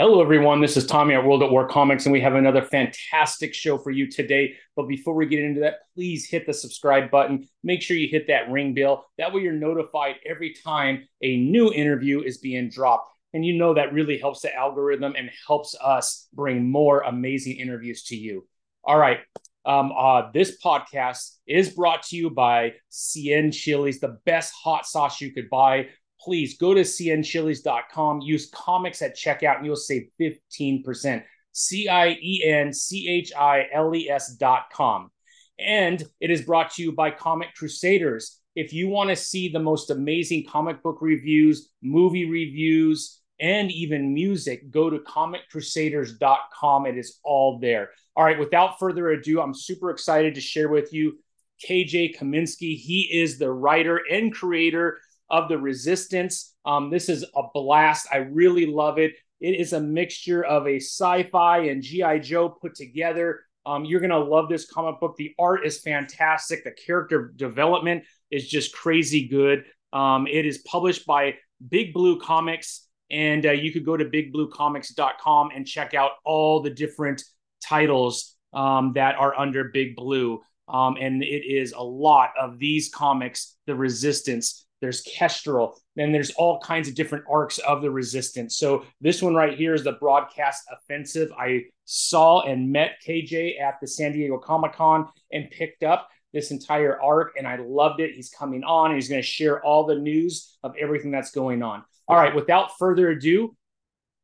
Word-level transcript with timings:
Hello, 0.00 0.22
everyone. 0.22 0.62
This 0.62 0.78
is 0.78 0.86
Tommy 0.86 1.12
at 1.12 1.26
World 1.26 1.42
at 1.42 1.50
War 1.50 1.68
Comics, 1.68 2.06
and 2.06 2.12
we 2.14 2.22
have 2.22 2.34
another 2.34 2.62
fantastic 2.62 3.52
show 3.52 3.76
for 3.76 3.90
you 3.90 4.10
today. 4.10 4.54
But 4.74 4.88
before 4.88 5.14
we 5.14 5.26
get 5.26 5.40
into 5.40 5.60
that, 5.60 5.80
please 5.94 6.24
hit 6.24 6.46
the 6.46 6.54
subscribe 6.54 7.10
button. 7.10 7.46
Make 7.62 7.82
sure 7.82 7.98
you 7.98 8.08
hit 8.08 8.26
that 8.28 8.50
ring 8.50 8.72
bell. 8.72 9.04
That 9.18 9.30
way, 9.34 9.42
you're 9.42 9.52
notified 9.52 10.14
every 10.24 10.54
time 10.64 11.06
a 11.20 11.36
new 11.36 11.70
interview 11.70 12.22
is 12.22 12.38
being 12.38 12.70
dropped. 12.70 13.10
And 13.34 13.44
you 13.44 13.58
know 13.58 13.74
that 13.74 13.92
really 13.92 14.16
helps 14.16 14.40
the 14.40 14.54
algorithm 14.54 15.16
and 15.18 15.28
helps 15.46 15.76
us 15.78 16.28
bring 16.32 16.70
more 16.70 17.02
amazing 17.02 17.58
interviews 17.58 18.04
to 18.04 18.16
you. 18.16 18.48
All 18.82 18.96
right. 18.96 19.18
Um, 19.66 19.92
uh, 19.92 20.30
this 20.32 20.56
podcast 20.64 21.36
is 21.46 21.74
brought 21.74 22.04
to 22.04 22.16
you 22.16 22.30
by 22.30 22.72
Cien 22.90 23.52
Chiles, 23.52 23.98
the 23.98 24.18
best 24.24 24.54
hot 24.64 24.86
sauce 24.86 25.20
you 25.20 25.30
could 25.34 25.50
buy 25.50 25.88
please 26.22 26.56
go 26.56 26.74
to 26.74 26.84
cienchiles.com, 26.84 28.20
use 28.20 28.50
comics 28.50 29.02
at 29.02 29.16
checkout, 29.16 29.56
and 29.56 29.66
you'll 29.66 29.76
save 29.76 30.08
15%. 30.20 31.22
C 31.52 31.88
I 31.88 32.10
E 32.22 32.44
N 32.44 32.72
C 32.72 33.08
H 33.08 33.32
I 33.36 33.66
L 33.72 33.94
E 33.94 34.08
S.com. 34.08 35.10
And 35.58 36.02
it 36.20 36.30
is 36.30 36.42
brought 36.42 36.70
to 36.74 36.82
you 36.82 36.92
by 36.92 37.10
Comic 37.10 37.54
Crusaders. 37.54 38.38
If 38.54 38.72
you 38.72 38.88
want 38.88 39.10
to 39.10 39.16
see 39.16 39.48
the 39.48 39.58
most 39.58 39.90
amazing 39.90 40.46
comic 40.46 40.82
book 40.82 40.98
reviews, 41.00 41.70
movie 41.82 42.28
reviews, 42.28 43.20
and 43.40 43.70
even 43.70 44.14
music, 44.14 44.70
go 44.70 44.90
to 44.90 44.98
comiccrusaders.com. 44.98 46.86
It 46.86 46.98
is 46.98 47.18
all 47.24 47.58
there. 47.58 47.90
All 48.16 48.24
right, 48.24 48.38
without 48.38 48.78
further 48.78 49.10
ado, 49.10 49.40
I'm 49.40 49.54
super 49.54 49.90
excited 49.90 50.34
to 50.34 50.40
share 50.40 50.68
with 50.68 50.92
you 50.92 51.18
KJ 51.66 52.18
Kaminski. 52.18 52.76
He 52.76 53.08
is 53.12 53.38
the 53.38 53.52
writer 53.52 54.00
and 54.10 54.32
creator 54.32 54.98
of 55.30 55.48
the 55.48 55.58
Resistants. 55.58 56.54
Um, 56.64 56.90
this 56.90 57.08
is 57.08 57.24
a 57.34 57.42
blast. 57.54 58.08
I 58.12 58.18
really 58.18 58.66
love 58.66 58.98
it. 58.98 59.12
It 59.40 59.58
is 59.58 59.72
a 59.72 59.80
mixture 59.80 60.44
of 60.44 60.66
a 60.66 60.76
sci-fi 60.76 61.58
and 61.68 61.82
GI 61.82 62.20
Joe 62.20 62.48
put 62.48 62.74
together. 62.74 63.40
Um, 63.64 63.84
you're 63.84 64.00
gonna 64.00 64.18
love 64.18 64.48
this 64.48 64.70
comic 64.70 65.00
book. 65.00 65.16
The 65.16 65.34
art 65.38 65.66
is 65.66 65.80
fantastic. 65.80 66.64
The 66.64 66.72
character 66.72 67.32
development 67.36 68.04
is 68.30 68.48
just 68.48 68.74
crazy 68.74 69.28
good. 69.28 69.64
Um, 69.92 70.26
it 70.26 70.46
is 70.46 70.58
published 70.58 71.06
by 71.06 71.36
Big 71.68 71.92
Blue 71.92 72.18
Comics, 72.20 72.86
and 73.10 73.44
uh, 73.44 73.52
you 73.52 73.72
could 73.72 73.84
go 73.84 73.96
to 73.96 74.04
bigbluecomics.com 74.04 75.50
and 75.54 75.66
check 75.66 75.94
out 75.94 76.12
all 76.24 76.60
the 76.60 76.70
different 76.70 77.22
titles 77.62 78.36
um, 78.52 78.92
that 78.94 79.16
are 79.16 79.38
under 79.38 79.64
Big 79.64 79.96
Blue. 79.96 80.40
Um, 80.68 80.96
and 81.00 81.22
it 81.22 81.44
is 81.44 81.72
a 81.72 81.82
lot 81.82 82.30
of 82.40 82.58
these 82.58 82.90
comics, 82.90 83.56
The 83.66 83.74
Resistants, 83.74 84.66
there's 84.80 85.02
Kestrel, 85.02 85.78
and 85.96 86.14
there's 86.14 86.30
all 86.32 86.60
kinds 86.60 86.88
of 86.88 86.94
different 86.94 87.24
arcs 87.30 87.58
of 87.58 87.82
the 87.82 87.90
resistants. 87.90 88.56
So 88.56 88.84
this 89.00 89.22
one 89.22 89.34
right 89.34 89.56
here 89.56 89.74
is 89.74 89.84
the 89.84 89.92
broadcast 89.92 90.64
offensive. 90.72 91.30
I 91.38 91.64
saw 91.84 92.42
and 92.42 92.72
met 92.72 92.92
KJ 93.06 93.60
at 93.60 93.74
the 93.80 93.86
San 93.86 94.12
Diego 94.12 94.38
Comic 94.38 94.72
Con 94.74 95.08
and 95.32 95.50
picked 95.50 95.82
up 95.82 96.08
this 96.32 96.50
entire 96.50 97.00
arc, 97.00 97.34
and 97.36 97.46
I 97.46 97.56
loved 97.56 98.00
it. 98.00 98.14
He's 98.14 98.30
coming 98.30 98.64
on, 98.64 98.90
and 98.90 98.94
he's 98.94 99.08
going 99.08 99.20
to 99.20 99.26
share 99.26 99.62
all 99.64 99.84
the 99.84 99.96
news 99.96 100.56
of 100.62 100.74
everything 100.80 101.10
that's 101.10 101.32
going 101.32 101.62
on. 101.62 101.84
All 102.08 102.16
right, 102.16 102.34
without 102.34 102.78
further 102.78 103.10
ado, 103.10 103.56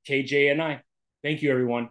KJ 0.08 0.50
and 0.50 0.62
I. 0.62 0.82
Thank 1.22 1.42
you, 1.42 1.50
everyone. 1.50 1.90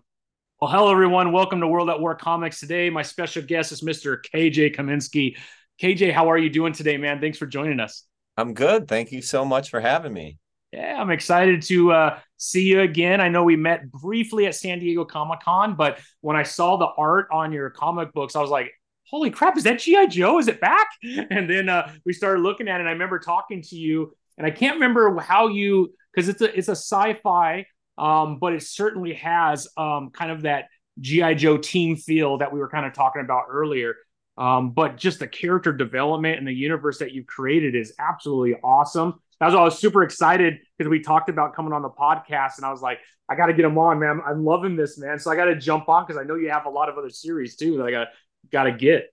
Well, 0.61 0.71
hello, 0.71 0.89
everyone. 0.91 1.33
Welcome 1.33 1.59
to 1.59 1.67
World 1.67 1.89
at 1.89 1.99
War 1.99 2.15
Comics. 2.15 2.61
Today, 2.61 2.89
my 2.89 3.01
special 3.01 3.43
guest 3.43 3.73
is 3.73 3.81
Mr. 3.81 4.17
KJ 4.33 4.75
Kaminski. 4.75 5.35
KJ, 5.81 6.13
how 6.13 6.31
are 6.31 6.37
you 6.37 6.49
doing 6.49 6.71
today, 6.71 6.95
man? 6.95 7.19
Thanks 7.19 7.37
for 7.37 7.45
joining 7.45 7.81
us. 7.81 8.05
I'm 8.37 8.53
good. 8.53 8.87
Thank 8.87 9.11
you 9.11 9.21
so 9.21 9.45
much 9.45 9.69
for 9.69 9.79
having 9.79 10.13
me. 10.13 10.37
Yeah, 10.71 10.99
I'm 10.99 11.09
excited 11.09 11.61
to 11.63 11.91
uh, 11.93 12.19
see 12.37 12.63
you 12.63 12.81
again. 12.81 13.21
I 13.21 13.29
know 13.29 13.43
we 13.43 13.55
met 13.55 13.89
briefly 13.89 14.45
at 14.45 14.55
San 14.55 14.79
Diego 14.79 15.05
Comic 15.05 15.39
Con, 15.39 15.75
but 15.75 15.99
when 16.19 16.35
I 16.35 16.43
saw 16.43 16.75
the 16.75 16.89
art 16.97 17.27
on 17.31 17.53
your 17.53 17.69
comic 17.69 18.11
books, 18.11 18.35
I 18.35 18.41
was 18.41 18.49
like, 18.49 18.73
holy 19.07 19.29
crap, 19.29 19.55
is 19.57 19.63
that 19.63 19.79
G.I. 19.79 20.07
Joe? 20.07 20.37
Is 20.39 20.47
it 20.47 20.59
back? 20.59 20.87
And 21.03 21.49
then 21.49 21.69
uh, 21.69 21.93
we 22.05 22.11
started 22.11 22.41
looking 22.41 22.67
at 22.67 22.75
it. 22.75 22.81
And 22.81 22.89
I 22.89 22.91
remember 22.91 23.19
talking 23.19 23.61
to 23.61 23.75
you, 23.75 24.13
and 24.37 24.45
I 24.45 24.51
can't 24.51 24.75
remember 24.75 25.17
how 25.19 25.47
you, 25.47 25.93
because 26.13 26.27
it's 26.27 26.41
a, 26.41 26.57
it's 26.57 26.67
a 26.67 26.71
sci 26.71 27.13
fi, 27.23 27.67
um, 27.97 28.39
but 28.39 28.51
it 28.51 28.63
certainly 28.63 29.13
has 29.13 29.69
um, 29.77 30.09
kind 30.09 30.31
of 30.31 30.41
that 30.41 30.65
G.I. 30.99 31.35
Joe 31.35 31.57
team 31.57 31.95
feel 31.95 32.39
that 32.39 32.51
we 32.51 32.59
were 32.59 32.69
kind 32.69 32.85
of 32.85 32.93
talking 32.93 33.21
about 33.21 33.45
earlier. 33.49 33.95
Um, 34.37 34.71
but 34.71 34.97
just 34.97 35.19
the 35.19 35.27
character 35.27 35.71
development 35.71 36.39
and 36.39 36.47
the 36.47 36.53
universe 36.53 36.99
that 36.99 37.13
you've 37.13 37.27
created 37.27 37.75
is 37.75 37.93
absolutely 37.99 38.59
awesome. 38.63 39.15
That's 39.39 39.53
why 39.53 39.61
I 39.61 39.63
was 39.63 39.79
super 39.79 40.03
excited 40.03 40.59
because 40.77 40.89
we 40.89 41.01
talked 41.01 41.29
about 41.29 41.55
coming 41.55 41.73
on 41.73 41.81
the 41.81 41.89
podcast, 41.89 42.57
and 42.57 42.65
I 42.65 42.71
was 42.71 42.81
like, 42.81 42.99
I 43.29 43.35
got 43.35 43.47
to 43.47 43.53
get 43.53 43.65
him 43.65 43.77
on, 43.77 43.99
man. 43.99 44.21
I'm 44.25 44.45
loving 44.45 44.75
this, 44.75 44.97
man. 44.97 45.19
So 45.19 45.31
I 45.31 45.35
got 45.35 45.45
to 45.45 45.55
jump 45.55 45.89
on 45.89 46.05
because 46.05 46.19
I 46.19 46.23
know 46.23 46.35
you 46.35 46.49
have 46.49 46.65
a 46.65 46.69
lot 46.69 46.89
of 46.89 46.97
other 46.97 47.09
series 47.09 47.55
too 47.55 47.77
that 47.77 47.85
I 47.85 47.91
got 47.91 48.07
got 48.51 48.63
to 48.63 48.71
get. 48.71 49.11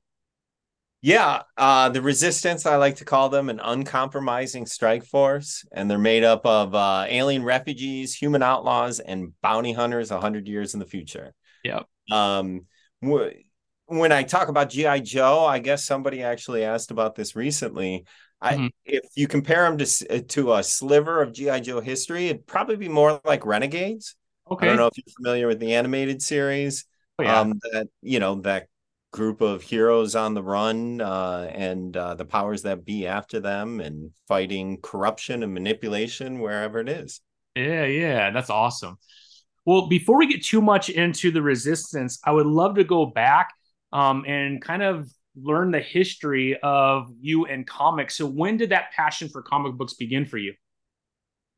Yeah, 1.04 1.42
uh, 1.56 1.88
the 1.88 2.00
Resistants, 2.00 2.64
I 2.64 2.76
like 2.76 2.96
to 2.96 3.04
call 3.04 3.28
them 3.28 3.48
an 3.48 3.58
uncompromising 3.58 4.66
strike 4.66 5.04
force, 5.04 5.64
and 5.72 5.90
they're 5.90 5.98
made 5.98 6.22
up 6.22 6.46
of 6.46 6.76
uh, 6.76 7.06
alien 7.08 7.42
refugees, 7.42 8.14
human 8.14 8.40
outlaws, 8.40 9.00
and 9.00 9.32
bounty 9.42 9.72
hunters. 9.72 10.10
hundred 10.10 10.46
years 10.46 10.74
in 10.74 10.80
the 10.80 10.86
future. 10.86 11.34
Yep. 11.64 11.86
Um, 12.12 12.66
when 13.86 14.12
I 14.12 14.22
talk 14.22 14.48
about 14.48 14.70
GI 14.70 15.00
Joe, 15.00 15.44
I 15.44 15.58
guess 15.58 15.84
somebody 15.84 16.22
actually 16.22 16.64
asked 16.64 16.90
about 16.90 17.14
this 17.14 17.36
recently. 17.36 18.04
I, 18.40 18.54
mm-hmm. 18.54 18.66
if 18.84 19.04
you 19.14 19.28
compare 19.28 19.64
them 19.64 19.78
to 19.78 20.06
uh, 20.10 20.20
to 20.28 20.54
a 20.54 20.62
sliver 20.62 21.22
of 21.22 21.32
GI 21.32 21.60
Joe 21.60 21.80
history, 21.80 22.26
it'd 22.26 22.46
probably 22.46 22.76
be 22.76 22.88
more 22.88 23.20
like 23.24 23.46
Renegades. 23.46 24.16
Okay. 24.50 24.66
I 24.66 24.68
don't 24.68 24.78
know 24.78 24.86
if 24.86 24.94
you're 24.96 25.14
familiar 25.16 25.46
with 25.46 25.60
the 25.60 25.74
animated 25.74 26.20
series. 26.22 26.84
Oh, 27.18 27.22
yeah. 27.22 27.40
Um, 27.40 27.60
that 27.72 27.88
you 28.00 28.18
know 28.18 28.36
that 28.40 28.66
group 29.12 29.42
of 29.42 29.62
heroes 29.62 30.16
on 30.16 30.34
the 30.34 30.42
run 30.42 31.00
uh, 31.00 31.48
and 31.52 31.96
uh, 31.96 32.14
the 32.14 32.24
powers 32.24 32.62
that 32.62 32.84
be 32.84 33.06
after 33.06 33.40
them 33.40 33.78
and 33.78 34.10
fighting 34.26 34.78
corruption 34.82 35.42
and 35.42 35.52
manipulation 35.52 36.40
wherever 36.40 36.80
it 36.80 36.88
is. 36.88 37.20
Yeah, 37.54 37.84
yeah, 37.84 38.30
that's 38.30 38.50
awesome. 38.50 38.96
Well, 39.64 39.86
before 39.86 40.18
we 40.18 40.26
get 40.26 40.44
too 40.44 40.62
much 40.62 40.88
into 40.88 41.30
the 41.30 41.42
resistants, 41.42 42.18
I 42.24 42.32
would 42.32 42.46
love 42.46 42.76
to 42.76 42.84
go 42.84 43.06
back 43.06 43.50
um, 43.92 44.24
and 44.26 44.60
kind 44.62 44.82
of 44.82 45.08
learn 45.36 45.70
the 45.70 45.80
history 45.80 46.58
of 46.62 47.12
you 47.20 47.46
and 47.46 47.66
comics. 47.66 48.16
So, 48.16 48.26
when 48.26 48.56
did 48.56 48.70
that 48.70 48.92
passion 48.94 49.28
for 49.28 49.42
comic 49.42 49.74
books 49.74 49.94
begin 49.94 50.24
for 50.24 50.38
you? 50.38 50.54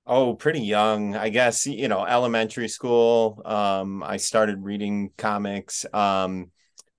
Oh, 0.06 0.34
pretty 0.34 0.60
young, 0.60 1.16
I 1.16 1.30
guess. 1.30 1.66
You 1.66 1.88
know, 1.88 2.04
elementary 2.04 2.68
school. 2.68 3.40
Um, 3.44 4.02
I 4.02 4.18
started 4.18 4.62
reading 4.62 5.10
comics, 5.16 5.86
um, 5.94 6.50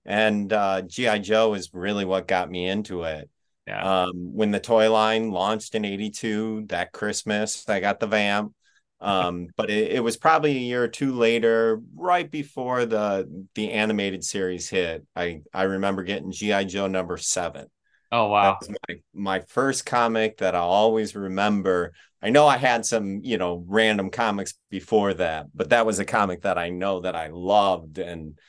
and 0.05 0.51
uh, 0.51 0.81
GI 0.81 1.19
Joe 1.19 1.53
is 1.53 1.69
really 1.71 2.05
what 2.05 2.27
got 2.27 2.49
me 2.49 2.67
into 2.67 3.03
it. 3.03 3.29
Yeah. 3.67 4.03
Um, 4.05 4.33
when 4.33 4.51
the 4.51 4.59
toy 4.59 4.91
line 4.91 5.29
launched 5.29 5.75
in 5.75 5.85
'82, 5.85 6.65
that 6.69 6.93
Christmas, 6.93 7.67
I 7.69 7.79
got 7.79 7.99
the 7.99 8.07
Vamp. 8.07 8.53
Um, 9.01 9.47
but 9.57 9.69
it, 9.69 9.93
it, 9.93 9.99
was 10.03 10.17
probably 10.17 10.51
a 10.51 10.59
year 10.59 10.83
or 10.83 10.87
two 10.87 11.13
later, 11.13 11.81
right 11.95 12.29
before 12.29 12.85
the 12.85 13.45
the 13.53 13.71
animated 13.71 14.23
series 14.23 14.69
hit. 14.69 15.05
I 15.15 15.41
I 15.53 15.63
remember 15.63 16.03
getting 16.03 16.31
GI 16.31 16.65
Joe 16.65 16.87
number 16.87 17.17
seven. 17.17 17.67
Oh 18.11 18.27
wow! 18.27 18.57
my 18.89 18.95
my 19.13 19.39
first 19.41 19.85
comic 19.85 20.37
that 20.37 20.55
I 20.55 20.59
always 20.59 21.15
remember. 21.15 21.93
I 22.21 22.29
know 22.29 22.47
I 22.47 22.57
had 22.57 22.85
some 22.85 23.19
you 23.21 23.37
know 23.37 23.63
random 23.67 24.09
comics 24.09 24.53
before 24.69 25.13
that, 25.15 25.47
but 25.53 25.69
that 25.69 25.85
was 25.85 25.99
a 25.99 26.05
comic 26.05 26.43
that 26.43 26.57
I 26.57 26.69
know 26.69 27.01
that 27.01 27.15
I 27.15 27.27
loved 27.27 27.97
and 27.97 28.39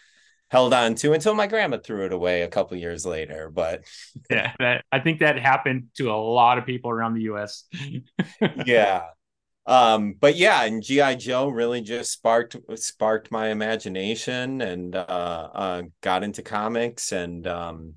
held 0.49 0.73
on 0.73 0.95
to 0.95 1.13
until 1.13 1.35
my 1.35 1.47
grandma 1.47 1.79
threw 1.79 2.07
it 2.07 2.13
away 2.13 2.43
a 2.43 2.49
couple 2.49 2.77
years 2.77 3.05
later. 3.05 3.51
But 3.51 3.83
yeah, 4.31 4.53
that, 4.59 4.85
I 4.93 5.01
think 5.01 5.21
that 5.21 5.39
happened 5.39 5.89
to 5.97 6.11
a 6.11 6.15
lot 6.17 6.59
of 6.59 6.67
people 6.67 6.91
around 6.91 7.15
the 7.15 7.23
U.S. 7.23 7.65
yeah, 8.65 9.03
um 9.67 10.15
but 10.19 10.37
yeah 10.37 10.63
and 10.65 10.83
gi 10.83 11.17
joe 11.17 11.49
really 11.49 11.81
just 11.81 12.13
sparked 12.13 12.57
sparked 12.77 13.31
my 13.31 13.49
imagination 13.49 14.61
and 14.61 14.95
uh, 14.95 14.99
uh 15.55 15.83
got 16.01 16.23
into 16.23 16.43
comics 16.43 17.13
and 17.13 17.47
um 17.47 17.95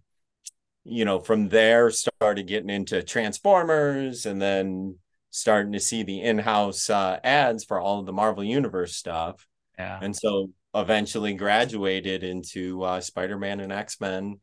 you 0.84 1.06
know 1.06 1.20
from 1.20 1.50
there 1.50 1.92
started 1.92 2.48
getting 2.48 2.70
into 2.70 3.04
transformers 3.04 4.26
and 4.26 4.42
then 4.42 4.96
starting 5.32 5.74
to 5.74 5.80
see 5.80 6.04
the 6.04 6.22
in-house 6.22 6.90
uh, 6.90 7.20
ads 7.24 7.64
for 7.64 7.80
all 7.80 8.00
of 8.00 8.06
the 8.06 8.14
marvel 8.14 8.44
universe 8.44 8.96
stuff. 8.96 9.46
Yeah. 9.78 10.00
And 10.02 10.16
so 10.16 10.50
eventually 10.74 11.34
graduated 11.34 12.24
into 12.24 12.84
uh, 12.84 13.00
spider-man 13.02 13.60
and 13.60 13.72
x-men. 13.72 14.40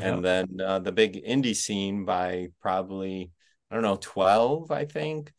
And 0.00 0.24
then 0.24 0.46
uh, 0.64 0.78
the 0.78 0.92
big 0.92 1.22
indie 1.22 1.54
scene 1.54 2.06
by 2.06 2.48
probably 2.62 3.30
i 3.70 3.74
don't 3.74 3.82
know 3.82 3.98
12 4.00 4.70
i 4.70 4.86
think 4.86 5.30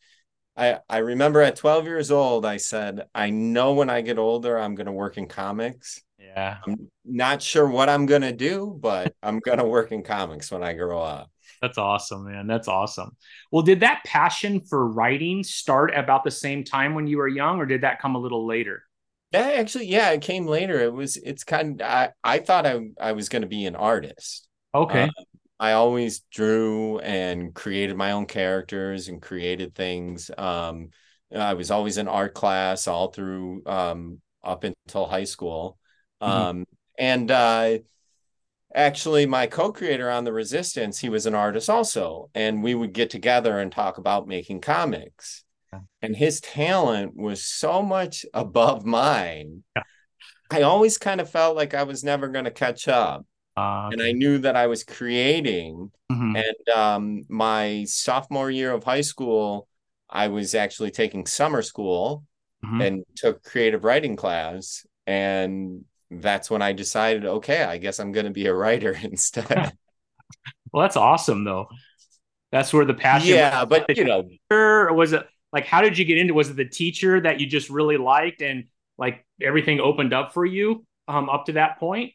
I, 0.55 0.79
I 0.87 0.97
remember 0.99 1.41
at 1.41 1.55
12 1.55 1.85
years 1.85 2.11
old, 2.11 2.45
I 2.45 2.57
said, 2.57 3.07
I 3.13 3.29
know 3.31 3.73
when 3.73 3.89
I 3.89 4.01
get 4.01 4.19
older, 4.19 4.57
I'm 4.57 4.75
going 4.75 4.85
to 4.85 4.91
work 4.91 5.17
in 5.17 5.27
comics. 5.27 6.01
Yeah. 6.19 6.57
I'm 6.65 6.89
not 7.05 7.41
sure 7.41 7.67
what 7.67 7.89
I'm 7.89 8.05
going 8.05 8.21
to 8.21 8.31
do, 8.31 8.77
but 8.79 9.15
I'm 9.23 9.39
going 9.39 9.57
to 9.57 9.65
work 9.65 9.91
in 9.91 10.03
comics 10.03 10.51
when 10.51 10.63
I 10.63 10.73
grow 10.73 11.01
up. 11.01 11.29
That's 11.61 11.77
awesome, 11.77 12.25
man. 12.25 12.45
That's 12.45 12.67
awesome. 12.67 13.15
Well, 13.51 13.63
did 13.63 13.79
that 13.79 14.03
passion 14.05 14.61
for 14.61 14.87
writing 14.87 15.43
start 15.43 15.95
about 15.95 16.23
the 16.23 16.31
same 16.31 16.63
time 16.63 16.93
when 16.93 17.07
you 17.07 17.17
were 17.17 17.27
young, 17.27 17.59
or 17.59 17.65
did 17.65 17.81
that 17.81 18.01
come 18.01 18.15
a 18.15 18.19
little 18.19 18.45
later? 18.45 18.83
That 19.31 19.55
actually, 19.55 19.87
yeah, 19.87 20.11
it 20.11 20.21
came 20.21 20.45
later. 20.45 20.79
It 20.79 20.93
was, 20.93 21.17
it's 21.17 21.43
kind 21.43 21.81
of, 21.81 21.87
I, 21.87 22.09
I 22.23 22.39
thought 22.39 22.67
I, 22.67 22.81
I 22.99 23.13
was 23.13 23.29
going 23.29 23.41
to 23.41 23.47
be 23.47 23.65
an 23.65 23.75
artist. 23.75 24.47
Okay. 24.75 25.03
Uh, 25.03 25.23
I 25.59 25.73
always 25.73 26.21
drew 26.31 26.99
and 26.99 27.53
created 27.53 27.95
my 27.95 28.11
own 28.11 28.25
characters 28.25 29.07
and 29.07 29.21
created 29.21 29.75
things. 29.75 30.29
Um, 30.37 30.89
I 31.33 31.53
was 31.53 31.71
always 31.71 31.97
in 31.97 32.07
art 32.07 32.33
class 32.33 32.87
all 32.87 33.11
through 33.11 33.63
um, 33.65 34.21
up 34.43 34.63
until 34.63 35.05
high 35.05 35.23
school. 35.23 35.77
Mm-hmm. 36.21 36.31
Um, 36.31 36.65
and 36.97 37.31
uh, 37.31 37.77
actually, 38.73 39.25
my 39.25 39.47
co 39.47 39.71
creator 39.71 40.09
on 40.09 40.23
The 40.23 40.33
Resistants, 40.33 40.99
he 40.99 41.09
was 41.09 41.25
an 41.25 41.35
artist 41.35 41.69
also. 41.69 42.29
And 42.35 42.63
we 42.63 42.75
would 42.75 42.93
get 42.93 43.09
together 43.09 43.59
and 43.59 43.71
talk 43.71 43.97
about 43.97 44.27
making 44.27 44.61
comics. 44.61 45.43
Yeah. 45.71 45.79
And 46.01 46.15
his 46.15 46.41
talent 46.41 47.15
was 47.15 47.43
so 47.43 47.81
much 47.81 48.25
above 48.33 48.85
mine. 48.85 49.63
Yeah. 49.75 49.83
I 50.51 50.61
always 50.61 50.99
kind 50.99 51.19
of 51.19 51.29
felt 51.29 51.55
like 51.55 51.73
I 51.73 51.83
was 51.83 52.03
never 52.03 52.27
going 52.27 52.45
to 52.45 52.51
catch 52.51 52.87
up. 52.87 53.25
Uh, 53.55 53.87
okay. 53.87 53.93
And 53.93 54.01
I 54.01 54.11
knew 54.11 54.39
that 54.39 54.55
I 54.55 54.67
was 54.67 54.83
creating. 54.83 55.91
Mm-hmm. 56.11 56.35
And 56.35 56.77
um, 56.77 57.23
my 57.29 57.85
sophomore 57.87 58.49
year 58.49 58.71
of 58.71 58.83
high 58.83 59.01
school, 59.01 59.67
I 60.09 60.27
was 60.27 60.55
actually 60.55 60.91
taking 60.91 61.25
summer 61.25 61.61
school 61.61 62.23
mm-hmm. 62.65 62.81
and 62.81 63.03
took 63.15 63.43
creative 63.43 63.83
writing 63.83 64.15
class. 64.15 64.85
And 65.05 65.85
that's 66.09 66.49
when 66.49 66.61
I 66.61 66.73
decided, 66.73 67.25
okay, 67.25 67.63
I 67.63 67.77
guess 67.77 67.99
I'm 67.99 68.11
going 68.11 68.25
to 68.25 68.31
be 68.31 68.47
a 68.47 68.53
writer 68.53 68.97
instead. 69.03 69.47
well, 70.71 70.83
that's 70.83 70.97
awesome, 70.97 71.43
though. 71.43 71.67
That's 72.51 72.71
where 72.71 72.85
the 72.85 72.93
passion. 72.93 73.35
Yeah, 73.35 73.65
but 73.65 73.97
you 73.97 74.05
know, 74.05 74.29
or 74.51 74.93
was 74.93 75.13
it 75.13 75.25
like 75.51 75.65
how 75.65 75.81
did 75.81 75.97
you 75.97 76.05
get 76.05 76.19
into? 76.19 76.35
Was 76.35 76.51
it 76.51 76.55
the 76.55 76.65
teacher 76.65 77.19
that 77.21 77.39
you 77.39 77.47
just 77.47 77.69
really 77.69 77.97
liked 77.97 78.43
and 78.43 78.65
like 78.95 79.25
everything 79.41 79.79
opened 79.79 80.13
up 80.13 80.33
for 80.33 80.45
you 80.45 80.85
um, 81.07 81.31
up 81.31 81.47
to 81.47 81.53
that 81.53 81.79
point? 81.79 82.13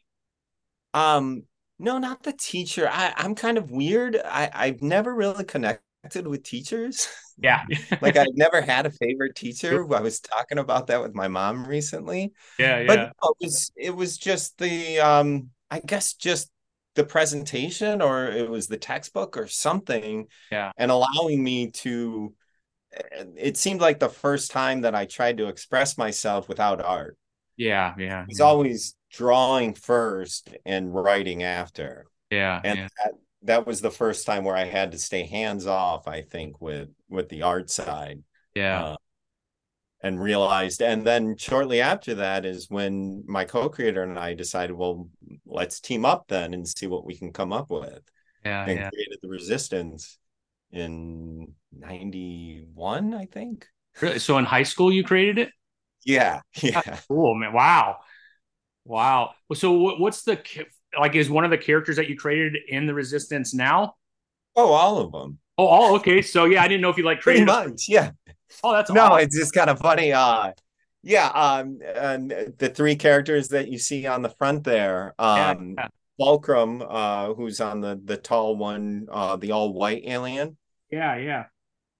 Um, 0.93 1.43
no, 1.77 1.97
not 1.97 2.23
the 2.23 2.33
teacher. 2.33 2.89
I, 2.91 3.13
I'm 3.15 3.35
kind 3.35 3.57
of 3.57 3.71
weird. 3.71 4.17
I, 4.23 4.49
I've 4.53 4.81
never 4.81 5.13
really 5.13 5.45
connected 5.45 6.27
with 6.27 6.43
teachers. 6.43 7.07
Yeah. 7.41 7.63
like 8.01 8.17
I've 8.17 8.35
never 8.35 8.61
had 8.61 8.85
a 8.85 8.91
favorite 8.91 9.35
teacher. 9.35 9.81
I 9.93 10.01
was 10.01 10.19
talking 10.19 10.57
about 10.57 10.87
that 10.87 11.01
with 11.01 11.15
my 11.15 11.27
mom 11.27 11.65
recently. 11.65 12.33
Yeah, 12.57 12.79
yeah. 12.79 12.87
But 12.87 12.99
it 12.99 13.35
was 13.41 13.71
it 13.77 13.95
was 13.95 14.17
just 14.17 14.57
the 14.57 14.99
um 14.99 15.49
I 15.71 15.79
guess 15.79 16.13
just 16.13 16.51
the 16.95 17.05
presentation 17.05 18.01
or 18.01 18.25
it 18.25 18.49
was 18.49 18.67
the 18.67 18.77
textbook 18.77 19.37
or 19.37 19.47
something. 19.47 20.27
Yeah. 20.51 20.71
And 20.77 20.91
allowing 20.91 21.41
me 21.41 21.71
to 21.71 22.33
it 22.91 23.55
seemed 23.55 23.81
like 23.81 23.99
the 23.99 24.09
first 24.09 24.51
time 24.51 24.81
that 24.81 24.95
I 24.95 25.05
tried 25.05 25.37
to 25.37 25.47
express 25.47 25.97
myself 25.97 26.49
without 26.49 26.81
art. 26.81 27.17
Yeah, 27.55 27.93
yeah. 27.97 28.25
It's 28.27 28.39
yeah. 28.39 28.45
always 28.45 28.95
drawing 29.11 29.73
first 29.73 30.49
and 30.65 30.93
writing 30.93 31.43
after. 31.43 32.07
Yeah. 32.29 32.61
And 32.63 32.79
yeah. 32.79 32.87
That, 32.97 33.13
that 33.43 33.67
was 33.67 33.81
the 33.81 33.91
first 33.91 34.25
time 34.25 34.43
where 34.43 34.55
I 34.55 34.65
had 34.65 34.91
to 34.91 34.97
stay 34.97 35.25
hands 35.25 35.65
off, 35.65 36.07
I 36.07 36.21
think, 36.21 36.59
with 36.61 36.89
with 37.09 37.29
the 37.29 37.43
art 37.43 37.69
side. 37.69 38.23
Yeah. 38.53 38.83
Uh, 38.83 38.95
and 40.01 40.21
realized 40.21 40.81
and 40.81 41.05
then 41.05 41.35
shortly 41.35 41.81
after 41.81 42.15
that 42.15 42.45
is 42.45 42.69
when 42.69 43.21
my 43.27 43.43
co-creator 43.43 44.01
and 44.01 44.17
I 44.17 44.33
decided, 44.33 44.73
well, 44.73 45.09
let's 45.45 45.81
team 45.81 46.05
up 46.05 46.25
then 46.29 46.53
and 46.53 46.65
see 46.65 46.87
what 46.87 47.05
we 47.05 47.17
can 47.17 47.33
come 47.33 47.51
up 47.51 47.69
with. 47.69 48.01
Yeah. 48.45 48.65
And 48.65 48.79
yeah. 48.79 48.89
created 48.89 49.19
the 49.21 49.27
resistants 49.27 50.17
in 50.71 51.53
91, 51.77 53.13
I 53.13 53.25
think. 53.25 53.67
Really? 53.99 54.19
So 54.19 54.37
in 54.37 54.45
high 54.45 54.63
school 54.63 54.91
you 54.91 55.03
created 55.03 55.37
it? 55.37 55.49
Yeah. 56.05 56.41
Yeah. 56.61 56.81
That's 56.85 57.05
cool, 57.07 57.35
man. 57.35 57.53
Wow. 57.53 57.97
Wow. 58.89 59.35
So 59.53 59.95
what's 59.99 60.23
the 60.23 60.41
like? 60.99 61.13
Is 61.13 61.29
one 61.29 61.45
of 61.45 61.51
the 61.51 61.59
characters 61.59 61.97
that 61.97 62.09
you 62.09 62.17
created 62.17 62.57
in 62.67 62.87
the 62.87 62.93
Resistants 62.95 63.53
now? 63.53 63.93
Oh, 64.55 64.71
all 64.71 64.97
of 64.97 65.11
them. 65.11 65.37
Oh, 65.59 65.67
all 65.67 65.95
okay. 65.97 66.23
So 66.23 66.45
yeah, 66.45 66.63
I 66.63 66.67
didn't 66.67 66.81
know 66.81 66.89
if 66.89 66.97
you 66.97 67.05
like 67.05 67.21
created. 67.21 67.47
Pretty 67.47 67.69
much, 67.69 67.83
yeah. 67.87 68.11
Oh, 68.63 68.73
that's 68.73 68.89
no. 68.89 69.03
Awesome. 69.03 69.19
It's 69.19 69.37
just 69.37 69.53
kind 69.53 69.69
of 69.69 69.77
funny. 69.77 70.11
Uh, 70.11 70.53
yeah. 71.03 71.27
Um, 71.27 71.77
and 71.83 72.31
the 72.57 72.69
three 72.69 72.95
characters 72.95 73.49
that 73.49 73.67
you 73.67 73.77
see 73.77 74.07
on 74.07 74.23
the 74.23 74.29
front 74.29 74.63
there. 74.63 75.13
Um, 75.19 75.75
yeah. 75.77 75.87
Fulcrum, 76.17 76.81
uh, 76.81 77.35
who's 77.35 77.61
on 77.61 77.81
the 77.81 78.01
the 78.03 78.17
tall 78.17 78.55
one, 78.55 79.05
uh, 79.11 79.35
the 79.35 79.51
all 79.51 79.71
white 79.71 80.01
alien. 80.05 80.57
Yeah, 80.91 81.15
yeah. 81.17 81.43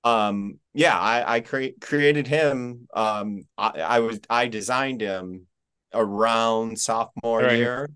Um, 0.03 0.59
yeah, 0.74 0.97
I 0.97 1.35
I 1.35 1.39
cre- 1.42 1.77
created 1.80 2.25
him. 2.25 2.88
Um, 2.95 3.45
I, 3.59 3.69
I 3.80 4.00
was 4.00 4.19
I 4.27 4.47
designed 4.47 5.01
him 5.01 5.45
around 5.94 6.80
sophomore 6.80 7.41
right. 7.41 7.57
year. 7.57 7.89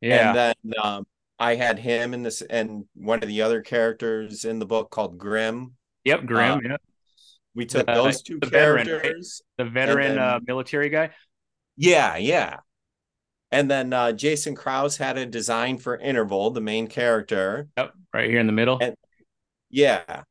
Yeah. 0.00 0.28
And 0.28 0.36
then 0.36 0.74
um, 0.82 1.06
I 1.38 1.54
had 1.54 1.78
him 1.78 2.14
in 2.14 2.22
this 2.22 2.42
and 2.42 2.84
one 2.94 3.22
of 3.22 3.28
the 3.28 3.42
other 3.42 3.62
characters 3.62 4.44
in 4.44 4.58
the 4.58 4.66
book 4.66 4.90
called 4.90 5.18
Grim. 5.18 5.74
Yep, 6.04 6.26
Grim. 6.26 6.58
Uh, 6.58 6.60
yep. 6.70 6.80
We 7.54 7.66
took 7.66 7.86
the, 7.86 7.94
those 7.94 8.22
two 8.22 8.38
the 8.40 8.50
characters. 8.50 9.42
Veteran, 9.56 9.74
the 9.74 9.80
veteran 9.80 10.14
then, 10.16 10.18
uh, 10.18 10.40
military 10.46 10.90
guy. 10.90 11.10
Yeah, 11.76 12.16
yeah. 12.16 12.58
And 13.50 13.70
then 13.70 13.92
uh, 13.92 14.12
Jason 14.12 14.54
Krause 14.54 14.96
had 14.96 15.16
a 15.16 15.24
design 15.24 15.78
for 15.78 15.96
Interval, 15.96 16.50
the 16.50 16.60
main 16.60 16.86
character. 16.86 17.68
Yep, 17.78 17.92
right 18.12 18.28
here 18.28 18.40
in 18.40 18.46
the 18.46 18.52
middle. 18.52 18.78
And, 18.80 18.94
yeah. 19.70 20.22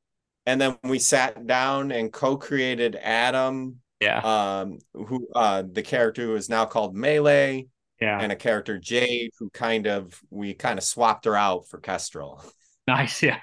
And 0.46 0.62
then 0.62 0.78
we 0.84 1.00
sat 1.00 1.48
down 1.48 1.92
and 1.92 2.14
co-created 2.14 2.96
Adam 2.96 3.78
yeah. 4.06 4.60
Um, 4.62 4.80
who 4.94 5.28
uh 5.36 5.64
the 5.70 5.82
character 5.82 6.24
who 6.24 6.36
is 6.36 6.50
now 6.50 6.66
called 6.66 6.96
Melee. 6.96 7.68
Yeah. 8.02 8.20
And 8.22 8.32
a 8.32 8.36
character 8.36 8.78
Jade, 8.78 9.32
who 9.40 9.50
kind 9.50 9.88
of 9.88 10.20
we 10.30 10.54
kind 10.54 10.78
of 10.78 10.84
swapped 10.84 11.26
her 11.26 11.36
out 11.36 11.68
for 11.68 11.80
Kestrel. 11.80 12.44
Nice, 12.88 13.24
yeah. 13.24 13.40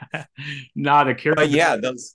Not 0.76 1.08
a 1.08 1.16
character. 1.16 1.34
But 1.34 1.50
yeah, 1.50 1.74
those. 1.74 2.14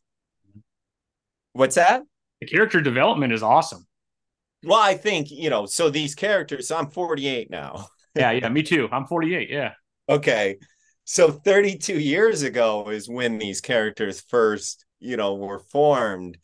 What's 1.51 1.75
that? 1.75 2.03
The 2.39 2.47
character 2.47 2.79
development 2.79 3.33
is 3.33 3.43
awesome. 3.43 3.85
Well, 4.63 4.79
I 4.79 4.93
think 4.95 5.29
you 5.29 5.49
know. 5.49 5.65
So 5.65 5.89
these 5.89 6.15
characters, 6.15 6.71
I'm 6.71 6.89
48 6.89 7.49
now. 7.51 7.87
yeah, 8.15 8.31
yeah, 8.31 8.47
me 8.57 8.63
too. 8.63 8.87
I'm 8.93 9.07
48. 9.07 9.49
Yeah. 9.49 9.73
Okay, 10.07 10.55
so 11.09 11.31
32 11.31 11.99
years 11.99 12.43
ago 12.43 12.89
is 12.89 13.07
when 13.07 13.37
these 13.37 13.61
characters 13.61 14.19
first, 14.19 14.85
you 14.99 15.15
know, 15.15 15.35
were 15.35 15.59
formed 15.59 16.37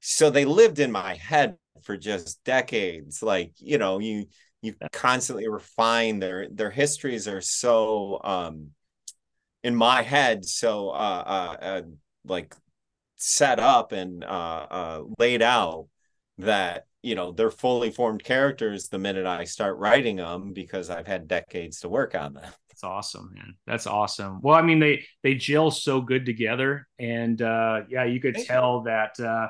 so 0.00 0.30
they 0.30 0.44
lived 0.44 0.78
in 0.78 0.90
my 0.90 1.14
head 1.14 1.56
for 1.82 1.96
just 1.96 2.42
decades 2.44 3.22
like 3.22 3.52
you 3.58 3.78
know 3.78 3.98
you 3.98 4.26
you 4.62 4.74
constantly 4.92 5.48
refine 5.48 6.18
their 6.18 6.48
their 6.50 6.70
histories 6.70 7.28
are 7.28 7.40
so 7.40 8.20
um 8.24 8.68
in 9.62 9.74
my 9.74 10.02
head 10.02 10.44
so 10.44 10.90
uh 10.90 11.24
uh, 11.26 11.64
uh 11.64 11.82
like 12.24 12.54
set 13.16 13.60
up 13.60 13.92
and 13.92 14.24
uh 14.24 14.66
uh 14.70 15.02
laid 15.18 15.42
out 15.42 15.86
that 16.38 16.86
you 17.02 17.14
know 17.14 17.32
they're 17.32 17.50
fully 17.50 17.90
formed 17.90 18.22
characters 18.22 18.88
the 18.88 18.98
minute 18.98 19.26
i 19.26 19.44
start 19.44 19.76
writing 19.78 20.16
them 20.16 20.52
because 20.52 20.90
i've 20.90 21.06
had 21.06 21.28
decades 21.28 21.80
to 21.80 21.88
work 21.88 22.14
on 22.14 22.34
them. 22.34 22.50
That's 22.68 22.84
awesome 22.84 23.30
man. 23.34 23.54
That's 23.66 23.86
awesome. 23.86 24.40
Well 24.40 24.54
i 24.54 24.62
mean 24.62 24.78
they 24.78 25.04
they 25.22 25.34
gel 25.34 25.70
so 25.70 26.00
good 26.00 26.24
together 26.24 26.86
and 26.98 27.40
uh 27.42 27.82
yeah 27.90 28.04
you 28.04 28.20
could 28.20 28.36
tell 28.36 28.82
that 28.82 29.18
uh 29.20 29.48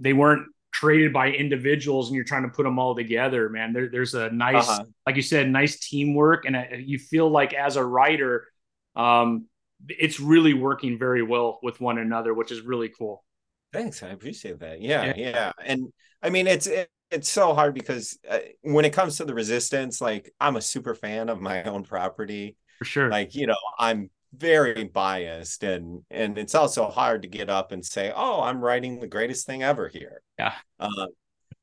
they 0.00 0.12
weren't 0.12 0.48
created 0.72 1.12
by 1.12 1.28
individuals 1.30 2.08
and 2.08 2.16
you're 2.16 2.24
trying 2.24 2.42
to 2.42 2.48
put 2.48 2.64
them 2.64 2.78
all 2.78 2.94
together 2.94 3.48
man. 3.48 3.72
There, 3.72 3.88
there's 3.88 4.14
a 4.14 4.30
nice 4.30 4.68
uh-huh. 4.68 4.84
like 5.06 5.16
you 5.16 5.22
said 5.22 5.48
nice 5.48 5.78
teamwork 5.78 6.44
and 6.46 6.56
a, 6.56 6.82
you 6.84 6.98
feel 6.98 7.28
like 7.28 7.54
as 7.54 7.76
a 7.76 7.84
writer 7.84 8.48
um 8.96 9.46
it's 9.88 10.18
really 10.18 10.54
working 10.54 10.98
very 10.98 11.22
well 11.22 11.58
with 11.62 11.80
one 11.80 11.98
another 11.98 12.34
which 12.34 12.50
is 12.50 12.60
really 12.62 12.88
cool. 12.88 13.24
Thanks 13.72 14.02
i 14.02 14.08
appreciate 14.08 14.58
that. 14.60 14.80
Yeah 14.80 15.04
yeah, 15.04 15.12
yeah. 15.16 15.52
and 15.64 15.92
i 16.22 16.30
mean 16.30 16.46
it's 16.46 16.66
it, 16.66 16.88
it's 17.10 17.28
so 17.28 17.54
hard 17.54 17.74
because 17.74 18.18
uh, 18.28 18.40
when 18.62 18.84
it 18.84 18.92
comes 18.92 19.18
to 19.18 19.24
the 19.24 19.34
resistants 19.34 20.00
like 20.00 20.32
i'm 20.40 20.56
a 20.56 20.60
super 20.60 20.94
fan 20.94 21.28
of 21.28 21.40
my 21.40 21.62
own 21.64 21.84
property. 21.84 22.56
For 22.78 22.84
sure. 22.84 23.08
Like 23.08 23.36
you 23.36 23.46
know 23.46 23.56
i'm 23.78 24.10
very 24.36 24.84
biased 24.84 25.62
and 25.62 26.02
and 26.10 26.38
it's 26.38 26.54
also 26.54 26.88
hard 26.88 27.22
to 27.22 27.28
get 27.28 27.48
up 27.48 27.72
and 27.72 27.84
say 27.84 28.12
oh 28.14 28.42
i'm 28.42 28.60
writing 28.60 29.00
the 29.00 29.06
greatest 29.06 29.46
thing 29.46 29.62
ever 29.62 29.88
here. 29.88 30.22
Yeah. 30.38 30.54
Uh, 30.78 31.06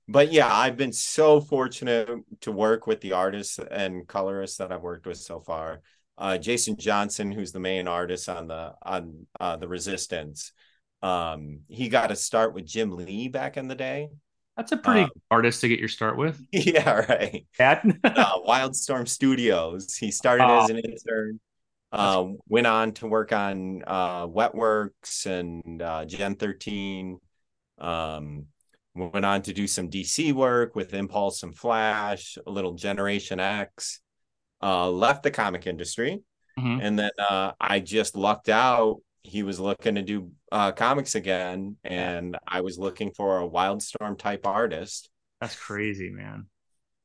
but 0.08 0.32
yeah 0.32 0.54
i've 0.54 0.78
been 0.78 0.94
so 0.94 1.42
fortunate 1.42 2.10
to 2.42 2.51
work 2.51 2.88
with 2.88 3.01
the 3.01 3.13
artists 3.13 3.60
and 3.60 4.08
colorists 4.08 4.58
that 4.58 4.72
i've 4.72 4.82
worked 4.82 5.06
with 5.06 5.18
so 5.18 5.40
far. 5.40 5.82
Uh, 6.18 6.38
jason 6.38 6.75
johnson 6.78 7.32
who's 7.32 7.51
the 7.51 7.60
main 7.60 7.88
artist 7.88 8.30
on 8.30 8.48
the 8.48 8.74
on 8.84 9.25
uh, 9.40 9.56
the 9.56 9.68
resistants 9.68 10.51
um, 11.04 11.62
he 11.68 11.90
got 11.90 12.08
to 12.08 12.16
start 12.16 12.54
with 12.54 12.66
jim 12.66 12.92
lee 12.92 13.28
back 13.28 13.58
in 13.58 13.68
the 13.68 13.75
day. 13.75 14.10
That's 14.56 14.72
a 14.72 14.78
pretty 14.78 15.04
uh, 15.04 15.08
artist 15.32 15.62
to 15.62 15.68
get 15.68 15.80
your 15.80 15.88
start 15.88 16.18
with. 16.18 16.40
Yeah 16.51 17.06
right. 17.10 17.46
Uh, 17.60 18.40
wildstorm 18.48 19.08
studios. 19.08 19.96
He 19.96 20.12
started 20.12 20.44
as 20.44 20.70
an 20.70 20.78
intern 20.78 21.40
uh, 21.91 22.25
went 22.48 22.67
on 22.67 22.93
to 22.93 23.07
work 23.07 23.33
on 23.33 23.83
uh, 23.86 24.27
Wetworks 24.27 25.25
and 25.25 25.81
uh, 25.81 26.05
Gen 26.05 26.36
13. 26.36 27.19
Um, 27.79 28.45
went 28.95 29.25
on 29.25 29.41
to 29.43 29.53
do 29.53 29.67
some 29.67 29.89
DC 29.89 30.33
work 30.33 30.75
with 30.75 30.93
Impulse 30.93 31.43
and 31.43 31.55
Flash, 31.55 32.38
a 32.45 32.51
little 32.51 32.74
Generation 32.74 33.39
X. 33.39 34.00
Uh, 34.63 34.89
left 34.89 35.24
the 35.24 35.31
comic 35.31 35.65
industry, 35.65 36.21
mm-hmm. 36.57 36.81
and 36.81 37.00
then 37.00 37.10
uh, 37.17 37.51
I 37.60 37.79
just 37.79 38.15
lucked 38.15 38.48
out. 38.48 39.01
He 39.24 39.41
was 39.41 39.60
looking 39.60 39.95
to 39.95 40.03
do 40.03 40.31
uh, 40.51 40.71
comics 40.71 41.15
again, 41.15 41.77
and 41.83 42.38
I 42.48 42.62
was 42.62 42.77
looking 42.77 43.12
for 43.12 43.41
a 43.41 43.50
Wildstorm 43.50 44.19
type 44.19 44.45
artist. 44.45 45.10
That's 45.39 45.55
crazy, 45.55 46.12
man. 46.12 46.45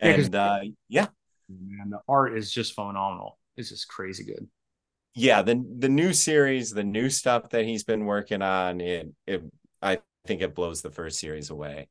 And 0.00 0.34
yeah, 0.34 0.44
uh, 0.44 0.60
yeah, 0.88 1.06
man, 1.48 1.90
the 1.90 2.00
art 2.06 2.36
is 2.36 2.52
just 2.52 2.74
phenomenal. 2.74 3.38
It's 3.56 3.70
just 3.70 3.88
crazy 3.88 4.24
good. 4.24 4.46
Yeah, 5.18 5.40
the 5.40 5.64
the 5.78 5.88
new 5.88 6.12
series, 6.12 6.70
the 6.70 6.84
new 6.84 7.08
stuff 7.08 7.48
that 7.50 7.64
he's 7.64 7.84
been 7.84 8.04
working 8.04 8.42
on, 8.42 8.82
it 8.82 9.08
it 9.26 9.42
I 9.80 9.98
think 10.26 10.42
it 10.42 10.54
blows 10.54 10.82
the 10.82 10.90
first 10.90 11.18
series 11.18 11.48
away. 11.48 11.88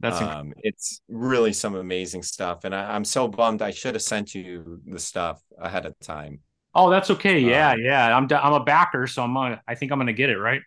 That's 0.00 0.20
um, 0.20 0.54
it's 0.58 1.02
really 1.06 1.52
some 1.52 1.74
amazing 1.74 2.22
stuff, 2.22 2.64
and 2.64 2.74
I, 2.74 2.96
am 2.96 3.04
so 3.04 3.28
bummed. 3.28 3.60
I 3.60 3.72
should 3.72 3.94
have 3.94 4.02
sent 4.02 4.34
you 4.34 4.80
the 4.86 4.98
stuff 4.98 5.40
ahead 5.58 5.84
of 5.84 5.96
time. 6.00 6.40
Oh, 6.74 6.88
that's 6.88 7.10
okay. 7.10 7.38
Yeah, 7.38 7.72
um, 7.72 7.80
yeah. 7.80 8.16
I'm 8.16 8.26
I'm 8.32 8.54
a 8.54 8.64
backer, 8.64 9.06
so 9.06 9.22
I'm 9.22 9.34
gonna, 9.34 9.60
I 9.68 9.74
think 9.74 9.92
I'm 9.92 9.98
gonna 9.98 10.14
get 10.14 10.30
it 10.30 10.38
right. 10.38 10.62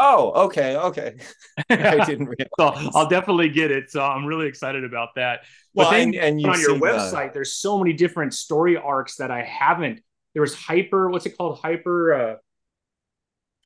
Oh, 0.00 0.44
okay, 0.46 0.76
okay. 0.76 1.14
I 1.70 2.04
didn't 2.04 2.26
realize. 2.26 2.48
so 2.58 2.90
I'll 2.94 3.08
definitely 3.08 3.48
get 3.48 3.70
it. 3.70 3.90
So 3.90 4.02
I'm 4.02 4.26
really 4.26 4.48
excited 4.48 4.84
about 4.84 5.10
that. 5.14 5.44
Well, 5.72 5.90
but 5.90 5.96
then 5.96 6.08
and, 6.14 6.40
and 6.40 6.46
on 6.46 6.60
your 6.60 6.78
website, 6.78 7.28
the... 7.28 7.34
there's 7.34 7.54
so 7.54 7.78
many 7.78 7.92
different 7.92 8.34
story 8.34 8.76
arcs 8.76 9.16
that 9.16 9.30
I 9.30 9.42
haven't. 9.44 10.00
There 10.38 10.42
was 10.42 10.54
hyper. 10.54 11.10
What's 11.10 11.26
it 11.26 11.36
called? 11.36 11.58
Hyper. 11.58 12.14
Uh, 12.14 12.34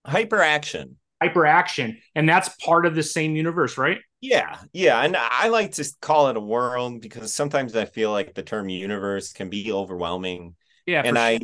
hyper 0.06 0.40
action 0.40 0.96
hyper 1.22 1.44
action 1.44 1.98
and 2.14 2.26
that's 2.26 2.48
part 2.64 2.86
of 2.86 2.94
the 2.96 3.02
same 3.02 3.36
universe 3.36 3.76
right? 3.76 3.98
Yeah 4.22 4.56
yeah. 4.72 5.00
And 5.02 5.16
i 5.16 5.48
like 5.48 5.72
to 5.72 5.88
call 6.00 6.28
it 6.30 6.36
a 6.38 6.40
world 6.40 7.02
because 7.02 7.32
sometimes 7.32 7.76
i 7.76 7.84
feel 7.84 8.10
like 8.10 8.34
the 8.34 8.42
term 8.42 8.70
universe 8.70 9.32
can 9.34 9.50
be 9.50 9.70
overwhelming. 9.70 10.56
Yeah 10.86 11.02
and 11.04 11.18
i 11.18 11.38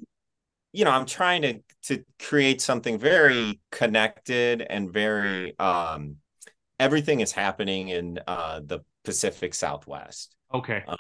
you 0.73 0.85
know 0.87 0.91
i'm 0.91 1.07
trying 1.07 1.43
to 1.43 1.61
to 1.85 2.05
create 2.19 2.61
something 2.61 2.99
very 2.99 3.61
connected 3.71 4.63
and 4.63 4.91
very 4.91 5.57
um 5.61 6.17
everything 6.81 7.21
is 7.21 7.33
happening 7.33 7.91
in 7.91 8.19
uh 8.27 8.61
the 8.65 8.81
pacific 9.05 9.55
southwest. 9.55 10.35
Okay. 10.53 10.83
Um, 10.89 10.97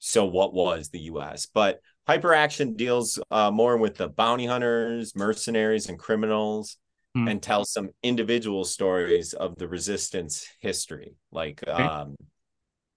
so 0.00 0.26
what 0.26 0.52
was 0.52 0.90
the 0.90 0.98
us 0.98 1.46
but 1.46 1.80
hyper 2.08 2.34
action 2.34 2.74
deals 2.74 3.18
uh, 3.30 3.50
more 3.50 3.76
with 3.76 3.96
the 3.96 4.08
bounty 4.08 4.46
hunters 4.46 5.14
mercenaries 5.14 5.88
and 5.88 5.98
criminals 5.98 6.78
mm. 7.16 7.30
and 7.30 7.42
tells 7.42 7.70
some 7.70 7.90
individual 8.02 8.64
stories 8.64 9.34
of 9.34 9.56
the 9.56 9.68
resistants 9.68 10.48
history. 10.60 11.14
Like 11.30 11.62
okay. 11.66 11.82
um, 11.82 12.16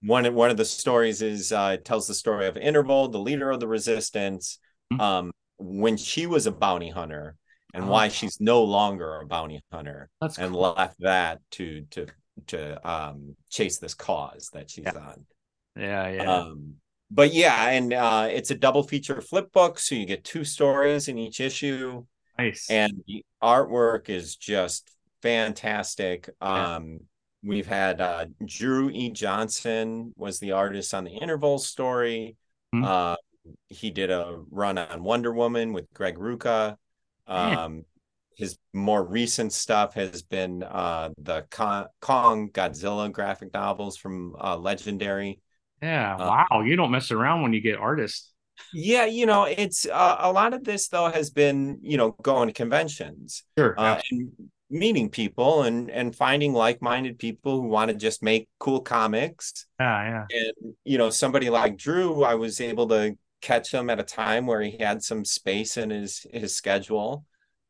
one 0.02 0.34
one 0.34 0.50
of 0.50 0.56
the 0.56 0.64
stories 0.64 1.22
is 1.22 1.52
uh, 1.52 1.76
tells 1.84 2.08
the 2.08 2.14
story 2.14 2.46
of 2.46 2.56
Interval, 2.56 3.08
the 3.08 3.18
leader 3.18 3.50
of 3.50 3.60
the 3.60 3.68
resistants, 3.68 4.58
mm. 4.92 5.00
um, 5.00 5.30
when 5.58 5.96
she 5.96 6.26
was 6.26 6.46
a 6.46 6.52
bounty 6.52 6.90
hunter 6.90 7.36
and 7.74 7.84
oh. 7.84 7.88
why 7.88 8.08
she's 8.08 8.40
no 8.40 8.64
longer 8.64 9.20
a 9.20 9.26
bounty 9.26 9.60
hunter 9.72 10.10
That's 10.20 10.38
and 10.38 10.52
cool. 10.52 10.74
left 10.76 11.00
that 11.00 11.40
to 11.52 11.82
to 11.90 12.06
to 12.48 12.90
um, 12.90 13.36
chase 13.50 13.78
this 13.78 13.94
cause 13.94 14.50
that 14.52 14.70
she's 14.70 14.84
yeah. 14.84 14.98
on. 14.98 15.26
Yeah, 15.76 16.08
yeah. 16.08 16.32
Um, 16.32 16.74
but 17.14 17.34
yeah, 17.34 17.68
and 17.68 17.92
uh, 17.92 18.28
it's 18.30 18.50
a 18.50 18.54
double 18.54 18.82
feature 18.82 19.20
flip 19.20 19.52
book, 19.52 19.78
so 19.78 19.94
you 19.94 20.06
get 20.06 20.24
two 20.24 20.44
stories 20.44 21.08
in 21.08 21.18
each 21.18 21.40
issue. 21.40 22.04
Nice. 22.38 22.70
And 22.70 23.04
the 23.06 23.24
artwork 23.42 24.08
is 24.08 24.36
just 24.36 24.90
fantastic. 25.20 26.30
Yeah. 26.40 26.76
Um, 26.76 27.00
we've 27.42 27.66
had 27.66 28.00
uh, 28.00 28.26
Drew 28.44 28.88
E. 28.90 29.10
Johnson 29.10 30.12
was 30.16 30.38
the 30.38 30.52
artist 30.52 30.94
on 30.94 31.04
the 31.04 31.12
Interval 31.12 31.58
story. 31.58 32.36
Mm-hmm. 32.74 32.84
Uh, 32.84 33.16
he 33.68 33.90
did 33.90 34.10
a 34.10 34.40
run 34.50 34.78
on 34.78 35.02
Wonder 35.02 35.32
Woman 35.32 35.72
with 35.72 35.92
Greg 35.92 36.16
Rucka. 36.16 36.76
Um, 37.26 37.84
his 38.36 38.56
more 38.72 39.04
recent 39.04 39.52
stuff 39.52 39.94
has 39.94 40.22
been 40.22 40.62
uh, 40.62 41.10
the 41.18 41.44
Kong, 41.50 41.86
Kong 42.00 42.48
Godzilla 42.50 43.12
graphic 43.12 43.52
novels 43.52 43.96
from 43.96 44.34
uh, 44.40 44.56
Legendary. 44.56 45.40
Yeah, 45.82 46.14
uh, 46.14 46.44
wow! 46.50 46.60
You 46.62 46.76
don't 46.76 46.92
mess 46.92 47.10
around 47.10 47.42
when 47.42 47.52
you 47.52 47.60
get 47.60 47.76
artists. 47.76 48.32
Yeah, 48.72 49.06
you 49.06 49.26
know, 49.26 49.44
it's 49.44 49.86
uh, 49.86 50.16
a 50.20 50.32
lot 50.32 50.54
of 50.54 50.64
this 50.64 50.88
though 50.88 51.10
has 51.10 51.30
been, 51.30 51.78
you 51.82 51.96
know, 51.96 52.12
going 52.22 52.48
to 52.48 52.54
conventions, 52.54 53.44
sure, 53.58 53.74
uh, 53.78 54.00
and 54.10 54.30
meeting 54.70 55.10
people 55.10 55.62
and 55.62 55.90
and 55.90 56.14
finding 56.14 56.52
like-minded 56.52 57.18
people 57.18 57.60
who 57.60 57.68
want 57.68 57.90
to 57.90 57.96
just 57.96 58.22
make 58.22 58.48
cool 58.58 58.80
comics. 58.80 59.66
Yeah, 59.80 60.26
yeah. 60.30 60.38
And 60.38 60.74
you 60.84 60.98
know, 60.98 61.10
somebody 61.10 61.50
like 61.50 61.76
Drew, 61.76 62.22
I 62.22 62.34
was 62.34 62.60
able 62.60 62.88
to 62.88 63.16
catch 63.40 63.74
him 63.74 63.90
at 63.90 64.00
a 64.00 64.04
time 64.04 64.46
where 64.46 64.62
he 64.62 64.78
had 64.78 65.02
some 65.02 65.24
space 65.24 65.76
in 65.76 65.90
his 65.90 66.24
his 66.32 66.54
schedule, 66.56 67.24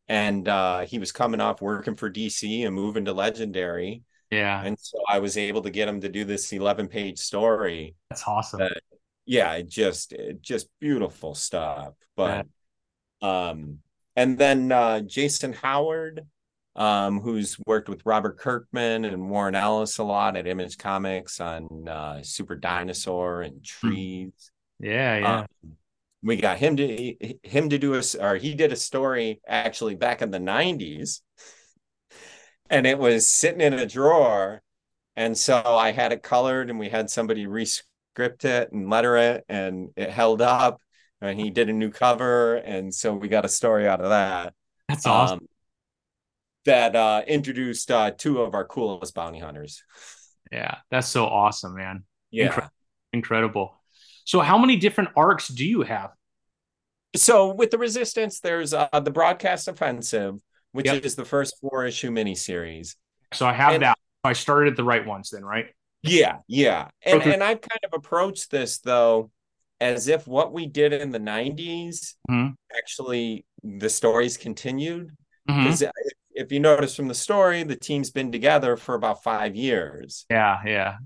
and 0.07 0.47
uh, 0.47 0.81
he 0.81 0.99
was 0.99 1.13
coming 1.13 1.41
off 1.41 1.63
working 1.63 1.97
for 1.97 2.11
DC 2.11 2.65
and 2.65 2.75
moving 2.75 3.07
to 3.07 3.13
Legendary. 3.13 4.03
Yeah. 4.33 4.65
And 4.65 4.79
so 4.81 4.99
I 5.07 5.19
was 5.19 5.37
able 5.37 5.61
to 5.61 5.71
get 5.71 5.89
him 5.89 6.01
to 6.01 6.09
do 6.09 6.25
this 6.25 6.51
11 6.53 6.89
page 6.89 7.19
story. 7.19 7.95
That's 8.09 8.27
awesome. 8.27 8.61
That, 8.61 8.81
yeah, 9.27 9.53
it 9.53 9.69
just 9.69 10.13
it 10.13 10.41
just 10.41 10.69
beautiful 10.81 11.35
stuff. 11.35 11.93
But 12.17 12.47
yeah. 13.21 13.51
um 13.51 13.81
and 14.17 14.39
then 14.39 14.73
uh 14.73 15.01
Jason 15.01 15.53
Howard, 15.53 16.23
um, 16.75 17.21
who's 17.21 17.59
worked 17.67 17.91
with 17.91 18.07
Robert 18.07 18.39
Kirkman 18.39 19.05
and 19.05 19.29
Warren 19.29 19.55
Ellis 19.55 19.99
a 19.99 20.03
lot 20.03 20.39
at 20.39 20.47
Image 20.47 20.79
Comics 20.79 21.39
on 21.39 21.87
uh 21.87 22.23
Super 22.23 22.57
Dinosaur 22.57 23.43
and 23.43 23.57
hmm. 23.57 23.89
Trees. 23.89 24.51
Yeah, 24.81 25.19
yeah. 25.19 25.39
Um, 25.41 25.77
we 26.23 26.37
got 26.37 26.57
him 26.57 26.79
to 26.79 27.37
him 27.43 27.69
to 27.69 27.79
do 27.79 27.97
a 27.97 28.03
or 28.19 28.37
he 28.37 28.55
did 28.55 28.73
a 28.73 28.77
story 28.77 29.43
actually 29.47 29.95
back 29.95 30.23
in 30.23 30.31
the 30.31 30.39
90s 30.39 31.21
and 32.73 32.87
it 32.87 32.99
was 32.99 33.29
sitting 33.29 33.61
in 33.61 33.75
a 33.75 33.87
drawer. 33.87 34.63
And 35.15 35.37
so 35.37 35.63
i 35.63 35.93
had 35.93 36.11
it 36.11 36.23
colored 36.23 36.71
and 36.71 36.79
we 36.79 36.89
had 36.89 37.11
somebody 37.11 37.47
re- 37.47 37.67
script 37.67 38.45
it 38.47 38.73
and 38.73 38.89
letter 38.91 39.17
it 39.17 39.45
and 39.49 39.91
it 39.95 40.11
held 40.11 40.41
up 40.41 40.81
and 41.21 41.39
he 41.39 41.51
did 41.51 41.69
a 41.69 41.73
new 41.73 41.91
cover. 41.91 42.57
And 42.57 42.93
so 42.93 43.15
we 43.15 43.29
got 43.29 43.45
a 43.45 43.49
story 43.49 43.87
out 43.87 44.01
of 44.01 44.09
that 44.09 44.55
that's 44.89 45.07
awesome. 45.07 45.41
um, 45.41 45.47
that 46.65 46.97
uh 46.97 47.23
introduced 47.27 47.91
uh 47.91 48.11
two 48.11 48.41
of 48.41 48.55
our 48.55 48.65
coolest 48.65 49.15
bounty 49.15 49.39
hunters. 49.39 49.83
Yeah 50.51 50.77
that's 50.91 51.09
so 51.09 51.27
awesome 51.27 51.75
man. 51.75 52.05
Yeah. 52.31 52.53
Incre- 52.53 52.71
incredible. 53.13 53.83
So 54.25 54.41
how 54.41 54.57
many 54.57 54.77
different 54.77 55.11
arcs 55.15 55.49
do 55.49 55.67
you 55.67 55.83
have? 55.83 56.11
So 57.17 57.53
with 57.53 57.71
the 57.71 57.79
resistants 57.79 58.41
there's 58.41 58.73
uh 58.73 58.89
the 58.99 59.11
broadcast 59.11 59.69
offensive 59.69 60.37
which 60.73 60.87
yep. 60.87 61.05
is 61.05 61.15
the 61.15 61.25
first 61.25 61.57
four 61.61 61.87
issue 61.87 62.11
miniseries 62.11 62.97
so 63.33 63.47
i 63.47 63.53
have 63.53 63.75
and, 63.75 63.83
that 63.83 63.99
i 64.25 64.33
started 64.33 64.71
at 64.73 64.77
the 64.77 64.85
right 64.85 65.07
ones 65.07 65.31
then 65.31 65.45
right 65.45 65.67
yeah, 66.03 66.39
yeah. 66.49 66.89
And 67.03 67.21
okay. 67.21 67.33
and 67.33 67.43
I've 67.43 67.61
kind 67.61 67.81
of 67.85 67.93
approached 67.95 68.51
this 68.51 68.79
though 68.79 69.31
as 69.81 70.09
if 70.09 70.27
what 70.27 70.53
we 70.53 70.67
did 70.67 70.93
in 70.93 71.11
the 71.11 71.19
90s 71.19 72.15
mm-hmm. 72.31 72.49
actually 72.77 73.45
the 73.63 73.89
stories 73.89 74.37
continued. 74.37 75.11
Because 75.47 75.81
mm-hmm. 75.81 75.91
if, 76.35 76.45
if 76.47 76.53
you 76.53 76.61
notice 76.61 76.95
from 76.95 77.09
the 77.09 77.15
story, 77.15 77.65
the 77.65 77.77
team's 77.77 78.11
been 78.11 78.31
together 78.31 78.77
for 78.77 78.95
about 78.95 79.25
five 79.25 79.57
years. 79.57 80.25
Yeah, 80.31 80.59
yeah. 80.65 80.97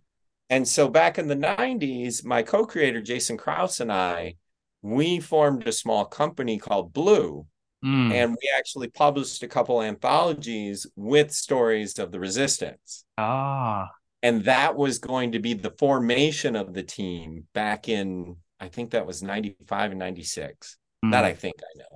And 0.51 0.69
so 0.69 0.89
back 0.89 1.19
in 1.19 1.27
the 1.27 1.37
90s, 1.37 2.25
my 2.25 2.43
co-creator 2.43 3.01
Jason 3.01 3.37
Krause 3.37 3.81
and 3.81 3.91
I, 3.91 4.35
we 4.83 5.21
formed 5.21 5.67
a 5.67 5.73
small 5.73 6.05
company 6.05 6.59
called 6.59 6.93
Blue. 6.93 7.47
Mm. 7.87 8.13
And 8.13 8.31
we 8.33 8.51
actually 8.59 8.89
published 8.89 9.43
a 9.43 9.49
couple 9.49 9.81
anthologies 9.81 10.87
with 10.97 11.31
stories 11.31 11.99
of 11.99 12.11
the 12.11 12.19
resistants. 12.19 13.05
Ah 13.17 13.91
and 14.27 14.45
that 14.45 14.77
was 14.77 14.99
going 14.99 15.33
to 15.33 15.39
be 15.39 15.55
the 15.55 15.71
formation 15.71 16.57
of 16.57 16.75
the 16.75 16.83
team 16.83 17.45
back 17.55 17.89
in 17.89 18.37
I 18.59 18.67
think 18.69 18.91
that 18.91 19.07
was 19.07 19.23
95 19.23 19.91
and 19.93 20.01
96. 20.01 20.79
Mm. 21.05 21.13
That 21.13 21.25
I 21.25 21.35
think 21.35 21.55
I 21.63 21.79
know. 21.79 21.93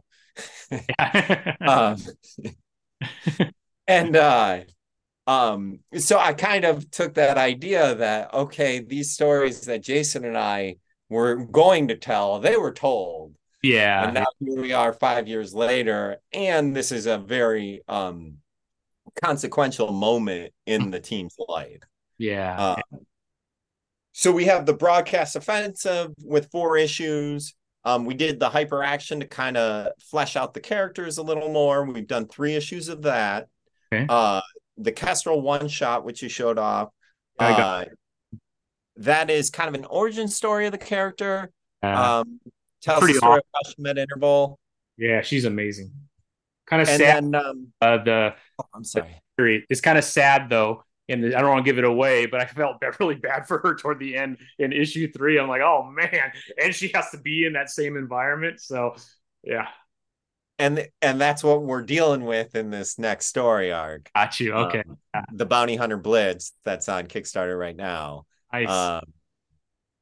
um, 1.66 1.96
and 3.88 4.14
uh 4.14 4.60
um 5.26 5.80
so 5.96 6.18
I 6.18 6.34
kind 6.34 6.64
of 6.64 6.88
took 6.90 7.14
that 7.14 7.36
idea 7.36 7.96
that 7.96 8.32
okay, 8.32 8.78
these 8.78 9.12
stories 9.12 9.62
that 9.62 9.82
Jason 9.82 10.24
and 10.24 10.38
I 10.38 10.76
were 11.08 11.34
going 11.34 11.88
to 11.88 11.96
tell, 11.96 12.38
they 12.38 12.56
were 12.56 12.72
told. 12.72 13.34
Yeah. 13.62 14.04
And 14.04 14.14
now 14.14 14.26
here 14.38 14.60
we 14.60 14.72
are 14.72 14.92
5 14.92 15.28
years 15.28 15.54
later 15.54 16.16
and 16.32 16.74
this 16.74 16.92
is 16.92 17.06
a 17.06 17.18
very 17.18 17.82
um 17.88 18.34
consequential 19.22 19.92
moment 19.92 20.52
in 20.66 20.90
the 20.90 21.00
team's 21.00 21.36
life. 21.48 21.82
Yeah. 22.18 22.56
Uh, 22.58 22.96
so 24.12 24.32
we 24.32 24.44
have 24.46 24.66
the 24.66 24.74
broadcast 24.74 25.36
offensive 25.36 26.12
with 26.24 26.50
four 26.50 26.76
issues. 26.76 27.54
Um, 27.84 28.04
we 28.04 28.14
did 28.14 28.38
the 28.38 28.50
hyper 28.50 28.82
action 28.82 29.20
to 29.20 29.26
kind 29.26 29.56
of 29.56 29.92
flesh 30.00 30.36
out 30.36 30.52
the 30.52 30.60
characters 30.60 31.18
a 31.18 31.22
little 31.22 31.50
more. 31.50 31.84
We've 31.84 32.06
done 32.06 32.28
three 32.28 32.54
issues 32.54 32.88
of 32.88 33.02
that. 33.02 33.48
Okay. 33.92 34.06
Uh, 34.08 34.42
the 34.76 34.92
Kestrel 34.92 35.40
one 35.40 35.68
shot, 35.68 36.04
which 36.04 36.22
you 36.22 36.28
showed 36.28 36.58
off, 36.58 36.90
Uh, 37.38 37.86
that 38.96 39.30
is 39.30 39.48
kind 39.48 39.68
of 39.68 39.74
an 39.74 39.86
origin 39.86 40.28
story 40.28 40.66
of 40.66 40.72
the 40.72 40.78
character. 40.78 41.50
Um, 41.82 42.40
tells 42.80 43.06
the 43.06 43.14
story 43.14 43.32
awesome. 43.32 43.38
of 43.38 43.44
how 43.52 43.70
she 43.70 43.82
met 43.82 43.98
Interval. 43.98 44.58
Yeah, 44.96 45.22
she's 45.22 45.44
amazing. 45.44 45.92
Kind 46.66 46.82
of 46.82 46.88
and 46.88 46.98
sad. 46.98 47.24
Then, 47.24 47.34
um, 47.34 47.68
uh, 47.80 48.02
the 48.04 48.34
oh, 48.60 48.64
I'm 48.74 48.84
sorry. 48.84 49.22
It's 49.38 49.80
kind 49.80 49.96
of 49.96 50.04
sad 50.04 50.50
though 50.50 50.84
and 51.10 51.34
I 51.34 51.40
don't 51.40 51.50
want 51.50 51.64
to 51.64 51.70
give 51.70 51.78
it 51.78 51.84
away, 51.84 52.26
but 52.26 52.40
I 52.40 52.46
felt 52.46 52.82
really 53.00 53.16
bad 53.16 53.46
for 53.46 53.58
her 53.58 53.74
toward 53.74 53.98
the 53.98 54.16
end 54.16 54.38
in 54.58 54.72
issue 54.72 55.10
three. 55.12 55.38
I'm 55.38 55.48
like, 55.48 55.62
oh 55.62 55.90
man, 55.90 56.32
and 56.62 56.74
she 56.74 56.90
has 56.94 57.10
to 57.10 57.18
be 57.18 57.44
in 57.44 57.54
that 57.54 57.70
same 57.70 57.96
environment. 57.96 58.60
So, 58.60 58.94
yeah. 59.42 59.68
And 60.58 60.86
and 61.00 61.20
that's 61.20 61.42
what 61.42 61.62
we're 61.62 61.82
dealing 61.82 62.24
with 62.24 62.54
in 62.54 62.70
this 62.70 62.98
next 62.98 63.26
story 63.26 63.72
arc. 63.72 64.10
Got 64.14 64.40
you. 64.40 64.52
Okay. 64.52 64.82
Um, 65.14 65.24
the 65.32 65.46
Bounty 65.46 65.76
Hunter 65.76 65.96
Blitz 65.96 66.52
that's 66.64 66.88
on 66.88 67.06
Kickstarter 67.06 67.58
right 67.58 67.76
now. 67.76 68.26
Nice. 68.52 68.68
Um, 68.68 69.04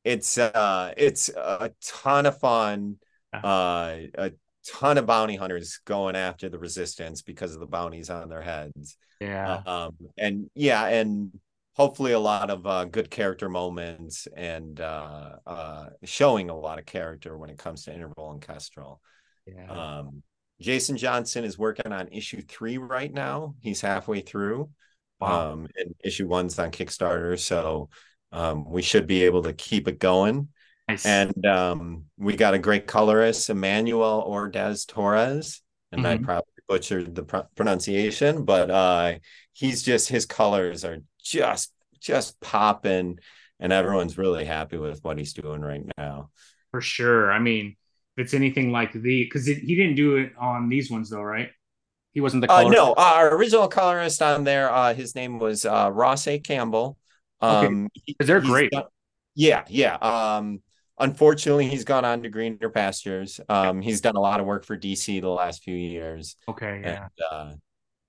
it's 0.05 0.38
uh 0.38 0.93
it's 0.97 1.28
a 1.28 1.71
ton 1.83 2.26
of 2.26 2.38
fun. 2.38 2.97
Uh, 3.33 3.97
a 4.14 4.33
ton 4.67 4.99
of 4.99 5.07
bounty 5.07 5.37
hunters 5.37 5.81
going 5.85 6.17
after 6.17 6.49
the 6.49 6.59
resistants 6.59 7.23
because 7.23 7.55
of 7.55 7.61
the 7.61 7.67
bounties 7.67 8.11
on 8.11 8.28
their 8.28 8.43
heads. 8.43 8.97
Yeah. 9.21 9.62
Um, 9.67 9.97
and 10.17 10.50
yeah, 10.55 10.87
and 10.87 11.33
hopefully 11.75 12.12
a 12.12 12.19
lot 12.19 12.50
of 12.50 12.67
uh, 12.67 12.85
good 12.85 13.11
character 13.11 13.49
moments 13.49 14.26
and 14.37 14.81
uh, 14.81 15.37
uh, 15.47 15.87
showing 16.05 16.50
a 16.50 16.59
lot 16.59 16.78
of 16.78 16.87
character 16.87 17.37
when 17.37 17.50
it 17.50 17.59
comes 17.59 17.85
to 17.85 17.95
Interval 17.95 18.33
and 18.33 18.43
Kestrel. 18.43 19.00
Yeah. 19.47 19.71
Um, 19.71 20.23
Jason 20.61 20.97
Johnson 20.97 21.45
is 21.45 21.57
working 21.57 21.93
on 21.93 22.09
issue 22.09 22.43
three 22.43 22.78
right 22.78 23.12
now. 23.12 23.55
He's 23.61 23.81
halfway 23.81 24.21
through. 24.21 24.71
Wow. 25.21 25.52
Um, 25.52 25.69
and 25.76 25.95
issue 26.02 26.26
one's 26.26 26.59
on 26.59 26.71
Kickstarter, 26.71 27.38
so 27.38 27.90
um, 28.32 28.68
we 28.70 28.82
should 28.82 29.06
be 29.06 29.25
able 29.25 29.42
to 29.42 29.52
keep 29.52 29.88
it 29.88 29.99
going. 29.99 30.49
Nice. 30.88 31.04
And 31.04 31.44
um, 31.44 32.04
we 32.16 32.37
got 32.37 32.54
a 32.54 32.58
great 32.58 32.87
colorist, 32.87 33.50
Emmanuel 33.50 34.25
Ordaz 34.26 34.87
Torres, 34.87 35.61
and 35.92 36.02
mm-hmm. 36.02 36.23
I 36.23 36.25
probably 36.25 36.52
butchered 36.66 37.14
the 37.14 37.25
pr- 37.25 37.49
pronunciation, 37.54 38.44
but 38.44 38.70
uh, 38.70 39.14
he's 39.52 39.82
just 39.82 40.08
his 40.08 40.25
colors 40.25 40.85
are 40.85 40.99
just 41.23 41.73
just 42.00 42.40
popping, 42.40 43.18
and 43.61 43.73
everyone's 43.73 44.16
really 44.16 44.44
happy 44.47 44.78
with 44.78 45.04
what 45.04 45.18
he's 45.18 45.35
doing 45.35 45.61
right 45.61 45.85
now. 45.99 46.30
For 46.70 46.80
sure. 46.80 47.32
I 47.32 47.38
mean, 47.38 47.76
if 48.16 48.25
it's 48.25 48.35
anything 48.35 48.73
like 48.73 48.92
the 48.92 49.25
because 49.25 49.47
he 49.47 49.76
didn't 49.76 49.97
do 49.97 50.16
it 50.16 50.32
on 50.38 50.68
these 50.68 50.90
ones 50.90 51.11
though, 51.11 51.23
right? 51.23 51.50
He 52.12 52.20
wasn't 52.20 52.40
the 52.40 52.49
colorist. 52.49 52.78
Uh, 52.78 52.85
no, 52.85 52.94
our 52.94 53.35
original 53.35 53.68
colorist 53.68 54.23
on 54.23 54.44
there, 54.44 54.73
uh, 54.73 54.94
his 54.94 55.14
name 55.14 55.38
was 55.38 55.64
uh, 55.66 55.90
Ross 55.92 56.26
A. 56.26 56.38
Campbell. 56.38 56.97
Um, 57.40 57.88
okay. 57.97 58.16
they're 58.21 58.40
great. 58.40 58.71
Done, 58.71 58.85
yeah, 59.35 59.64
yeah. 59.68 59.95
Um, 59.95 60.62
unfortunately, 60.99 61.68
he's 61.68 61.85
gone 61.85 62.04
on 62.04 62.23
to 62.23 62.28
greener 62.28 62.71
pastures. 62.71 63.40
Um, 63.49 63.80
he's 63.80 64.00
done 64.00 64.16
a 64.16 64.21
lot 64.21 64.40
of 64.40 64.47
work 64.47 64.64
for 64.64 64.76
DC 64.76 65.21
the 65.21 65.28
last 65.28 65.62
few 65.62 65.76
years. 65.76 66.37
Okay, 66.49 66.80
yeah. 66.83 67.02
And, 67.02 67.11
uh, 67.30 67.54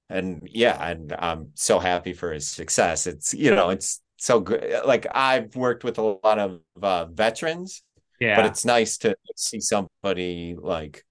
and 0.09 0.47
yeah, 0.51 0.83
and 0.83 1.13
I'm 1.17 1.51
so 1.53 1.79
happy 1.79 2.13
for 2.13 2.33
his 2.33 2.47
success. 2.47 3.05
It's 3.05 3.33
you 3.33 3.53
know, 3.53 3.69
it's 3.69 4.01
so 4.17 4.39
good. 4.39 4.81
Like 4.85 5.05
I've 5.11 5.55
worked 5.55 5.83
with 5.83 5.97
a 5.99 6.17
lot 6.23 6.39
of 6.39 6.59
uh, 6.81 7.05
veterans, 7.05 7.83
yeah, 8.19 8.35
but 8.35 8.45
it's 8.45 8.65
nice 8.65 8.97
to 8.99 9.15
see 9.35 9.59
somebody 9.59 10.55
like 10.59 11.05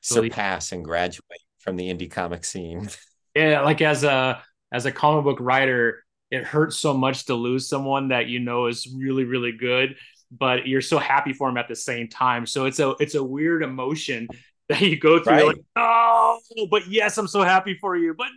surpass 0.00 0.72
and 0.72 0.84
graduate 0.84 1.40
from 1.58 1.76
the 1.76 1.92
indie 1.92 2.10
comic 2.10 2.44
scene. 2.44 2.88
Yeah, 3.36 3.62
like 3.62 3.80
as 3.80 4.04
a 4.04 4.40
as 4.70 4.86
a 4.86 4.92
comic 4.92 5.24
book 5.24 5.38
writer, 5.40 6.03
it 6.34 6.44
hurts 6.44 6.76
so 6.76 6.94
much 6.94 7.26
to 7.26 7.34
lose 7.34 7.68
someone 7.68 8.08
that 8.08 8.26
you 8.26 8.40
know 8.40 8.66
is 8.66 8.92
really 8.94 9.24
really 9.24 9.52
good 9.52 9.96
but 10.38 10.66
you're 10.66 10.80
so 10.80 10.98
happy 10.98 11.32
for 11.32 11.48
him 11.48 11.56
at 11.56 11.68
the 11.68 11.76
same 11.76 12.08
time. 12.08 12.46
So 12.46 12.66
it's 12.66 12.80
a 12.80 12.94
it's 13.00 13.14
a 13.14 13.22
weird 13.22 13.62
emotion 13.62 14.28
that 14.68 14.80
you 14.80 14.98
go 14.98 15.22
through. 15.22 15.32
Right. 15.32 15.46
Like, 15.46 15.56
oh, 15.76 16.38
but 16.70 16.86
yes, 16.88 17.18
I'm 17.18 17.28
so 17.28 17.42
happy 17.42 17.76
for 17.80 17.96
you, 17.96 18.14
but 18.14 18.28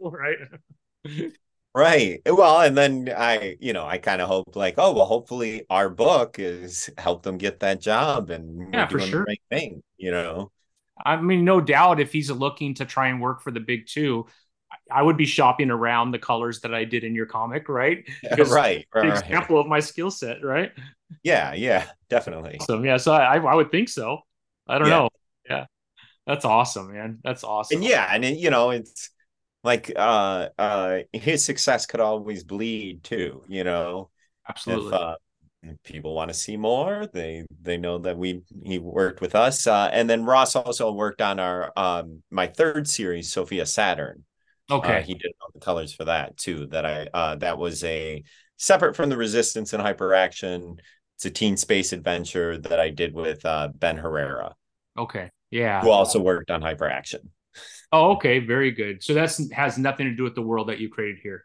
no, 0.00 0.10
right? 0.10 0.36
right. 1.74 2.20
Well, 2.26 2.60
and 2.60 2.76
then 2.76 3.12
I, 3.16 3.56
you 3.60 3.72
know, 3.72 3.86
I 3.86 3.98
kind 3.98 4.20
of 4.20 4.28
hope 4.28 4.56
like, 4.56 4.74
oh, 4.78 4.92
well, 4.92 5.06
hopefully 5.06 5.64
our 5.70 5.88
book 5.88 6.38
is 6.38 6.90
help 6.98 7.22
them 7.22 7.38
get 7.38 7.60
that 7.60 7.80
job 7.80 8.30
and 8.30 8.72
yeah, 8.72 8.86
for 8.86 9.00
sure. 9.00 9.24
right 9.24 9.40
thing, 9.50 9.82
you 9.96 10.10
know. 10.10 10.50
I 11.04 11.16
mean, 11.16 11.44
no 11.44 11.60
doubt 11.60 11.98
if 11.98 12.12
he's 12.12 12.30
looking 12.30 12.74
to 12.74 12.84
try 12.84 13.08
and 13.08 13.20
work 13.20 13.42
for 13.42 13.50
the 13.50 13.58
big 13.58 13.86
two, 13.88 14.26
I 14.90 15.02
would 15.02 15.16
be 15.16 15.26
shopping 15.26 15.70
around 15.70 16.12
the 16.12 16.18
colors 16.18 16.60
that 16.60 16.74
I 16.74 16.84
did 16.84 17.04
in 17.04 17.14
your 17.14 17.26
comic, 17.26 17.68
right? 17.68 18.04
Because 18.22 18.50
right, 18.52 18.86
right. 18.94 19.08
Example 19.08 19.58
of 19.58 19.66
my 19.66 19.80
skill 19.80 20.10
set, 20.10 20.42
right? 20.42 20.72
Yeah, 21.22 21.54
yeah, 21.54 21.86
definitely. 22.08 22.58
So 22.66 22.82
yeah, 22.82 22.96
so 22.96 23.12
I 23.12 23.36
I 23.36 23.54
would 23.54 23.70
think 23.70 23.88
so. 23.88 24.20
I 24.66 24.78
don't 24.78 24.88
yeah. 24.88 24.94
know. 24.94 25.08
Yeah, 25.48 25.66
that's 26.26 26.44
awesome, 26.44 26.92
man. 26.92 27.18
That's 27.22 27.44
awesome. 27.44 27.76
And 27.76 27.84
yeah, 27.84 28.08
and 28.10 28.24
it, 28.24 28.38
you 28.38 28.50
know, 28.50 28.70
it's 28.70 29.10
like 29.62 29.92
uh 29.94 30.48
uh 30.58 30.98
his 31.12 31.44
success 31.44 31.86
could 31.86 32.00
always 32.00 32.44
bleed 32.44 33.04
too. 33.04 33.42
You 33.48 33.64
know, 33.64 34.10
absolutely. 34.48 34.88
If, 34.88 34.94
uh, 34.94 35.16
if 35.66 35.82
people 35.82 36.14
want 36.14 36.28
to 36.28 36.34
see 36.34 36.56
more 36.56 37.06
they 37.12 37.44
they 37.62 37.76
know 37.76 37.98
that 37.98 38.16
we 38.16 38.42
he 38.64 38.78
worked 38.78 39.20
with 39.20 39.34
us 39.34 39.66
uh, 39.66 39.88
and 39.92 40.08
then 40.08 40.24
ross 40.24 40.54
also 40.54 40.92
worked 40.92 41.22
on 41.22 41.40
our 41.40 41.72
um 41.76 42.22
my 42.30 42.46
third 42.46 42.86
series 42.86 43.32
sophia 43.32 43.64
saturn 43.64 44.24
Okay. 44.70 44.98
Uh, 44.98 45.02
he 45.02 45.14
did 45.14 45.32
all 45.40 45.50
the 45.52 45.60
colors 45.60 45.92
for 45.92 46.06
that 46.06 46.36
too. 46.36 46.66
That 46.66 46.86
I 46.86 47.08
uh, 47.12 47.36
that 47.36 47.58
was 47.58 47.84
a 47.84 48.22
separate 48.56 48.96
from 48.96 49.10
the 49.10 49.16
Resistants 49.16 49.72
and 49.72 49.82
Hyperaction. 49.82 50.78
It's 51.16 51.26
a 51.26 51.30
teen 51.30 51.56
space 51.56 51.92
adventure 51.92 52.58
that 52.58 52.80
I 52.80 52.90
did 52.90 53.14
with 53.14 53.44
uh, 53.44 53.68
Ben 53.74 53.96
Herrera. 53.96 54.54
Okay. 54.98 55.30
Yeah. 55.50 55.80
Who 55.82 55.90
also 55.90 56.20
worked 56.20 56.50
on 56.50 56.60
Hyperaction. 56.60 57.28
Oh, 57.92 58.12
okay. 58.12 58.40
Very 58.40 58.72
good. 58.72 59.02
So 59.02 59.14
that's 59.14 59.52
has 59.52 59.78
nothing 59.78 60.06
to 60.06 60.16
do 60.16 60.24
with 60.24 60.34
the 60.34 60.42
world 60.42 60.68
that 60.68 60.80
you 60.80 60.88
created 60.88 61.18
here. 61.22 61.44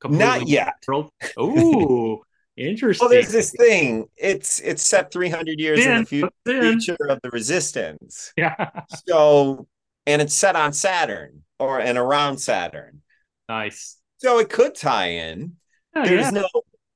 Completely 0.00 0.26
Not 0.26 0.48
yet. 0.48 0.74
World. 0.88 1.10
Ooh. 1.38 2.22
Interesting. 2.56 3.04
Well, 3.04 3.10
there's 3.12 3.32
this 3.32 3.52
thing. 3.52 4.06
It's 4.16 4.60
it's 4.60 4.82
set 4.82 5.12
300 5.12 5.58
years 5.58 5.84
in 5.84 6.04
the 6.04 6.30
future 6.44 6.96
of 7.08 7.20
the 7.22 7.30
Resistants. 7.30 8.32
Yeah. 8.36 8.70
So, 9.06 9.66
and 10.06 10.20
it's 10.20 10.34
set 10.34 10.56
on 10.56 10.72
Saturn 10.72 11.43
or 11.58 11.80
and 11.80 11.98
around 11.98 12.38
Saturn. 12.38 13.02
Nice. 13.48 13.98
So 14.18 14.38
it 14.38 14.48
could 14.48 14.74
tie 14.74 15.08
in. 15.08 15.56
Oh, 15.94 16.04
There's 16.04 16.32
yeah. 16.32 16.42
no 16.42 16.48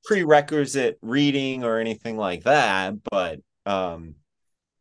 prerequisite 0.05 0.97
reading 1.01 1.63
or 1.63 1.79
anything 1.79 2.17
like 2.17 2.43
that, 2.43 2.95
but 3.11 3.39
um 3.65 4.15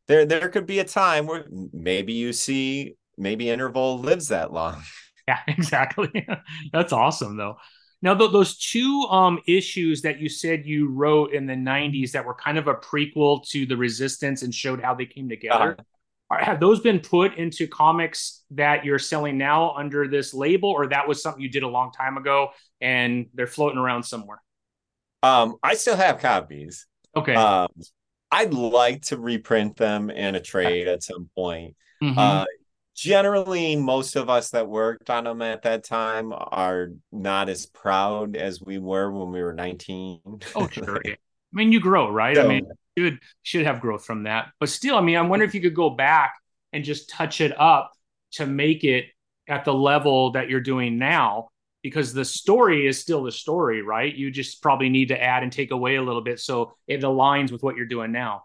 there 0.06 0.24
there 0.24 0.48
could 0.48 0.66
be 0.66 0.78
a 0.78 0.84
time 0.84 1.26
where 1.26 1.46
maybe 1.72 2.14
you 2.14 2.32
see 2.32 2.94
maybe 3.16 3.50
interval 3.50 3.98
lives 3.98 4.28
that 4.28 4.52
long. 4.52 4.82
Yeah, 5.28 5.40
exactly. 5.48 6.26
That's 6.72 6.90
awesome 6.94 7.36
though. 7.36 7.58
Now, 8.00 8.14
th- 8.14 8.32
those 8.32 8.56
two 8.56 9.06
um, 9.10 9.40
issues 9.46 10.00
that 10.02 10.20
you 10.20 10.30
said 10.30 10.64
you 10.64 10.88
wrote 10.88 11.34
in 11.34 11.46
the 11.46 11.52
90s 11.52 12.12
that 12.12 12.24
were 12.24 12.32
kind 12.32 12.56
of 12.56 12.66
a 12.66 12.74
prequel 12.74 13.46
to 13.48 13.66
the 13.66 13.76
Resistants 13.76 14.40
and 14.42 14.54
showed 14.54 14.80
how 14.80 14.94
they 14.94 15.04
came 15.04 15.28
together, 15.28 15.72
uh-huh 15.72 15.84
have 16.30 16.60
those 16.60 16.80
been 16.80 17.00
put 17.00 17.36
into 17.36 17.66
comics 17.66 18.44
that 18.50 18.84
you're 18.84 18.98
selling 18.98 19.38
now 19.38 19.72
under 19.72 20.06
this 20.08 20.34
label 20.34 20.68
or 20.68 20.86
that 20.88 21.08
was 21.08 21.22
something 21.22 21.42
you 21.42 21.48
did 21.48 21.62
a 21.62 21.68
long 21.68 21.90
time 21.90 22.16
ago 22.16 22.50
and 22.80 23.26
they're 23.34 23.46
floating 23.46 23.78
around 23.78 24.02
somewhere? 24.02 24.42
Um 25.22 25.56
i 25.62 25.74
still 25.74 25.96
have 25.96 26.18
copies. 26.18 26.86
Okay. 27.16 27.34
Um 27.34 27.68
i'd 28.30 28.52
like 28.52 29.02
to 29.02 29.16
reprint 29.16 29.76
them 29.76 30.10
in 30.10 30.34
a 30.34 30.40
trade 30.40 30.86
at 30.86 31.02
some 31.02 31.30
point. 31.34 31.74
Mm-hmm. 32.02 32.18
uh 32.18 32.44
generally 32.94 33.76
most 33.76 34.16
of 34.16 34.28
us 34.28 34.50
that 34.50 34.68
worked 34.68 35.08
on 35.08 35.24
them 35.24 35.40
at 35.40 35.62
that 35.62 35.84
time 35.84 36.32
are 36.32 36.90
not 37.12 37.48
as 37.48 37.64
proud 37.64 38.36
as 38.36 38.60
we 38.60 38.78
were 38.78 39.10
when 39.10 39.32
we 39.32 39.42
were 39.42 39.54
19 39.54 40.20
oh 40.56 40.68
sure. 40.68 41.00
I 41.06 41.16
mean 41.52 41.72
you 41.72 41.80
grow 41.80 42.10
right? 42.10 42.36
So, 42.36 42.44
i 42.44 42.48
mean 42.48 42.66
should 42.98 43.18
should 43.42 43.66
have 43.66 43.80
growth 43.80 44.04
from 44.04 44.24
that. 44.24 44.48
But 44.60 44.68
still, 44.68 44.96
I 44.96 45.00
mean, 45.00 45.16
I 45.16 45.22
wonder 45.22 45.44
if 45.44 45.54
you 45.54 45.60
could 45.60 45.74
go 45.74 45.90
back 45.90 46.34
and 46.72 46.84
just 46.84 47.08
touch 47.08 47.40
it 47.40 47.58
up 47.58 47.92
to 48.32 48.46
make 48.46 48.84
it 48.84 49.06
at 49.48 49.64
the 49.64 49.72
level 49.72 50.32
that 50.32 50.50
you're 50.50 50.60
doing 50.60 50.98
now 50.98 51.48
because 51.82 52.12
the 52.12 52.24
story 52.24 52.86
is 52.86 53.00
still 53.00 53.22
the 53.22 53.32
story, 53.32 53.82
right? 53.82 54.14
You 54.14 54.30
just 54.30 54.62
probably 54.62 54.88
need 54.88 55.08
to 55.08 55.22
add 55.22 55.42
and 55.42 55.52
take 55.52 55.70
away 55.70 55.96
a 55.96 56.02
little 56.02 56.22
bit 56.22 56.40
so 56.40 56.72
it 56.86 57.00
aligns 57.00 57.50
with 57.50 57.62
what 57.62 57.76
you're 57.76 57.86
doing 57.86 58.12
now. 58.12 58.44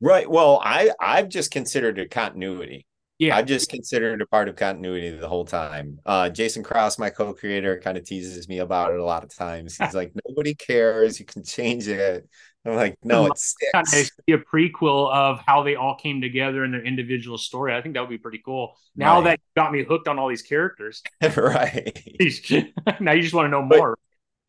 Right. 0.00 0.28
Well, 0.28 0.60
I 0.62 0.90
I've 1.00 1.28
just 1.28 1.50
considered 1.50 1.98
it 1.98 2.10
continuity. 2.10 2.86
Yeah. 3.18 3.36
I've 3.36 3.46
just 3.46 3.68
considered 3.68 4.20
it 4.20 4.22
a 4.22 4.26
part 4.26 4.48
of 4.48 4.54
continuity 4.54 5.10
the 5.10 5.28
whole 5.28 5.44
time. 5.44 5.98
Uh, 6.06 6.28
Jason 6.30 6.62
Cross, 6.62 7.00
my 7.00 7.10
co-creator, 7.10 7.80
kind 7.80 7.98
of 7.98 8.04
teases 8.04 8.48
me 8.48 8.58
about 8.58 8.92
it 8.92 9.00
a 9.00 9.04
lot 9.04 9.24
of 9.24 9.34
times. 9.34 9.76
He's 9.76 9.94
like, 9.94 10.12
nobody 10.28 10.54
cares. 10.54 11.18
You 11.18 11.26
can 11.26 11.42
change 11.42 11.88
it. 11.88 12.28
I'm 12.68 12.76
like, 12.76 12.98
no, 13.02 13.26
it's 13.26 13.54
kind 13.72 13.86
of 13.86 14.10
be 14.26 14.32
a 14.32 14.38
prequel 14.38 15.12
of 15.12 15.40
how 15.46 15.62
they 15.62 15.76
all 15.76 15.96
came 15.96 16.20
together 16.20 16.64
in 16.64 16.72
their 16.72 16.84
individual 16.84 17.38
story. 17.38 17.74
I 17.74 17.82
think 17.82 17.94
that 17.94 18.00
would 18.00 18.10
be 18.10 18.18
pretty 18.18 18.42
cool. 18.44 18.76
Now 18.96 19.16
right. 19.16 19.24
that 19.24 19.40
you 19.40 19.62
got 19.62 19.72
me 19.72 19.84
hooked 19.84 20.08
on 20.08 20.18
all 20.18 20.28
these 20.28 20.42
characters, 20.42 21.02
right? 21.36 21.92
now 23.00 23.12
you 23.12 23.22
just 23.22 23.34
want 23.34 23.46
to 23.46 23.50
know 23.50 23.62
more. 23.62 23.96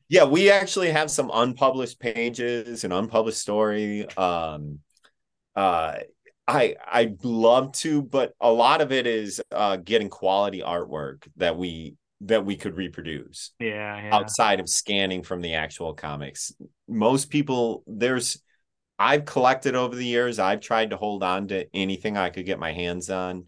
Yeah, 0.07 0.25
we 0.25 0.49
actually 0.49 0.89
have 0.89 1.11
some 1.11 1.29
unpublished 1.31 1.99
pages, 1.99 2.83
an 2.83 2.91
unpublished 2.91 3.37
story. 3.37 4.07
Um, 4.15 4.79
uh, 5.55 5.97
I 6.47 6.75
I'd 6.91 7.23
love 7.23 7.73
to, 7.73 8.01
but 8.01 8.33
a 8.41 8.51
lot 8.51 8.81
of 8.81 8.91
it 8.91 9.05
is 9.05 9.39
uh, 9.51 9.77
getting 9.77 10.09
quality 10.09 10.61
artwork 10.61 11.27
that 11.37 11.57
we 11.57 11.95
that 12.21 12.45
we 12.45 12.55
could 12.55 12.75
reproduce. 12.75 13.51
Yeah, 13.59 14.01
yeah. 14.01 14.15
Outside 14.15 14.59
of 14.59 14.69
scanning 14.69 15.23
from 15.23 15.41
the 15.41 15.53
actual 15.55 15.93
comics, 15.93 16.53
most 16.87 17.29
people 17.29 17.83
there's 17.87 18.41
I've 18.97 19.25
collected 19.25 19.75
over 19.75 19.95
the 19.95 20.05
years. 20.05 20.39
I've 20.39 20.59
tried 20.59 20.89
to 20.89 20.97
hold 20.97 21.23
on 21.23 21.47
to 21.49 21.65
anything 21.73 22.17
I 22.17 22.29
could 22.29 22.45
get 22.45 22.59
my 22.59 22.73
hands 22.73 23.09
on, 23.09 23.45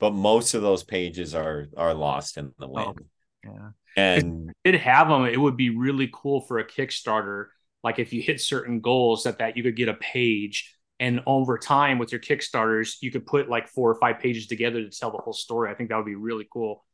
but 0.00 0.12
most 0.14 0.54
of 0.54 0.62
those 0.62 0.82
pages 0.82 1.34
are 1.34 1.66
are 1.76 1.94
lost 1.94 2.38
in 2.38 2.52
the 2.58 2.68
wind. 2.68 2.98
Oh, 2.98 3.50
yeah. 3.52 3.70
And 3.96 4.50
if 4.64 4.72
did 4.72 4.80
have 4.80 5.08
them, 5.08 5.26
it 5.26 5.38
would 5.38 5.56
be 5.56 5.70
really 5.70 6.10
cool 6.12 6.40
for 6.40 6.58
a 6.58 6.66
Kickstarter. 6.66 7.46
Like 7.82 7.98
if 7.98 8.12
you 8.14 8.22
hit 8.22 8.40
certain 8.40 8.80
goals, 8.80 9.24
that 9.24 9.38
that 9.38 9.56
you 9.56 9.62
could 9.62 9.76
get 9.76 9.88
a 9.88 9.94
page 9.94 10.74
and 11.00 11.20
over 11.26 11.58
time 11.58 11.98
with 11.98 12.12
your 12.12 12.20
kickstarters 12.20 12.96
you 13.00 13.10
could 13.10 13.26
put 13.26 13.48
like 13.48 13.68
four 13.68 13.90
or 13.90 13.94
five 13.96 14.20
pages 14.20 14.46
together 14.46 14.82
to 14.82 14.90
tell 14.90 15.10
the 15.10 15.18
whole 15.18 15.32
story 15.32 15.70
i 15.70 15.74
think 15.74 15.88
that 15.88 15.96
would 15.96 16.06
be 16.06 16.14
really 16.14 16.46
cool 16.52 16.84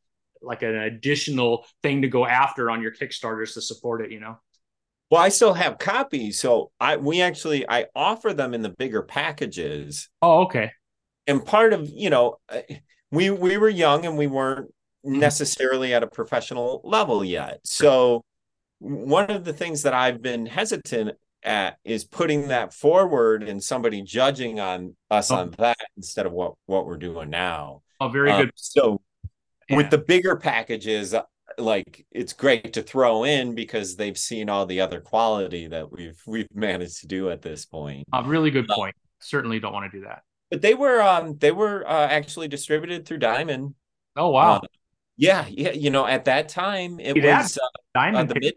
like 0.41 0.63
an 0.63 0.75
additional 0.75 1.65
thing 1.81 2.01
to 2.01 2.07
go 2.07 2.25
after 2.25 2.69
on 2.69 2.81
your 2.81 2.91
kickstarters 2.91 3.53
to 3.53 3.61
support 3.61 4.01
it 4.01 4.11
you 4.11 4.19
know 4.19 4.37
well 5.09 5.21
i 5.21 5.29
still 5.29 5.53
have 5.53 5.77
copies 5.77 6.39
so 6.39 6.71
i 6.79 6.97
we 6.97 7.21
actually 7.21 7.67
i 7.69 7.85
offer 7.95 8.33
them 8.33 8.53
in 8.53 8.61
the 8.61 8.69
bigger 8.69 9.01
packages 9.01 10.09
oh 10.21 10.41
okay 10.41 10.71
and 11.27 11.45
part 11.45 11.73
of 11.73 11.89
you 11.89 12.09
know 12.09 12.37
we 13.11 13.29
we 13.29 13.57
were 13.57 13.69
young 13.69 14.05
and 14.05 14.17
we 14.17 14.27
weren't 14.27 14.67
mm-hmm. 15.05 15.19
necessarily 15.19 15.93
at 15.93 16.03
a 16.03 16.07
professional 16.07 16.81
level 16.83 17.23
yet 17.23 17.59
so 17.63 18.23
one 18.79 19.29
of 19.29 19.43
the 19.43 19.53
things 19.53 19.83
that 19.83 19.93
i've 19.93 20.21
been 20.21 20.45
hesitant 20.45 21.15
at 21.43 21.77
is 21.83 22.03
putting 22.03 22.49
that 22.49 22.73
forward 22.73 23.43
and 23.43 23.63
somebody 23.63 24.01
judging 24.01 24.59
on 24.59 24.95
us 25.09 25.31
oh. 25.31 25.37
on 25.37 25.51
that 25.57 25.77
instead 25.97 26.25
of 26.25 26.31
what 26.31 26.53
what 26.65 26.85
we're 26.85 26.97
doing 26.97 27.29
now. 27.29 27.81
Oh, 27.99 28.09
very 28.09 28.31
um, 28.31 28.41
good. 28.41 28.51
So 28.55 29.01
yeah. 29.71 29.77
with 29.77 29.89
the 29.89 29.97
bigger 29.97 30.35
packages, 30.35 31.13
uh, 31.13 31.23
like 31.57 32.05
it's 32.11 32.33
great 32.33 32.73
to 32.73 32.81
throw 32.81 33.23
in 33.23 33.55
because 33.55 33.95
they've 33.95 34.17
seen 34.17 34.49
all 34.49 34.65
the 34.65 34.81
other 34.81 35.01
quality 35.01 35.67
that 35.67 35.91
we've 35.91 36.21
we've 36.25 36.47
managed 36.53 37.01
to 37.01 37.07
do 37.07 37.29
at 37.29 37.41
this 37.41 37.65
point. 37.65 38.07
A 38.13 38.23
really 38.23 38.51
good 38.51 38.69
uh, 38.69 38.75
point. 38.75 38.95
Uh, 38.95 39.07
Certainly 39.19 39.59
don't 39.59 39.73
want 39.73 39.91
to 39.91 39.97
do 39.97 40.05
that. 40.05 40.23
But 40.49 40.61
they 40.61 40.73
were 40.73 41.01
um 41.01 41.37
they 41.37 41.51
were 41.51 41.87
uh, 41.87 42.07
actually 42.07 42.47
distributed 42.47 43.05
through 43.05 43.19
Diamond. 43.19 43.75
Oh 44.15 44.29
wow. 44.29 44.55
Uh, 44.55 44.59
yeah, 45.17 45.45
yeah, 45.49 45.71
you 45.71 45.91
know, 45.91 46.05
at 46.05 46.25
that 46.25 46.49
time 46.49 46.99
it 46.99 47.15
yeah. 47.15 47.41
was 47.41 47.57
uh, 47.57 47.67
Diamond 47.93 48.29
the 48.29 48.39
mid 48.39 48.55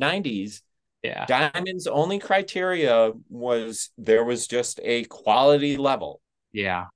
90s 0.00 0.62
yeah. 1.02 1.24
Diamond's 1.26 1.86
only 1.86 2.18
criteria 2.18 3.12
was 3.28 3.90
there 3.96 4.24
was 4.24 4.46
just 4.46 4.80
a 4.82 5.04
quality 5.04 5.76
level. 5.76 6.20
Yeah. 6.52 6.86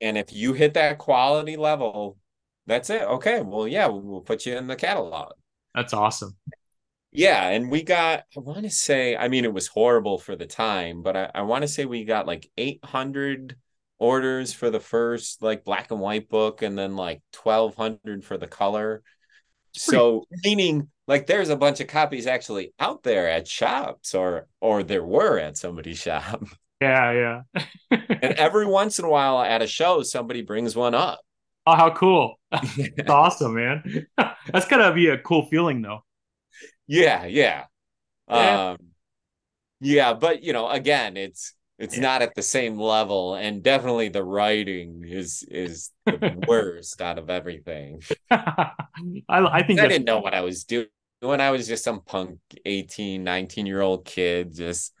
And 0.00 0.16
if 0.16 0.32
you 0.32 0.52
hit 0.52 0.74
that 0.74 0.98
quality 0.98 1.56
level, 1.56 2.16
that's 2.66 2.90
it. 2.90 3.02
Okay. 3.02 3.40
Well, 3.40 3.66
yeah, 3.66 3.86
we'll 3.86 4.20
put 4.20 4.46
you 4.46 4.56
in 4.56 4.66
the 4.66 4.76
catalog. 4.76 5.32
That's 5.74 5.94
awesome. 5.94 6.36
Yeah. 7.10 7.48
And 7.48 7.70
we 7.70 7.82
got, 7.82 8.24
I 8.36 8.40
want 8.40 8.62
to 8.62 8.70
say, 8.70 9.16
I 9.16 9.28
mean, 9.28 9.44
it 9.44 9.52
was 9.52 9.66
horrible 9.66 10.18
for 10.18 10.36
the 10.36 10.46
time, 10.46 11.02
but 11.02 11.16
I, 11.16 11.30
I 11.34 11.42
want 11.42 11.62
to 11.62 11.68
say 11.68 11.84
we 11.84 12.04
got 12.04 12.26
like 12.26 12.50
800 12.56 13.56
orders 13.98 14.52
for 14.52 14.70
the 14.70 14.80
first 14.80 15.42
like 15.42 15.64
black 15.64 15.90
and 15.90 16.00
white 16.00 16.28
book 16.28 16.62
and 16.62 16.76
then 16.76 16.96
like 16.96 17.22
1200 17.42 18.24
for 18.24 18.38
the 18.38 18.48
color. 18.48 19.02
So, 19.74 20.26
meaning 20.44 20.88
like 21.06 21.26
there's 21.26 21.48
a 21.48 21.56
bunch 21.56 21.80
of 21.80 21.88
copies 21.88 22.26
actually 22.26 22.72
out 22.78 23.02
there 23.02 23.28
at 23.28 23.48
shops 23.48 24.14
or 24.14 24.46
or 24.60 24.82
there 24.82 25.04
were 25.04 25.38
at 25.38 25.56
somebody's 25.56 25.98
shop 25.98 26.42
yeah 26.80 27.42
yeah 27.54 27.62
and 27.90 28.34
every 28.34 28.66
once 28.66 28.98
in 28.98 29.04
a 29.04 29.10
while 29.10 29.40
at 29.40 29.62
a 29.62 29.66
show 29.66 30.02
somebody 30.02 30.42
brings 30.42 30.74
one 30.76 30.94
up 30.94 31.20
oh 31.66 31.76
how 31.76 31.90
cool. 31.90 32.36
That's 32.50 33.08
awesome 33.08 33.54
man. 33.54 34.06
That's 34.16 34.66
gotta 34.66 34.94
be 34.94 35.08
a 35.08 35.18
cool 35.18 35.46
feeling 35.46 35.82
though. 35.82 36.04
Yeah 36.86 37.26
yeah. 37.26 37.64
Yeah. 38.28 38.70
um 38.70 38.78
yeah 39.80 40.14
but 40.14 40.42
you 40.42 40.52
know 40.52 40.68
again 40.68 41.16
it's 41.16 41.54
it's 41.78 41.96
yeah. 41.96 42.02
not 42.02 42.22
at 42.22 42.34
the 42.34 42.42
same 42.42 42.78
level 42.78 43.34
and 43.34 43.62
definitely 43.62 44.08
the 44.08 44.22
writing 44.22 45.02
is 45.06 45.44
is 45.50 45.90
the 46.06 46.44
worst 46.48 47.02
out 47.02 47.18
of 47.18 47.28
everything. 47.30 48.00
I, 48.30 48.70
I 49.28 49.62
think 49.64 49.80
i 49.80 49.88
didn't 49.88 50.04
know 50.04 50.20
what 50.20 50.34
i 50.34 50.40
was 50.42 50.64
doing 50.64 50.86
when 51.20 51.40
i 51.40 51.50
was 51.50 51.66
just 51.66 51.84
some 51.84 52.00
punk 52.00 52.38
18 52.64 53.24
19 53.24 53.66
year 53.66 53.80
old 53.80 54.04
kid 54.04 54.54
just 54.54 54.92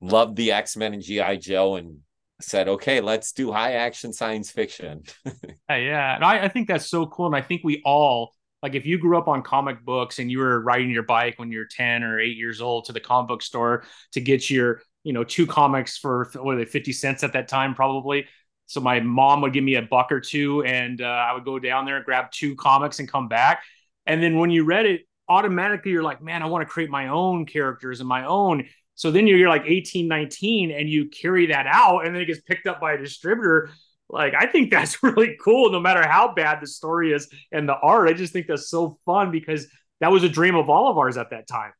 loved 0.00 0.36
the 0.36 0.52
x-men 0.52 0.94
and 0.94 1.02
gi 1.02 1.38
joe 1.38 1.76
and 1.76 1.98
said 2.40 2.68
okay 2.68 3.00
let's 3.00 3.32
do 3.32 3.50
high 3.50 3.72
action 3.72 4.12
science 4.12 4.50
fiction 4.50 5.02
yeah, 5.68 6.14
and 6.14 6.24
I, 6.24 6.44
I 6.44 6.48
think 6.48 6.68
that's 6.68 6.86
so 6.86 7.06
cool 7.06 7.26
and 7.26 7.36
i 7.36 7.42
think 7.42 7.62
we 7.64 7.82
all 7.84 8.32
like 8.62 8.74
if 8.74 8.86
you 8.86 8.98
grew 8.98 9.18
up 9.18 9.28
on 9.28 9.42
comic 9.42 9.84
books 9.84 10.18
and 10.18 10.30
you 10.30 10.38
were 10.38 10.60
riding 10.60 10.90
your 10.90 11.02
bike 11.02 11.38
when 11.38 11.50
you're 11.50 11.66
10 11.66 12.02
or 12.02 12.20
8 12.20 12.36
years 12.36 12.60
old 12.60 12.86
to 12.86 12.92
the 12.92 13.00
comic 13.00 13.28
book 13.28 13.42
store 13.42 13.84
to 14.12 14.20
get 14.20 14.50
your 14.50 14.82
you 15.08 15.14
know, 15.14 15.24
two 15.24 15.46
comics 15.46 15.96
for 15.96 16.30
what 16.34 16.54
are 16.54 16.58
they, 16.58 16.64
50 16.66 16.92
cents 16.92 17.24
at 17.24 17.32
that 17.32 17.48
time, 17.48 17.74
probably. 17.74 18.26
So 18.66 18.82
my 18.82 19.00
mom 19.00 19.40
would 19.40 19.54
give 19.54 19.64
me 19.64 19.76
a 19.76 19.82
buck 19.82 20.12
or 20.12 20.20
two, 20.20 20.62
and 20.64 21.00
uh, 21.00 21.06
I 21.06 21.32
would 21.32 21.46
go 21.46 21.58
down 21.58 21.86
there 21.86 21.96
and 21.96 22.04
grab 22.04 22.30
two 22.30 22.54
comics 22.56 22.98
and 22.98 23.10
come 23.10 23.26
back. 23.26 23.62
And 24.04 24.22
then 24.22 24.38
when 24.38 24.50
you 24.50 24.64
read 24.64 24.84
it, 24.84 25.02
automatically 25.26 25.92
you're 25.92 26.02
like, 26.02 26.20
man, 26.20 26.42
I 26.42 26.46
want 26.46 26.60
to 26.60 26.70
create 26.70 26.90
my 26.90 27.08
own 27.08 27.46
characters 27.46 28.00
and 28.00 28.08
my 28.08 28.26
own. 28.26 28.68
So 28.98 29.12
then 29.12 29.28
you're, 29.28 29.38
you're 29.38 29.48
like 29.48 29.62
18, 29.64 30.08
19, 30.08 30.72
and 30.72 30.90
you 30.90 31.08
carry 31.08 31.46
that 31.46 31.68
out, 31.68 32.04
and 32.04 32.12
then 32.12 32.20
it 32.20 32.26
gets 32.26 32.40
picked 32.40 32.66
up 32.66 32.80
by 32.80 32.94
a 32.94 32.98
distributor. 32.98 33.70
Like, 34.08 34.34
I 34.36 34.46
think 34.46 34.70
that's 34.72 35.00
really 35.04 35.36
cool, 35.40 35.70
no 35.70 35.78
matter 35.78 36.04
how 36.04 36.34
bad 36.34 36.58
the 36.60 36.66
story 36.66 37.12
is 37.12 37.28
and 37.52 37.68
the 37.68 37.76
art. 37.76 38.08
I 38.08 38.12
just 38.12 38.32
think 38.32 38.48
that's 38.48 38.68
so 38.68 38.98
fun 39.06 39.30
because 39.30 39.68
that 40.00 40.10
was 40.10 40.24
a 40.24 40.28
dream 40.28 40.56
of 40.56 40.68
all 40.68 40.90
of 40.90 40.98
ours 40.98 41.16
at 41.16 41.30
that 41.30 41.46
time. 41.46 41.70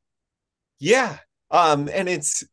Yeah. 0.78 1.18
Um, 1.50 1.90
and 1.92 2.08
it's 2.08 2.44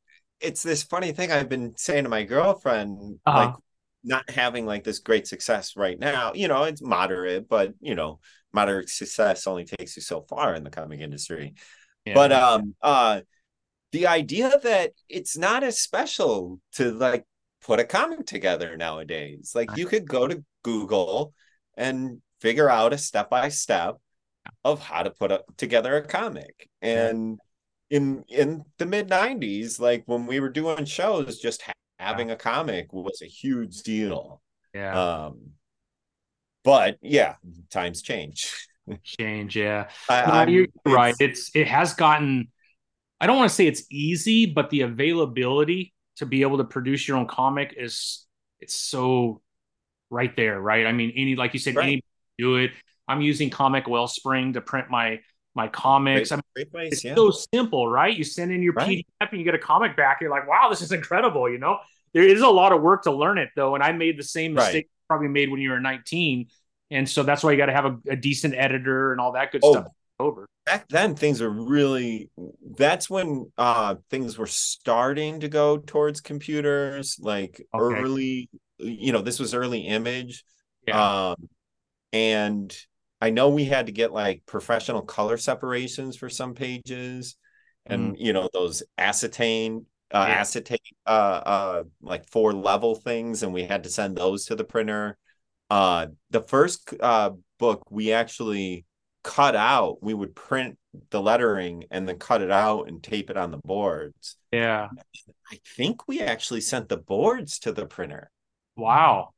it's 0.41 0.63
this 0.63 0.82
funny 0.82 1.12
thing 1.12 1.32
I've 1.32 1.49
been 1.49 1.75
saying 1.78 2.06
to 2.06 2.10
my 2.10 2.23
girlfriend, 2.23 3.19
uh-huh. 3.23 3.38
like 3.38 3.56
not 4.04 4.28
having 4.32 4.65
like 4.65 4.84
this 4.84 4.97
great 4.97 5.28
success 5.28 5.73
right 5.75 5.99
now. 5.99 6.34
You 6.34 6.47
know, 6.47 6.63
it's 6.63 6.82
moderate, 6.82 7.47
but 7.47 7.73
you 7.82 7.93
know, 7.93 8.19
moderate 8.51 8.89
success 8.89 9.45
only 9.45 9.65
takes 9.65 9.95
you 9.95 10.01
so 10.01 10.25
far 10.28 10.56
in 10.56 10.63
the 10.63 10.71
comic 10.71 11.01
industry. 11.01 11.54
Yeah. 12.04 12.15
But 12.15 12.32
um 12.32 12.73
uh 12.82 13.21
the 13.95 14.08
idea 14.08 14.51
that 14.62 14.91
it's 15.08 15.38
not 15.38 15.63
as 15.63 15.79
special 15.79 16.60
to 16.73 16.91
like 16.91 17.23
put 17.62 17.79
a 17.79 17.86
comic 17.86 18.25
together 18.25 18.75
nowadays. 18.75 19.53
Like 19.55 19.77
you 19.77 19.86
could 19.86 20.05
go 20.05 20.27
to 20.27 20.43
Google 20.63 21.34
and 21.77 22.21
figure 22.41 22.69
out 22.69 22.91
a 22.91 22.97
step 22.97 23.29
by 23.29 23.47
step 23.47 23.95
of 24.65 24.81
how 24.81 25.03
to 25.03 25.12
put 25.12 25.31
a, 25.31 25.45
together 25.55 25.95
a 25.95 26.05
comic. 26.05 26.67
And 26.81 27.39
in 27.89 28.25
in 28.27 28.65
the 28.79 28.86
mid 28.86 29.08
90s 29.08 29.79
like 29.79 30.03
when 30.08 30.25
we 30.25 30.41
were 30.41 30.49
doing 30.49 30.84
shows 30.84 31.39
just 31.39 31.62
ha- 31.62 31.71
having 31.97 32.31
a 32.31 32.36
comic 32.36 32.91
was 32.91 33.21
a 33.21 33.27
huge 33.27 33.81
deal. 33.84 34.41
Yeah. 34.73 35.27
Um 35.27 35.51
but 36.65 36.97
yeah 37.01 37.36
times 37.69 38.01
change. 38.01 38.51
Change 39.03 39.55
yeah. 39.55 39.88
I, 40.10 40.45
no, 40.45 40.51
you're 40.51 40.67
right. 40.86 41.15
it's 41.19 41.49
it 41.55 41.67
has 41.67 41.95
gotten 41.95 42.49
i 43.19 43.28
don't 43.28 43.38
want 43.38 43.49
to 43.49 43.56
say 43.56 43.67
it's 43.67 43.84
easy 43.89 44.45
but 44.45 44.69
the 44.69 44.82
availability 44.82 45.93
to 46.17 46.25
be 46.25 46.41
able 46.41 46.58
to 46.58 46.63
produce 46.63 47.08
your 47.08 47.17
own 47.17 47.28
comic 47.28 47.73
is 47.78 48.25
it's 48.60 48.75
so 48.75 49.41
right 50.10 50.36
there 50.36 50.60
right 50.60 50.86
i 50.86 50.91
mean 50.91 51.12
any 51.15 51.36
like 51.36 51.54
you 51.54 51.60
said 51.60 51.75
right. 51.75 51.86
any 51.86 52.04
do 52.38 52.58
it 52.58 52.71
i'm 53.08 53.21
using 53.21 53.49
comic 53.49 53.88
wellspring 53.88 54.54
to 54.54 54.62
print 54.62 54.89
my 54.89 55.19
my 55.56 55.67
comics. 55.69 56.30
Great, 56.30 56.34
I 56.34 56.36
mean, 56.36 56.43
great 56.56 56.71
place, 56.71 56.93
it's 56.93 57.04
yeah. 57.04 57.15
so 57.15 57.32
simple, 57.32 57.88
right? 57.88 58.15
You 58.15 58.23
send 58.23 58.51
in 58.51 58.62
your 58.62 58.73
right. 58.73 59.06
PDF 59.21 59.30
and 59.32 59.39
you 59.39 59.45
get 59.45 59.56
a 59.56 59.60
comic 59.60 59.95
back. 59.95 60.19
You're 60.21 60.30
like, 60.30 60.47
wow, 60.47 60.67
this 60.69 60.82
is 60.82 60.91
incredible. 60.91 61.49
You 61.49 61.58
know, 61.58 61.80
there 62.13 62.23
is 62.23 62.41
a 62.41 62.47
lot 62.47 62.73
of 62.73 62.82
work 62.82 63.04
to 63.04 63.12
learn 63.12 63.38
it 63.38 63.49
though, 63.56 63.73
and 63.73 63.84
I 63.84 63.93
made 63.93 64.19
the 64.19 64.23
same 64.23 64.54
mistake 64.54 64.73
right. 64.73 64.88
probably 65.08 65.30
made 65.30 65.49
when 65.49 65.62
you 65.62 65.71
were 65.71 65.80
19, 65.80 66.47
and 66.91 67.10
so 67.10 67.23
that's 67.23 67.43
why 67.43 67.51
you 67.51 67.58
got 67.58 67.67
to 67.67 67.73
have 67.73 67.86
a, 67.86 67.97
a, 68.10 68.15
decent 68.15 68.54
editor 68.56 69.12
and 69.12 69.19
all 69.19 69.32
that 69.32 69.51
good 69.51 69.62
oh, 69.63 69.71
stuff. 69.71 69.88
Over 70.19 70.47
back 70.65 70.88
then, 70.89 71.15
things 71.15 71.41
are 71.41 71.49
really. 71.49 72.30
That's 72.78 73.10
when 73.10 73.51
uh 73.58 73.95
things 74.10 74.38
were 74.38 74.47
starting 74.47 75.41
to 75.41 75.49
go 75.49 75.78
towards 75.78 76.21
computers, 76.21 77.17
like 77.19 77.62
okay. 77.73 77.99
early. 78.01 78.49
You 78.78 79.13
know, 79.13 79.21
this 79.21 79.39
was 79.39 79.54
early 79.54 79.82
image, 79.82 80.43
yeah. 80.88 81.30
um, 81.30 81.49
and 82.12 82.75
I 83.21 83.30
know 83.30 83.49
we 83.49 83.65
had 83.65 83.86
to 83.86 83.91
get 83.91 84.12
like 84.12 84.43
professional 84.45 85.01
color 85.01 85.38
separations 85.38 86.17
for 86.17 86.30
some 86.30 86.54
pages 86.54 87.36
and 87.86 88.15
mm. 88.15 88.19
you 88.19 88.34
know 88.34 88.49
those 88.54 88.84
acetane 88.97 89.86
uh, 90.13 90.25
yeah. 90.28 90.36
acetate 90.36 90.82
uh 91.06 91.10
uh 91.45 91.84
like 92.01 92.28
four 92.30 92.54
level 92.54 92.95
things 92.95 93.43
and 93.43 93.54
we 93.54 93.63
had 93.63 93.84
to 93.84 93.89
send 93.89 94.15
those 94.15 94.45
to 94.45 94.56
the 94.56 94.63
printer 94.63 95.17
uh 95.69 96.08
the 96.30 96.41
first 96.41 96.93
uh 96.99 97.32
book 97.58 97.84
we 97.89 98.12
actually 98.12 98.86
cut 99.25 99.55
out, 99.55 99.97
we 100.03 100.13
would 100.13 100.35
print 100.35 100.77
the 101.09 101.19
lettering 101.19 101.85
and 101.89 102.07
then 102.07 102.17
cut 102.19 102.43
it 102.43 102.51
out 102.51 102.88
and 102.88 103.01
tape 103.01 103.31
it 103.31 103.38
on 103.38 103.49
the 103.49 103.57
boards. 103.57 104.38
Yeah. 104.51 104.89
I 105.51 105.59
think 105.75 106.07
we 106.07 106.21
actually 106.21 106.61
sent 106.61 106.89
the 106.89 106.97
boards 106.97 107.57
to 107.59 107.71
the 107.71 107.88
printer. 107.88 108.29
Wow. 108.77 109.29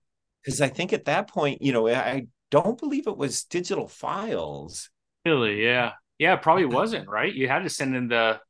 Because 0.43 0.59
I 0.59 0.67
think 0.67 0.91
at 0.91 1.05
that 1.05 1.29
point, 1.29 1.61
you 1.61 1.71
know, 1.71 1.87
I 1.87 2.27
don't 2.51 2.77
believe 2.77 3.07
it 3.07 3.17
was 3.17 3.45
digital 3.45 3.87
files. 3.87 4.89
Really? 5.25 5.63
Yeah. 5.63 5.93
Yeah, 6.19 6.33
it 6.33 6.41
probably 6.41 6.65
wasn't, 6.65 7.07
right? 7.07 7.33
You 7.33 7.47
had 7.47 7.63
to 7.63 7.69
send 7.69 7.95
in 7.95 8.09
the 8.09 8.41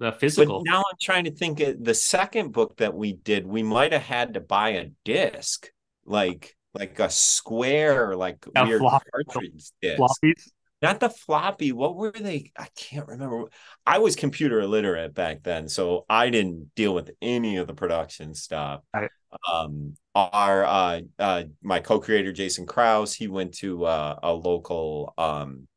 the 0.00 0.12
physical. 0.12 0.64
But 0.64 0.70
now 0.70 0.78
I'm 0.78 0.96
trying 1.00 1.24
to 1.24 1.30
think 1.30 1.60
of 1.60 1.84
the 1.84 1.94
second 1.94 2.52
book 2.52 2.78
that 2.78 2.94
we 2.94 3.12
did, 3.12 3.46
we 3.46 3.62
might 3.62 3.92
have 3.92 4.02
had 4.02 4.34
to 4.34 4.40
buy 4.40 4.70
a 4.70 4.90
disc, 5.04 5.70
like 6.04 6.56
like 6.74 6.98
a 7.00 7.10
square, 7.10 8.16
like 8.16 8.44
A 8.54 8.64
weird 8.66 8.80
flop- 8.80 9.04
cartridge 9.12 9.70
disc. 9.82 9.98
Floppies. 10.00 10.48
Not 10.82 10.98
the 10.98 11.10
floppy. 11.10 11.72
What 11.72 11.96
were 11.96 12.10
they? 12.10 12.52
I 12.56 12.68
can't 12.74 13.06
remember. 13.06 13.44
I 13.84 13.98
was 13.98 14.16
computer 14.16 14.60
illiterate 14.60 15.12
back 15.14 15.42
then, 15.42 15.68
so 15.68 16.06
I 16.08 16.30
didn't 16.30 16.70
deal 16.74 16.94
with 16.94 17.10
any 17.20 17.58
of 17.58 17.66
the 17.66 17.74
production 17.74 18.34
stuff. 18.34 18.80
Right. 18.94 19.10
Um, 19.46 19.94
our 20.14 20.64
uh, 20.64 21.00
uh, 21.18 21.42
my 21.62 21.80
co-creator 21.80 22.32
Jason 22.32 22.64
Krause, 22.66 23.14
he 23.14 23.28
went 23.28 23.54
to 23.58 23.84
uh, 23.84 24.18
a 24.22 24.32
local 24.32 25.12
um, 25.18 25.68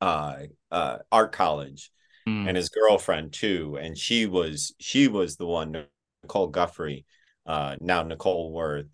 uh, 0.00 0.36
uh, 0.70 0.98
art 1.12 1.32
college, 1.32 1.90
Mm. 2.28 2.48
and 2.48 2.56
his 2.56 2.70
girlfriend 2.70 3.32
too, 3.32 3.78
and 3.80 3.96
she 3.96 4.26
was 4.26 4.74
she 4.80 5.06
was 5.06 5.36
the 5.36 5.46
one 5.46 5.86
Nicole 6.24 6.48
Guffrey, 6.48 7.04
uh, 7.46 7.76
now 7.80 8.02
Nicole 8.02 8.50
Worth. 8.50 8.86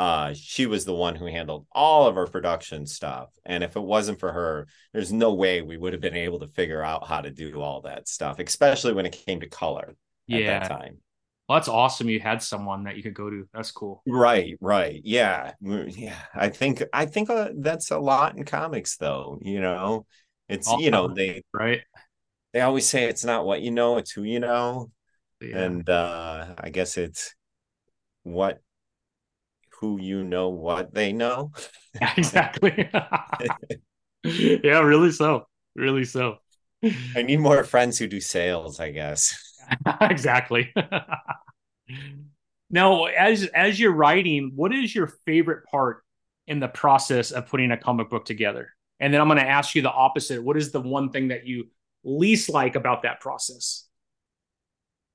Uh, 0.00 0.32
she 0.32 0.64
was 0.64 0.86
the 0.86 0.94
one 0.94 1.14
who 1.14 1.26
handled 1.26 1.66
all 1.72 2.06
of 2.06 2.16
our 2.16 2.26
production 2.26 2.86
stuff. 2.86 3.28
And 3.44 3.62
if 3.62 3.76
it 3.76 3.82
wasn't 3.82 4.18
for 4.18 4.32
her, 4.32 4.66
there's 4.94 5.12
no 5.12 5.34
way 5.34 5.60
we 5.60 5.76
would 5.76 5.92
have 5.92 6.00
been 6.00 6.16
able 6.16 6.38
to 6.40 6.48
figure 6.48 6.82
out 6.82 7.06
how 7.06 7.20
to 7.20 7.30
do 7.30 7.60
all 7.60 7.82
that 7.82 8.08
stuff, 8.08 8.38
especially 8.38 8.94
when 8.94 9.04
it 9.04 9.12
came 9.26 9.40
to 9.40 9.46
color 9.46 9.88
at 9.90 10.40
Yeah. 10.40 10.60
that 10.60 10.68
time. 10.70 10.96
Well, 11.46 11.58
that's 11.58 11.68
awesome. 11.68 12.08
You 12.08 12.18
had 12.18 12.42
someone 12.42 12.84
that 12.84 12.96
you 12.96 13.02
could 13.02 13.12
go 13.12 13.28
to. 13.28 13.46
That's 13.52 13.72
cool. 13.72 14.00
Right, 14.06 14.56
right. 14.62 15.02
Yeah. 15.04 15.52
Mm, 15.62 15.94
Yeah. 15.94 16.16
I 16.34 16.48
think 16.48 16.82
I 16.94 17.04
think 17.04 17.28
uh, 17.28 17.50
that's 17.58 17.90
a 17.90 17.98
lot 17.98 18.38
in 18.38 18.44
comics 18.44 18.96
though, 18.96 19.38
you 19.42 19.60
know. 19.60 20.06
It's 20.48 20.72
you 20.78 20.90
know, 20.90 21.08
they 21.08 21.42
Right. 21.52 21.82
they 22.54 22.62
always 22.62 22.88
say 22.88 23.04
it's 23.04 23.24
not 23.24 23.44
what 23.44 23.60
you 23.60 23.70
know, 23.70 23.98
it's 23.98 24.12
who 24.12 24.22
you 24.22 24.40
know. 24.40 24.92
Yeah. 25.42 25.58
And 25.58 25.90
uh 25.90 26.54
I 26.56 26.70
guess 26.70 26.96
it's 26.96 27.34
what 28.22 28.62
who 29.80 30.00
you 30.00 30.22
know 30.22 30.50
what 30.50 30.94
they 30.94 31.12
know. 31.12 31.52
Exactly. 32.16 32.88
yeah, 34.22 34.78
really 34.78 35.10
so. 35.10 35.48
Really 35.74 36.04
so. 36.04 36.36
I 37.16 37.22
need 37.22 37.40
more 37.40 37.64
friends 37.64 37.98
who 37.98 38.06
do 38.06 38.20
sales, 38.20 38.78
I 38.78 38.92
guess. 38.92 39.36
exactly. 40.00 40.72
now, 42.70 43.06
as 43.06 43.44
as 43.46 43.80
you're 43.80 43.92
writing, 43.92 44.52
what 44.54 44.72
is 44.72 44.94
your 44.94 45.08
favorite 45.26 45.64
part 45.64 46.04
in 46.46 46.60
the 46.60 46.68
process 46.68 47.32
of 47.32 47.48
putting 47.48 47.72
a 47.72 47.76
comic 47.76 48.08
book 48.08 48.24
together? 48.24 48.68
And 49.00 49.12
then 49.12 49.20
I'm 49.20 49.26
going 49.26 49.40
to 49.40 49.48
ask 49.48 49.74
you 49.74 49.82
the 49.82 49.90
opposite. 49.90 50.40
What 50.40 50.56
is 50.56 50.70
the 50.70 50.80
one 50.80 51.10
thing 51.10 51.28
that 51.28 51.44
you 51.44 51.66
least 52.04 52.48
like 52.50 52.76
about 52.76 53.02
that 53.02 53.18
process? 53.18 53.88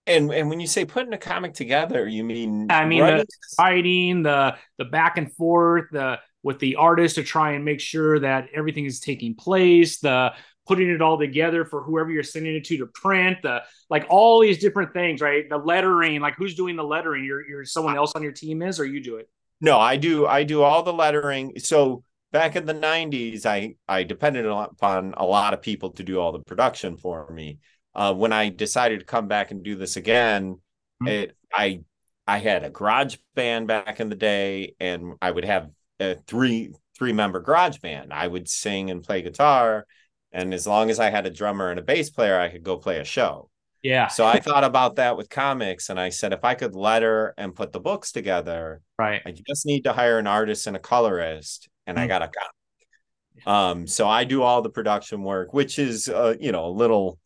And 0.08 0.32
and 0.32 0.50
when 0.50 0.60
you 0.60 0.68
say 0.68 0.86
putting 0.86 1.14
a 1.14 1.18
comic 1.18 1.54
together, 1.54 2.08
you 2.08 2.24
mean 2.24 2.68
I 2.70 2.86
mean, 2.86 3.02
writing- 3.02 3.26
Writing 3.60 4.24
the 4.24 4.56
the 4.78 4.86
back 4.86 5.18
and 5.18 5.34
forth, 5.34 5.86
the 5.92 6.20
with 6.44 6.60
the 6.60 6.76
artist 6.76 7.16
to 7.16 7.24
try 7.24 7.54
and 7.54 7.66
make 7.66 7.80
sure 7.80 8.20
that 8.20 8.50
everything 8.54 8.86
is 8.86 9.00
taking 9.00 9.34
place, 9.34 10.00
the 10.00 10.32
putting 10.68 10.90
it 10.90 11.02
all 11.02 11.18
together 11.18 11.66
for 11.66 11.82
whoever 11.84 12.12
you're 12.12 12.24
sending 12.24 12.56
it 12.56 12.66
to 12.66 12.78
to 12.78 12.88
print, 12.88 13.38
the 13.42 13.64
like 13.90 14.06
all 14.10 14.40
these 14.40 14.60
different 14.60 14.94
things, 14.94 15.22
right? 15.22 15.50
The 15.50 15.58
lettering, 15.58 16.22
like 16.22 16.36
who's 16.36 16.56
doing 16.56 16.76
the 16.76 16.84
lettering? 16.84 17.24
You're 17.24 17.48
you're 17.48 17.66
someone 17.66 17.96
else 17.96 18.14
on 18.16 18.22
your 18.24 18.32
team 18.32 18.62
is, 18.62 18.80
or 18.80 18.86
you 18.86 19.02
do 19.02 19.18
it? 19.18 19.28
No, 19.62 19.80
I 19.80 19.98
do. 19.98 20.28
I 20.28 20.44
do 20.44 20.62
all 20.62 20.84
the 20.84 20.94
lettering. 20.94 21.54
So 21.58 22.04
back 22.32 22.56
in 22.56 22.66
the 22.66 22.74
'90s, 22.74 23.46
I 23.46 23.76
I 23.88 24.04
depended 24.04 24.46
upon 24.46 25.14
a 25.18 25.26
lot 25.26 25.54
of 25.54 25.62
people 25.62 25.92
to 25.92 26.04
do 26.04 26.20
all 26.20 26.32
the 26.32 26.40
production 26.40 26.98
for 26.98 27.32
me. 27.32 27.60
Uh, 27.96 28.14
when 28.14 28.34
I 28.34 28.50
decided 28.50 29.00
to 29.00 29.06
come 29.06 29.28
back 29.28 29.52
and 29.52 29.64
do 29.64 29.76
this 29.76 29.96
again, 29.96 30.60
Mhm. 31.02 31.10
it 31.10 31.38
I 31.54 31.82
I 32.28 32.40
had 32.40 32.64
a 32.64 32.70
garage 32.70 33.18
band 33.36 33.68
back 33.68 34.00
in 34.00 34.10
the 34.10 34.16
day, 34.16 34.76
and 34.80 35.14
I 35.22 35.32
would 35.32 35.46
have 35.46 35.70
a 36.00 36.16
three 36.28 36.74
three 36.98 37.14
member 37.14 37.40
garage 37.40 37.78
band. 37.80 38.12
I 38.14 38.28
would 38.28 38.50
sing 38.50 38.90
and 38.92 39.04
play 39.04 39.22
guitar, 39.22 39.86
and 40.32 40.54
as 40.54 40.66
long 40.68 40.90
as 40.90 41.00
I 41.00 41.10
had 41.10 41.26
a 41.26 41.30
drummer 41.30 41.70
and 41.70 41.80
a 41.80 41.84
bass 41.84 42.10
player, 42.10 42.40
I 42.40 42.50
could 42.50 42.64
go 42.64 42.78
play 42.78 43.00
a 43.00 43.04
show. 43.06 43.50
Yeah, 43.82 44.08
So 44.08 44.26
I 44.26 44.40
thought 44.40 44.64
about 44.64 44.96
that 44.96 45.16
with 45.16 45.30
comics, 45.30 45.90
and 45.90 46.00
I 46.00 46.10
said 46.10 46.34
if 46.34 46.44
I 46.44 46.56
could 46.56 46.76
letter 46.76 47.34
and 47.38 47.56
put 47.56 47.72
the 47.72 47.80
books 47.80 48.12
together. 48.12 48.82
right. 48.98 49.22
I 49.26 49.32
just 49.32 49.66
need 49.66 49.84
to 49.84 49.94
hire 49.94 50.18
an 50.18 50.26
artist 50.28 50.66
and 50.68 50.76
a 50.76 50.80
colorist, 50.80 51.70
and 51.86 52.00
I 52.00 52.06
Mm. 52.06 52.10
got 52.10 52.22
a 52.24 52.30
comic. 52.30 53.48
Um, 53.48 53.88
so 53.88 54.08
I 54.08 54.24
do 54.24 54.42
all 54.42 54.62
the 54.62 54.70
production 54.70 55.24
work, 55.24 55.54
which 55.54 55.78
is 55.78 56.10
uh, 56.10 56.36
you 56.40 56.52
know, 56.52 56.66
a 56.66 56.70
little 56.70 57.20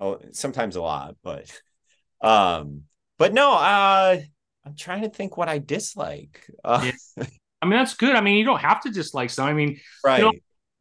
oh, 0.00 0.20
sometimes 0.32 0.76
a 0.76 0.82
lot, 0.82 1.16
but 1.22 1.50
um, 2.20 2.82
but 3.18 3.32
no, 3.32 3.52
uh 3.52 4.20
I'm 4.68 4.76
trying 4.76 5.02
to 5.02 5.08
think 5.08 5.36
what 5.36 5.48
I 5.48 5.58
dislike. 5.58 6.46
Uh, 6.62 6.90
I 7.62 7.66
mean, 7.66 7.78
that's 7.78 7.94
good. 7.94 8.14
I 8.14 8.20
mean, 8.20 8.36
you 8.36 8.44
don't 8.44 8.60
have 8.60 8.82
to 8.82 8.90
dislike 8.90 9.30
something. 9.30 9.54
I 9.54 9.56
mean, 9.56 9.80
right. 10.04 10.20
know, 10.20 10.32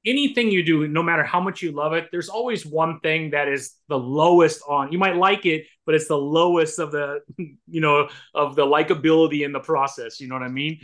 anything 0.05 0.51
you 0.51 0.63
do, 0.63 0.87
no 0.87 1.01
matter 1.01 1.23
how 1.23 1.39
much 1.39 1.61
you 1.61 1.71
love 1.71 1.93
it, 1.93 2.09
there's 2.11 2.29
always 2.29 2.65
one 2.65 2.99
thing 2.99 3.31
that 3.31 3.47
is 3.47 3.75
the 3.87 3.97
lowest 3.97 4.61
on. 4.67 4.91
You 4.91 4.97
might 4.97 5.15
like 5.15 5.45
it, 5.45 5.65
but 5.85 5.95
it's 5.95 6.07
the 6.07 6.17
lowest 6.17 6.79
of 6.79 6.91
the, 6.91 7.21
you 7.37 7.81
know, 7.81 8.09
of 8.33 8.55
the 8.55 8.65
likability 8.65 9.45
in 9.45 9.53
the 9.53 9.59
process. 9.59 10.19
You 10.19 10.27
know 10.27 10.35
what 10.35 10.43
I 10.43 10.49
mean? 10.49 10.79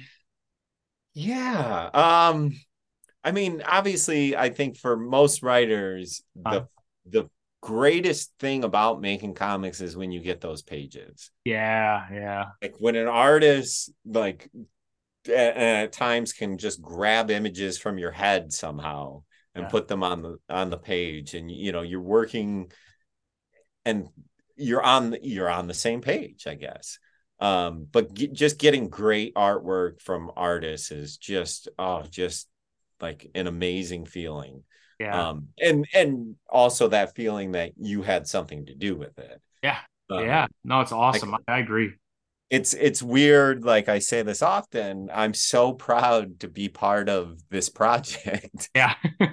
Yeah. 1.14 1.90
Um, 1.94 2.54
I 3.24 3.32
mean, 3.32 3.64
obviously, 3.66 4.36
I 4.36 4.50
think 4.50 4.78
for 4.78 4.98
most 4.98 5.44
writers, 5.44 6.24
the 6.36 6.50
Uh. 6.50 6.66
the 7.06 7.30
greatest 7.64 8.34
thing 8.40 8.66
about 8.66 9.00
making 9.00 9.34
comics 9.34 9.80
is 9.80 9.96
when 9.96 10.12
you 10.12 10.20
get 10.20 10.42
those 10.42 10.62
pages. 10.62 11.32
Yeah, 11.46 12.06
yeah, 12.12 12.46
like 12.62 12.76
when 12.80 12.96
an 12.96 13.08
artist 13.08 13.92
like 14.06 14.50
at, 15.28 15.58
at 15.58 15.92
times 15.94 16.34
can 16.34 16.58
just 16.58 16.82
grab 16.82 17.32
images 17.32 17.78
from 17.78 17.98
your 17.98 18.12
head 18.12 18.52
somehow 18.52 19.24
and 19.56 19.64
Yeah. 19.64 19.70
put 19.70 19.88
them 19.88 20.04
on 20.04 20.22
the 20.22 20.38
on 20.50 20.70
the 20.70 20.78
page 20.78 21.36
and 21.36 21.50
you 21.50 21.72
know 21.72 21.82
you're 21.82 22.02
working 22.02 22.72
and 23.86 24.08
you're 24.56 24.84
on 24.84 25.12
the, 25.12 25.20
you're 25.24 25.50
on 25.50 25.68
the 25.68 25.74
same 25.74 26.02
page 26.02 26.46
i 26.48 26.56
guess 26.56 27.00
um 27.40 27.88
but 27.92 28.14
just 28.14 28.60
getting 28.60 28.90
great 28.90 29.34
artwork 29.36 30.02
from 30.02 30.32
artists 30.36 30.92
is 30.92 31.18
just 31.18 31.70
oh 31.80 32.04
just 32.10 32.48
like 33.02 33.30
an 33.36 33.48
amazing 33.48 34.06
feeling 34.06 34.64
yeah, 35.04 35.30
um 35.30 35.48
and 35.60 35.86
and 35.94 36.36
also 36.50 36.88
that 36.88 37.16
feeling 37.16 37.52
that 37.52 37.72
you 37.78 38.02
had 38.02 38.28
something 38.28 38.66
to 38.66 38.76
do 38.76 38.96
with 38.96 39.18
it 39.20 39.42
Yeah. 39.62 39.80
Um, 40.10 40.26
yeah. 40.26 40.48
No, 40.64 40.82
it's 40.82 40.92
awesome. 40.92 41.34
I, 41.36 41.40
I 41.48 41.60
agree. 41.60 41.94
it's 42.50 42.74
it's 42.74 43.02
weird 43.02 43.64
like 43.64 43.90
i 43.90 44.00
say 44.00 44.22
this 44.22 44.42
often 44.42 45.10
i'm 45.14 45.34
so 45.34 45.74
proud 45.74 46.40
to 46.40 46.48
be 46.48 46.70
part 46.70 47.10
of 47.10 47.40
this 47.50 47.70
project 47.70 48.70
Yeah, 48.76 48.94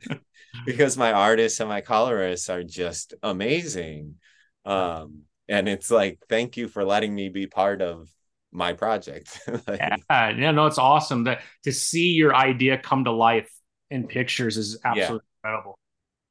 because 0.66 0.96
my 0.96 1.12
artists 1.12 1.60
and 1.60 1.68
my 1.68 1.80
colorists 1.80 2.48
are 2.48 2.64
just 2.64 3.14
amazing 3.22 4.16
um 4.64 5.22
and 5.48 5.68
it's 5.68 5.90
like 5.90 6.18
thank 6.28 6.56
you 6.56 6.68
for 6.68 6.84
letting 6.84 7.14
me 7.14 7.28
be 7.28 7.46
part 7.46 7.82
of 7.82 8.08
my 8.50 8.72
project 8.72 9.40
Like, 9.68 9.80
yeah, 10.10 10.30
yeah. 10.30 10.50
No, 10.52 10.66
it's 10.66 10.78
awesome 10.78 11.24
that 11.24 11.42
to 11.64 11.72
see 11.72 12.12
your 12.12 12.34
idea 12.34 12.78
come 12.78 13.04
to 13.04 13.12
life 13.12 13.50
in 13.94 14.06
pictures 14.06 14.56
is 14.56 14.78
absolutely 14.84 15.26
incredible. 15.42 15.78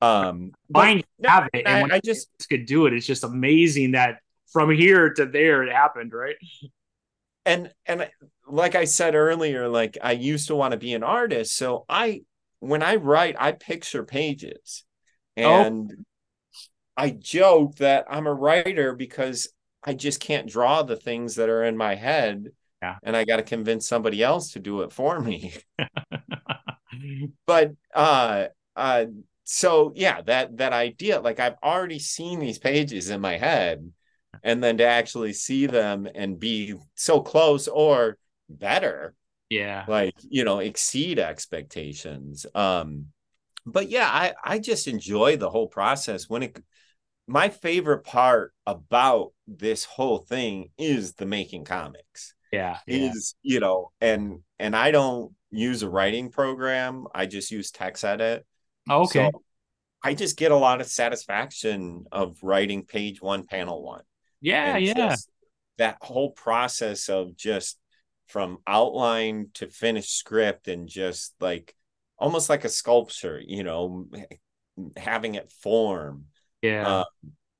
um 0.01 0.51
Mine 0.69 1.03
no, 1.19 1.29
have 1.29 1.49
it, 1.53 1.63
and 1.65 1.77
I, 1.77 1.81
when 1.81 1.91
I 1.91 1.99
just 2.03 2.29
could 2.49 2.65
do 2.65 2.85
it, 2.85 2.93
it's 2.93 3.05
just 3.07 3.23
amazing 3.23 3.91
that 3.91 4.19
from 4.51 4.69
here 4.69 5.13
to 5.13 5.25
there 5.25 5.63
it 5.63 5.71
happened, 5.71 6.13
right? 6.13 6.35
and 7.45 7.71
and 7.85 8.09
like 8.47 8.73
i 8.75 8.85
said 8.85 9.15
earlier 9.15 9.67
like 9.67 9.97
i 10.01 10.13
used 10.13 10.47
to 10.47 10.55
want 10.55 10.71
to 10.71 10.77
be 10.77 10.93
an 10.93 11.03
artist 11.03 11.57
so 11.57 11.83
i 11.89 12.21
when 12.59 12.81
i 12.81 12.95
write 12.95 13.35
i 13.37 13.51
picture 13.51 14.03
pages 14.03 14.85
Oh. 15.35 15.41
and 15.41 16.05
i 16.95 17.09
joke 17.09 17.75
that 17.77 18.05
i'm 18.09 18.27
a 18.27 18.33
writer 18.33 18.93
because 18.95 19.49
i 19.83 19.93
just 19.93 20.21
can't 20.21 20.47
draw 20.49 20.83
the 20.83 20.95
things 20.95 21.35
that 21.35 21.49
are 21.49 21.63
in 21.65 21.75
my 21.75 21.95
head 21.95 22.47
Yeah. 22.81 22.95
and 23.03 23.15
i 23.17 23.25
got 23.25 23.37
to 23.37 23.43
convince 23.43 23.87
somebody 23.89 24.23
else 24.23 24.53
to 24.53 24.59
do 24.59 24.81
it 24.81 24.93
for 24.93 25.19
me 25.19 25.53
but 27.45 27.71
uh 27.93 28.45
uh 28.75 29.05
so 29.43 29.91
yeah 29.95 30.21
that 30.21 30.57
that 30.57 30.73
idea 30.73 31.19
like 31.19 31.39
i've 31.39 31.57
already 31.63 31.99
seen 31.99 32.39
these 32.39 32.59
pages 32.59 33.09
in 33.09 33.19
my 33.21 33.37
head 33.37 33.91
and 34.43 34.63
then 34.63 34.77
to 34.77 34.85
actually 34.85 35.33
see 35.33 35.65
them 35.65 36.07
and 36.15 36.39
be 36.39 36.73
so 36.95 37.21
close 37.21 37.67
or 37.67 38.17
better 38.49 39.13
yeah, 39.49 39.85
like 39.87 40.15
you 40.29 40.43
know 40.43 40.59
exceed 40.59 41.19
expectations 41.19 42.45
um 42.55 43.05
but 43.65 43.89
yeah, 43.89 44.07
I 44.07 44.33
I 44.43 44.59
just 44.59 44.87
enjoy 44.87 45.37
the 45.37 45.49
whole 45.49 45.67
process 45.67 46.29
when 46.29 46.43
it 46.43 46.59
my 47.27 47.49
favorite 47.49 48.03
part 48.03 48.53
about 48.65 49.31
this 49.47 49.85
whole 49.85 50.17
thing 50.17 50.69
is 50.77 51.13
the 51.13 51.25
making 51.25 51.65
comics. 51.65 52.33
Yeah, 52.51 52.77
is 52.85 53.35
yeah. 53.41 53.53
you 53.53 53.59
know, 53.59 53.91
and 54.01 54.39
and 54.59 54.75
I 54.75 54.91
don't 54.91 55.33
use 55.53 55.83
a 55.83 55.89
writing 55.89 56.29
program. 56.29 57.05
I 57.13 57.25
just 57.25 57.51
use 57.51 57.71
TextEdit. 57.71 58.41
Oh, 58.89 59.03
okay. 59.03 59.29
So 59.31 59.43
I 60.03 60.13
just 60.13 60.37
get 60.37 60.51
a 60.51 60.57
lot 60.57 60.81
of 60.81 60.87
satisfaction 60.87 62.05
of 62.11 62.37
writing 62.41 62.83
page 62.83 63.21
one, 63.21 63.45
panel 63.45 63.81
one. 63.81 64.03
Yeah, 64.41 64.75
and 64.75 64.85
yeah. 64.85 65.15
That 65.77 65.97
whole 66.01 66.31
process 66.31 67.09
of 67.09 67.35
just 67.35 67.79
from 68.27 68.57
outline 68.67 69.49
to 69.55 69.67
finished 69.67 70.17
script 70.17 70.67
and 70.67 70.87
just 70.87 71.33
like 71.39 71.75
almost 72.17 72.49
like 72.49 72.65
a 72.65 72.69
sculpture, 72.69 73.41
you 73.43 73.63
know, 73.63 74.07
having 74.97 75.35
it 75.35 75.51
form. 75.61 76.25
Yeah. 76.61 76.87
Uh, 76.87 77.03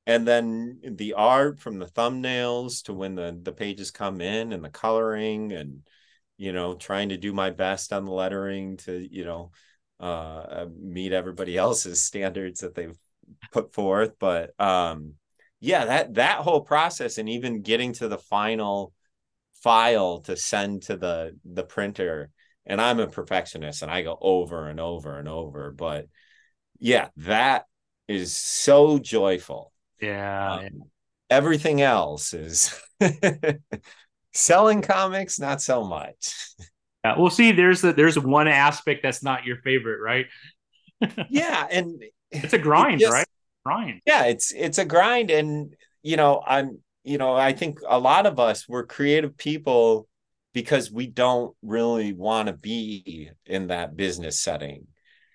and 0.05 0.27
then 0.27 0.79
the 0.83 1.13
art 1.13 1.59
from 1.59 1.79
the 1.79 1.85
thumbnails 1.85 2.83
to 2.83 2.93
when 2.93 3.15
the 3.15 3.37
the 3.41 3.53
pages 3.53 3.91
come 3.91 4.19
in 4.19 4.51
and 4.51 4.63
the 4.63 4.69
coloring 4.69 5.53
and 5.53 5.87
you 6.37 6.51
know 6.51 6.75
trying 6.75 7.09
to 7.09 7.17
do 7.17 7.33
my 7.33 7.49
best 7.49 7.93
on 7.93 8.05
the 8.05 8.11
lettering 8.11 8.77
to 8.77 9.07
you 9.11 9.25
know 9.25 9.51
uh 9.99 10.65
meet 10.79 11.13
everybody 11.13 11.57
else's 11.65 12.01
standards 12.01 12.61
that 12.61 12.75
they've 12.75 12.97
put 13.51 13.73
forth 13.73 14.13
but 14.19 14.59
um 14.59 15.13
yeah 15.59 15.85
that 15.85 16.13
that 16.15 16.39
whole 16.39 16.61
process 16.61 17.17
and 17.17 17.29
even 17.29 17.61
getting 17.61 17.93
to 17.93 18.07
the 18.07 18.17
final 18.17 18.93
file 19.55 20.19
to 20.19 20.35
send 20.35 20.81
to 20.81 20.97
the 20.97 21.37
the 21.45 21.63
printer 21.63 22.29
and 22.65 22.81
I'm 22.81 22.99
a 22.99 23.07
perfectionist 23.07 23.81
and 23.81 23.91
I 23.91 24.01
go 24.01 24.17
over 24.19 24.67
and 24.67 24.79
over 24.79 25.17
and 25.17 25.27
over 25.27 25.71
but 25.71 26.07
yeah 26.79 27.09
that 27.17 27.65
is 28.07 28.35
so 28.35 28.99
joyful 28.99 29.73
yeah. 30.03 30.55
Um, 30.55 30.83
everything 31.29 31.81
else 31.81 32.33
is 32.33 32.77
selling 34.33 34.81
comics, 34.81 35.39
not 35.39 35.61
so 35.61 35.83
much. 35.83 36.35
Yeah, 37.05 37.19
well, 37.19 37.29
see, 37.29 37.51
there's 37.51 37.81
the, 37.81 37.91
there's 37.91 38.17
one 38.17 38.47
aspect 38.47 39.03
that's 39.03 39.21
not 39.21 39.43
your 39.43 39.57
favorite, 39.57 39.99
right? 40.01 40.27
yeah, 41.29 41.67
and 41.69 42.01
it's 42.31 42.53
a 42.53 42.57
grind, 42.57 43.01
just, 43.01 43.11
right? 43.11 43.27
Grind. 43.65 43.99
Yeah, 44.05 44.27
it's 44.27 44.53
it's 44.53 44.77
a 44.77 44.85
grind, 44.85 45.29
and 45.29 45.75
you 46.01 46.15
know, 46.15 46.41
I'm 46.47 46.79
you 47.03 47.17
know, 47.17 47.35
I 47.35 47.51
think 47.51 47.79
a 47.85 47.99
lot 47.99 48.25
of 48.25 48.39
us 48.39 48.69
we're 48.69 48.85
creative 48.85 49.35
people 49.35 50.07
because 50.53 50.91
we 50.91 51.07
don't 51.07 51.55
really 51.61 52.13
want 52.13 52.47
to 52.47 52.53
be 52.53 53.29
in 53.45 53.67
that 53.67 53.97
business 53.97 54.39
setting. 54.39 54.87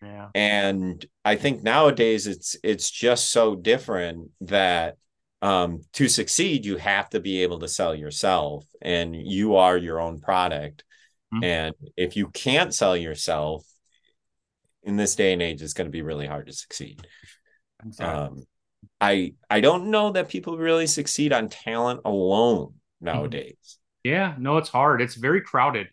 Yeah. 0.03 0.29
And 0.35 1.05
I 1.25 1.37
think 1.37 1.63
nowadays 1.63 2.27
it's 2.27 2.57
it's 2.63 2.91
just 2.91 3.31
so 3.31 3.57
different 3.57 4.31
that 4.43 4.97
um, 5.43 5.83
to 5.95 6.09
succeed 6.09 6.65
you 6.65 6.77
have 6.77 7.09
to 7.11 7.21
be 7.21 7.43
able 7.43 7.61
to 7.61 7.69
sell 7.69 7.95
yourself 7.95 8.65
and 8.83 9.15
you 9.15 9.57
are 9.57 9.77
your 9.77 10.01
own 10.01 10.21
product. 10.21 10.85
Mm-hmm. 11.33 11.45
And 11.45 11.75
if 11.97 12.17
you 12.17 12.29
can't 12.29 12.75
sell 12.75 12.97
yourself 12.97 13.65
in 14.83 14.97
this 14.97 15.15
day 15.15 15.33
and 15.33 15.43
age, 15.43 15.63
it's 15.63 15.75
going 15.75 15.87
to 15.87 15.93
be 15.93 16.03
really 16.03 16.27
hard 16.27 16.47
to 16.47 16.53
succeed. 16.53 17.07
Exactly. 17.85 18.07
Um, 18.07 18.43
I 19.01 19.35
I 19.49 19.61
don't 19.61 19.91
know 19.91 20.13
that 20.13 20.29
people 20.29 20.57
really 20.57 20.87
succeed 20.87 21.33
on 21.33 21.49
talent 21.49 22.01
alone 22.05 22.69
mm-hmm. 22.69 23.07
nowadays. 23.07 23.79
Yeah, 24.03 24.35
no, 24.39 24.57
it's 24.57 24.69
hard. 24.69 25.03
It's 25.03 25.15
very 25.15 25.43
crowded, 25.43 25.89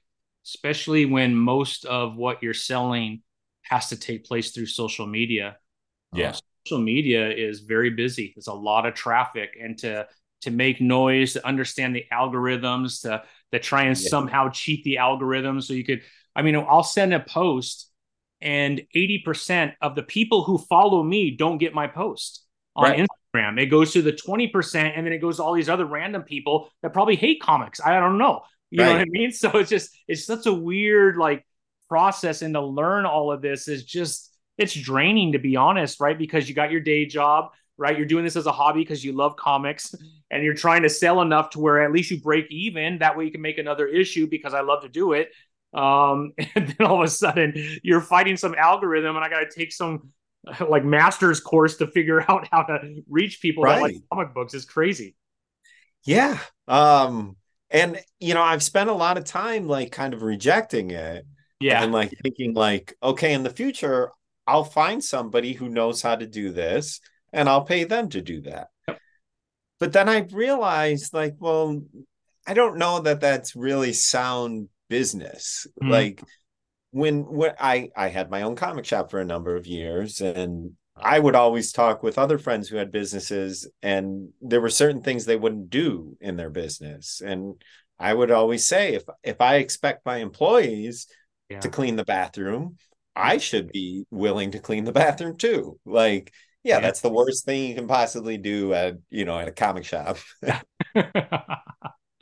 especially 0.46 1.06
when 1.06 1.36
most 1.36 1.86
of 1.86 2.16
what 2.16 2.42
you're 2.42 2.54
selling 2.54 3.22
has 3.64 3.90
to 3.90 3.98
take 3.98 4.26
place 4.26 4.52
through 4.52 4.68
social 4.68 5.06
media. 5.06 5.58
Yeah. 6.14 6.34
Social 6.66 6.84
media 6.84 7.30
is 7.30 7.62
very 7.62 7.92
busy. 7.92 8.34
There's 8.36 8.48
a 8.48 8.54
lot 8.54 8.86
of 8.86 8.94
traffic 8.94 9.58
and 9.62 9.78
to 9.80 10.08
to 10.42 10.52
make 10.52 10.80
noise, 10.80 11.34
to 11.34 11.46
understand 11.46 11.96
the 11.96 12.06
algorithms, 12.12 13.02
to 13.02 13.24
to 13.52 13.60
try 13.60 13.84
and 13.84 13.98
yeah. 13.98 14.10
somehow 14.10 14.50
cheat 14.50 14.84
the 14.84 14.98
algorithm. 14.98 15.62
So 15.62 15.74
you 15.74 15.84
could, 15.84 16.02
I 16.36 16.42
mean, 16.42 16.56
I'll 16.56 16.84
send 16.84 17.14
a 17.14 17.20
post 17.20 17.92
and 18.42 18.82
80% 18.96 19.74
of 19.82 19.96
the 19.96 20.04
people 20.04 20.44
who 20.44 20.58
follow 20.58 21.02
me 21.02 21.32
don't 21.32 21.58
get 21.58 21.74
my 21.74 21.88
post 21.88 22.44
on 22.76 22.84
right. 22.84 23.08
Instagram. 23.34 23.60
It 23.60 23.68
goes 23.68 23.94
to 23.94 24.02
the 24.02 24.12
20% 24.12 24.76
and 24.96 25.06
then 25.06 25.14
it 25.14 25.20
goes 25.20 25.38
to 25.38 25.44
all 25.44 25.54
these 25.54 25.70
other 25.70 25.86
random 25.86 26.24
people 26.24 26.70
that 26.82 26.94
probably 26.94 27.16
hate 27.16 27.42
comics. 27.42 27.80
I 27.80 28.00
don't 28.00 28.18
know. 28.18 28.42
You 28.72 28.82
right. 28.82 28.88
know 28.88 28.94
what 28.94 29.02
I 29.02 29.06
mean? 29.06 29.32
So 29.32 29.50
it's 29.58 29.70
just 29.70 29.98
it's 30.08 30.26
such 30.26 30.46
a 30.46 30.54
weird 30.54 31.18
like 31.18 31.46
process 31.88 32.42
and 32.42 32.54
to 32.56 32.62
learn 32.62 33.06
all 33.06 33.32
of 33.32 33.42
this 33.42 33.68
is 33.68 33.84
just 33.84 34.35
it's 34.58 34.74
draining 34.74 35.34
to 35.34 35.40
be 35.40 35.56
honest, 35.56 36.00
right? 36.00 36.18
Because 36.18 36.48
you 36.48 36.56
got 36.56 36.72
your 36.72 36.82
day 36.82 37.06
job, 37.06 37.52
right? 37.78 37.98
You're 37.98 38.08
doing 38.08 38.24
this 38.24 38.36
as 38.36 38.46
a 38.46 38.52
hobby 38.52 38.82
because 38.82 39.04
you 39.04 39.14
love 39.14 39.36
comics 39.36 39.94
and 40.32 40.44
you're 40.44 40.54
trying 40.54 40.84
to 40.84 40.90
sell 40.90 41.22
enough 41.22 41.52
to 41.52 41.60
where 41.60 41.84
at 41.84 41.92
least 41.92 42.12
you 42.12 42.22
break 42.22 42.48
even. 42.50 43.00
That 43.00 43.18
way 43.18 43.26
you 43.26 43.32
can 43.32 43.42
make 43.42 43.58
another 43.58 43.88
issue 43.88 44.28
because 44.28 44.54
I 44.54 44.62
love 44.62 44.84
to 44.84 44.90
do 44.90 45.14
it. 45.14 45.32
Um, 45.74 46.34
and 46.56 46.68
then 46.70 46.88
all 46.88 47.02
of 47.02 47.06
a 47.06 47.10
sudden 47.10 47.54
you're 47.84 48.02
fighting 48.02 48.38
some 48.38 48.56
algorithm 48.56 49.16
and 49.16 49.26
I 49.26 49.30
got 49.30 49.40
to 49.40 49.50
take 49.54 49.74
some 49.74 50.12
like 50.68 50.86
master's 50.86 51.40
course 51.40 51.78
to 51.78 51.88
figure 51.88 52.22
out 52.30 52.48
how 52.52 52.64
to 52.64 53.02
reach 53.10 53.42
people 53.42 53.64
right. 53.64 53.76
that 53.76 53.82
like 53.82 53.96
comic 54.12 54.34
books 54.34 54.54
is 54.54 54.66
crazy. 54.66 55.16
Yeah. 56.04 56.40
Um, 56.68 57.36
and 57.70 58.00
you 58.20 58.36
know, 58.36 58.44
I've 58.44 58.64
spent 58.64 58.90
a 58.90 58.94
lot 58.94 59.18
of 59.18 59.26
time 59.26 59.68
like 59.68 59.92
kind 59.92 60.14
of 60.14 60.22
rejecting 60.22 60.92
it 60.92 61.26
yeah. 61.60 61.84
And 61.84 61.92
like 61.92 62.12
thinking 62.22 62.54
like, 62.54 62.96
okay, 63.02 63.34
in 63.34 63.44
the 63.44 63.50
future, 63.50 64.12
I'll 64.48 64.64
find 64.64 65.04
somebody 65.04 65.54
who 65.54 65.70
knows 65.70 66.02
how 66.02 66.16
to 66.16 66.26
do 66.26 66.52
this 66.52 67.00
and 67.34 67.50
I'll 67.50 67.66
pay 67.66 67.84
them 67.84 68.10
to 68.10 68.22
do 68.22 68.42
that. 68.42 68.68
Yep. 68.88 69.00
But 69.80 69.94
then 69.94 70.10
I 70.10 70.28
realized 70.32 71.14
like, 71.14 71.36
well, 71.40 71.82
I 72.48 72.54
don't 72.54 72.78
know 72.78 73.00
that 73.02 73.22
that's 73.22 73.56
really 73.56 73.94
sound 73.94 74.70
business. 74.90 75.68
Mm-hmm. 75.82 75.92
Like 75.92 76.24
when 76.92 77.26
when 77.26 77.54
I 77.60 77.90
I 77.96 78.08
had 78.08 78.30
my 78.30 78.44
own 78.44 78.56
comic 78.56 78.86
shop 78.86 79.12
for 79.12 79.20
a 79.20 79.26
number 79.26 79.56
of 79.56 79.68
years 79.68 80.22
and 80.22 80.72
I 80.96 81.20
would 81.20 81.36
always 81.36 81.74
talk 81.74 82.04
with 82.04 82.18
other 82.18 82.38
friends 82.38 82.70
who 82.70 82.78
had 82.78 82.92
businesses 82.92 83.70
and 83.82 84.30
there 84.42 84.62
were 84.62 84.70
certain 84.70 85.02
things 85.02 85.26
they 85.26 85.36
wouldn't 85.36 85.70
do 85.70 86.16
in 86.22 86.38
their 86.38 86.50
business 86.50 87.22
and 87.26 87.62
I 88.00 88.14
would 88.14 88.32
always 88.32 88.66
say 88.66 88.94
if 88.94 89.04
if 89.24 89.42
I 89.42 89.56
expect 89.56 90.06
my 90.06 90.18
employees 90.18 91.08
yeah. 91.50 91.60
to 91.60 91.70
clean 91.70 91.96
the 91.96 92.06
bathroom, 92.06 92.78
I 93.16 93.38
should 93.38 93.72
be 93.72 94.06
willing 94.12 94.52
to 94.52 94.60
clean 94.60 94.84
the 94.84 94.92
bathroom 94.92 95.38
too. 95.38 95.80
Like, 95.86 96.32
yeah, 96.64 96.76
yeah, 96.76 96.82
that's 96.82 97.02
the 97.02 97.12
worst 97.12 97.46
thing 97.46 97.70
you 97.70 97.76
can 97.76 97.88
possibly 97.88 98.38
do 98.38 98.74
at, 98.74 98.96
you 99.10 99.26
know, 99.26 99.38
at 99.38 99.48
a 99.48 99.52
comic 99.52 99.86
shop. 99.86 100.18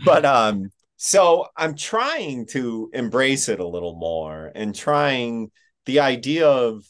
but 0.05 0.25
um 0.25 0.69
so 0.97 1.47
I'm 1.57 1.75
trying 1.75 2.45
to 2.47 2.89
embrace 2.93 3.49
it 3.49 3.59
a 3.59 3.67
little 3.67 3.95
more 3.95 4.51
and 4.55 4.73
trying 4.73 5.51
the 5.85 5.99
idea 5.99 6.47
of 6.47 6.85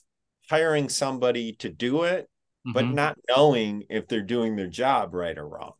hiring 0.49 0.89
somebody 0.89 1.53
to 1.53 1.69
do 1.69 2.03
it, 2.03 2.29
mm-hmm. 2.67 2.73
but 2.73 2.85
not 2.85 3.17
knowing 3.27 3.85
if 3.89 4.07
they're 4.07 4.21
doing 4.21 4.55
their 4.55 4.67
job 4.67 5.13
right 5.13 5.37
or 5.37 5.47
wrong. 5.47 5.73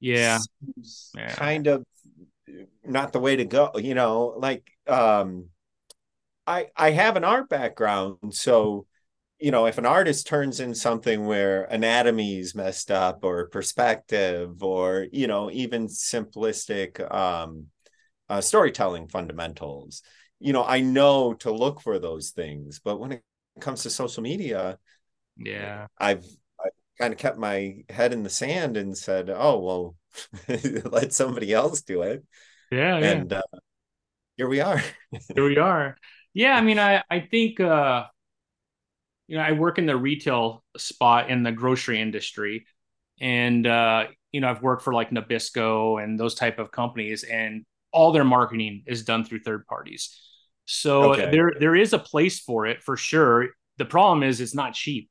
Yeah. 0.00 0.38
yeah. 1.16 1.32
Kind 1.34 1.66
of 1.66 1.84
not 2.84 3.12
the 3.12 3.20
way 3.20 3.36
to 3.36 3.44
go, 3.44 3.72
you 3.76 3.94
know, 3.94 4.34
like 4.36 4.68
um 4.86 5.46
I 6.50 6.66
I 6.76 6.90
have 6.90 7.16
an 7.16 7.24
art 7.24 7.48
background, 7.48 8.16
so 8.30 8.86
you 9.38 9.52
know 9.52 9.66
if 9.66 9.78
an 9.78 9.86
artist 9.86 10.26
turns 10.26 10.58
in 10.58 10.74
something 10.74 11.26
where 11.26 11.62
anatomy 11.64 12.40
is 12.40 12.54
messed 12.56 12.90
up 12.90 13.20
or 13.22 13.48
perspective 13.48 14.62
or 14.62 15.06
you 15.12 15.28
know 15.28 15.50
even 15.50 15.86
simplistic 15.86 17.00
um, 17.14 17.66
uh, 18.28 18.40
storytelling 18.40 19.06
fundamentals, 19.06 20.02
you 20.40 20.52
know 20.52 20.64
I 20.64 20.80
know 20.80 21.34
to 21.34 21.52
look 21.52 21.80
for 21.80 22.00
those 22.00 22.30
things. 22.30 22.80
But 22.80 22.98
when 22.98 23.12
it 23.12 23.22
comes 23.60 23.84
to 23.84 23.90
social 23.90 24.24
media, 24.24 24.76
yeah, 25.36 25.86
I've 25.98 26.26
I 26.58 26.70
kind 26.98 27.12
of 27.12 27.18
kept 27.18 27.38
my 27.38 27.84
head 27.88 28.12
in 28.12 28.24
the 28.24 28.30
sand 28.30 28.76
and 28.76 28.98
said, 28.98 29.30
"Oh 29.30 29.60
well, 29.60 29.94
let 30.84 31.12
somebody 31.12 31.52
else 31.54 31.82
do 31.82 32.02
it." 32.02 32.24
Yeah, 32.72 32.96
and 32.96 33.30
yeah. 33.30 33.38
Uh, 33.38 33.58
here 34.36 34.48
we 34.48 34.60
are. 34.60 34.82
here 35.34 35.44
we 35.44 35.56
are. 35.58 35.96
Yeah, 36.34 36.56
I 36.56 36.60
mean, 36.60 36.78
I 36.78 37.02
I 37.10 37.20
think 37.20 37.60
uh, 37.60 38.04
you 39.26 39.36
know 39.36 39.42
I 39.42 39.52
work 39.52 39.78
in 39.78 39.86
the 39.86 39.96
retail 39.96 40.62
spot 40.76 41.30
in 41.30 41.42
the 41.42 41.52
grocery 41.52 42.00
industry, 42.00 42.66
and 43.20 43.66
uh, 43.66 44.06
you 44.32 44.40
know 44.40 44.48
I've 44.48 44.62
worked 44.62 44.82
for 44.82 44.92
like 44.92 45.10
Nabisco 45.10 46.02
and 46.02 46.18
those 46.18 46.34
type 46.34 46.58
of 46.58 46.70
companies, 46.70 47.24
and 47.24 47.64
all 47.92 48.12
their 48.12 48.24
marketing 48.24 48.84
is 48.86 49.04
done 49.04 49.24
through 49.24 49.40
third 49.40 49.66
parties. 49.66 50.16
So 50.66 51.12
okay. 51.12 51.30
there 51.30 51.52
there 51.58 51.74
is 51.74 51.92
a 51.92 51.98
place 51.98 52.38
for 52.38 52.66
it 52.66 52.82
for 52.82 52.96
sure. 52.96 53.48
The 53.78 53.84
problem 53.84 54.22
is 54.22 54.40
it's 54.40 54.54
not 54.54 54.74
cheap. 54.74 55.10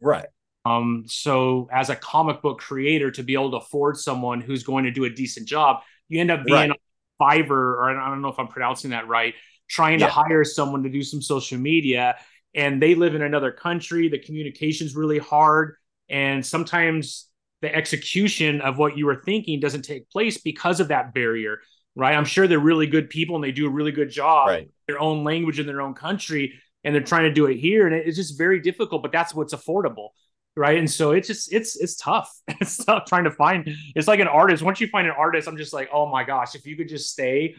Right. 0.00 0.26
Um, 0.64 1.04
so 1.06 1.68
as 1.72 1.88
a 1.88 1.96
comic 1.96 2.42
book 2.42 2.58
creator, 2.58 3.10
to 3.12 3.22
be 3.22 3.32
able 3.32 3.52
to 3.52 3.56
afford 3.56 3.96
someone 3.96 4.42
who's 4.42 4.64
going 4.64 4.84
to 4.84 4.90
do 4.90 5.04
a 5.04 5.10
decent 5.10 5.48
job, 5.48 5.78
you 6.08 6.20
end 6.20 6.30
up 6.30 6.44
being 6.44 6.70
right. 6.70 6.80
Fiverr, 7.20 7.50
or 7.50 7.90
I 7.90 8.10
don't 8.10 8.20
know 8.20 8.28
if 8.28 8.38
I'm 8.38 8.48
pronouncing 8.48 8.90
that 8.90 9.08
right, 9.08 9.34
trying 9.68 10.00
yeah. 10.00 10.06
to 10.06 10.12
hire 10.12 10.44
someone 10.44 10.82
to 10.82 10.88
do 10.88 11.02
some 11.02 11.22
social 11.22 11.58
media 11.58 12.16
and 12.54 12.82
they 12.82 12.94
live 12.94 13.14
in 13.14 13.22
another 13.22 13.52
country. 13.52 14.08
The 14.08 14.18
communication's 14.18 14.96
really 14.96 15.18
hard. 15.18 15.76
And 16.08 16.44
sometimes 16.44 17.28
the 17.60 17.74
execution 17.74 18.60
of 18.60 18.78
what 18.78 18.96
you 18.96 19.06
were 19.06 19.22
thinking 19.24 19.60
doesn't 19.60 19.82
take 19.82 20.10
place 20.10 20.38
because 20.38 20.80
of 20.80 20.88
that 20.88 21.12
barrier, 21.12 21.58
right? 21.94 22.16
I'm 22.16 22.24
sure 22.24 22.46
they're 22.46 22.58
really 22.58 22.86
good 22.86 23.10
people 23.10 23.36
and 23.36 23.44
they 23.44 23.52
do 23.52 23.66
a 23.66 23.70
really 23.70 23.92
good 23.92 24.10
job, 24.10 24.48
right. 24.48 24.70
their 24.86 25.00
own 25.00 25.24
language 25.24 25.60
in 25.60 25.66
their 25.66 25.80
own 25.80 25.94
country, 25.94 26.54
and 26.84 26.94
they're 26.94 27.02
trying 27.02 27.24
to 27.24 27.32
do 27.32 27.46
it 27.46 27.56
here. 27.56 27.86
And 27.86 27.94
it's 27.94 28.16
just 28.16 28.38
very 28.38 28.60
difficult, 28.60 29.02
but 29.02 29.12
that's 29.12 29.34
what's 29.34 29.54
affordable. 29.54 30.10
Right. 30.56 30.78
And 30.78 30.90
so 30.90 31.12
it's 31.12 31.28
just 31.28 31.52
it's 31.52 31.76
it's 31.76 31.94
tough. 31.94 32.32
It's 32.60 32.84
tough 32.84 33.04
trying 33.04 33.24
to 33.24 33.30
find 33.30 33.70
it's 33.94 34.08
like 34.08 34.18
an 34.18 34.26
artist. 34.26 34.64
Once 34.64 34.80
you 34.80 34.88
find 34.88 35.06
an 35.06 35.14
artist, 35.16 35.46
I'm 35.46 35.56
just 35.56 35.72
like, 35.72 35.88
oh 35.92 36.06
my 36.06 36.24
gosh, 36.24 36.56
if 36.56 36.66
you 36.66 36.76
could 36.76 36.88
just 36.88 37.10
stay, 37.10 37.54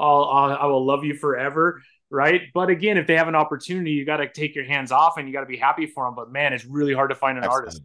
I'll, 0.00 0.24
I'll 0.24 0.58
I 0.58 0.66
will 0.66 0.84
love 0.84 1.04
you 1.04 1.14
forever 1.14 1.80
right? 2.10 2.42
But 2.52 2.68
again, 2.70 2.98
if 2.98 3.06
they 3.06 3.16
have 3.16 3.28
an 3.28 3.34
opportunity, 3.34 3.92
you 3.92 4.04
got 4.04 4.18
to 4.18 4.28
take 4.28 4.54
your 4.54 4.64
hands 4.64 4.92
off 4.92 5.16
and 5.16 5.28
you 5.28 5.32
got 5.32 5.40
to 5.40 5.46
be 5.46 5.56
happy 5.56 5.86
for 5.86 6.04
them. 6.04 6.14
But 6.14 6.30
man, 6.30 6.52
it's 6.52 6.64
really 6.64 6.92
hard 6.92 7.10
to 7.10 7.16
find 7.16 7.38
an 7.38 7.44
Absolutely. 7.44 7.68
artist. 7.68 7.82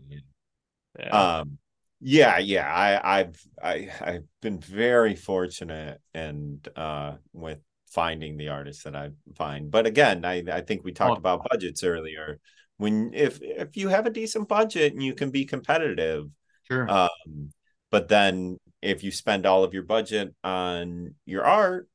Yeah. 1.00 1.38
Um, 1.38 1.58
yeah, 2.02 2.38
yeah. 2.40 2.74
I, 2.74 3.20
I've 3.20 3.42
I, 3.62 3.90
I've 4.02 4.26
been 4.42 4.60
very 4.60 5.16
fortunate 5.16 6.02
and 6.14 6.68
uh, 6.76 7.14
with 7.34 7.60
finding 7.88 8.38
the 8.38 8.50
artists 8.50 8.84
that 8.84 8.96
I 8.96 9.12
find. 9.36 9.72
But 9.72 9.86
again, 9.86 10.26
I 10.26 10.44
I 10.52 10.62
think 10.62 10.84
we 10.84 10.92
talked 10.92 11.18
oh. 11.18 11.20
about 11.20 11.48
budgets 11.50 11.84
earlier. 11.84 12.40
When 12.78 13.14
if 13.14 13.40
if 13.42 13.78
you 13.78 13.88
have 13.90 14.06
a 14.06 14.12
decent 14.12 14.50
budget 14.50 14.94
and 14.94 15.02
you 15.02 15.14
can 15.14 15.32
be 15.32 15.46
competitive, 15.46 16.28
sure. 16.70 16.90
Um, 16.90 17.52
but 17.92 18.10
then 18.10 18.58
if 18.82 19.04
you 19.04 19.12
spend 19.12 19.46
all 19.46 19.64
of 19.64 19.74
your 19.74 19.84
budget 19.84 20.36
on 20.44 21.16
your 21.26 21.46
art, 21.46 21.88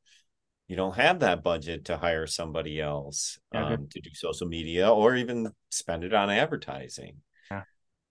you 0.70 0.76
don't 0.76 0.94
have 0.94 1.18
that 1.18 1.42
budget 1.42 1.86
to 1.86 1.96
hire 1.96 2.28
somebody 2.28 2.80
else 2.80 3.40
okay. 3.52 3.74
um, 3.74 3.88
to 3.88 4.00
do 4.00 4.10
social 4.14 4.46
media 4.46 4.88
or 4.88 5.16
even 5.16 5.50
spend 5.68 6.04
it 6.04 6.14
on 6.14 6.30
advertising. 6.30 7.16
Yeah. 7.50 7.62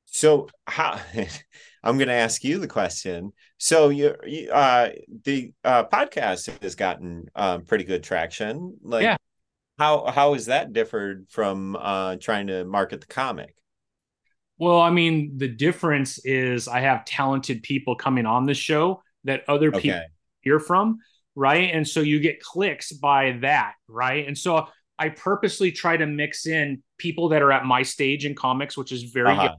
So 0.04 0.50
how 0.68 1.00
I'm 1.84 1.98
going 1.98 2.10
to 2.10 2.14
ask 2.14 2.44
you 2.44 2.58
the 2.58 2.68
question. 2.68 3.32
So 3.60 3.88
you, 3.88 4.10
uh, 4.52 4.90
the 5.24 5.54
uh, 5.64 5.86
podcast 5.86 6.62
has 6.62 6.76
gotten 6.76 7.28
uh, 7.34 7.60
pretty 7.60 7.86
good 7.86 8.04
traction. 8.04 8.76
Like, 8.84 9.04
yeah. 9.04 9.16
how 9.78 10.08
how 10.08 10.34
is 10.34 10.48
that 10.48 10.74
differed 10.74 11.28
from 11.30 11.78
uh, 11.78 12.18
trying 12.18 12.48
to 12.48 12.66
market 12.66 13.00
the 13.00 13.08
comic? 13.08 13.56
Well, 14.58 14.82
I 14.82 14.90
mean, 14.90 15.38
the 15.38 15.48
difference 15.48 16.20
is 16.26 16.68
I 16.68 16.82
have 16.82 17.06
talented 17.06 17.64
people 17.64 17.96
coming 17.96 18.26
on 18.26 18.46
the 18.46 18.54
show 18.54 19.02
that 19.24 19.48
other 19.48 19.70
okay. 19.70 19.80
people 19.80 20.02
hear 20.42 20.60
from 20.60 21.00
right? 21.40 21.74
And 21.74 21.88
so 21.88 22.02
you 22.02 22.20
get 22.20 22.42
clicks 22.42 22.92
by 22.92 23.38
that, 23.44 23.76
right? 23.88 24.28
And 24.28 24.38
so 24.38 24.68
I 25.00 25.08
purposely 25.08 25.72
try 25.72 25.96
to 25.96 26.06
mix 26.06 26.46
in 26.46 26.84
people 26.98 27.30
that 27.30 27.42
are 27.42 27.54
at 27.54 27.64
my 27.64 27.82
stage 27.82 28.26
in 28.26 28.36
comics, 28.36 28.76
which 28.76 28.92
is 28.92 29.04
very 29.04 29.32
uh-huh. 29.32 29.48
good, 29.48 29.58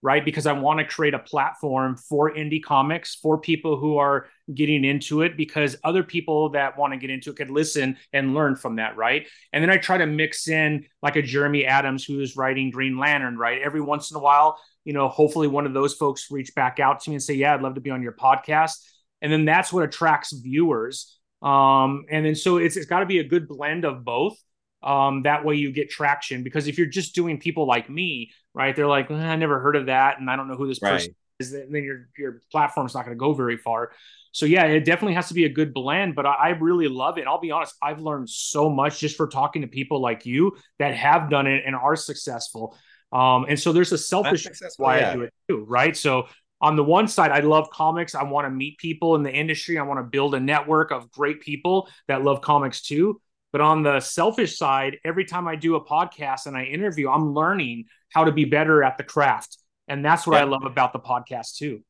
right? 0.00 0.24
Because 0.24 0.46
I 0.46 0.52
want 0.52 0.78
to 0.78 0.86
create 0.86 1.12
a 1.12 1.18
platform 1.18 1.98
for 1.98 2.32
indie 2.32 2.62
comics 2.62 3.16
for 3.16 3.36
people 3.36 3.76
who 3.76 3.98
are 3.98 4.28
getting 4.54 4.82
into 4.82 5.20
it 5.20 5.36
because 5.36 5.76
other 5.84 6.02
people 6.02 6.48
that 6.52 6.78
want 6.78 6.94
to 6.94 6.98
get 6.98 7.10
into 7.10 7.28
it 7.28 7.36
could 7.36 7.50
listen 7.50 7.98
and 8.14 8.32
learn 8.32 8.56
from 8.56 8.76
that, 8.76 8.96
right? 8.96 9.28
And 9.52 9.62
then 9.62 9.68
I 9.68 9.76
try 9.76 9.98
to 9.98 10.06
mix 10.06 10.48
in 10.48 10.86
like 11.02 11.16
a 11.16 11.22
Jeremy 11.22 11.66
Adams 11.66 12.02
who 12.02 12.20
is 12.20 12.34
writing 12.34 12.70
Green 12.70 12.96
Lantern, 12.96 13.36
right? 13.36 13.60
Every 13.60 13.82
once 13.82 14.10
in 14.10 14.16
a 14.16 14.20
while, 14.20 14.58
you 14.86 14.94
know, 14.94 15.10
hopefully 15.10 15.48
one 15.48 15.66
of 15.66 15.74
those 15.74 15.92
folks 15.92 16.30
reach 16.30 16.54
back 16.54 16.80
out 16.80 17.00
to 17.00 17.10
me 17.10 17.16
and 17.16 17.22
say, 17.22 17.34
"Yeah, 17.34 17.52
I'd 17.52 17.60
love 17.60 17.74
to 17.74 17.82
be 17.82 17.90
on 17.90 18.00
your 18.00 18.12
podcast." 18.14 18.78
And 19.22 19.32
then 19.32 19.44
that's 19.44 19.72
what 19.72 19.84
attracts 19.84 20.32
viewers. 20.32 21.18
Um, 21.42 22.04
and 22.10 22.24
then 22.24 22.34
so 22.34 22.58
it's 22.58 22.76
it's 22.76 22.86
got 22.86 23.00
to 23.00 23.06
be 23.06 23.18
a 23.18 23.24
good 23.24 23.48
blend 23.48 23.84
of 23.84 24.04
both. 24.04 24.36
Um, 24.82 25.22
that 25.22 25.44
way 25.44 25.56
you 25.56 25.72
get 25.72 25.90
traction 25.90 26.42
because 26.42 26.66
if 26.66 26.78
you're 26.78 26.86
just 26.86 27.14
doing 27.14 27.38
people 27.38 27.66
like 27.66 27.90
me, 27.90 28.32
right? 28.54 28.74
They're 28.74 28.86
like, 28.86 29.10
eh, 29.10 29.14
I 29.14 29.36
never 29.36 29.60
heard 29.60 29.76
of 29.76 29.86
that, 29.86 30.18
and 30.20 30.30
I 30.30 30.36
don't 30.36 30.48
know 30.48 30.56
who 30.56 30.68
this 30.68 30.78
person 30.78 31.10
right. 31.10 31.46
is. 31.46 31.52
Then 31.52 31.84
your 31.84 32.08
your 32.16 32.40
platform's 32.50 32.94
not 32.94 33.04
going 33.04 33.16
to 33.16 33.20
go 33.20 33.34
very 33.34 33.56
far. 33.56 33.92
So 34.32 34.46
yeah, 34.46 34.64
it 34.64 34.84
definitely 34.84 35.14
has 35.14 35.28
to 35.28 35.34
be 35.34 35.44
a 35.44 35.48
good 35.48 35.74
blend. 35.74 36.14
But 36.14 36.26
I, 36.26 36.34
I 36.34 36.48
really 36.50 36.88
love 36.88 37.18
it. 37.18 37.26
I'll 37.26 37.40
be 37.40 37.50
honest, 37.50 37.74
I've 37.82 38.00
learned 38.00 38.30
so 38.30 38.70
much 38.70 39.00
just 39.00 39.16
for 39.16 39.26
talking 39.26 39.62
to 39.62 39.68
people 39.68 40.00
like 40.00 40.24
you 40.24 40.56
that 40.78 40.94
have 40.94 41.30
done 41.30 41.46
it 41.46 41.64
and 41.66 41.74
are 41.74 41.96
successful. 41.96 42.76
Um, 43.12 43.46
and 43.48 43.58
so 43.58 43.72
there's 43.72 43.92
a 43.92 43.98
selfish 43.98 44.46
why 44.76 45.00
yeah. 45.00 45.10
I 45.10 45.14
do 45.14 45.22
it 45.22 45.34
too, 45.48 45.64
right? 45.68 45.96
So 45.96 46.28
on 46.60 46.76
the 46.76 46.84
one 46.84 47.08
side, 47.08 47.30
I 47.30 47.40
love 47.40 47.70
comics. 47.70 48.14
I 48.14 48.22
want 48.24 48.46
to 48.46 48.50
meet 48.50 48.78
people 48.78 49.14
in 49.14 49.22
the 49.22 49.32
industry. 49.32 49.78
I 49.78 49.82
want 49.82 49.98
to 49.98 50.04
build 50.04 50.34
a 50.34 50.40
network 50.40 50.90
of 50.90 51.10
great 51.10 51.40
people 51.40 51.88
that 52.06 52.22
love 52.22 52.42
comics 52.42 52.82
too. 52.82 53.20
But 53.52 53.60
on 53.60 53.82
the 53.82 54.00
selfish 54.00 54.58
side, 54.58 54.98
every 55.04 55.24
time 55.24 55.48
I 55.48 55.56
do 55.56 55.74
a 55.74 55.84
podcast 55.84 56.46
and 56.46 56.56
I 56.56 56.64
interview, 56.64 57.08
I'm 57.08 57.32
learning 57.32 57.86
how 58.10 58.24
to 58.24 58.32
be 58.32 58.44
better 58.44 58.82
at 58.82 58.98
the 58.98 59.04
craft. 59.04 59.56
And 59.88 60.04
that's 60.04 60.26
what 60.26 60.36
yeah. 60.36 60.42
I 60.42 60.44
love 60.44 60.64
about 60.64 60.92
the 60.92 61.00
podcast 61.00 61.56
too. 61.56 61.82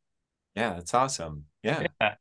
Yeah, 0.54 0.74
that's 0.74 0.94
awesome. 0.94 1.44
Yeah. 1.62 1.86
yeah. 2.00 2.14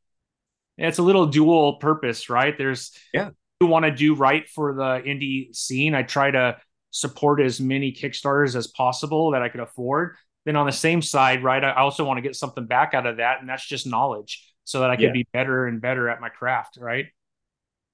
It's 0.76 0.98
a 0.98 1.02
little 1.02 1.26
dual 1.26 1.76
purpose, 1.76 2.28
right? 2.28 2.56
There's 2.56 2.92
yeah, 3.14 3.30
you 3.60 3.66
want 3.66 3.84
to 3.84 3.90
do 3.90 4.14
right 4.14 4.48
for 4.48 4.74
the 4.74 5.02
indie 5.06 5.54
scene. 5.54 5.94
I 5.94 6.02
try 6.02 6.30
to 6.30 6.56
support 6.90 7.40
as 7.40 7.60
many 7.60 7.92
Kickstarters 7.92 8.56
as 8.56 8.66
possible 8.66 9.32
that 9.32 9.42
I 9.42 9.48
could 9.48 9.60
afford 9.60 10.16
then 10.44 10.56
on 10.56 10.66
the 10.66 10.72
same 10.72 11.02
side, 11.02 11.44
right, 11.44 11.62
I 11.62 11.74
also 11.74 12.04
want 12.04 12.18
to 12.18 12.22
get 12.22 12.34
something 12.34 12.66
back 12.66 12.94
out 12.94 13.06
of 13.06 13.18
that, 13.18 13.40
and 13.40 13.48
that's 13.48 13.66
just 13.66 13.86
knowledge, 13.86 14.46
so 14.64 14.80
that 14.80 14.90
I 14.90 14.96
can 14.96 15.06
yeah. 15.06 15.12
be 15.12 15.26
better 15.32 15.66
and 15.66 15.80
better 15.80 16.08
at 16.08 16.20
my 16.20 16.28
craft, 16.28 16.78
right? 16.80 17.06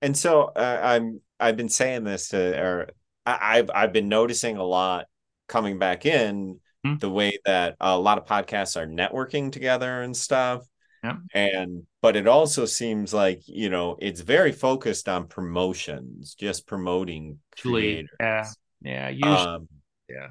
And 0.02 0.16
so 0.16 0.44
uh, 0.44 0.80
I'm 0.82 1.20
I've 1.40 1.56
been 1.56 1.68
saying 1.68 2.04
this 2.04 2.28
to, 2.28 2.60
or 2.60 2.90
I, 3.24 3.56
have 3.56 3.70
I've 3.74 3.92
been 3.92 4.08
noticing 4.08 4.56
a 4.56 4.64
lot 4.64 5.06
coming 5.48 5.78
back 5.78 6.06
in 6.06 6.60
mm-hmm. 6.86 6.98
the 6.98 7.10
way 7.10 7.38
that 7.44 7.76
a 7.80 7.98
lot 7.98 8.18
of 8.18 8.26
podcasts 8.26 8.80
are 8.80 8.86
networking 8.86 9.50
together 9.50 10.02
and 10.02 10.16
stuff. 10.16 10.64
Yeah. 11.02 11.16
And 11.34 11.84
but 12.02 12.16
it 12.16 12.26
also 12.26 12.64
seems 12.64 13.12
like 13.12 13.42
you 13.46 13.70
know 13.70 13.96
it's 14.00 14.20
very 14.20 14.52
focused 14.52 15.08
on 15.08 15.26
promotions, 15.26 16.34
just 16.34 16.66
promoting 16.66 17.38
creators. 17.60 18.08
Yeah, 18.20 18.44
yeah, 18.82 19.08
usually, 19.08 19.34
um, 19.34 19.68
yeah 20.08 20.28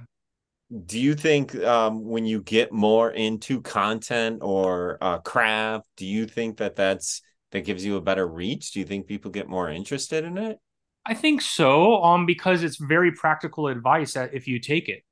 do 0.85 0.99
you 0.99 1.15
think 1.15 1.55
um, 1.63 2.03
when 2.03 2.25
you 2.25 2.41
get 2.41 2.71
more 2.71 3.11
into 3.11 3.61
content 3.61 4.39
or 4.41 4.97
uh, 4.99 5.19
craft 5.19 5.87
do 5.95 6.05
you 6.05 6.25
think 6.25 6.57
that 6.57 6.75
that's 6.75 7.21
that 7.51 7.65
gives 7.65 7.85
you 7.85 7.95
a 7.95 8.01
better 8.01 8.27
reach? 8.27 8.71
Do 8.71 8.79
you 8.79 8.85
think 8.85 9.07
people 9.07 9.31
get 9.31 9.47
more 9.47 9.69
interested 9.69 10.25
in 10.25 10.37
it? 10.37 10.59
I 11.05 11.13
think 11.13 11.41
so 11.41 12.03
um 12.03 12.25
because 12.25 12.63
it's 12.63 12.77
very 12.77 13.11
practical 13.11 13.67
advice 13.67 14.15
if 14.15 14.47
you 14.47 14.59
take 14.59 14.89
it 14.89 15.03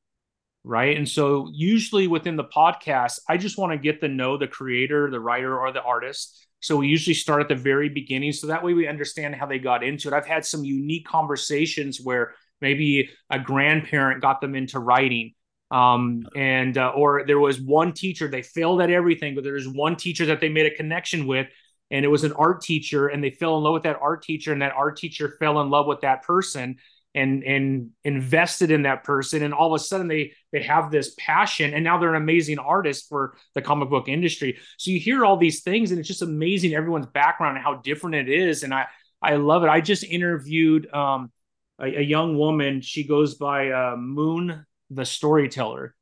right? 0.65 0.95
And 0.95 1.07
so 1.07 1.49
usually 1.53 2.07
within 2.07 2.37
the 2.37 2.45
podcast 2.45 3.19
i 3.27 3.35
just 3.35 3.57
want 3.57 3.73
to 3.73 3.77
get 3.77 3.99
to 3.99 4.07
know 4.07 4.37
the 4.37 4.47
creator 4.47 5.09
the 5.09 5.19
writer 5.19 5.57
or 5.57 5.71
the 5.71 5.81
artist. 5.81 6.47
So 6.59 6.77
we 6.77 6.87
usually 6.87 7.13
start 7.13 7.41
at 7.41 7.49
the 7.49 7.55
very 7.55 7.89
beginning 7.89 8.31
so 8.31 8.47
that 8.47 8.63
way 8.63 8.73
we 8.73 8.87
understand 8.87 9.35
how 9.35 9.45
they 9.45 9.59
got 9.59 9.83
into 9.83 10.07
it. 10.07 10.13
I've 10.13 10.25
had 10.25 10.45
some 10.45 10.63
unique 10.63 11.05
conversations 11.05 11.99
where 12.01 12.35
maybe 12.61 13.09
a 13.29 13.37
grandparent 13.37 14.21
got 14.21 14.39
them 14.39 14.55
into 14.55 14.79
writing 14.79 15.33
um, 15.73 16.27
and 16.35 16.77
uh, 16.77 16.89
or 16.95 17.25
there 17.25 17.39
was 17.39 17.59
one 17.59 17.93
teacher 17.93 18.27
they 18.27 18.43
failed 18.43 18.79
at 18.79 18.91
everything, 18.91 19.33
but 19.33 19.43
there 19.43 19.53
was 19.53 19.67
one 19.67 19.95
teacher 19.95 20.27
that 20.27 20.39
they 20.39 20.49
made 20.49 20.67
a 20.67 20.75
connection 20.75 21.25
with, 21.25 21.47
and 21.89 22.05
it 22.05 22.09
was 22.09 22.23
an 22.23 22.33
art 22.33 22.61
teacher, 22.61 23.07
and 23.07 23.23
they 23.23 23.31
fell 23.31 23.57
in 23.57 23.63
love 23.63 23.73
with 23.73 23.83
that 23.83 23.97
art 23.99 24.21
teacher, 24.21 24.53
and 24.53 24.61
that 24.61 24.73
art 24.73 24.97
teacher 24.97 25.35
fell 25.39 25.59
in 25.61 25.71
love 25.71 25.87
with 25.87 26.01
that 26.01 26.21
person 26.21 26.77
and 27.15 27.43
and 27.43 27.89
invested 28.03 28.69
in 28.71 28.83
that 28.83 29.03
person 29.03 29.43
and 29.43 29.53
all 29.53 29.71
of 29.71 29.79
a 29.79 29.83
sudden 29.83 30.07
they 30.07 30.33
they 30.51 30.63
have 30.63 30.89
this 30.89 31.13
passion 31.19 31.71
and 31.75 31.83
now 31.83 31.99
they're 31.99 32.15
an 32.15 32.19
amazing 32.19 32.57
artist 32.57 33.07
for 33.07 33.35
the 33.53 33.61
comic 33.61 33.87
book 33.87 34.07
industry. 34.07 34.57
So 34.79 34.89
you 34.89 34.99
hear 34.99 35.23
all 35.23 35.37
these 35.37 35.61
things 35.61 35.91
and 35.91 35.99
it's 35.99 36.07
just 36.07 36.23
amazing 36.23 36.73
everyone's 36.73 37.05
background 37.05 37.55
and 37.55 37.63
how 37.63 37.75
different 37.75 38.15
it 38.15 38.29
is 38.29 38.63
and 38.63 38.73
i 38.73 38.87
i 39.21 39.35
love 39.35 39.63
it. 39.63 39.69
I 39.69 39.79
just 39.79 40.03
interviewed 40.03 40.91
um 40.91 41.31
a, 41.79 41.99
a 41.99 42.01
young 42.01 42.37
woman. 42.37 42.81
She 42.81 43.03
goes 43.03 43.35
by 43.35 43.69
uh, 43.69 43.95
moon 43.95 44.65
the 44.93 45.05
storyteller, 45.05 45.95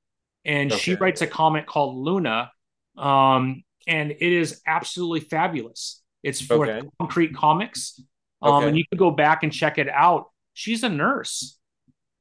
and 0.46 0.72
okay. 0.72 0.80
she 0.80 0.96
writes 0.96 1.22
a 1.22 1.28
comic 1.28 1.68
called 1.68 1.98
Luna, 1.98 2.52
um, 2.98 3.64
and 3.88 4.12
it 4.12 4.22
is 4.22 4.62
absolutely 4.66 5.22
fabulous. 5.22 6.02
It's 6.24 6.42
for 6.42 6.68
okay. 6.68 6.88
Concrete 7.00 7.36
Comics, 7.36 8.02
um, 8.42 8.54
okay. 8.54 8.68
and 8.68 8.78
you 8.78 8.84
can 8.90 8.98
go 8.98 9.12
back 9.12 9.44
and 9.44 9.52
check 9.52 9.78
it 9.78 9.90
out. 9.90 10.26
She's 10.54 10.84
a 10.84 10.90
nurse. 10.90 11.58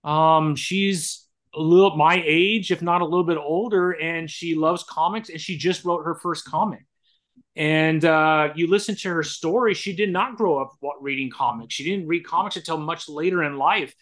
Um, 0.04 0.56
she's 0.56 1.26
a 1.54 1.60
little 1.60 1.96
my 1.96 2.22
age, 2.24 2.70
if 2.70 2.80
not 2.80 3.02
a 3.02 3.04
little 3.04 3.24
bit 3.24 3.36
older, 3.36 3.92
and 3.92 4.30
she 4.30 4.54
loves 4.54 4.84
comics. 4.84 5.28
And 5.28 5.40
she 5.40 5.58
just 5.58 5.84
wrote 5.84 6.04
her 6.04 6.14
first 6.14 6.44
comic. 6.44 6.86
And 7.56 8.04
uh, 8.04 8.50
you 8.54 8.68
listen 8.68 8.94
to 8.96 9.08
her 9.10 9.22
story. 9.22 9.74
She 9.74 9.94
did 9.94 10.10
not 10.10 10.36
grow 10.36 10.58
up 10.58 10.76
reading 11.00 11.30
comics. 11.30 11.74
She 11.74 11.84
didn't 11.84 12.06
read 12.06 12.24
comics 12.24 12.56
until 12.56 12.78
much 12.78 13.08
later 13.08 13.42
in 13.42 13.56
life. 13.56 13.94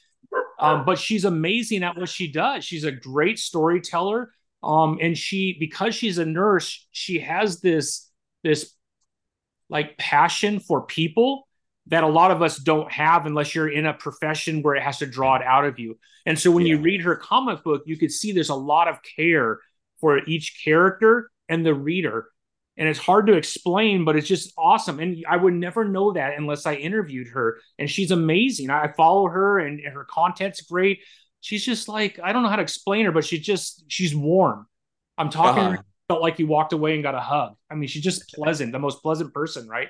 Um, 0.58 0.84
but 0.84 0.98
she's 0.98 1.24
amazing 1.24 1.84
at 1.84 1.96
what 1.96 2.08
she 2.08 2.30
does. 2.30 2.64
She's 2.64 2.84
a 2.84 2.92
great 2.92 3.38
storyteller. 3.38 4.32
Um, 4.62 4.98
and 5.00 5.16
she, 5.16 5.56
because 5.58 5.94
she's 5.94 6.18
a 6.18 6.24
nurse, 6.24 6.86
she 6.90 7.20
has 7.20 7.60
this, 7.60 8.10
this 8.42 8.74
like 9.68 9.96
passion 9.98 10.58
for 10.58 10.82
people 10.82 11.46
that 11.86 12.04
a 12.04 12.08
lot 12.08 12.30
of 12.30 12.42
us 12.42 12.56
don't 12.56 12.90
have 12.90 13.24
unless 13.24 13.54
you're 13.54 13.68
in 13.68 13.86
a 13.86 13.94
profession 13.94 14.62
where 14.62 14.74
it 14.74 14.82
has 14.82 14.98
to 14.98 15.06
draw 15.06 15.36
it 15.36 15.42
out 15.42 15.64
of 15.64 15.78
you. 15.78 15.96
And 16.26 16.38
so 16.38 16.50
when 16.50 16.66
yeah. 16.66 16.74
you 16.74 16.80
read 16.80 17.02
her 17.02 17.16
comic 17.16 17.62
book, 17.62 17.82
you 17.86 17.96
could 17.96 18.12
see 18.12 18.32
there's 18.32 18.50
a 18.50 18.54
lot 18.54 18.88
of 18.88 18.98
care 19.16 19.60
for 20.00 20.18
each 20.26 20.60
character 20.62 21.30
and 21.48 21.64
the 21.64 21.74
reader. 21.74 22.28
And 22.78 22.88
it's 22.88 22.98
hard 22.98 23.26
to 23.26 23.34
explain, 23.34 24.04
but 24.04 24.16
it's 24.16 24.28
just 24.28 24.52
awesome. 24.56 25.00
And 25.00 25.24
I 25.28 25.36
would 25.36 25.52
never 25.52 25.84
know 25.84 26.12
that 26.12 26.38
unless 26.38 26.64
I 26.64 26.74
interviewed 26.74 27.28
her. 27.28 27.60
And 27.78 27.90
she's 27.90 28.12
amazing. 28.12 28.70
I 28.70 28.92
follow 28.96 29.28
her 29.28 29.58
and 29.58 29.80
her 29.80 30.06
content's 30.08 30.62
great. 30.62 31.00
She's 31.40 31.64
just 31.64 31.88
like, 31.88 32.20
I 32.22 32.32
don't 32.32 32.44
know 32.44 32.48
how 32.48 32.56
to 32.56 32.62
explain 32.62 33.04
her, 33.04 33.12
but 33.12 33.24
she's 33.24 33.44
just, 33.44 33.84
she's 33.88 34.14
warm. 34.14 34.66
I'm 35.18 35.28
talking 35.28 35.64
uh-huh. 35.64 35.82
felt 36.08 36.22
like 36.22 36.38
you 36.38 36.46
walked 36.46 36.72
away 36.72 36.94
and 36.94 37.02
got 37.02 37.16
a 37.16 37.20
hug. 37.20 37.56
I 37.68 37.74
mean, 37.74 37.88
she's 37.88 38.02
just 38.02 38.32
pleasant, 38.32 38.72
the 38.72 38.78
most 38.78 39.02
pleasant 39.02 39.34
person, 39.34 39.68
right? 39.68 39.88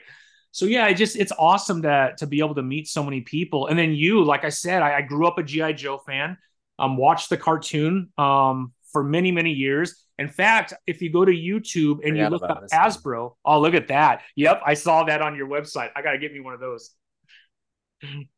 so 0.51 0.66
yeah, 0.66 0.86
it 0.89 0.95
just 0.95 1.16
it's 1.16 1.32
awesome 1.39 1.82
to 1.82 2.14
to 2.18 2.26
be 2.26 2.41
able 2.41 2.55
to 2.55 2.62
meet 2.62 2.89
so 2.89 3.05
many 3.05 3.20
people. 3.20 3.66
And 3.66 3.78
then 3.78 3.93
you, 3.93 4.24
like 4.24 4.45
I 4.45 4.49
said, 4.49 4.82
I, 4.82 4.97
I 4.97 5.03
grew 5.03 5.26
up 5.26 5.39
a 5.39 5.43
GI 5.43 5.74
Joe 5.74 5.99
fan. 5.99 6.36
Um, 6.78 6.97
watched 6.97 7.28
the 7.28 7.36
cartoon 7.36 8.11
um 8.18 8.72
for 8.93 9.05
many 9.05 9.30
many 9.30 9.53
years. 9.53 10.03
In 10.19 10.29
fact, 10.29 10.75
if 10.87 11.01
you 11.01 11.12
go 11.12 11.25
to 11.25 11.33
YouTube 11.33 12.01
and 12.05 12.16
you 12.16 12.29
look 12.29 12.43
up 12.43 12.64
Hasbro, 12.73 13.35
oh 13.45 13.61
look 13.61 13.75
at 13.75 13.89
that. 13.89 14.23
Yep, 14.37 14.62
I 14.66 14.75
saw 14.75 15.05
that 15.05 15.23
on 15.23 15.37
your 15.37 15.47
website. 15.49 15.91
I 15.95 16.03
got 16.03 16.12
to 16.12 16.19
get 16.19 16.33
me 16.33 16.41
one 16.41 16.55
of 16.55 16.61
those. 16.61 16.91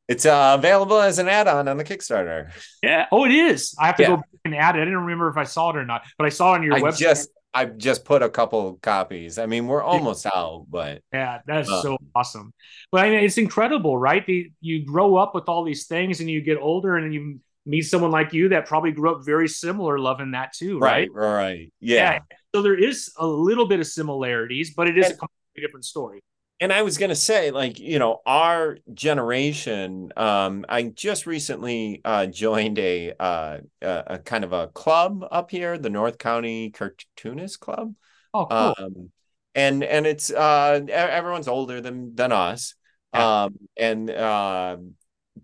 It's 0.09 0.27
uh, 0.27 0.57
available 0.59 1.01
as 1.01 1.19
an 1.19 1.29
add-on 1.29 1.69
on 1.69 1.77
the 1.77 1.85
Kickstarter. 1.85 2.51
Yeah. 2.83 3.07
Oh, 3.13 3.25
it 3.25 3.33
is. 3.33 3.75
I 3.79 3.87
have 3.87 3.97
to 3.97 4.03
yeah. 4.03 4.09
go 4.09 4.17
back 4.17 4.27
and 4.45 4.55
add 4.55 4.77
it. 4.77 4.81
I 4.81 4.85
didn't 4.85 5.01
remember 5.01 5.29
if 5.29 5.37
I 5.37 5.45
saw 5.45 5.71
it 5.71 5.77
or 5.77 5.85
not, 5.85 6.03
but 6.19 6.27
I 6.27 6.31
saw 6.31 6.53
it 6.53 6.59
on 6.59 6.63
your 6.63 6.75
I 6.75 6.81
website. 6.81 6.99
Just 6.99 7.31
I've 7.53 7.77
just 7.77 8.05
put 8.05 8.23
a 8.23 8.29
couple 8.29 8.79
copies. 8.81 9.39
I 9.39 9.47
mean, 9.47 9.67
we're 9.67 9.83
almost 9.83 10.25
out, 10.27 10.67
but 10.69 11.03
yeah, 11.13 11.41
that's 11.47 11.69
uh, 11.69 11.83
so 11.83 11.99
awesome. 12.15 12.53
But 12.93 13.05
I 13.05 13.11
mean, 13.11 13.25
it's 13.25 13.39
incredible, 13.39 13.99
right? 13.99 14.25
The, 14.25 14.51
you 14.61 14.85
grow 14.85 15.17
up 15.17 15.35
with 15.35 15.49
all 15.49 15.65
these 15.65 15.87
things, 15.87 16.21
and 16.21 16.31
you 16.31 16.43
get 16.43 16.59
older, 16.59 16.97
and 16.97 17.13
you 17.13 17.41
meet 17.67 17.83
someone 17.83 18.11
like 18.11 18.33
you 18.33 18.51
that 18.51 18.67
probably 18.67 18.93
grew 18.93 19.15
up 19.15 19.25
very 19.25 19.49
similar, 19.49 19.99
loving 19.99 20.33
that 20.33 20.53
too, 20.53 20.79
right? 20.79 21.09
Right, 21.13 21.27
right. 21.27 21.73
Yeah. 21.81 22.13
yeah. 22.13 22.19
So 22.55 22.63
there 22.63 22.79
is 22.79 23.13
a 23.19 23.27
little 23.27 23.69
bit 23.69 23.81
of 23.81 23.87
similarities, 23.87 24.75
but 24.75 24.89
it 24.89 24.99
is 24.99 25.07
and, 25.07 25.15
a 25.15 25.17
completely 25.19 25.67
different 25.67 25.85
story 25.85 26.21
and 26.61 26.75
I 26.75 26.83
was 26.83 26.99
gonna 26.99 27.17
say, 27.17 27.51
like, 27.51 27.81
you 27.81 27.99
know, 27.99 28.21
our 28.27 28.77
generation. 28.93 30.13
Um, 30.17 30.67
I 30.69 30.83
just 30.83 31.27
recently 31.27 32.03
uh, 32.05 32.27
joined 32.27 32.79
a, 32.79 33.15
uh, 33.19 33.59
a, 33.81 34.05
a 34.07 34.19
kind 34.19 34.45
of 34.45 34.53
a 34.53 34.69
club 34.69 35.25
up 35.31 35.51
here, 35.51 35.79
the 35.79 35.89
North 35.89 36.19
County 36.19 36.71
Cartoonist 36.71 37.61
Club. 37.61 37.95
Oh, 38.35 38.47
cool. 38.47 38.75
Um, 38.79 39.11
and 39.55 39.83
and 39.83 40.07
it's 40.07 40.31
uh, 40.31 40.81
everyone's 40.91 41.49
older 41.49 41.81
than 41.81 42.15
than 42.15 42.31
us, 42.31 42.75
yeah. 43.15 43.45
um, 43.45 43.55
and 43.77 44.11
uh, 44.11 44.77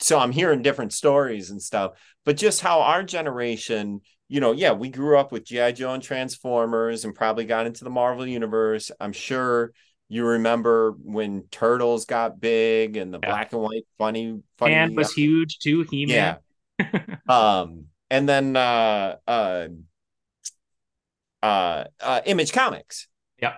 so 0.00 0.18
I'm 0.18 0.32
hearing 0.32 0.62
different 0.62 0.92
stories 0.92 1.50
and 1.50 1.60
stuff. 1.60 1.92
But 2.24 2.36
just 2.36 2.60
how 2.60 2.80
our 2.80 3.02
generation, 3.02 4.00
you 4.28 4.40
know, 4.40 4.52
yeah, 4.52 4.72
we 4.72 4.88
grew 4.88 5.18
up 5.18 5.32
with 5.32 5.44
GI 5.44 5.72
Joe 5.72 5.94
and 5.94 6.02
Transformers, 6.02 7.04
and 7.04 7.14
probably 7.14 7.44
got 7.44 7.66
into 7.66 7.84
the 7.84 7.90
Marvel 7.90 8.26
universe. 8.26 8.90
I'm 9.00 9.12
sure 9.12 9.72
you 10.08 10.24
remember 10.24 10.92
when 11.02 11.42
turtles 11.50 12.04
got 12.04 12.40
big 12.40 12.96
and 12.96 13.12
the 13.12 13.18
yeah. 13.22 13.28
black 13.28 13.52
and 13.52 13.62
white 13.62 13.86
funny 13.98 14.40
funny 14.58 14.74
and 14.74 14.96
was 14.96 15.12
huge 15.12 15.58
too 15.58 15.84
he 15.90 16.06
yeah 16.06 16.36
um 17.28 17.86
and 18.10 18.28
then 18.28 18.56
uh 18.56 19.16
uh 19.26 19.66
uh, 21.42 21.84
uh 22.00 22.20
image 22.24 22.52
comics 22.52 23.08
yeah 23.40 23.56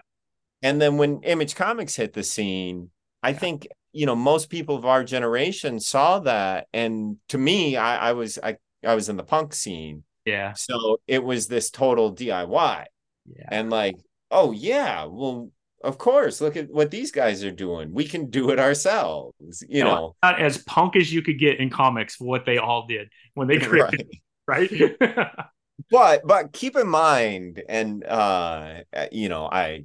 and 0.62 0.80
then 0.80 0.96
when 0.96 1.22
image 1.22 1.54
comics 1.54 1.96
hit 1.96 2.12
the 2.12 2.22
scene 2.22 2.90
i 3.22 3.30
yeah. 3.30 3.38
think 3.38 3.68
you 3.92 4.06
know 4.06 4.16
most 4.16 4.50
people 4.50 4.76
of 4.76 4.86
our 4.86 5.04
generation 5.04 5.80
saw 5.80 6.18
that 6.20 6.66
and 6.72 7.16
to 7.28 7.38
me 7.38 7.76
i 7.76 8.10
i 8.10 8.12
was 8.12 8.38
i 8.42 8.56
i 8.86 8.94
was 8.94 9.08
in 9.08 9.16
the 9.16 9.22
punk 9.22 9.54
scene. 9.54 10.04
Yeah. 10.24 10.52
So 10.52 11.00
it 11.06 11.24
was 11.24 11.46
this 11.46 11.70
total 11.70 12.14
diy 12.14 12.84
yeah. 13.26 13.44
And 13.50 13.70
like 13.70 13.96
oh 14.30 14.52
yeah 14.52 15.04
well 15.04 15.50
of 15.82 15.96
course 15.96 16.40
look 16.40 16.56
at 16.56 16.70
what 16.70 16.90
these 16.90 17.10
guys 17.10 17.44
are 17.44 17.50
doing. 17.50 17.92
We 17.92 18.04
can 18.04 18.30
do 18.30 18.50
it 18.50 18.58
ourselves 18.58 19.64
you 19.68 19.84
no, 19.84 19.94
know? 19.94 20.16
not 20.22 20.40
as 20.40 20.58
punk 20.58 20.96
as 20.96 21.12
you 21.12 21.22
could 21.22 21.38
get 21.38 21.60
in 21.60 21.70
comics 21.70 22.20
what 22.20 22.44
they 22.44 22.58
all 22.58 22.86
did 22.86 23.08
when 23.34 23.48
they 23.48 23.58
created 23.58 24.08
right, 24.46 24.70
right? 25.00 25.26
but 25.90 26.26
but 26.26 26.52
keep 26.52 26.76
in 26.76 26.88
mind 26.88 27.62
and 27.68 28.04
uh 28.04 28.80
you 29.12 29.28
know 29.28 29.46
i 29.46 29.84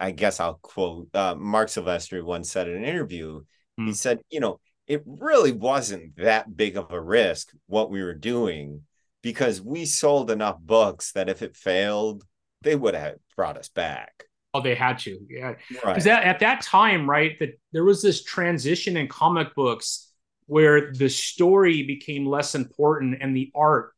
i 0.00 0.10
guess 0.10 0.40
i'll 0.40 0.58
quote 0.62 1.08
uh, 1.14 1.34
marc 1.34 1.68
silvestri 1.68 2.22
once 2.22 2.50
said 2.50 2.68
in 2.68 2.76
an 2.76 2.84
interview 2.84 3.42
mm. 3.78 3.86
he 3.86 3.92
said 3.92 4.20
you 4.30 4.40
know 4.40 4.60
it 4.86 5.02
really 5.06 5.52
wasn't 5.52 6.16
that 6.16 6.56
big 6.56 6.76
of 6.76 6.92
a 6.92 7.00
risk 7.00 7.52
what 7.66 7.90
we 7.90 8.02
were 8.02 8.14
doing 8.14 8.82
because 9.22 9.60
we 9.60 9.84
sold 9.84 10.30
enough 10.30 10.58
books 10.58 11.12
that 11.12 11.28
if 11.28 11.42
it 11.42 11.56
failed 11.56 12.24
they 12.62 12.74
would 12.74 12.94
have 12.94 13.16
brought 13.36 13.58
us 13.58 13.68
back 13.68 14.24
Oh, 14.54 14.62
they 14.62 14.74
had 14.74 14.98
to, 15.00 15.18
yeah. 15.28 15.54
Because 15.68 16.06
right. 16.06 16.24
at 16.24 16.40
that 16.40 16.62
time, 16.62 17.08
right, 17.08 17.38
that 17.38 17.60
there 17.72 17.84
was 17.84 18.00
this 18.00 18.24
transition 18.24 18.96
in 18.96 19.06
comic 19.06 19.54
books 19.54 20.10
where 20.46 20.90
the 20.92 21.10
story 21.10 21.82
became 21.82 22.24
less 22.26 22.54
important 22.54 23.18
and 23.20 23.36
the 23.36 23.52
art 23.54 23.92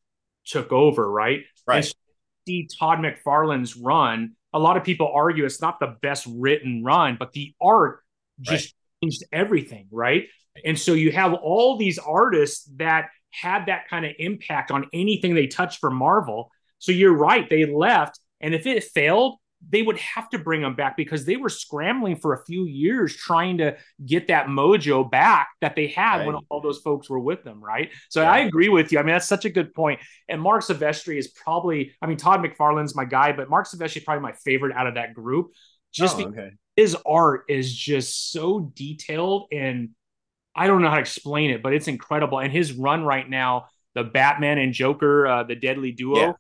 took 0.45 0.73
over, 0.73 1.09
right? 1.09 1.45
Right. 1.66 1.85
And 1.85 1.95
see 2.47 2.68
Todd 2.79 2.99
McFarlane's 2.99 3.77
run. 3.77 4.33
A 4.53 4.59
lot 4.59 4.76
of 4.76 4.84
people 4.84 5.11
argue 5.14 5.44
it's 5.44 5.61
not 5.61 5.80
the 5.80 5.96
best 6.03 6.26
written 6.28 6.82
run, 6.84 7.16
but 7.18 7.32
the 7.32 7.55
art 7.61 8.01
just 8.40 8.74
right. 9.03 9.09
changed 9.09 9.24
everything, 9.32 9.86
right? 9.90 10.26
And 10.64 10.78
so 10.78 10.94
you 10.94 11.12
have 11.12 11.34
all 11.34 11.76
these 11.76 11.98
artists 11.98 12.68
that 12.76 13.11
had 13.30 13.66
that 13.66 13.88
kind 13.88 14.05
of 14.05 14.12
impact 14.18 14.70
on 14.70 14.86
anything 14.92 15.34
they 15.34 15.46
touched 15.46 15.78
for 15.78 15.90
Marvel. 15.90 16.51
So 16.78 16.92
you're 16.92 17.16
right, 17.16 17.48
they 17.48 17.64
left. 17.64 18.18
And 18.40 18.55
if 18.55 18.66
it 18.66 18.82
failed, 18.84 19.36
they 19.69 19.83
would 19.83 19.99
have 19.99 20.29
to 20.31 20.39
bring 20.39 20.63
them 20.63 20.75
back 20.75 20.97
because 20.97 21.25
they 21.25 21.37
were 21.37 21.49
scrambling 21.49 22.17
for 22.17 22.33
a 22.33 22.45
few 22.45 22.65
years 22.65 23.15
trying 23.15 23.59
to 23.59 23.77
get 24.05 24.29
that 24.29 24.47
mojo 24.47 25.09
back 25.09 25.51
that 25.61 25.77
they 25.77 25.89
had 25.89 26.19
right. 26.19 26.27
when 26.27 26.37
all 26.49 26.61
those 26.61 26.79
folks 26.79 27.11
were 27.11 27.19
with 27.19 27.45
them, 27.45 27.63
right? 27.63 27.91
So 28.09 28.23
yeah. 28.23 28.33
I 28.33 28.39
agree 28.39 28.71
with 28.71 28.91
you. 28.91 28.99
I 28.99 29.03
mean, 29.03 29.13
that's 29.13 29.29
such 29.29 29.45
a 29.45 29.51
good 29.51 29.75
point. 29.75 30.01
And 30.29 30.41
Marc 30.41 30.65
Silvestri 30.65 31.19
is 31.19 31.29
probably, 31.29 31.93
I 32.01 32.07
mean, 32.07 32.17
Todd 32.17 32.41
McFarlane's 32.41 32.97
my 32.97 33.05
guy, 33.05 33.33
but 33.33 33.51
Marc 33.51 33.67
Silvestri 33.69 33.99
is 33.99 34.05
probably 34.05 34.23
my 34.23 34.33
favorite 34.33 34.75
out 34.75 34.87
of 34.87 34.95
that 34.95 35.15
group. 35.15 35.53
Just 35.93 36.19
oh, 36.19 36.29
okay. 36.29 36.51
his 36.77 36.97
art 37.05 37.45
is 37.49 37.75
just 37.75 38.33
so 38.33 38.73
detailed 38.75 39.49
and 39.53 39.91
I 40.55 40.67
don't 40.67 40.83
know 40.83 40.89
how 40.89 40.97
to 40.97 41.01
explain 41.01 41.51
it, 41.51 41.63
but 41.63 41.75
it's 41.75 41.87
incredible. 41.87 42.39
And 42.39 42.53
his 42.53 42.73
run 42.73 43.05
right 43.05 43.29
now, 43.29 43.67
the 43.95 44.05
Batman 44.05 44.59
and 44.59 44.73
Joker, 44.73 45.27
uh, 45.27 45.43
the 45.45 45.55
Deadly 45.55 45.93
Duo. 45.93 46.17
Yeah 46.17 46.33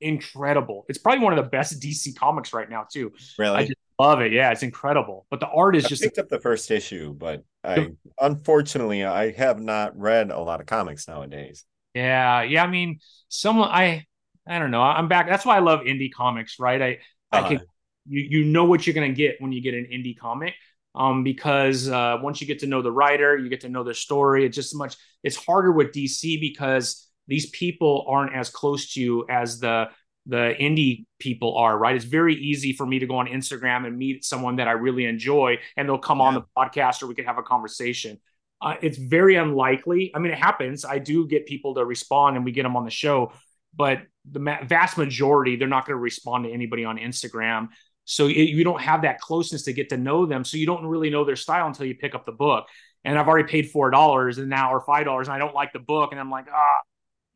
incredible. 0.00 0.86
It's 0.88 0.98
probably 0.98 1.24
one 1.24 1.36
of 1.36 1.44
the 1.44 1.50
best 1.50 1.80
DC 1.80 2.16
comics 2.16 2.52
right 2.52 2.68
now 2.68 2.86
too. 2.90 3.12
Really, 3.38 3.56
I 3.56 3.62
just 3.62 3.78
love 3.98 4.20
it. 4.20 4.32
Yeah, 4.32 4.50
it's 4.50 4.62
incredible. 4.62 5.26
But 5.30 5.40
the 5.40 5.48
art 5.48 5.76
is 5.76 5.84
I 5.84 5.88
just 5.88 6.02
picked 6.02 6.18
up 6.18 6.28
the 6.28 6.40
first 6.40 6.70
issue, 6.70 7.14
but 7.14 7.44
I 7.64 7.88
unfortunately 8.20 9.04
I 9.04 9.32
have 9.32 9.60
not 9.60 9.98
read 9.98 10.30
a 10.30 10.40
lot 10.40 10.60
of 10.60 10.66
comics 10.66 11.08
nowadays. 11.08 11.64
Yeah, 11.94 12.42
yeah. 12.42 12.62
I 12.62 12.66
mean, 12.66 13.00
someone 13.28 13.68
I 13.70 14.04
I 14.46 14.58
don't 14.58 14.70
know. 14.70 14.82
I'm 14.82 15.08
back. 15.08 15.28
That's 15.28 15.44
why 15.44 15.56
I 15.56 15.60
love 15.60 15.80
indie 15.80 16.12
comics. 16.12 16.58
Right. 16.58 16.80
I 16.80 16.98
I 17.30 17.40
uh, 17.40 17.48
can 17.48 17.60
you 18.06 18.40
you 18.40 18.44
know 18.44 18.64
what 18.64 18.86
you're 18.86 18.94
gonna 18.94 19.12
get 19.12 19.36
when 19.40 19.52
you 19.52 19.60
get 19.60 19.74
an 19.74 19.86
indie 19.92 20.18
comic. 20.18 20.54
Um, 20.94 21.22
because 21.22 21.88
uh, 21.88 22.18
once 22.20 22.40
you 22.40 22.46
get 22.46 22.60
to 22.60 22.66
know 22.66 22.82
the 22.82 22.90
writer, 22.90 23.36
you 23.36 23.48
get 23.48 23.60
to 23.60 23.68
know 23.68 23.84
their 23.84 23.94
story. 23.94 24.44
It's 24.44 24.56
just 24.56 24.74
much. 24.74 24.96
It's 25.22 25.36
harder 25.36 25.70
with 25.70 25.92
DC 25.92 26.40
because 26.40 27.07
these 27.28 27.50
people 27.50 28.04
aren't 28.08 28.34
as 28.34 28.50
close 28.50 28.94
to 28.94 29.00
you 29.00 29.26
as 29.28 29.60
the 29.60 29.88
the 30.26 30.54
indie 30.60 31.06
people 31.18 31.56
are, 31.56 31.76
right? 31.76 31.96
It's 31.96 32.04
very 32.04 32.34
easy 32.34 32.74
for 32.74 32.84
me 32.84 32.98
to 32.98 33.06
go 33.06 33.16
on 33.16 33.26
Instagram 33.26 33.86
and 33.86 33.96
meet 33.96 34.24
someone 34.24 34.56
that 34.56 34.68
I 34.68 34.72
really 34.72 35.06
enjoy, 35.06 35.58
and 35.76 35.88
they'll 35.88 35.98
come 35.98 36.18
yeah. 36.18 36.24
on 36.24 36.34
the 36.34 36.42
podcast 36.56 37.02
or 37.02 37.06
we 37.06 37.14
can 37.14 37.24
have 37.24 37.38
a 37.38 37.42
conversation. 37.42 38.18
Uh, 38.60 38.74
it's 38.82 38.98
very 38.98 39.36
unlikely. 39.36 40.10
I 40.14 40.18
mean, 40.18 40.32
it 40.32 40.38
happens. 40.38 40.84
I 40.84 40.98
do 40.98 41.26
get 41.26 41.46
people 41.46 41.74
to 41.76 41.84
respond 41.84 42.36
and 42.36 42.44
we 42.44 42.52
get 42.52 42.64
them 42.64 42.76
on 42.76 42.84
the 42.84 42.90
show, 42.90 43.32
but 43.74 44.00
the 44.30 44.40
ma- 44.40 44.64
vast 44.64 44.98
majority, 44.98 45.56
they're 45.56 45.68
not 45.68 45.86
going 45.86 45.96
to 45.96 46.00
respond 46.00 46.44
to 46.44 46.50
anybody 46.50 46.84
on 46.84 46.98
Instagram. 46.98 47.68
So 48.04 48.26
it, 48.26 48.32
you 48.32 48.64
don't 48.64 48.80
have 48.80 49.02
that 49.02 49.20
closeness 49.20 49.62
to 49.64 49.72
get 49.72 49.90
to 49.90 49.96
know 49.96 50.26
them. 50.26 50.44
So 50.44 50.56
you 50.56 50.66
don't 50.66 50.84
really 50.84 51.08
know 51.08 51.24
their 51.24 51.36
style 51.36 51.66
until 51.66 51.86
you 51.86 51.94
pick 51.94 52.14
up 52.14 52.26
the 52.26 52.32
book. 52.32 52.66
And 53.04 53.18
I've 53.18 53.28
already 53.28 53.48
paid 53.48 53.72
$4 53.72 54.38
and 54.38 54.48
now, 54.48 54.72
or 54.72 54.84
$5, 54.84 55.20
and 55.20 55.28
I 55.28 55.38
don't 55.38 55.54
like 55.54 55.72
the 55.72 55.78
book. 55.78 56.10
And 56.10 56.20
I'm 56.20 56.30
like, 56.30 56.46
ah, 56.52 56.80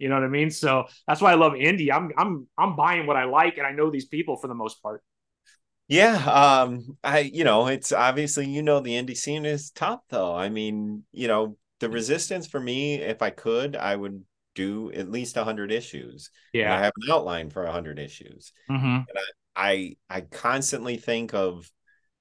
you 0.03 0.09
know 0.09 0.16
what 0.16 0.24
I 0.24 0.28
mean? 0.28 0.50
So 0.50 0.86
that's 1.07 1.20
why 1.20 1.30
I 1.30 1.36
love 1.36 1.53
indie. 1.53 1.92
I'm 1.92 2.11
I'm 2.18 2.48
I'm 2.59 2.74
buying 2.74 3.07
what 3.07 3.16
I 3.16 3.22
like, 3.22 3.57
and 3.57 3.66
I 3.66 3.70
know 3.70 3.88
these 3.88 4.07
people 4.07 4.36
for 4.36 4.48
the 4.48 4.55
most 4.55 4.82
part. 4.82 5.00
Yeah, 5.86 6.16
um, 6.24 6.98
I 7.05 7.20
you 7.20 7.44
know 7.44 7.68
it's 7.68 7.92
obviously 7.92 8.48
you 8.48 8.62
know 8.62 8.80
the 8.80 8.94
indie 8.94 9.16
scene 9.16 9.46
is 9.46 9.70
tough 9.70 10.00
though. 10.09 10.34
I 10.34 10.48
mean, 10.48 11.05
you 11.12 11.28
know 11.28 11.57
the 11.78 11.88
Resistants 11.88 12.48
for 12.48 12.59
me, 12.59 12.96
if 12.96 13.22
I 13.22 13.30
could, 13.30 13.76
I 13.76 13.94
would 13.94 14.24
do 14.57 14.90
at 14.90 15.09
least 15.09 15.36
hundred 15.36 15.70
issues. 15.70 16.30
Yeah, 16.53 16.74
I 16.74 16.80
have 16.80 16.92
an 17.00 17.12
outline 17.12 17.50
for 17.50 17.64
hundred 17.64 18.00
issues, 18.00 18.53
mm-hmm. 18.68 18.84
and 18.84 19.18
I, 19.55 19.70
I 19.70 19.96
I 20.16 20.20
constantly 20.22 20.96
think 20.96 21.32
of 21.32 21.70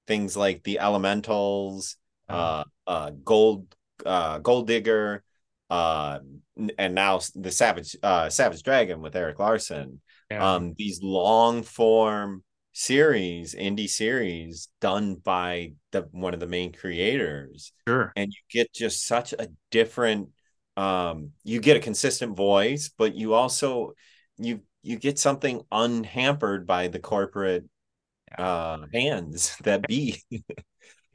things 0.06 0.38
like 0.38 0.62
the 0.62 0.78
Elementals, 0.78 1.98
uh, 2.30 2.64
uh, 2.86 3.10
Gold 3.26 3.76
uh, 4.06 4.38
Gold 4.38 4.68
Digger, 4.68 5.24
uh, 5.72 6.20
and 6.78 6.94
now 6.94 7.22
the 7.34 7.50
Savage 7.50 7.96
uh, 8.04 8.30
Savage 8.30 8.62
Dragon 8.62 9.02
with 9.02 9.16
Erik 9.16 9.40
Larsen. 9.40 10.02
Yeah. 10.30 10.56
Um, 10.56 10.76
these 10.78 11.02
long 11.02 11.64
form 11.64 12.44
series, 12.74 13.56
indie 13.56 13.90
series 13.90 14.68
done 14.82 15.16
by 15.16 15.74
the 15.92 16.08
one 16.12 16.34
of 16.34 16.42
the 16.42 16.48
main 16.48 16.74
creators. 16.74 17.72
Sure. 17.88 18.12
And 18.18 18.34
you 18.34 18.40
get 18.52 18.74
just 18.74 19.08
such 19.08 19.34
a 19.34 19.48
different 19.72 20.30
um 20.78 21.32
you 21.44 21.60
get 21.60 21.78
a 21.78 21.82
consistent 21.82 22.36
voice, 22.36 22.92
but 22.98 23.16
you 23.16 23.34
also 23.34 23.94
you 24.38 24.62
you 24.84 24.98
get 24.98 25.20
something 25.20 25.62
unhampered 25.72 26.68
by 26.68 26.90
the 26.90 27.00
corporate 27.00 27.64
uh 28.38 28.80
hands 28.94 29.56
that 29.64 29.88
be. 29.88 30.22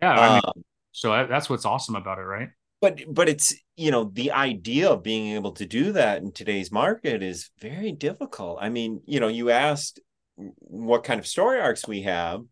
yeah, 0.01 0.13
I 0.13 0.29
mean, 0.29 0.43
um, 0.47 0.65
so 0.93 1.27
that's 1.27 1.51
what's 1.51 1.67
awesome 1.67 1.97
about 1.97 2.19
it, 2.19 2.23
right? 2.23 2.49
But 2.81 3.03
but 3.09 3.29
it's 3.29 3.55
you 3.77 3.91
know 3.91 4.11
the 4.13 4.33
idea 4.33 4.91
of 4.91 5.03
being 5.03 5.35
able 5.35 5.53
to 5.53 5.67
do 5.67 5.93
that 5.93 6.23
in 6.23 6.33
today's 6.33 6.71
market 6.71 7.23
is 7.23 7.51
very 7.61 7.93
difficult. 7.93 8.59
I 8.61 8.69
mean, 8.69 9.01
you 9.07 9.21
know, 9.21 9.29
you 9.29 9.51
asked 9.51 10.01
what 10.37 11.05
kind 11.05 11.19
of 11.19 11.27
story 11.27 11.61
arcs 11.61 11.89
we 11.89 12.03
have, 12.03 12.43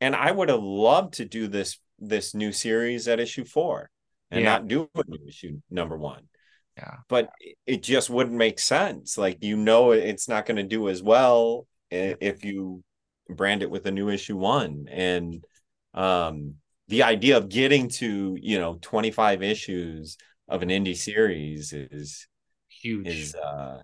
and 0.00 0.16
I 0.16 0.30
would 0.30 0.48
have 0.48 0.62
loved 0.62 1.14
to 1.14 1.24
do 1.24 1.46
this 1.48 1.78
this 1.98 2.34
new 2.34 2.52
series 2.52 3.08
at 3.08 3.20
issue 3.20 3.44
four 3.44 3.90
and 4.30 4.42
yeah. 4.42 4.50
not 4.50 4.68
do 4.68 4.88
issue 5.26 5.60
number 5.70 5.96
one. 5.96 6.24
Yeah. 6.76 6.96
But 7.08 7.30
it 7.66 7.82
just 7.82 8.08
wouldn't 8.08 8.36
make 8.36 8.58
sense. 8.58 9.18
Like 9.18 9.38
you 9.42 9.56
know 9.56 9.92
it's 9.92 10.28
not 10.28 10.46
going 10.46 10.56
to 10.56 10.62
do 10.62 10.88
as 10.88 11.02
well 11.02 11.66
if 11.90 12.44
you 12.44 12.82
brand 13.28 13.62
it 13.62 13.70
with 13.70 13.86
a 13.86 13.90
new 13.90 14.08
issue 14.08 14.36
one. 14.36 14.86
And 14.90 15.44
um 15.94 16.54
the 16.88 17.02
idea 17.02 17.36
of 17.36 17.48
getting 17.48 17.88
to, 17.88 18.36
you 18.40 18.58
know, 18.58 18.78
25 18.80 19.42
issues 19.42 20.16
of 20.48 20.62
an 20.62 20.68
indie 20.68 20.96
series 20.96 21.72
is 21.72 22.26
huge. 22.68 23.06
Is 23.06 23.34
uh 23.34 23.82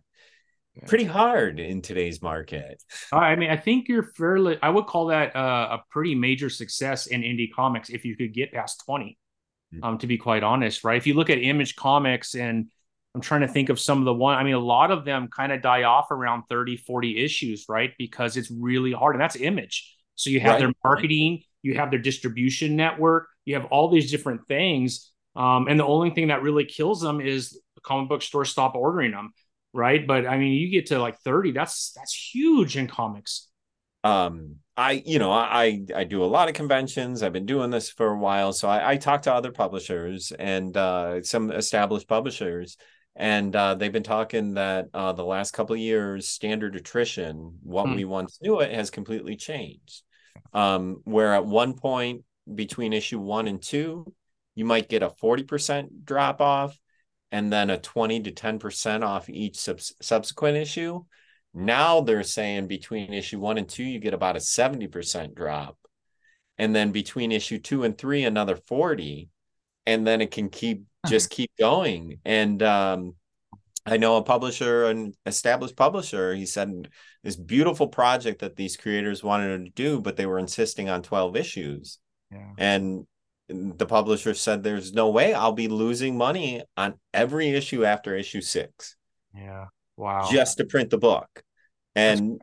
pretty 0.87 1.05
hard 1.05 1.61
in 1.61 1.83
today's 1.83 2.21
market. 2.21 2.83
I 3.13 3.37
mean, 3.37 3.51
I 3.51 3.57
think 3.57 3.89
you're 3.89 4.11
fairly. 4.17 4.59
I 4.63 4.71
would 4.71 4.87
call 4.87 5.07
that 5.07 5.37
uh, 5.37 5.79
a 5.79 5.85
pretty 5.91 6.15
major 6.15 6.51
success 6.51 7.07
in 7.07 7.23
indie 7.23 7.53
comics 7.55 7.91
if 7.91 8.05
you 8.05 8.17
could 8.17 8.33
get 8.33 8.53
past 8.53 8.83
twenty. 8.85 9.19
Mm-hmm. 9.75 9.85
Um, 9.85 9.99
to 9.99 10.07
be 10.07 10.19
quite 10.19 10.43
honest, 10.43 10.85
right? 10.85 10.97
If 10.97 11.07
you 11.07 11.15
look 11.15 11.31
at 11.31 11.39
Image 11.39 11.77
Comics 11.77 12.35
and 12.35 12.71
I'm 13.15 13.21
trying 13.21 13.43
to 13.43 13.49
think 13.49 13.69
of 13.69 13.79
some 13.79 13.99
of 13.99 14.05
the 14.05 14.15
one. 14.15 14.37
I 14.37 14.43
mean, 14.43 14.55
a 14.55 14.59
lot 14.59 14.91
of 14.91 15.05
them 15.05 15.29
kind 15.29 15.53
of 15.53 15.63
die 15.63 15.85
off 15.85 16.11
around 16.11 16.45
30, 16.49 16.77
40 16.79 17.25
issues, 17.25 17.67
right? 17.69 17.93
Because 17.97 18.37
it's 18.37 18.51
really 18.51 18.93
hard. 18.93 19.15
And 19.15 19.23
that's 19.23 19.37
image. 19.37 19.95
So 20.17 20.31
you 20.31 20.41
have 20.41 20.55
right. 20.55 20.59
their 20.61 20.73
marketing, 20.83 21.43
you 21.65 21.75
have 21.75 21.91
their 21.91 21.99
distribution 21.99 22.77
network, 22.77 23.27
you 23.45 23.55
have 23.55 23.65
all 23.67 23.91
these 23.91 24.11
different 24.11 24.47
things. 24.47 25.11
Um, 25.35 25.67
and 25.67 25.81
the 25.81 25.87
only 25.87 26.11
thing 26.11 26.29
that 26.29 26.43
really 26.43 26.67
kills 26.67 27.01
them 27.01 27.21
is 27.21 27.59
the 27.75 27.81
comic 27.81 28.09
book 28.09 28.23
store 28.23 28.45
stop 28.45 28.75
ordering 28.75 29.13
them, 29.13 29.33
right? 29.73 30.07
But 30.07 30.27
I 30.27 30.37
mean, 30.37 30.53
you 30.53 30.71
get 30.71 30.87
to 30.87 30.99
like 30.99 31.19
30, 31.21 31.53
that's 31.53 31.93
that's 31.97 32.15
huge 32.15 32.77
in 32.77 32.87
comics. 32.87 33.49
Um, 34.05 34.57
I, 34.77 35.03
you 35.07 35.19
know, 35.19 35.33
I 35.33 35.81
I 35.97 36.05
do 36.05 36.23
a 36.23 36.27
lot 36.27 36.49
of 36.49 36.55
conventions. 36.55 37.23
I've 37.23 37.33
been 37.33 37.47
doing 37.47 37.71
this 37.71 37.89
for 37.89 38.09
a 38.09 38.19
while, 38.19 38.53
so 38.53 38.69
I, 38.69 38.93
I 38.93 38.97
talk 38.99 39.23
to 39.23 39.33
other 39.33 39.51
publishers 39.51 40.31
and 40.39 40.77
uh, 40.77 41.23
some 41.23 41.51
established 41.51 42.07
publishers, 42.07 42.77
and 43.17 43.57
uh, 43.57 43.77
they've 43.77 43.93
been 43.93 44.03
talking 44.03 44.55
that 44.55 44.89
uh, 44.93 45.13
the 45.13 45.25
last 45.25 45.53
couple 45.53 45.75
of 45.75 45.81
years 45.81 46.29
standard 46.29 46.77
attrition 46.77 47.59
what 47.63 47.87
hmm. 47.87 47.95
we 47.95 48.05
once 48.05 48.39
knew 48.43 48.61
it 48.61 48.73
has 48.73 48.91
completely 48.91 49.37
changed 49.37 50.03
um, 50.53 51.01
where 51.05 51.35
at 51.35 51.47
one 51.47 51.75
point 51.75 52.25
between 52.53 52.93
issue 52.93 53.19
one 53.19 53.49
and 53.49 53.63
two 53.63 54.13
you 54.55 54.65
might 54.65 54.89
get 54.89 55.03
a 55.03 55.09
40% 55.09 56.05
drop 56.05 56.41
off 56.41 56.79
and 57.33 57.53
then 57.53 57.71
a 57.71 57.79
20 57.79 58.21
to 58.23 58.33
10% 58.33 59.03
off 59.03 59.29
each 59.29 59.57
sub- 59.57 59.81
subsequent 59.81 60.57
issue. 60.57 61.03
Now 61.53 62.01
they're 62.01 62.23
saying 62.23 62.69
between 62.69 63.13
issue 63.13 63.41
one 63.41 63.59
and 63.59 63.69
two 63.69 63.83
you 63.83 63.99
get 63.99 64.15
about 64.15 64.37
a 64.37 64.41
70% 64.41 65.35
drop. 65.35 65.77
And 66.59 66.75
then 66.75 66.93
between 66.93 67.33
issue 67.33 67.59
two 67.59 67.83
and 67.83 67.99
three 67.99 68.25
another 68.25 68.55
40 68.57 69.29
and 69.87 70.07
then 70.07 70.21
it 70.21 70.31
can 70.31 70.49
keep 70.49 70.85
just 71.07 71.31
keep 71.31 71.51
going. 71.59 72.21
And 72.25 72.63
um, 72.63 73.15
I 73.87 73.99
know 73.99 74.17
a 74.17 74.23
publisher, 74.23 74.87
an 74.87 75.13
established 75.27 75.77
publisher, 75.77 76.35
he 76.35 76.47
said 76.47 76.89
this 77.23 77.37
beautiful 77.37 77.89
project 77.89 78.41
that 78.41 78.57
these 78.57 78.77
creators 78.77 79.23
wanted 79.23 79.65
to 79.65 79.71
do, 79.71 80.01
but 80.01 80.17
they 80.17 80.27
were 80.27 80.39
insisting 80.39 80.89
on 80.89 81.03
12 81.03 81.37
issues. 81.37 81.99
Yeah. 82.31 82.53
And 82.57 83.07
the 83.49 83.87
publisher 83.87 84.33
said, 84.33 84.63
There's 84.63 84.95
no 84.95 85.11
way 85.11 85.35
I'll 85.35 85.53
be 85.53 85.69
losing 85.69 86.17
money 86.17 86.63
on 86.77 86.95
every 87.13 87.51
issue 87.51 87.85
after 87.85 88.17
issue 88.17 88.41
six. 88.41 88.97
Yeah. 89.35 89.67
Wow. 89.97 90.29
Just 90.31 90.59
to 90.59 90.65
print 90.65 90.91
the 90.91 90.99
book. 90.99 91.43
And 91.95 92.41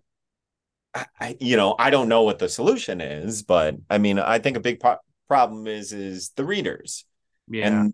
I, 0.93 1.37
you 1.39 1.57
know, 1.57 1.75
I 1.79 1.89
don't 1.89 2.09
know 2.09 2.23
what 2.23 2.39
the 2.39 2.49
solution 2.49 3.01
is, 3.01 3.43
but 3.43 3.75
I 3.89 3.97
mean, 3.97 4.19
I 4.19 4.39
think 4.39 4.57
a 4.57 4.61
big 4.61 4.79
pro- 4.79 4.97
problem 5.27 5.67
is 5.67 5.91
is 5.91 6.31
the 6.35 6.45
readers. 6.45 7.05
Yeah. 7.47 7.67
And 7.67 7.93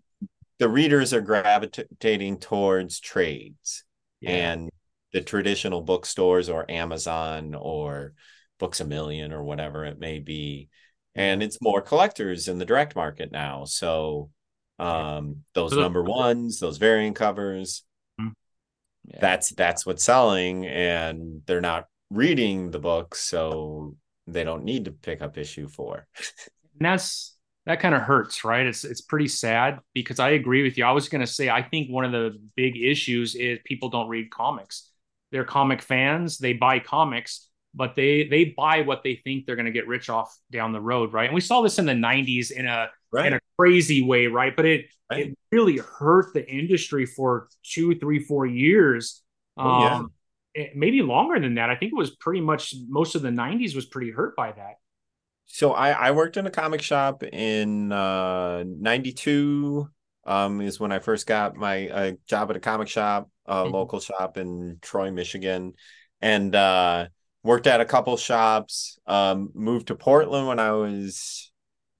the 0.58 0.68
readers 0.68 1.14
are 1.14 1.20
gravitating 1.20 2.38
towards 2.38 3.00
trades 3.00 3.84
yeah. 4.20 4.30
and 4.30 4.70
the 5.12 5.20
traditional 5.20 5.82
bookstores 5.82 6.48
or 6.48 6.70
Amazon 6.70 7.54
or 7.54 8.12
Books 8.58 8.80
a 8.80 8.84
Million 8.84 9.32
or 9.32 9.42
whatever 9.42 9.84
it 9.84 9.98
may 9.98 10.18
be. 10.18 10.68
And 11.14 11.42
it's 11.42 11.62
more 11.62 11.80
collectors 11.80 12.48
in 12.48 12.58
the 12.58 12.64
direct 12.64 12.96
market 12.96 13.32
now. 13.32 13.64
So 13.64 14.30
um 14.78 15.38
those 15.54 15.72
number 15.72 16.02
ones, 16.02 16.60
those 16.60 16.78
variant 16.78 17.16
covers, 17.16 17.84
hmm. 18.18 18.28
yeah. 19.04 19.18
that's 19.20 19.50
that's 19.50 19.84
what's 19.86 20.04
selling 20.04 20.66
and 20.66 21.42
they're 21.46 21.60
not 21.60 21.86
reading 22.10 22.70
the 22.70 22.78
books, 22.78 23.20
so 23.20 23.96
they 24.26 24.44
don't 24.44 24.64
need 24.64 24.84
to 24.84 24.92
pick 24.92 25.22
up 25.22 25.38
issue 25.38 25.68
four. 25.68 26.06
and 26.78 26.86
that's 26.86 27.36
that 27.68 27.80
kind 27.80 27.94
of 27.94 28.00
hurts, 28.00 28.44
right? 28.44 28.64
It's 28.64 28.82
it's 28.82 29.02
pretty 29.02 29.28
sad 29.28 29.80
because 29.92 30.18
I 30.18 30.30
agree 30.30 30.62
with 30.62 30.78
you. 30.78 30.86
I 30.86 30.92
was 30.92 31.10
going 31.10 31.20
to 31.20 31.26
say 31.26 31.50
I 31.50 31.62
think 31.62 31.90
one 31.90 32.06
of 32.06 32.12
the 32.12 32.40
big 32.56 32.78
issues 32.78 33.34
is 33.34 33.58
people 33.66 33.90
don't 33.90 34.08
read 34.08 34.30
comics. 34.30 34.90
They're 35.32 35.44
comic 35.44 35.82
fans, 35.82 36.38
they 36.38 36.54
buy 36.54 36.78
comics, 36.78 37.46
but 37.74 37.94
they 37.94 38.26
they 38.26 38.46
buy 38.56 38.80
what 38.80 39.02
they 39.02 39.16
think 39.16 39.44
they're 39.44 39.54
going 39.54 39.66
to 39.66 39.72
get 39.72 39.86
rich 39.86 40.08
off 40.08 40.34
down 40.50 40.72
the 40.72 40.80
road, 40.80 41.12
right? 41.12 41.26
And 41.26 41.34
we 41.34 41.42
saw 41.42 41.60
this 41.60 41.78
in 41.78 41.84
the 41.84 41.92
90s 41.92 42.50
in 42.50 42.66
a 42.66 42.88
right. 43.12 43.26
in 43.26 43.34
a 43.34 43.40
crazy 43.58 44.02
way, 44.02 44.28
right? 44.28 44.56
But 44.56 44.64
it 44.64 44.86
right. 45.10 45.26
it 45.26 45.38
really 45.52 45.76
hurt 45.76 46.32
the 46.32 46.50
industry 46.50 47.04
for 47.04 47.48
two, 47.62 47.98
three, 47.98 48.24
four 48.24 48.46
years. 48.46 49.22
Oh, 49.58 49.80
yeah. 49.82 49.94
Um, 49.96 50.12
maybe 50.74 51.02
longer 51.02 51.38
than 51.38 51.56
that. 51.56 51.68
I 51.68 51.76
think 51.76 51.92
it 51.92 51.98
was 51.98 52.12
pretty 52.12 52.40
much 52.40 52.74
most 52.88 53.14
of 53.14 53.20
the 53.20 53.28
90s 53.28 53.74
was 53.74 53.84
pretty 53.84 54.10
hurt 54.10 54.34
by 54.36 54.52
that 54.52 54.76
so 55.48 55.72
I, 55.72 55.90
I 55.90 56.10
worked 56.12 56.36
in 56.36 56.46
a 56.46 56.50
comic 56.50 56.82
shop 56.82 57.24
in 57.24 57.90
uh 57.90 58.64
92 58.66 59.88
um 60.26 60.60
is 60.60 60.78
when 60.78 60.92
I 60.92 60.98
first 60.98 61.26
got 61.26 61.56
my 61.56 61.88
uh, 61.88 62.12
job 62.26 62.50
at 62.50 62.56
a 62.56 62.60
comic 62.60 62.88
shop, 62.88 63.30
a 63.46 63.64
mm-hmm. 63.64 63.72
local 63.72 63.98
shop 63.98 64.36
in 64.36 64.78
Troy, 64.82 65.10
Michigan, 65.10 65.72
and 66.20 66.54
uh 66.54 67.08
worked 67.42 67.66
at 67.66 67.80
a 67.80 67.86
couple 67.86 68.16
shops, 68.18 68.98
um 69.06 69.50
moved 69.54 69.88
to 69.88 69.96
Portland 69.96 70.46
when 70.46 70.60
I 70.60 70.72
was 70.72 71.50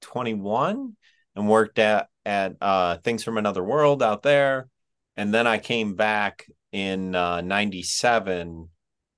21 0.02 0.94
and 1.34 1.48
worked 1.48 1.78
at 1.78 2.08
at 2.26 2.54
uh 2.60 2.98
Things 2.98 3.24
from 3.24 3.38
Another 3.38 3.64
World 3.64 4.02
out 4.02 4.22
there. 4.22 4.68
And 5.16 5.32
then 5.32 5.46
I 5.46 5.58
came 5.58 5.94
back 5.94 6.46
in 6.70 7.14
uh 7.14 7.40
97 7.40 8.68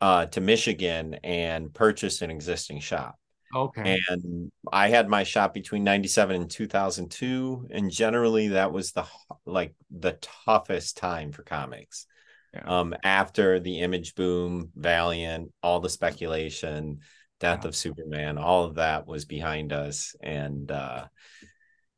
uh 0.01 0.26
to 0.26 0.41
Michigan 0.41 1.14
and 1.24 1.74
purchased 1.74 2.22
an 2.22 2.31
existing 2.31 2.78
shop. 2.78 3.20
Okay. 3.55 4.01
And 4.09 4.53
I 4.72 4.88
had 4.88 5.09
my 5.09 5.24
shop 5.24 5.55
between 5.55 5.84
97 5.84 6.42
and 6.42 6.51
2002 6.51 7.68
and 7.70 7.90
generally 7.90 8.48
that 8.48 8.72
was 8.72 8.92
the 8.92 9.05
like 9.44 9.74
the 9.90 10.18
toughest 10.44 10.96
time 10.96 11.32
for 11.32 11.42
comics. 11.42 12.07
Yeah. 12.55 12.62
Um 12.66 12.94
after 13.03 13.59
the 13.61 13.80
image 13.80 14.14
boom, 14.14 14.70
Valiant, 14.76 15.53
all 15.62 15.80
the 15.80 15.88
speculation, 15.88 17.01
death 17.40 17.61
yeah. 17.62 17.68
of 17.68 17.76
Superman, 17.76 18.38
all 18.38 18.64
of 18.64 18.76
that 18.76 19.07
was 19.07 19.24
behind 19.24 19.72
us 19.72 20.14
and 20.22 20.70
uh 20.70 21.07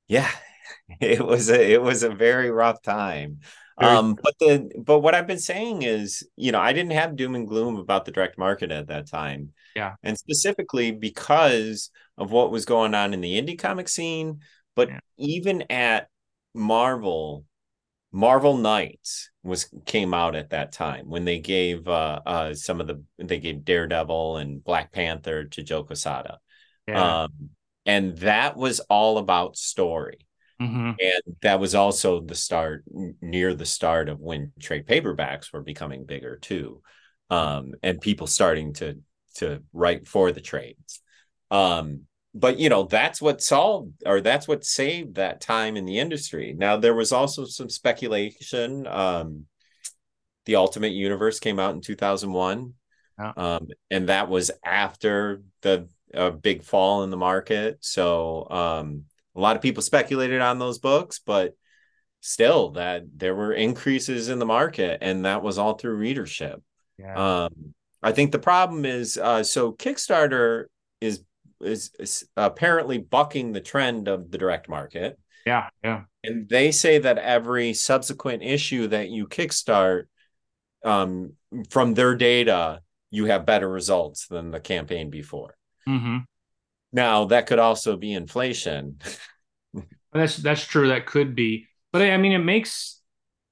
yeah, 0.08 0.30
it 1.00 1.24
was 1.24 1.50
a 1.50 1.72
it 1.72 1.82
was 1.82 2.02
a 2.02 2.10
very 2.10 2.50
rough 2.50 2.82
time. 2.82 3.40
Um, 3.78 4.16
but 4.22 4.34
the 4.38 4.70
but 4.78 5.00
what 5.00 5.14
I've 5.14 5.26
been 5.26 5.38
saying 5.38 5.82
is, 5.82 6.26
you 6.36 6.52
know, 6.52 6.60
I 6.60 6.72
didn't 6.72 6.92
have 6.92 7.16
doom 7.16 7.34
and 7.34 7.48
gloom 7.48 7.76
about 7.76 8.04
the 8.04 8.12
direct 8.12 8.38
market 8.38 8.70
at 8.70 8.88
that 8.88 9.08
time. 9.08 9.52
Yeah. 9.74 9.94
And 10.02 10.18
specifically 10.18 10.90
because 10.90 11.90
of 12.18 12.30
what 12.30 12.50
was 12.50 12.64
going 12.64 12.94
on 12.94 13.14
in 13.14 13.20
the 13.20 13.40
indie 13.40 13.58
comic 13.58 13.88
scene, 13.88 14.40
but 14.74 14.88
yeah. 14.88 15.00
even 15.18 15.62
at 15.70 16.08
Marvel, 16.54 17.44
Marvel 18.12 18.56
Knights 18.56 19.30
was 19.42 19.70
came 19.86 20.12
out 20.12 20.36
at 20.36 20.50
that 20.50 20.72
time 20.72 21.08
when 21.08 21.24
they 21.24 21.38
gave 21.38 21.88
uh 21.88 22.20
uh 22.26 22.54
some 22.54 22.80
of 22.80 22.86
the 22.86 23.02
they 23.18 23.38
gave 23.38 23.64
Daredevil 23.64 24.36
and 24.36 24.62
Black 24.62 24.92
Panther 24.92 25.44
to 25.44 25.62
Joe 25.62 25.84
Quesada. 25.84 26.38
Yeah. 26.86 27.22
Um 27.22 27.50
and 27.86 28.16
that 28.18 28.56
was 28.56 28.80
all 28.80 29.18
about 29.18 29.56
story. 29.56 30.26
Mm-hmm. 30.60 30.92
And 31.00 31.36
that 31.42 31.58
was 31.58 31.74
also 31.74 32.20
the 32.20 32.34
start 32.34 32.84
near 33.20 33.54
the 33.54 33.66
start 33.66 34.08
of 34.08 34.20
when 34.20 34.52
trade 34.60 34.86
paperbacks 34.86 35.52
were 35.52 35.62
becoming 35.62 36.04
bigger 36.04 36.36
too. 36.36 36.82
Um, 37.30 37.72
and 37.82 38.00
people 38.00 38.26
starting 38.26 38.74
to 38.74 39.00
to 39.36 39.62
write 39.72 40.06
for 40.06 40.32
the 40.32 40.40
trades. 40.40 41.00
Um, 41.50 42.06
but 42.34 42.58
you 42.58 42.68
know 42.68 42.84
that's 42.84 43.20
what 43.20 43.42
solved 43.42 44.02
or 44.06 44.20
that's 44.20 44.48
what 44.48 44.64
saved 44.64 45.16
that 45.16 45.40
time 45.40 45.76
in 45.76 45.84
the 45.84 45.98
industry 45.98 46.54
now 46.56 46.76
there 46.76 46.94
was 46.94 47.12
also 47.12 47.44
some 47.44 47.68
speculation 47.68 48.86
um 48.86 49.44
the 50.46 50.56
ultimate 50.56 50.92
universe 50.92 51.38
came 51.38 51.58
out 51.58 51.74
in 51.74 51.80
2001 51.80 52.72
yeah. 53.18 53.32
um 53.36 53.68
and 53.90 54.08
that 54.08 54.28
was 54.28 54.50
after 54.64 55.42
the 55.62 55.88
uh, 56.14 56.30
big 56.30 56.62
fall 56.62 57.04
in 57.04 57.10
the 57.10 57.16
market 57.16 57.78
so 57.80 58.48
um 58.50 59.04
a 59.34 59.40
lot 59.40 59.56
of 59.56 59.62
people 59.62 59.82
speculated 59.82 60.40
on 60.40 60.58
those 60.58 60.78
books 60.78 61.20
but 61.24 61.54
still 62.20 62.70
that 62.70 63.02
there 63.16 63.34
were 63.34 63.52
increases 63.52 64.28
in 64.28 64.38
the 64.38 64.46
market 64.46 64.98
and 65.02 65.24
that 65.24 65.42
was 65.42 65.58
all 65.58 65.74
through 65.74 65.96
readership 65.96 66.62
yeah. 66.98 67.44
um 67.44 67.74
i 68.02 68.12
think 68.12 68.32
the 68.32 68.38
problem 68.38 68.84
is 68.84 69.18
uh 69.18 69.42
so 69.42 69.72
kickstarter 69.72 70.64
is 71.00 71.24
is, 71.62 71.90
is 71.98 72.24
apparently 72.36 72.98
bucking 72.98 73.52
the 73.52 73.60
trend 73.60 74.08
of 74.08 74.30
the 74.30 74.38
direct 74.38 74.68
market. 74.68 75.18
Yeah, 75.46 75.68
yeah. 75.82 76.02
And 76.24 76.48
they 76.48 76.70
say 76.70 76.98
that 76.98 77.18
every 77.18 77.74
subsequent 77.74 78.42
issue 78.42 78.88
that 78.88 79.08
you 79.08 79.26
kickstart 79.26 80.04
um, 80.84 81.32
from 81.70 81.94
their 81.94 82.14
data, 82.14 82.80
you 83.10 83.26
have 83.26 83.46
better 83.46 83.68
results 83.68 84.28
than 84.28 84.50
the 84.50 84.60
campaign 84.60 85.10
before. 85.10 85.56
Mm-hmm. 85.88 86.18
Now 86.92 87.24
that 87.26 87.46
could 87.46 87.58
also 87.58 87.96
be 87.96 88.12
inflation. 88.12 88.98
that's 90.12 90.36
that's 90.36 90.64
true. 90.64 90.88
That 90.88 91.06
could 91.06 91.34
be, 91.34 91.66
but 91.92 92.02
I 92.02 92.16
mean, 92.16 92.32
it 92.32 92.38
makes. 92.38 93.00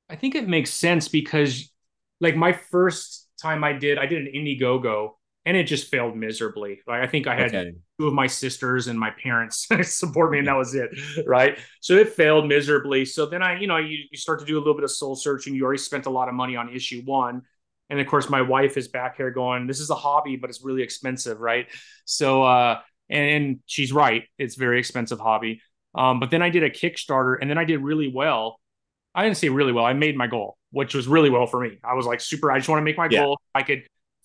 I 0.08 0.16
think 0.16 0.34
it 0.34 0.48
makes 0.48 0.70
sense 0.70 1.06
because, 1.06 1.72
like, 2.20 2.34
my 2.34 2.52
first 2.52 3.19
time 3.40 3.64
I 3.64 3.72
did, 3.72 3.98
I 3.98 4.06
did 4.06 4.26
an 4.26 4.32
Indiegogo, 4.34 5.10
and 5.46 5.56
it 5.56 5.64
just 5.64 5.90
failed 5.90 6.16
miserably. 6.16 6.80
Like 6.86 7.02
I 7.02 7.06
think 7.06 7.26
I 7.26 7.34
had 7.34 7.54
okay. 7.54 7.72
two 7.98 8.06
of 8.06 8.14
my 8.14 8.26
sisters 8.26 8.88
and 8.88 8.98
my 8.98 9.10
parents 9.10 9.66
support 9.82 10.30
me, 10.30 10.38
and 10.38 10.48
that 10.48 10.56
was 10.56 10.74
it, 10.74 10.90
right? 11.26 11.58
So 11.80 11.94
it 11.94 12.10
failed 12.10 12.46
miserably. 12.46 13.04
So 13.04 13.26
then 13.26 13.42
I, 13.42 13.58
you 13.58 13.66
know, 13.66 13.78
you, 13.78 13.98
you 14.10 14.18
start 14.18 14.40
to 14.40 14.46
do 14.46 14.56
a 14.56 14.60
little 14.60 14.74
bit 14.74 14.84
of 14.84 14.90
soul 14.90 15.16
searching. 15.16 15.54
You 15.54 15.64
already 15.64 15.78
spent 15.78 16.06
a 16.06 16.10
lot 16.10 16.28
of 16.28 16.34
money 16.34 16.56
on 16.56 16.68
issue 16.74 17.02
one, 17.04 17.42
and 17.88 17.98
of 17.98 18.06
course, 18.06 18.28
my 18.28 18.42
wife 18.42 18.76
is 18.76 18.88
back 18.88 19.16
here 19.16 19.30
going, 19.30 19.66
"This 19.66 19.80
is 19.80 19.90
a 19.90 19.94
hobby, 19.94 20.36
but 20.36 20.50
it's 20.50 20.62
really 20.62 20.82
expensive, 20.82 21.40
right?" 21.40 21.66
So, 22.04 22.42
uh, 22.42 22.80
and, 23.08 23.30
and 23.30 23.58
she's 23.66 23.92
right; 23.92 24.24
it's 24.38 24.56
very 24.56 24.78
expensive 24.78 25.18
hobby. 25.18 25.62
Um, 25.94 26.20
but 26.20 26.30
then 26.30 26.42
I 26.42 26.50
did 26.50 26.62
a 26.62 26.70
Kickstarter, 26.70 27.36
and 27.40 27.50
then 27.50 27.58
I 27.58 27.64
did 27.64 27.80
really 27.80 28.12
well. 28.14 28.59
I 29.14 29.24
didn't 29.24 29.36
say 29.36 29.48
really 29.48 29.72
well. 29.72 29.84
I 29.84 29.92
made 29.92 30.16
my 30.16 30.26
goal, 30.26 30.56
which 30.70 30.94
was 30.94 31.08
really 31.08 31.30
well 31.30 31.46
for 31.46 31.60
me. 31.60 31.78
I 31.84 31.94
was 31.94 32.06
like 32.06 32.20
super. 32.20 32.50
I 32.50 32.58
just 32.58 32.68
want 32.68 32.80
to 32.80 32.84
make 32.84 32.96
my 32.96 33.08
yeah. 33.10 33.24
goal. 33.24 33.40
I 33.54 33.62
could 33.62 33.82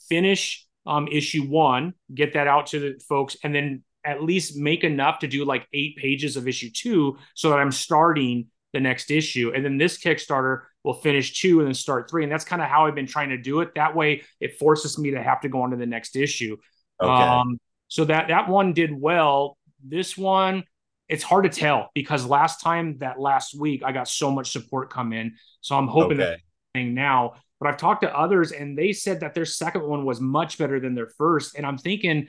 finish 0.07 0.65
um, 0.85 1.07
issue 1.07 1.43
one, 1.43 1.93
get 2.13 2.33
that 2.33 2.47
out 2.47 2.67
to 2.67 2.79
the 2.79 2.99
folks, 3.07 3.35
and 3.43 3.53
then 3.53 3.83
at 4.03 4.21
least 4.21 4.55
make 4.55 4.83
enough 4.83 5.19
to 5.19 5.27
do 5.27 5.43
like 5.45 5.67
eight 5.73 5.97
pages 5.97 6.37
of 6.37 6.47
issue 6.47 6.69
two 6.71 7.17
so 7.33 7.49
that 7.49 7.57
I'm 7.57 7.71
starting 7.71 8.47
the 8.73 8.79
next 8.79 9.09
issue. 9.09 9.51
And 9.55 9.65
then 9.65 9.77
this 9.77 9.97
Kickstarter 9.97 10.63
will 10.83 10.93
finish 10.93 11.39
two 11.39 11.59
and 11.59 11.67
then 11.67 11.73
start 11.73 12.09
three. 12.09 12.23
And 12.23 12.31
that's 12.31 12.45
kind 12.45 12.61
of 12.61 12.67
how 12.67 12.85
I've 12.85 12.93
been 12.93 13.07
trying 13.07 13.29
to 13.29 13.37
do 13.37 13.61
it. 13.61 13.73
That 13.75 13.95
way 13.95 14.23
it 14.39 14.59
forces 14.59 14.99
me 14.99 15.11
to 15.11 15.23
have 15.23 15.41
to 15.41 15.49
go 15.49 15.61
on 15.63 15.71
to 15.71 15.77
the 15.77 15.87
next 15.87 16.15
issue. 16.15 16.57
Okay. 17.01 17.11
Um, 17.11 17.57
so 17.87 18.05
that 18.05 18.27
that 18.27 18.47
one 18.47 18.73
did 18.73 18.91
well. 18.91 19.57
This 19.83 20.17
one, 20.17 20.63
it's 21.07 21.23
hard 21.23 21.43
to 21.43 21.49
tell 21.49 21.89
because 21.93 22.25
last 22.25 22.61
time 22.61 22.97
that 22.99 23.19
last 23.19 23.57
week 23.57 23.83
I 23.83 23.91
got 23.91 24.07
so 24.07 24.31
much 24.31 24.51
support 24.51 24.89
come 24.89 25.13
in. 25.13 25.35
So 25.61 25.77
I'm 25.77 25.87
hoping 25.87 26.19
okay. 26.19 26.37
that 26.73 26.81
now 26.81 27.35
but 27.59 27.69
I've 27.69 27.77
talked 27.77 28.01
to 28.01 28.17
others 28.17 28.51
and 28.51 28.77
they 28.77 28.91
said 28.91 29.21
that 29.21 29.33
their 29.33 29.45
second 29.45 29.83
one 29.83 30.05
was 30.05 30.19
much 30.19 30.57
better 30.57 30.79
than 30.79 30.93
their 30.93 31.07
first. 31.07 31.55
And 31.55 31.65
I'm 31.65 31.77
thinking, 31.77 32.27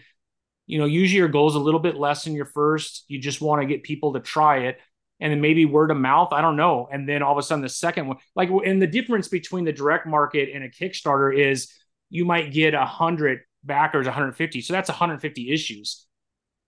you 0.66 0.78
know, 0.78 0.84
usually 0.84 1.18
your 1.18 1.28
goal 1.28 1.48
is 1.48 1.54
a 1.54 1.60
little 1.60 1.80
bit 1.80 1.96
less 1.96 2.24
than 2.24 2.34
your 2.34 2.46
first. 2.46 3.04
You 3.08 3.18
just 3.18 3.40
want 3.40 3.62
to 3.62 3.66
get 3.66 3.82
people 3.82 4.12
to 4.12 4.20
try 4.20 4.58
it. 4.60 4.78
And 5.18 5.32
then 5.32 5.40
maybe 5.40 5.64
word 5.64 5.90
of 5.90 5.96
mouth, 5.96 6.32
I 6.32 6.42
don't 6.42 6.56
know. 6.56 6.88
And 6.92 7.08
then 7.08 7.22
all 7.22 7.32
of 7.32 7.38
a 7.38 7.42
sudden 7.42 7.62
the 7.62 7.68
second 7.68 8.06
one, 8.06 8.18
like, 8.34 8.50
and 8.64 8.80
the 8.80 8.86
difference 8.86 9.28
between 9.28 9.64
the 9.64 9.72
direct 9.72 10.06
market 10.06 10.50
and 10.52 10.62
a 10.62 10.68
Kickstarter 10.68 11.36
is 11.36 11.72
you 12.10 12.24
might 12.24 12.52
get 12.52 12.74
a 12.74 12.84
hundred 12.84 13.40
backers, 13.64 14.06
150. 14.06 14.60
So 14.60 14.72
that's 14.72 14.88
150 14.88 15.50
issues. 15.50 16.05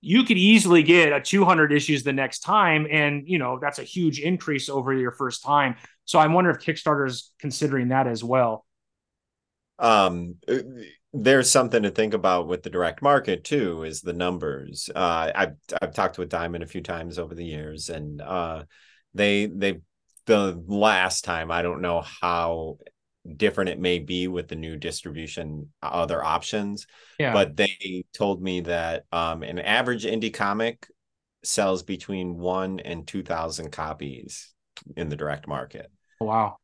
You 0.01 0.25
could 0.25 0.39
easily 0.39 0.83
get 0.83 1.13
a 1.13 1.21
200 1.21 1.73
issues 1.73 2.05
the 2.05 2.13
next 2.13 2.41
time. 2.41 2.87
And, 2.91 3.27
you 3.27 3.39
know, 3.39 3.59
that's 3.61 3.79
a 3.79 3.85
huge 3.85 4.21
increase 4.21 4.69
over 4.69 4.93
your 4.93 5.11
first 5.11 5.43
time. 5.43 5.77
So 6.05 6.19
I 6.19 6.27
wonder 6.29 6.51
if 6.51 6.59
Kickstarter 6.59 7.07
is 7.07 7.33
considering 7.41 7.89
that 7.89 8.07
as 8.07 8.23
well. 8.23 8.65
Um, 9.79 10.37
there's 11.13 11.51
something 11.51 11.83
to 11.83 11.91
think 11.91 12.15
about 12.15 12.49
with 12.49 12.63
the 12.63 12.71
direct 12.71 13.03
market 13.03 13.45
too. 13.45 13.85
Is 13.85 14.01
the 14.01 14.13
numbers? 14.13 14.91
Uh, 14.95 15.31
I've 15.35 15.55
I've 15.81 15.95
talked 15.95 16.19
with 16.19 16.29
Diamond 16.29 16.65
a 16.65 16.67
few 16.67 16.83
times 16.83 17.19
over 17.19 17.35
the 17.35 17.45
years, 17.45 17.89
and 17.89 18.21
uh, 18.21 18.65
they 19.15 19.47
they 19.47 19.81
the 20.27 20.63
last 20.67 21.25
time 21.25 21.51
I 21.51 21.63
don't 21.63 21.81
know 21.81 22.03
how 22.03 22.79
different 23.37 23.71
it 23.71 23.79
may 23.79 23.99
be 23.99 24.29
with 24.29 24.49
the 24.49 24.57
new 24.57 24.77
distribution 24.77 25.69
other 25.83 26.25
options 26.25 26.87
yeah. 27.19 27.33
but 27.33 27.57
they 27.57 28.05
told 28.15 28.43
me 28.43 28.61
that 28.61 29.05
um, 29.13 29.43
an 29.43 29.59
average 29.59 30.05
indie 30.05 30.33
comic 30.33 30.89
sells 31.45 31.83
between 31.83 32.37
one 32.37 32.81
and 32.81 33.07
two 33.07 33.23
thousand 33.23 33.71
copies 33.71 34.53
in 34.97 35.09
the 35.09 35.17
direct 35.17 35.47
market 35.47 35.91
Wow. 36.21 36.59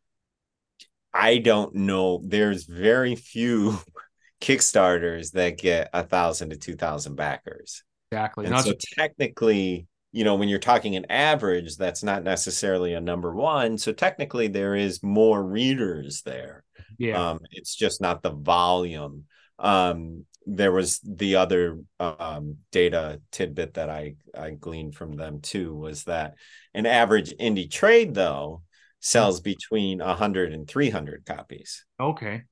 I 1.13 1.39
don't 1.39 1.75
know. 1.75 2.21
There's 2.25 2.65
very 2.65 3.15
few 3.15 3.79
Kickstarters 4.41 5.33
that 5.33 5.59
get 5.59 5.91
a 5.93 6.03
thousand 6.03 6.51
to 6.51 6.57
two 6.57 6.75
thousand 6.75 7.15
backers. 7.17 7.83
Exactly. 8.11 8.47
And 8.47 8.61
so 8.61 8.75
technically, 8.97 9.87
you 10.15 10.23
know, 10.23 10.37
when 10.37 10.49
you're 10.49 10.61
talking 10.61 10.95
an 10.95 11.07
average, 11.11 11.77
that's 11.77 12.05
not 12.05 12.23
necessarily 12.23 12.95
a 12.95 13.01
number 13.01 13.35
one. 13.35 13.77
So 13.77 13.91
technically, 13.91 14.47
there 14.47 14.77
is 14.77 15.03
more 15.03 15.43
readers 15.43 16.23
there. 16.23 16.63
Yeah. 16.99 17.31
Um, 17.31 17.41
it's 17.51 17.75
just 17.75 18.01
not 18.01 18.23
the 18.23 18.31
volume. 18.31 19.25
Um, 19.59 20.25
there 20.47 20.71
was 20.71 21.01
the 21.01 21.35
other 21.35 21.81
um, 21.99 22.59
data 22.71 23.21
tidbit 23.33 23.75
that 23.75 23.91
I 23.91 24.15
I 24.39 24.51
gleaned 24.51 24.95
from 24.95 25.17
them 25.17 25.41
too 25.41 25.75
was 25.75 26.05
that 26.05 26.35
an 26.75 26.87
average 26.87 27.35
indie 27.41 27.71
trade 27.71 28.15
though 28.15 28.63
sells 29.01 29.41
between 29.41 29.99
100 29.99 30.53
and 30.53 30.69
300 30.69 31.27
copies. 31.27 31.85
Okay. 31.99 32.43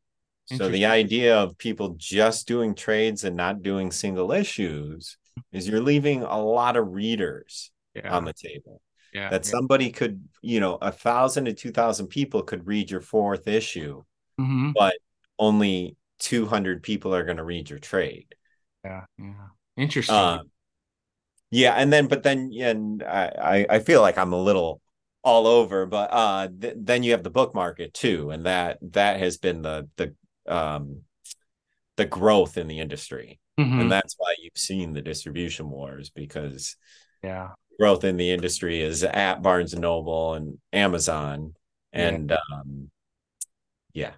So 0.46 0.68
the 0.68 0.86
idea 0.86 1.38
of 1.38 1.56
people 1.56 1.94
just 1.96 2.48
doing 2.48 2.74
trades 2.74 3.22
and 3.22 3.36
not 3.36 3.62
doing 3.62 3.92
single 3.92 4.32
issues 4.32 5.16
is 5.53 5.68
you're 5.68 5.80
leaving 5.80 6.22
a 6.22 6.41
lot 6.41 6.76
of 6.76 6.93
readers 6.93 7.70
yeah. 7.95 8.14
on 8.14 8.24
the 8.24 8.33
table. 8.33 8.80
Yeah, 9.12 9.30
that 9.30 9.45
yeah. 9.45 9.51
somebody 9.51 9.91
could, 9.91 10.24
you 10.41 10.61
know, 10.61 10.78
a 10.80 10.91
thousand 10.91 11.45
to 11.45 11.53
two 11.53 11.70
thousand 11.70 12.09
people 12.09 12.43
could 12.43 12.66
read 12.66 12.91
your 12.91 13.01
fourth 13.03 13.47
issue, 13.47 14.03
mm-hmm. 14.41 14.70
but 14.74 14.95
only 15.39 15.97
two 16.18 16.47
hundred 16.47 16.83
people 16.83 17.14
are 17.14 17.24
going 17.24 17.37
to 17.37 17.45
read 17.45 17.68
your 17.68 17.78
trade. 17.78 18.35
Yeah, 18.85 19.05
yeah, 19.18 19.49
interesting. 19.76 20.16
Um, 20.16 20.51
yeah, 21.51 21.74
and 21.74 21.93
then, 21.93 22.07
but 22.09 22.22
then, 22.22 22.51
and 22.59 23.03
I, 23.03 23.66
I 23.68 23.78
feel 23.80 24.01
like 24.01 24.16
I'm 24.16 24.33
a 24.33 24.43
little 24.43 24.80
all 25.22 25.47
over 25.47 25.87
but 25.87 26.12
uh 26.12 26.49
th- 26.61 26.74
then 26.76 27.03
you 27.03 27.12
have 27.12 27.22
the 27.22 27.30
book 27.30 27.55
market 27.55 27.95
too 27.95 28.30
and 28.30 28.47
that 28.47 28.78
that 28.83 29.20
has 29.20 29.39
been 29.39 29.62
the 29.62 29.89
the 29.97 30.14
um 30.53 31.03
the 31.97 32.05
growth 32.05 32.57
in 32.57 32.66
the 32.66 32.80
industry 32.80 33.39
mm-hmm. 33.59 33.80
and 33.80 33.92
that's 33.92 34.14
why 34.18 34.34
you've 34.40 34.57
seen 34.57 34.92
the 34.92 35.03
distribution 35.03 35.70
wars 35.70 36.11
because 36.11 36.76
yeah 37.22 37.50
growth 37.78 38.05
in 38.05 38.16
the 38.16 38.30
industry 38.30 38.80
is 38.80 39.03
at 39.03 39.42
barnes 39.42 39.72
and 39.72 39.82
noble 39.82 40.34
and 40.34 40.59
amazon 40.72 41.55
and 41.92 42.30
yeah. 42.30 42.36
um 42.55 42.90
yeah 43.92 44.12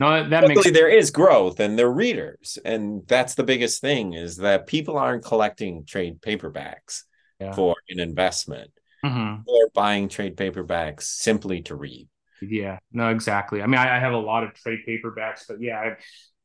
no 0.00 0.28
that 0.28 0.48
makes 0.48 0.70
there 0.70 0.88
is 0.88 1.10
growth 1.10 1.60
and 1.60 1.78
they're 1.78 1.90
readers 1.90 2.58
and 2.64 3.02
that's 3.06 3.34
the 3.34 3.44
biggest 3.44 3.80
thing 3.80 4.14
is 4.14 4.36
that 4.36 4.66
people 4.66 4.96
aren't 4.96 5.24
collecting 5.24 5.84
trade 5.84 6.20
paperbacks 6.20 7.02
yeah. 7.40 7.52
for 7.52 7.76
an 7.90 8.00
investment 8.00 8.70
mm-hmm. 9.04 9.42
or 9.46 9.68
buying 9.74 10.08
trade 10.08 10.36
paperbacks 10.36 11.02
simply 11.02 11.62
to 11.62 11.76
read. 11.76 12.08
Yeah, 12.40 12.78
no, 12.92 13.10
exactly. 13.10 13.62
I 13.62 13.66
mean, 13.66 13.78
I, 13.78 13.96
I 13.96 13.98
have 13.98 14.12
a 14.12 14.18
lot 14.18 14.44
of 14.44 14.54
trade 14.54 14.80
paperbacks, 14.86 15.42
but 15.48 15.60
yeah, 15.60 15.78
I, 15.78 15.96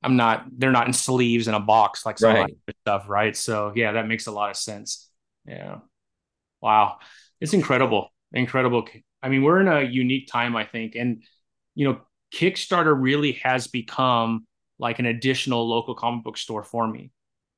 am 0.03 0.15
not. 0.15 0.45
They're 0.51 0.71
not 0.71 0.87
in 0.87 0.93
sleeves 0.93 1.47
in 1.47 1.53
a 1.53 1.59
box 1.59 2.05
like 2.05 2.19
some 2.19 2.35
right. 2.35 2.57
stuff, 2.81 3.07
right? 3.07 3.35
So 3.35 3.71
yeah, 3.75 3.93
that 3.93 4.07
makes 4.07 4.27
a 4.27 4.31
lot 4.31 4.49
of 4.49 4.57
sense. 4.57 5.09
Yeah. 5.47 5.77
Wow, 6.61 6.99
it's 7.41 7.53
incredible, 7.53 8.09
incredible. 8.31 8.87
I 9.21 9.29
mean, 9.29 9.43
we're 9.43 9.59
in 9.59 9.67
a 9.67 9.81
unique 9.81 10.29
time, 10.31 10.55
I 10.55 10.65
think, 10.65 10.95
and 10.95 11.23
you 11.75 11.87
know, 11.87 12.01
Kickstarter 12.33 12.95
really 12.97 13.33
has 13.43 13.67
become 13.67 14.45
like 14.79 14.99
an 14.99 15.05
additional 15.05 15.67
local 15.67 15.95
comic 15.95 16.23
book 16.23 16.37
store 16.37 16.63
for 16.63 16.87
me. 16.87 17.11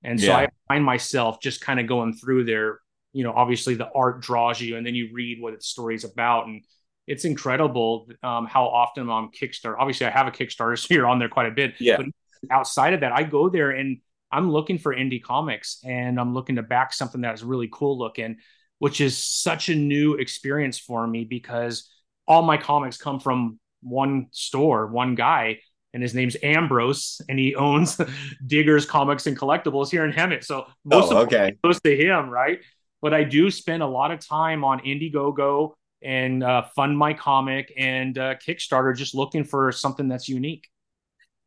And 0.04 0.20
so 0.20 0.28
yeah. 0.28 0.38
I 0.38 0.48
find 0.68 0.84
myself 0.84 1.40
just 1.40 1.62
kind 1.62 1.80
of 1.80 1.88
going 1.88 2.14
through 2.14 2.46
there 2.46 2.80
you 3.16 3.24
know, 3.24 3.32
obviously 3.32 3.76
the 3.76 3.90
art 3.96 4.20
draws 4.20 4.60
you, 4.60 4.76
and 4.76 4.86
then 4.86 4.94
you 4.94 5.10
read 5.14 5.42
what 5.42 5.56
the 5.56 5.62
story 5.62 5.96
is 5.96 6.04
about, 6.04 6.48
and 6.48 6.62
it's 7.08 7.24
incredible 7.24 8.10
um, 8.22 8.46
how 8.46 8.66
often 8.66 9.04
I'm 9.04 9.10
on 9.10 9.32
Kickstarter. 9.32 9.78
Obviously, 9.80 10.06
I 10.06 10.10
have 10.10 10.28
a 10.28 10.32
Kickstarter, 10.32 10.78
so 10.78 10.94
you're 10.94 11.08
on 11.08 11.18
there 11.18 11.30
quite 11.30 11.48
a 11.48 11.52
bit. 11.52 11.76
Yeah. 11.80 11.96
But 11.96 12.08
outside 12.50 12.94
of 12.94 13.02
that, 13.02 13.12
I 13.12 13.24
go 13.24 13.50
there 13.50 13.72
and 13.72 14.00
I'm 14.32 14.52
looking 14.52 14.78
for 14.78 14.94
indie 14.94 15.22
comics, 15.24 15.80
and 15.86 16.20
I'm 16.20 16.34
looking 16.34 16.58
to 16.58 16.64
back 16.64 16.94
something 16.94 17.22
that's 17.22 17.42
really 17.42 17.70
cool 17.72 17.98
looking, 17.98 18.38
which 18.80 19.00
is 19.00 19.18
such 19.18 19.70
a 19.70 19.76
new 19.76 20.16
experience 20.16 20.78
for 20.78 21.06
me 21.08 21.24
because 21.24 21.90
all 22.28 22.42
my 22.42 22.58
comics 22.58 22.98
come 22.98 23.20
from 23.20 23.60
one 23.82 24.28
store, 24.32 24.88
one 24.88 25.16
guy, 25.16 25.60
and 25.94 26.04
his 26.04 26.14
name's 26.14 26.36
Ambrose, 26.44 27.22
and 27.30 27.40
he 27.40 27.56
owns 27.56 27.98
Diggers 28.46 28.86
Comics 28.86 29.28
and 29.28 29.38
Collectibles 29.38 29.90
here 29.90 30.04
in 30.04 30.12
Hemet. 30.12 30.44
So 30.44 30.66
most 30.84 31.14
oh, 31.14 31.18
of 31.18 31.28
okay. 31.28 31.56
goes 31.64 31.80
to 31.82 31.96
him, 31.96 32.30
right? 32.30 32.60
But 33.02 33.14
I 33.14 33.24
do 33.24 33.50
spend 33.50 33.84
a 33.84 33.88
lot 33.88 34.12
of 34.12 34.20
time 34.20 34.66
on 34.66 34.80
Indiegogo 34.80 35.74
and 36.02 36.44
uh, 36.44 36.64
fund 36.76 36.98
my 36.98 37.14
comic 37.14 37.72
and 37.78 38.18
uh, 38.18 38.36
Kickstarter, 38.36 38.96
just 38.96 39.16
looking 39.16 39.46
for 39.46 39.72
something 39.72 40.10
that's 40.10 40.28
unique. 40.28 40.68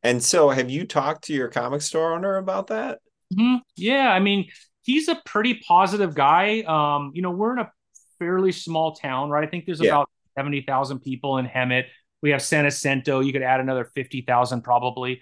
And 0.03 0.23
so, 0.23 0.51
have 0.51 0.71
you 0.71 0.87
talked 0.87 1.25
to 1.25 1.35
your 1.35 1.49
comic 1.49 1.83
store 1.83 2.15
owner 2.15 2.37
about 2.37 2.69
that? 2.69 3.01
Mm-hmm. 3.35 3.57
Yeah, 3.77 4.11
I 4.11 4.21
mean, 4.21 4.49
he's 4.83 5.09
a 5.09 5.21
pretty 5.25 5.55
positive 5.67 6.15
guy. 6.15 6.63
Um, 6.63 7.13
you 7.15 7.23
know, 7.23 7.31
we're 7.31 7.53
in 7.53 7.59
a 7.59 7.71
fairly 8.19 8.53
small 8.53 8.95
town, 8.95 9.31
right? 9.31 9.47
I 9.47 9.51
think 9.51 9.67
there's 9.67 9.81
yeah. 9.81 9.91
about 9.91 10.11
seventy 10.37 10.63
thousand 10.63 11.01
people 11.01 11.39
in 11.39 11.47
Hemet. 11.47 11.85
We 12.23 12.31
have 12.31 12.43
San 12.43 12.65
Jacinto. 12.65 13.21
You 13.21 13.33
could 13.33 13.43
add 13.43 13.61
another 13.61 13.85
fifty 13.85 14.23
thousand 14.23 14.63
probably. 14.63 15.21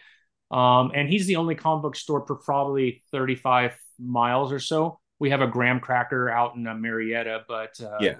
Um, 0.50 0.92
and 0.94 1.08
he's 1.08 1.26
the 1.26 1.36
only 1.36 1.56
comic 1.56 1.82
book 1.82 1.96
store 1.96 2.24
for 2.26 2.36
probably 2.36 3.02
thirty-five 3.10 3.76
miles 3.98 4.52
or 4.52 4.60
so. 4.60 5.00
We 5.18 5.30
have 5.30 5.40
a 5.40 5.46
graham 5.46 5.80
cracker 5.80 6.30
out 6.30 6.54
in 6.54 6.66
uh, 6.66 6.74
Murrieta, 6.74 7.42
but 7.48 7.80
uh, 7.80 7.96
yeah. 8.00 8.14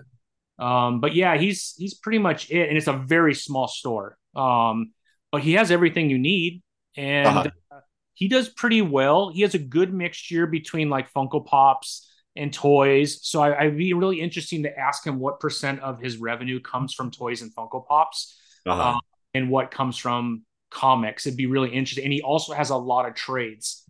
Um, 0.58 1.00
but 1.00 1.14
yeah, 1.14 1.36
he's 1.36 1.74
he's 1.76 1.94
pretty 1.94 2.18
much 2.18 2.50
it, 2.50 2.68
and 2.68 2.76
it's 2.76 2.88
a 2.88 2.94
very 2.94 3.34
small 3.34 3.68
store. 3.68 4.16
Um, 4.34 4.92
but 5.32 5.42
he 5.42 5.54
has 5.54 5.70
everything 5.70 6.10
you 6.10 6.18
need, 6.18 6.62
and 6.96 7.26
uh-huh. 7.26 7.80
he 8.14 8.28
does 8.28 8.48
pretty 8.48 8.82
well. 8.82 9.30
He 9.30 9.42
has 9.42 9.54
a 9.54 9.58
good 9.58 9.92
mixture 9.92 10.46
between 10.46 10.88
like 10.88 11.12
Funko 11.12 11.44
Pops 11.44 12.10
and 12.36 12.52
toys. 12.52 13.20
So 13.22 13.40
I, 13.42 13.66
would 13.66 13.78
be 13.78 13.92
really 13.94 14.20
interesting 14.20 14.64
to 14.64 14.78
ask 14.78 15.06
him 15.06 15.18
what 15.18 15.40
percent 15.40 15.80
of 15.80 16.00
his 16.00 16.18
revenue 16.18 16.60
comes 16.60 16.94
from 16.94 17.10
toys 17.10 17.42
and 17.42 17.54
Funko 17.54 17.86
Pops, 17.86 18.38
uh-huh. 18.66 18.90
um, 18.90 19.00
and 19.34 19.50
what 19.50 19.70
comes 19.70 19.96
from 19.96 20.42
comics. 20.70 21.26
It'd 21.26 21.36
be 21.36 21.46
really 21.46 21.70
interesting. 21.70 22.04
And 22.04 22.12
he 22.12 22.22
also 22.22 22.52
has 22.52 22.70
a 22.70 22.76
lot 22.76 23.06
of 23.06 23.14
trades. 23.14 23.84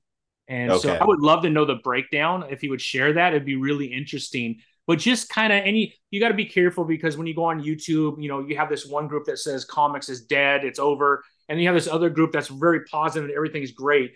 And 0.49 0.71
okay. 0.71 0.81
so 0.81 0.95
I 0.95 1.05
would 1.05 1.21
love 1.21 1.43
to 1.43 1.51
know 1.51 1.65
the 1.65 1.75
breakdown. 1.77 2.45
If 2.51 2.61
he 2.61 2.69
would 2.69 2.81
share 2.81 3.15
that, 3.15 3.33
it'd 3.33 3.45
be 3.45 3.57
really 3.57 3.87
interesting 3.87 4.61
but 4.87 4.99
just 4.99 5.29
kind 5.29 5.53
of 5.53 5.63
any 5.65 5.95
you 6.11 6.21
got 6.21 6.29
to 6.29 6.35
be 6.35 6.47
careful 6.47 6.85
because 6.85 7.17
when 7.17 7.27
you 7.27 7.35
go 7.35 7.45
on 7.45 7.63
youtube 7.63 8.21
you 8.23 8.29
know 8.29 8.41
you 8.41 8.57
have 8.57 8.69
this 8.69 8.87
one 8.87 9.09
group 9.09 9.25
that 9.25 9.39
says 9.39 9.65
comics 9.65 10.09
is 10.09 10.25
dead 10.25 10.65
it's 10.65 10.79
over 10.79 11.23
and 11.49 11.61
you 11.61 11.67
have 11.67 11.75
this 11.75 11.89
other 11.89 12.11
group 12.11 12.33
that's 12.33 12.49
very 12.49 12.85
positive 12.85 13.29
and 13.29 13.37
everything 13.37 13.63
is 13.63 13.73
great. 13.73 14.13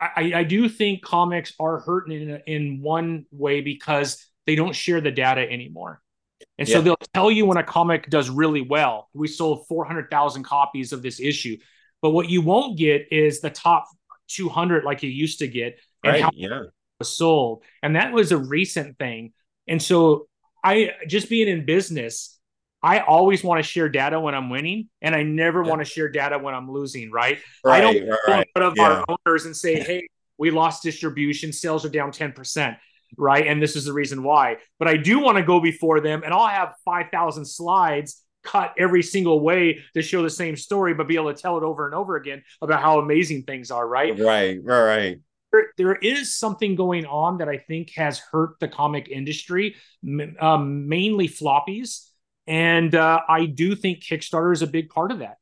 I 0.00 0.32
i 0.34 0.44
do 0.44 0.68
think 0.68 1.02
comics 1.02 1.52
are 1.58 1.80
hurting 1.80 2.20
in 2.20 2.42
in 2.46 2.82
one 2.82 3.26
way 3.32 3.60
because 3.60 4.24
they 4.46 4.54
don't 4.54 4.74
share 4.74 5.00
the 5.00 5.10
data 5.10 5.40
anymore. 5.40 6.00
And 6.56 6.68
so 6.68 6.80
they'll 6.80 6.96
tell 7.14 7.30
you 7.30 7.46
when 7.46 7.56
a 7.56 7.62
comic 7.62 8.08
does 8.08 8.30
really 8.30 8.60
well 8.60 9.08
we 9.12 9.28
sold 9.28 9.66
400000 9.68 10.44
copies 10.44 10.92
of 10.92 11.02
this 11.02 11.20
issue. 11.20 11.56
But 12.00 12.10
what 12.10 12.28
you 12.28 12.42
won't 12.42 12.78
get 12.78 13.08
is 13.10 13.40
the 13.40 13.50
top 13.50 13.86
200 14.28 14.84
like 14.84 15.02
you 15.02 15.10
used 15.10 15.40
to 15.40 15.48
get 15.48 15.78
and 16.04 16.12
right, 16.12 16.22
how 16.22 16.30
yeah. 16.32 16.62
was 17.00 17.16
sold. 17.16 17.64
And 17.82 17.96
that 17.96 18.12
was 18.12 18.30
a 18.30 18.38
recent 18.38 18.98
thing 18.98 19.32
and 19.68 19.82
so 19.82 20.28
I 20.64 20.92
just 21.06 21.28
being 21.28 21.48
in 21.48 21.64
business, 21.64 22.38
I 22.82 23.00
always 23.00 23.42
want 23.42 23.62
to 23.62 23.68
share 23.68 23.88
data 23.88 24.20
when 24.20 24.34
I'm 24.34 24.50
winning, 24.50 24.88
and 25.02 25.14
I 25.14 25.22
never 25.22 25.62
yeah. 25.62 25.68
want 25.68 25.80
to 25.80 25.84
share 25.84 26.08
data 26.08 26.38
when 26.38 26.54
I'm 26.54 26.70
losing. 26.70 27.10
Right? 27.10 27.38
right 27.64 27.78
I 27.78 27.80
don't 27.80 28.08
right, 28.08 28.46
right. 28.56 28.64
of 28.64 28.74
yeah. 28.76 28.82
our 28.82 29.04
owners 29.08 29.46
and 29.46 29.56
say, 29.56 29.80
"Hey, 29.80 30.08
we 30.36 30.50
lost 30.50 30.82
distribution. 30.82 31.52
Sales 31.52 31.84
are 31.84 31.90
down 31.90 32.12
ten 32.12 32.32
percent." 32.32 32.76
Right, 33.16 33.46
and 33.46 33.62
this 33.62 33.74
is 33.74 33.86
the 33.86 33.92
reason 33.92 34.22
why. 34.22 34.58
But 34.78 34.88
I 34.88 34.98
do 34.98 35.18
want 35.18 35.38
to 35.38 35.42
go 35.42 35.60
before 35.60 36.00
them, 36.00 36.22
and 36.24 36.34
I'll 36.34 36.46
have 36.46 36.74
five 36.84 37.06
thousand 37.10 37.46
slides 37.46 38.22
cut 38.44 38.74
every 38.78 39.02
single 39.02 39.40
way 39.40 39.80
to 39.94 40.02
show 40.02 40.22
the 40.22 40.30
same 40.30 40.56
story, 40.56 40.94
but 40.94 41.08
be 41.08 41.16
able 41.16 41.32
to 41.32 41.40
tell 41.40 41.56
it 41.56 41.64
over 41.64 41.86
and 41.86 41.94
over 41.94 42.16
again 42.16 42.42
about 42.62 42.80
how 42.82 42.98
amazing 42.98 43.42
things 43.42 43.70
are. 43.70 43.86
Right? 43.86 44.18
Right? 44.18 44.58
Right. 44.62 44.80
Right. 44.80 45.18
There, 45.52 45.66
there 45.76 45.94
is 45.94 46.36
something 46.36 46.74
going 46.74 47.06
on 47.06 47.38
that 47.38 47.48
I 47.48 47.58
think 47.58 47.92
has 47.96 48.18
hurt 48.18 48.60
the 48.60 48.68
comic 48.68 49.08
industry, 49.08 49.76
um, 50.40 50.88
mainly 50.88 51.28
floppies. 51.28 52.08
And 52.46 52.94
uh, 52.94 53.20
I 53.28 53.46
do 53.46 53.74
think 53.74 54.02
Kickstarter 54.02 54.52
is 54.52 54.62
a 54.62 54.66
big 54.66 54.88
part 54.88 55.12
of 55.12 55.20
that. 55.20 55.36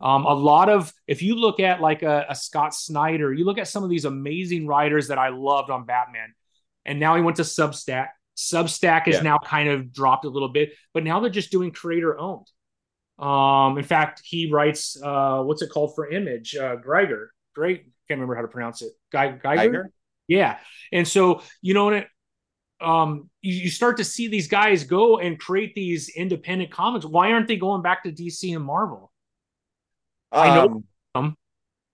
Um, 0.00 0.24
a 0.24 0.32
lot 0.32 0.70
of, 0.70 0.92
if 1.06 1.22
you 1.22 1.34
look 1.34 1.60
at 1.60 1.80
like 1.80 2.02
a, 2.02 2.26
a, 2.30 2.34
Scott 2.34 2.74
Snyder, 2.74 3.34
you 3.34 3.44
look 3.44 3.58
at 3.58 3.68
some 3.68 3.84
of 3.84 3.90
these 3.90 4.06
amazing 4.06 4.66
writers 4.66 5.08
that 5.08 5.18
I 5.18 5.28
loved 5.28 5.70
on 5.70 5.84
Batman, 5.84 6.32
and 6.86 6.98
now 6.98 7.16
he 7.16 7.22
went 7.22 7.36
to 7.36 7.42
Substack. 7.42 8.08
Substack 8.34 9.08
is 9.08 9.16
yeah. 9.16 9.22
now 9.22 9.38
kind 9.38 9.68
of 9.68 9.92
dropped 9.92 10.24
a 10.24 10.30
little 10.30 10.48
bit, 10.48 10.72
but 10.94 11.04
now 11.04 11.20
they're 11.20 11.28
just 11.28 11.50
doing 11.50 11.70
creator 11.70 12.18
owned. 12.18 12.46
Um, 13.18 13.76
in 13.76 13.84
fact, 13.84 14.22
he 14.24 14.50
writes, 14.50 14.96
uh, 15.02 15.42
what's 15.42 15.60
it 15.60 15.68
called 15.68 15.94
for 15.94 16.08
Image? 16.08 16.56
Uh, 16.56 16.76
great 16.76 17.84
can't 18.10 18.18
remember 18.18 18.34
how 18.34 18.42
to 18.42 18.48
pronounce 18.48 18.82
it. 18.82 18.92
Guy 19.12 19.28
Geiger? 19.28 19.42
Geiger? 19.42 19.92
Yeah. 20.26 20.58
And 20.92 21.06
so, 21.06 21.42
you 21.62 21.74
know, 21.74 21.90
it, 21.90 22.08
um, 22.80 23.30
you, 23.40 23.54
you 23.54 23.70
start 23.70 23.98
to 23.98 24.04
see 24.04 24.26
these 24.26 24.48
guys 24.48 24.84
go 24.84 25.18
and 25.18 25.38
create 25.38 25.74
these 25.74 26.08
independent 26.08 26.72
comics. 26.72 27.06
Why 27.06 27.30
aren't 27.32 27.46
they 27.46 27.56
going 27.56 27.82
back 27.82 28.02
to 28.04 28.12
DC 28.12 28.54
and 28.54 28.64
Marvel? 28.64 29.12
Um, 30.32 30.42
I 30.42 30.54
know 30.54 30.84
them. 31.14 31.36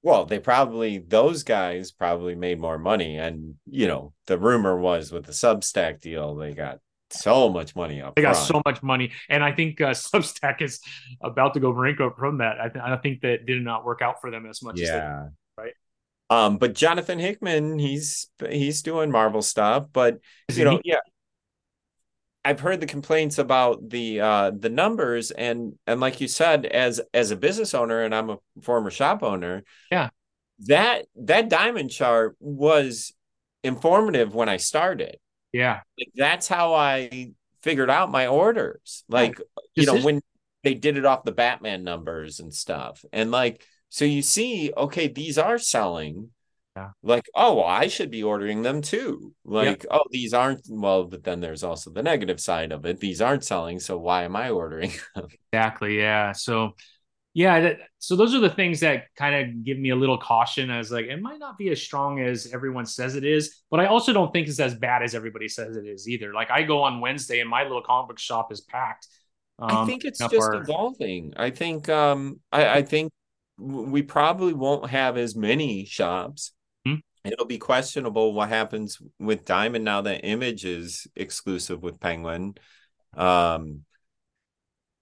Well, 0.02 0.24
they 0.24 0.38
probably 0.38 0.98
those 0.98 1.42
guys 1.42 1.90
probably 1.90 2.36
made 2.36 2.60
more 2.60 2.78
money, 2.78 3.18
and 3.18 3.56
you 3.68 3.88
know 3.88 4.12
the 4.26 4.38
rumor 4.38 4.78
was 4.78 5.10
with 5.10 5.24
the 5.24 5.32
Substack 5.32 6.00
deal 6.00 6.36
they 6.36 6.52
got 6.52 6.78
so 7.10 7.48
much 7.48 7.74
money 7.74 8.00
up. 8.00 8.14
They 8.14 8.22
got 8.22 8.34
so 8.34 8.62
much 8.64 8.82
money, 8.82 9.12
and 9.28 9.42
I 9.42 9.50
think 9.52 9.80
uh, 9.80 9.90
Substack 9.90 10.62
is 10.62 10.80
about 11.20 11.54
to 11.54 11.60
go 11.60 11.72
bankrupt 11.72 12.18
from 12.18 12.38
that. 12.38 12.60
I, 12.60 12.68
th- 12.68 12.84
I 12.84 12.96
think 12.98 13.22
that 13.22 13.46
did 13.46 13.62
not 13.62 13.84
work 13.84 14.02
out 14.02 14.20
for 14.20 14.30
them 14.30 14.46
as 14.46 14.62
much. 14.62 14.78
Yeah, 14.78 14.84
as 14.84 14.92
they, 14.92 14.98
right. 14.98 15.30
Um, 16.28 16.58
but 16.58 16.74
Jonathan 16.74 17.18
Hickman, 17.18 17.78
he's 17.78 18.28
he's 18.48 18.82
doing 18.82 19.10
Marvel 19.10 19.42
stuff, 19.42 19.86
but 19.92 20.18
you 20.52 20.64
know, 20.64 20.80
yeah. 20.84 20.98
I've 22.44 22.60
heard 22.60 22.80
the 22.80 22.86
complaints 22.86 23.38
about 23.38 23.88
the 23.88 24.20
uh 24.20 24.50
the 24.56 24.68
numbers 24.68 25.30
and 25.30 25.74
and 25.86 26.00
like 26.00 26.20
you 26.20 26.28
said, 26.28 26.66
as 26.66 27.00
as 27.14 27.30
a 27.30 27.36
business 27.36 27.74
owner, 27.74 28.02
and 28.02 28.14
I'm 28.14 28.30
a 28.30 28.38
former 28.62 28.90
shop 28.90 29.22
owner, 29.22 29.62
yeah, 29.90 30.10
that 30.66 31.06
that 31.16 31.48
diamond 31.48 31.90
chart 31.90 32.36
was 32.40 33.12
informative 33.62 34.34
when 34.34 34.48
I 34.48 34.56
started. 34.56 35.18
Yeah. 35.52 35.80
Like 35.98 36.10
that's 36.14 36.48
how 36.48 36.74
I 36.74 37.32
figured 37.62 37.90
out 37.90 38.10
my 38.10 38.26
orders. 38.26 39.04
Like, 39.08 39.40
you 39.74 39.86
know, 39.86 40.00
when 40.00 40.20
they 40.62 40.74
did 40.74 40.96
it 40.96 41.04
off 41.04 41.24
the 41.24 41.32
Batman 41.32 41.84
numbers 41.84 42.40
and 42.40 42.52
stuff. 42.52 43.04
And 43.12 43.30
like 43.30 43.64
so 43.96 44.04
you 44.04 44.20
see, 44.20 44.70
okay, 44.76 45.08
these 45.08 45.38
are 45.38 45.56
selling. 45.56 46.28
Yeah. 46.76 46.90
Like, 47.02 47.30
oh, 47.34 47.54
well, 47.54 47.64
I 47.64 47.88
should 47.88 48.10
be 48.10 48.22
ordering 48.22 48.60
them 48.60 48.82
too. 48.82 49.32
Like, 49.42 49.86
oh, 49.90 50.04
these 50.10 50.34
aren't 50.34 50.66
well, 50.68 51.04
but 51.04 51.24
then 51.24 51.40
there's 51.40 51.64
also 51.64 51.90
the 51.90 52.02
negative 52.02 52.38
side 52.38 52.72
of 52.72 52.84
it. 52.84 53.00
These 53.00 53.22
aren't 53.22 53.42
selling, 53.42 53.80
so 53.80 53.96
why 53.96 54.24
am 54.24 54.36
I 54.36 54.50
ordering 54.50 54.92
them? 55.14 55.28
Exactly. 55.50 55.98
Yeah. 55.98 56.32
So 56.32 56.74
yeah, 57.32 57.58
that, 57.60 57.78
so 57.98 58.16
those 58.16 58.34
are 58.34 58.40
the 58.40 58.50
things 58.50 58.80
that 58.80 59.04
kind 59.16 59.34
of 59.34 59.64
give 59.64 59.78
me 59.78 59.88
a 59.88 59.96
little 59.96 60.18
caution 60.18 60.70
as 60.70 60.92
like 60.92 61.06
it 61.06 61.22
might 61.22 61.38
not 61.38 61.56
be 61.56 61.70
as 61.70 61.80
strong 61.80 62.20
as 62.20 62.52
everyone 62.52 62.84
says 62.84 63.16
it 63.16 63.24
is, 63.24 63.62
but 63.70 63.80
I 63.80 63.86
also 63.86 64.12
don't 64.12 64.30
think 64.30 64.46
it's 64.46 64.60
as 64.60 64.74
bad 64.74 65.02
as 65.02 65.14
everybody 65.14 65.48
says 65.48 65.78
it 65.78 65.86
is 65.86 66.06
either. 66.06 66.34
Like 66.34 66.50
I 66.50 66.64
go 66.64 66.82
on 66.82 67.00
Wednesday 67.00 67.40
and 67.40 67.48
my 67.48 67.62
little 67.62 67.80
comic 67.80 68.08
book 68.08 68.18
shop 68.18 68.52
is 68.52 68.60
packed. 68.60 69.06
Um, 69.58 69.70
I 69.70 69.86
think 69.86 70.04
it's 70.04 70.18
just 70.18 70.34
our... 70.34 70.56
evolving. 70.56 71.32
I 71.34 71.48
think 71.48 71.88
um 71.88 72.40
I, 72.52 72.68
I 72.68 72.82
think 72.82 73.10
we 73.58 74.02
probably 74.02 74.52
won't 74.52 74.90
have 74.90 75.16
as 75.16 75.34
many 75.34 75.84
shops. 75.84 76.52
Mm-hmm. 76.86 76.98
It'll 77.24 77.46
be 77.46 77.58
questionable 77.58 78.32
what 78.32 78.48
happens 78.48 78.98
with 79.18 79.44
Diamond 79.44 79.84
now 79.84 80.02
that 80.02 80.24
Image 80.24 80.64
is 80.64 81.06
exclusive 81.16 81.82
with 81.82 82.00
Penguin. 82.00 82.54
Um, 83.16 83.82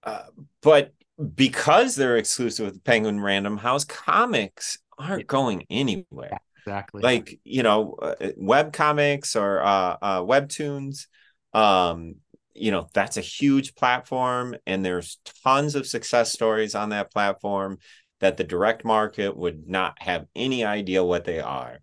uh, 0.03 0.23
but 0.61 0.93
because 1.33 1.95
they're 1.95 2.17
exclusive 2.17 2.65
with 2.65 2.83
Penguin 2.83 3.19
Random 3.19 3.57
House, 3.57 3.83
comics 3.83 4.77
aren't 4.97 5.27
going 5.27 5.65
anywhere. 5.69 6.37
Exactly. 6.59 7.01
Like 7.01 7.39
you 7.43 7.63
know, 7.63 7.95
uh, 8.01 8.15
web 8.37 8.73
comics 8.73 9.35
or 9.35 9.61
uh, 9.61 9.97
uh, 10.01 10.21
webtoons. 10.21 11.07
Um, 11.53 12.15
you 12.53 12.71
know 12.71 12.87
that's 12.93 13.17
a 13.17 13.21
huge 13.21 13.75
platform, 13.75 14.55
and 14.65 14.83
there's 14.83 15.19
tons 15.43 15.75
of 15.75 15.85
success 15.85 16.31
stories 16.31 16.73
on 16.73 16.89
that 16.89 17.11
platform 17.11 17.77
that 18.25 18.37
the 18.37 18.43
direct 18.43 18.83
market 18.83 19.37
would 19.37 19.69
not 19.69 20.01
have 20.01 20.25
any 20.35 20.65
idea 20.65 21.03
what 21.03 21.25
they 21.25 21.39
are. 21.39 21.79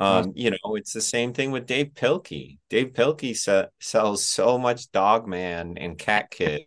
Um, 0.00 0.32
you 0.36 0.50
know, 0.50 0.76
it's 0.76 0.92
the 0.92 1.00
same 1.00 1.32
thing 1.32 1.50
with 1.50 1.66
Dav 1.66 1.88
Pilkey. 1.88 2.58
Dav 2.68 2.88
Pilkey 2.88 3.34
se- 3.34 3.68
sells 3.80 4.22
so 4.22 4.58
much 4.58 4.92
Dog 4.92 5.26
Man 5.26 5.78
and 5.78 5.98
Cat 5.98 6.30
Kid. 6.30 6.66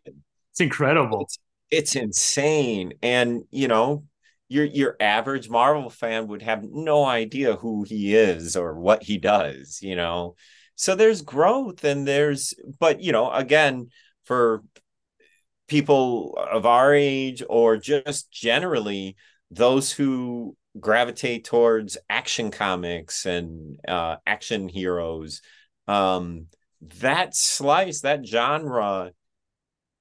It's 0.52 0.60
incredible. 0.60 1.22
It's, 1.22 1.40
it's 1.70 1.96
insane. 1.96 2.94
And 3.04 3.44
you 3.52 3.68
know, 3.68 4.06
your 4.50 4.66
your 4.66 4.98
average 5.00 5.50
Marvel 5.50 5.92
fan 5.92 6.28
would 6.28 6.42
have 6.42 6.64
no 6.64 7.06
idea 7.06 7.56
who 7.56 7.84
he 7.84 8.16
is 8.16 8.58
or 8.58 8.74
what 8.74 9.04
he 9.04 9.20
does, 9.20 9.80
you 9.84 9.96
know. 9.96 10.36
So 10.76 10.96
there's 10.96 11.22
growth 11.22 11.84
and 11.84 12.08
there's 12.08 12.56
but 12.80 13.02
you 13.02 13.12
know, 13.12 13.32
again, 13.32 13.90
for 14.26 14.64
people 15.72 16.38
of 16.52 16.66
our 16.66 16.94
age 16.94 17.42
or 17.50 17.78
just 17.78 18.30
generally 18.30 19.16
those 19.50 19.90
who 19.90 20.54
gravitate 20.78 21.46
towards 21.46 21.98
action 22.10 22.52
comics 22.52 23.26
and 23.26 23.80
uh, 23.88 24.18
action 24.28 24.68
heroes 24.68 25.42
um, 25.88 26.48
that 27.00 27.34
slice 27.34 28.02
that 28.02 28.26
genre 28.26 29.12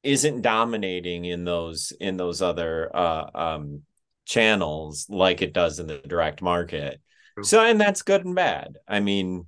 isn't 0.02 0.42
dominating 0.42 1.24
in 1.24 1.44
those 1.44 1.92
in 2.00 2.16
those 2.16 2.42
other 2.42 2.90
uh, 2.92 3.30
um, 3.32 3.82
channels 4.24 5.06
like 5.08 5.40
it 5.40 5.52
does 5.52 5.78
in 5.78 5.86
the 5.86 5.98
direct 5.98 6.42
market. 6.42 7.00
So 7.42 7.64
and 7.64 7.80
that's 7.80 8.02
good 8.02 8.24
and 8.24 8.34
bad. 8.34 8.76
I 8.88 8.98
mean 8.98 9.46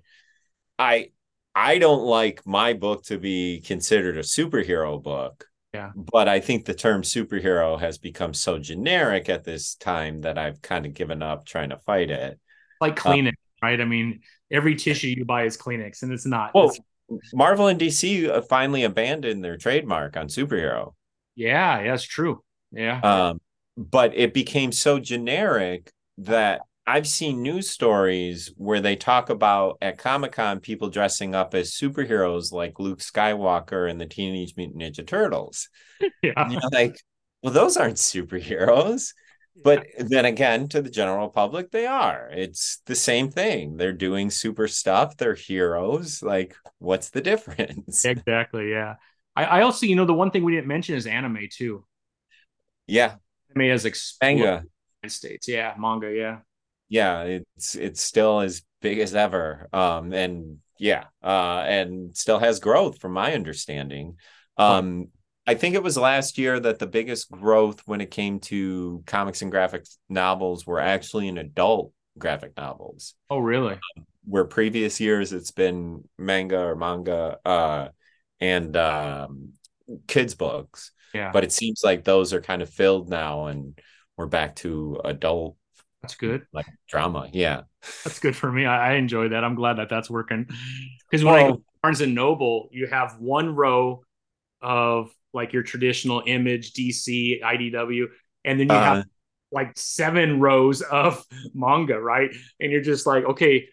i 0.79 1.11
i 1.55 1.79
don't 1.79 2.03
like 2.03 2.47
my 2.47 2.73
book 2.73 3.05
to 3.05 3.19
be 3.19 3.61
considered 3.61 4.17
a 4.17 4.21
superhero 4.21 5.03
book 5.03 5.47
yeah. 5.75 5.91
But 5.95 6.29
I 6.29 6.41
think 6.41 6.65
the 6.65 6.75
term 6.75 7.03
superhero 7.03 7.81
has 7.81 7.99
become 7.99 8.35
so 8.35 8.59
generic 8.59 9.29
at 9.29 9.45
this 9.45 9.75
time 9.75 10.21
that 10.23 10.39
I've 10.39 10.61
kind 10.61 10.85
of 10.85 10.95
given 10.95 11.23
up 11.23 11.47
trying 11.47 11.71
to 11.71 11.79
fight 11.79 12.11
it. 12.11 12.39
Like 12.81 12.97
Kleenex, 12.97 13.29
uh, 13.29 13.63
right? 13.63 13.81
I 13.81 13.85
mean, 13.85 14.21
every 14.51 14.75
tissue 14.75 15.09
you 15.09 15.25
buy 15.25 15.45
is 15.45 15.57
Kleenex, 15.57 16.03
and 16.03 16.13
it's 16.13 16.27
not. 16.27 16.55
Well, 16.55 16.71
it's... 17.09 17.33
Marvel 17.33 17.69
and 17.69 17.81
DC 17.81 18.29
uh, 18.29 18.43
finally 18.43 18.85
abandoned 18.85 19.43
their 19.45 19.57
trademark 19.57 20.17
on 20.17 20.29
superhero. 20.29 20.95
Yeah, 21.35 21.81
yeah, 21.83 21.97
true. 22.01 22.43
Yeah. 22.71 23.01
Um, 23.01 23.41
but 23.77 24.15
it 24.15 24.35
became 24.35 24.73
so 24.73 24.99
generic 24.99 25.91
that 26.19 26.63
I've 26.87 27.07
seen 27.07 27.43
news 27.43 27.71
stories 27.71 28.53
where 28.57 28.81
they 28.81 28.97
talk 28.97 29.31
about 29.31 29.79
at 29.81 29.99
Comic 29.99 30.33
Con 30.33 30.59
people 30.59 30.89
dressing 30.89 31.35
up 31.35 31.55
as 31.55 31.71
superheroes 31.71 32.53
like 32.53 32.81
Luke 32.81 32.99
Skywalker 32.99 33.89
and 33.89 34.01
the 34.01 34.07
Teenage 34.07 34.55
Mutant 34.57 34.83
Ninja 34.83 35.07
Turtles. 35.07 35.69
Yeah. 36.21 36.51
you're 36.51 36.61
like, 36.73 36.97
well, 37.45 37.53
those 37.53 37.77
aren't 37.77 37.97
superheroes. 37.97 39.13
But 39.63 39.87
then 39.97 40.25
again, 40.25 40.67
to 40.71 40.83
the 40.83 40.91
general 40.91 41.29
public, 41.29 41.71
they 41.71 41.87
are. 41.87 42.29
It's 42.33 42.83
the 42.87 42.97
same 42.97 43.31
thing. 43.31 43.77
They're 43.77 43.93
doing 43.93 44.29
super 44.29 44.67
stuff. 44.67 45.17
They're 45.17 45.37
heroes. 45.37 46.21
Like, 46.21 46.57
what's 46.79 47.11
the 47.11 47.21
difference? 47.21 48.05
Exactly. 48.05 48.71
Yeah. 48.71 48.97
I, 49.37 49.45
I 49.45 49.63
also, 49.63 49.87
you 49.87 49.95
know, 49.95 50.07
the 50.07 50.15
one 50.15 50.33
thing 50.33 50.43
we 50.43 50.57
didn't 50.57 50.67
mention 50.67 50.97
is 50.97 51.07
anime 51.07 51.47
too. 51.53 51.85
Yeah. 52.89 53.15
Anime 53.55 53.71
has. 53.71 54.17
Manga. 54.21 54.65
States. 55.07 55.47
Yeah. 55.47 55.75
Manga. 55.79 56.13
Yeah 56.13 56.39
yeah, 56.93 57.23
it's 57.23 57.75
it's 57.75 58.03
still 58.03 58.41
as 58.41 58.63
big 58.83 58.99
as 58.99 59.15
ever. 59.15 59.67
Um, 59.73 60.13
and 60.13 60.59
yeah, 60.79 61.05
uh, 61.25 61.65
and 61.67 62.15
still 62.15 62.39
has 62.39 62.61
growth 62.61 63.01
from 63.01 63.13
my 63.13 63.33
understanding. 63.33 64.17
Um, 64.59 65.09
I 65.47 65.55
think 65.55 65.75
it 65.75 65.83
was 65.83 65.97
last 65.97 66.37
year 66.37 66.61
that 66.61 66.81
the 66.81 66.87
biggest 66.87 67.31
growth 67.31 67.81
when 67.87 68.03
it 68.03 68.11
came 68.11 68.41
to 68.41 69.03
comics 69.07 69.41
and 69.41 69.51
graphic 69.51 69.87
novels 70.11 70.67
were 70.67 70.81
actually 70.81 71.29
in 71.29 71.39
adult 71.39 71.95
graphic 72.19 72.59
novels. 72.59 73.15
Oh, 73.31 73.39
really? 73.39 73.73
Um, 73.73 74.07
where 74.25 74.45
previous 74.45 75.01
years 75.01 75.33
it's 75.33 75.51
been 75.51 76.07
manga 76.19 76.61
or 76.61 76.77
manga 76.77 77.39
uh, 77.43 77.89
and 78.39 78.77
um, 78.77 79.53
kids 80.07 80.35
books. 80.35 80.93
Yeah. 81.15 81.31
But 81.33 81.45
it 81.45 81.53
seems 81.53 81.81
like 81.83 82.05
those 82.05 82.35
are 82.35 82.43
kind 82.43 82.61
of 82.61 82.69
filled 82.69 83.09
now, 83.09 83.47
and 83.47 83.79
we're 84.19 84.27
back 84.27 84.57
to 84.57 85.01
adult 85.07 85.57
that's 86.03 86.17
good. 86.17 86.47
Like 86.53 86.67
drama. 86.89 87.29
Yeah. 87.33 87.63
That's 88.05 88.19
good 88.19 88.37
for 88.37 88.51
me. 88.51 88.67
I, 88.67 88.93
I 88.93 88.95
enjoy 88.95 89.29
that. 89.29 89.45
I'm 89.45 89.55
glad 89.55 89.79
that 89.79 89.89
that's 89.89 90.11
working. 90.11 90.47
Because 91.11 91.25
when 91.25 91.35
well, 91.35 91.47
I 91.47 91.51
go 91.51 91.63
Barnes 91.83 92.01
and 92.01 92.15
Noble, 92.15 92.69
you 92.73 92.89
have 92.89 93.19
one 93.19 93.55
row 93.55 94.05
of 94.61 95.11
like 95.33 95.53
your 95.53 95.63
traditional 95.63 96.23
image, 96.27 96.73
DC, 96.73 97.41
IDW, 97.43 98.07
and 98.45 98.61
then 98.61 98.69
you 98.69 98.75
uh, 98.75 98.83
have 98.83 99.05
like 99.51 99.77
seven 99.77 100.41
rows 100.41 100.83
of 100.83 101.25
manga, 101.55 101.99
right? 102.01 102.35
And 102.61 102.73
you're 102.73 102.83
just 102.83 103.07
like, 103.07 103.25
okay, 103.25 103.69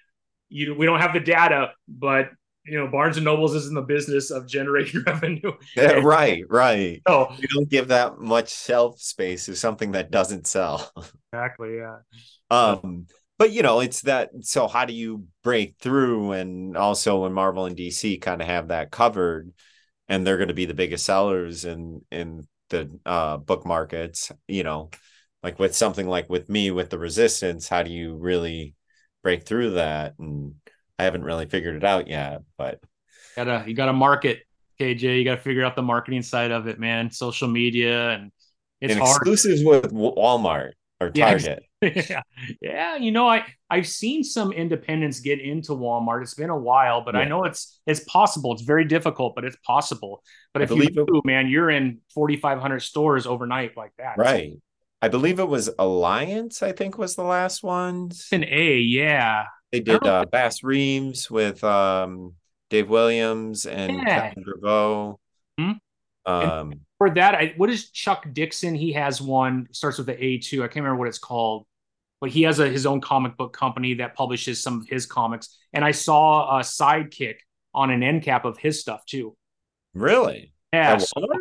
you 0.49 0.75
we 0.75 0.85
don't 0.85 0.99
have 0.99 1.13
the 1.13 1.19
data, 1.19 1.71
but 1.87 2.29
you 2.69 2.77
know, 2.77 2.87
Barnes 2.87 3.17
and 3.17 3.25
Nobles 3.25 3.55
is 3.55 3.67
in 3.67 3.73
the 3.73 3.81
business 3.81 4.31
of 4.31 4.47
generating 4.47 5.03
revenue. 5.05 5.51
Yeah, 5.75 5.93
right, 6.03 6.43
right. 6.49 7.01
So 7.07 7.33
you 7.37 7.47
don't 7.47 7.69
give 7.69 7.87
that 7.89 8.19
much 8.19 8.55
shelf 8.55 9.01
space 9.01 9.45
to 9.45 9.55
something 9.55 9.93
that 9.93 10.11
doesn't 10.11 10.47
sell. 10.47 10.91
Exactly. 11.31 11.77
Yeah. 11.77 11.97
Um, 12.49 13.05
but 13.37 13.51
you 13.51 13.61
know, 13.61 13.81
it's 13.81 14.01
that. 14.01 14.31
So 14.41 14.67
how 14.67 14.85
do 14.85 14.93
you 14.93 15.25
break 15.43 15.75
through? 15.77 16.31
And 16.31 16.75
also, 16.75 17.21
when 17.21 17.33
Marvel 17.33 17.67
and 17.67 17.77
DC 17.77 18.19
kind 18.19 18.41
of 18.41 18.47
have 18.47 18.69
that 18.69 18.89
covered, 18.89 19.53
and 20.07 20.25
they're 20.25 20.37
going 20.37 20.47
to 20.47 20.55
be 20.55 20.65
the 20.65 20.73
biggest 20.73 21.05
sellers 21.05 21.65
in 21.65 22.01
in 22.11 22.47
the 22.71 22.99
uh, 23.05 23.37
book 23.37 23.63
markets, 23.63 24.31
you 24.47 24.63
know, 24.63 24.89
like 25.43 25.59
with 25.59 25.75
something 25.75 26.07
like 26.07 26.31
with 26.31 26.49
me 26.49 26.71
with 26.71 26.89
the 26.89 26.97
Resistants, 26.97 27.67
how 27.67 27.83
do 27.83 27.91
you 27.91 28.15
really 28.15 28.73
break 29.21 29.45
through 29.45 29.71
that? 29.71 30.15
And 30.17 30.55
I 30.99 31.03
haven't 31.03 31.23
really 31.23 31.45
figured 31.45 31.75
it 31.75 31.83
out 31.85 32.07
yet, 32.07 32.41
but 32.57 32.79
gotta 33.35 33.63
you 33.65 33.73
gotta 33.73 33.93
market, 33.93 34.41
KJ. 34.79 35.17
You 35.17 35.23
gotta 35.23 35.41
figure 35.41 35.63
out 35.63 35.75
the 35.77 35.81
marketing 35.81 36.21
side 36.21 36.51
of 36.51 36.67
it, 36.67 36.79
man. 36.79 37.09
Social 37.09 37.47
media 37.47 38.11
and 38.11 38.31
it's 38.81 38.93
and 38.93 39.01
hard. 39.01 39.15
exclusives 39.15 39.63
with 39.63 39.91
Walmart 39.93 40.73
or 40.99 41.09
Target. 41.09 41.63
Yeah, 41.81 42.23
yeah. 42.61 42.97
You 42.97 43.11
know, 43.11 43.29
I 43.29 43.45
I've 43.69 43.87
seen 43.87 44.25
some 44.25 44.51
independents 44.51 45.21
get 45.21 45.39
into 45.39 45.71
Walmart. 45.71 46.23
It's 46.23 46.33
been 46.33 46.49
a 46.49 46.57
while, 46.57 47.05
but 47.05 47.15
yeah. 47.15 47.21
I 47.21 47.23
know 47.23 47.45
it's 47.45 47.79
it's 47.87 48.01
possible. 48.03 48.51
It's 48.51 48.63
very 48.63 48.83
difficult, 48.83 49.33
but 49.33 49.45
it's 49.45 49.55
possible. 49.65 50.21
But 50.53 50.61
I 50.61 50.65
if 50.65 50.71
you 50.71 50.89
do, 50.89 51.05
it, 51.07 51.25
man, 51.25 51.47
you're 51.47 51.69
in 51.69 51.99
4,500 52.13 52.81
stores 52.81 53.25
overnight 53.25 53.77
like 53.77 53.93
that. 53.97 54.17
Right. 54.17 54.57
I 55.01 55.07
believe 55.07 55.39
it 55.39 55.47
was 55.47 55.69
Alliance. 55.79 56.61
I 56.61 56.73
think 56.73 56.97
was 56.97 57.15
the 57.15 57.23
last 57.23 57.63
one. 57.63 58.11
An 58.33 58.43
A, 58.43 58.79
yeah. 58.79 59.45
They 59.71 59.81
did 59.81 60.05
uh, 60.05 60.25
Bass 60.31 60.63
Reeves 60.63 61.29
with 61.29 61.63
um, 61.63 62.33
Dave 62.69 62.89
Williams 62.89 63.65
and 63.65 63.97
yeah. 63.97 64.29
Kevin 64.29 64.43
Draveau. 64.43 65.17
Mm-hmm. 65.59 66.31
Um, 66.31 66.73
for 66.97 67.09
that, 67.11 67.35
I, 67.35 67.53
what 67.57 67.69
is 67.69 67.91
Chuck 67.91 68.25
Dixon? 68.33 68.75
He 68.75 68.93
has 68.93 69.21
one 69.21 69.67
starts 69.71 69.97
with 69.97 70.07
the 70.07 70.23
A 70.23 70.37
two. 70.37 70.63
I 70.63 70.67
can't 70.67 70.77
remember 70.77 70.97
what 70.97 71.07
it's 71.07 71.19
called, 71.19 71.65
but 72.19 72.29
he 72.29 72.43
has 72.43 72.59
a, 72.59 72.67
his 72.67 72.85
own 72.85 72.99
comic 73.01 73.37
book 73.37 73.53
company 73.53 73.95
that 73.95 74.15
publishes 74.15 74.61
some 74.61 74.81
of 74.81 74.87
his 74.87 75.05
comics. 75.05 75.57
And 75.73 75.85
I 75.85 75.91
saw 75.91 76.57
a 76.57 76.61
sidekick 76.61 77.35
on 77.73 77.91
an 77.91 78.03
end 78.03 78.23
cap 78.23 78.45
of 78.45 78.57
his 78.57 78.79
stuff 78.79 79.05
too. 79.05 79.35
Really? 79.93 80.51
Yeah. 80.73 80.93
At 80.93 80.99
Walmart? 80.99 81.37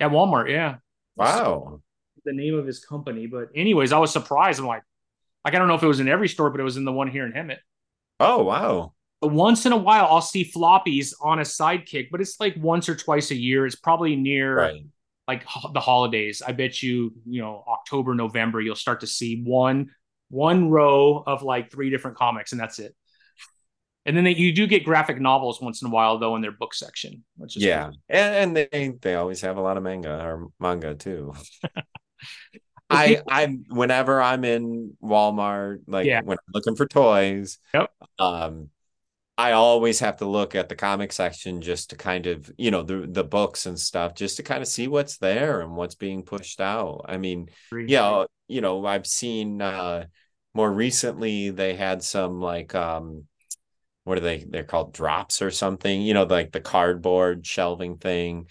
At 0.00 0.10
Walmart, 0.10 0.50
yeah. 0.50 0.76
Wow. 1.16 1.80
The 2.24 2.32
name 2.32 2.54
of 2.54 2.66
his 2.66 2.84
company, 2.84 3.26
but 3.26 3.48
anyways, 3.54 3.92
I 3.92 3.98
was 3.98 4.12
surprised. 4.12 4.60
I'm 4.60 4.66
like, 4.66 4.82
like 5.48 5.54
I 5.54 5.58
don't 5.58 5.68
know 5.68 5.76
if 5.76 5.82
it 5.82 5.86
was 5.86 6.00
in 6.00 6.08
every 6.08 6.28
store, 6.28 6.50
but 6.50 6.60
it 6.60 6.64
was 6.64 6.76
in 6.76 6.84
the 6.84 6.92
one 6.92 7.08
here 7.08 7.24
in 7.24 7.32
Hemet. 7.32 7.56
Oh 8.20 8.42
wow! 8.42 8.92
Once 9.22 9.64
in 9.64 9.72
a 9.72 9.76
while, 9.78 10.06
I'll 10.10 10.20
see 10.20 10.44
floppies 10.44 11.14
on 11.22 11.38
a 11.38 11.42
sidekick, 11.42 12.08
but 12.10 12.20
it's 12.20 12.38
like 12.38 12.54
once 12.58 12.86
or 12.86 12.94
twice 12.94 13.30
a 13.30 13.34
year. 13.34 13.64
It's 13.64 13.74
probably 13.74 14.14
near 14.14 14.58
right. 14.58 14.82
like 15.26 15.46
the 15.72 15.80
holidays. 15.80 16.42
I 16.46 16.52
bet 16.52 16.82
you, 16.82 17.14
you 17.24 17.40
know, 17.40 17.64
October, 17.66 18.14
November, 18.14 18.60
you'll 18.60 18.76
start 18.76 19.00
to 19.00 19.06
see 19.06 19.42
one 19.42 19.90
one 20.28 20.68
row 20.68 21.24
of 21.26 21.42
like 21.42 21.70
three 21.70 21.88
different 21.88 22.18
comics, 22.18 22.52
and 22.52 22.60
that's 22.60 22.78
it. 22.78 22.94
And 24.04 24.14
then 24.14 24.24
they, 24.24 24.34
you 24.34 24.52
do 24.52 24.66
get 24.66 24.84
graphic 24.84 25.18
novels 25.18 25.62
once 25.62 25.80
in 25.80 25.88
a 25.88 25.90
while, 25.90 26.18
though, 26.18 26.36
in 26.36 26.42
their 26.42 26.52
book 26.52 26.74
section. 26.74 27.24
Which 27.38 27.56
is 27.56 27.64
yeah, 27.64 27.90
and, 28.10 28.56
and 28.56 28.70
they 28.70 28.92
they 29.00 29.14
always 29.14 29.40
have 29.40 29.56
a 29.56 29.62
lot 29.62 29.78
of 29.78 29.82
manga 29.82 30.22
or 30.22 30.48
manga 30.60 30.94
too. 30.94 31.32
I 32.90 33.22
I'm 33.28 33.64
whenever 33.68 34.20
I'm 34.20 34.44
in 34.44 34.96
Walmart, 35.02 35.82
like 35.86 36.06
yeah. 36.06 36.22
when 36.22 36.38
I'm 36.38 36.52
looking 36.54 36.76
for 36.76 36.86
toys, 36.86 37.58
yep. 37.74 37.92
um, 38.18 38.70
I 39.36 39.52
always 39.52 40.00
have 40.00 40.16
to 40.16 40.26
look 40.26 40.54
at 40.54 40.68
the 40.68 40.74
comic 40.74 41.12
section 41.12 41.60
just 41.60 41.90
to 41.90 41.96
kind 41.96 42.26
of, 42.26 42.50
you 42.58 42.70
know, 42.70 42.82
the 42.82 43.06
the 43.06 43.24
books 43.24 43.66
and 43.66 43.78
stuff, 43.78 44.14
just 44.14 44.36
to 44.38 44.42
kind 44.42 44.62
of 44.62 44.68
see 44.68 44.88
what's 44.88 45.18
there 45.18 45.60
and 45.60 45.76
what's 45.76 45.94
being 45.94 46.22
pushed 46.22 46.60
out. 46.60 47.04
I 47.08 47.18
mean, 47.18 47.48
yeah, 47.72 48.24
you 48.48 48.60
know, 48.60 48.84
I've 48.84 49.06
seen 49.06 49.62
uh 49.62 50.06
more 50.54 50.72
recently 50.72 51.50
they 51.50 51.74
had 51.74 52.02
some 52.02 52.40
like 52.40 52.74
um 52.74 53.26
what 54.04 54.18
are 54.18 54.22
they 54.22 54.44
they're 54.48 54.64
called 54.64 54.92
drops 54.92 55.42
or 55.42 55.50
something, 55.50 56.02
you 56.02 56.14
know, 56.14 56.24
like 56.24 56.50
the 56.50 56.60
cardboard 56.60 57.46
shelving 57.46 57.98
thing. 57.98 58.48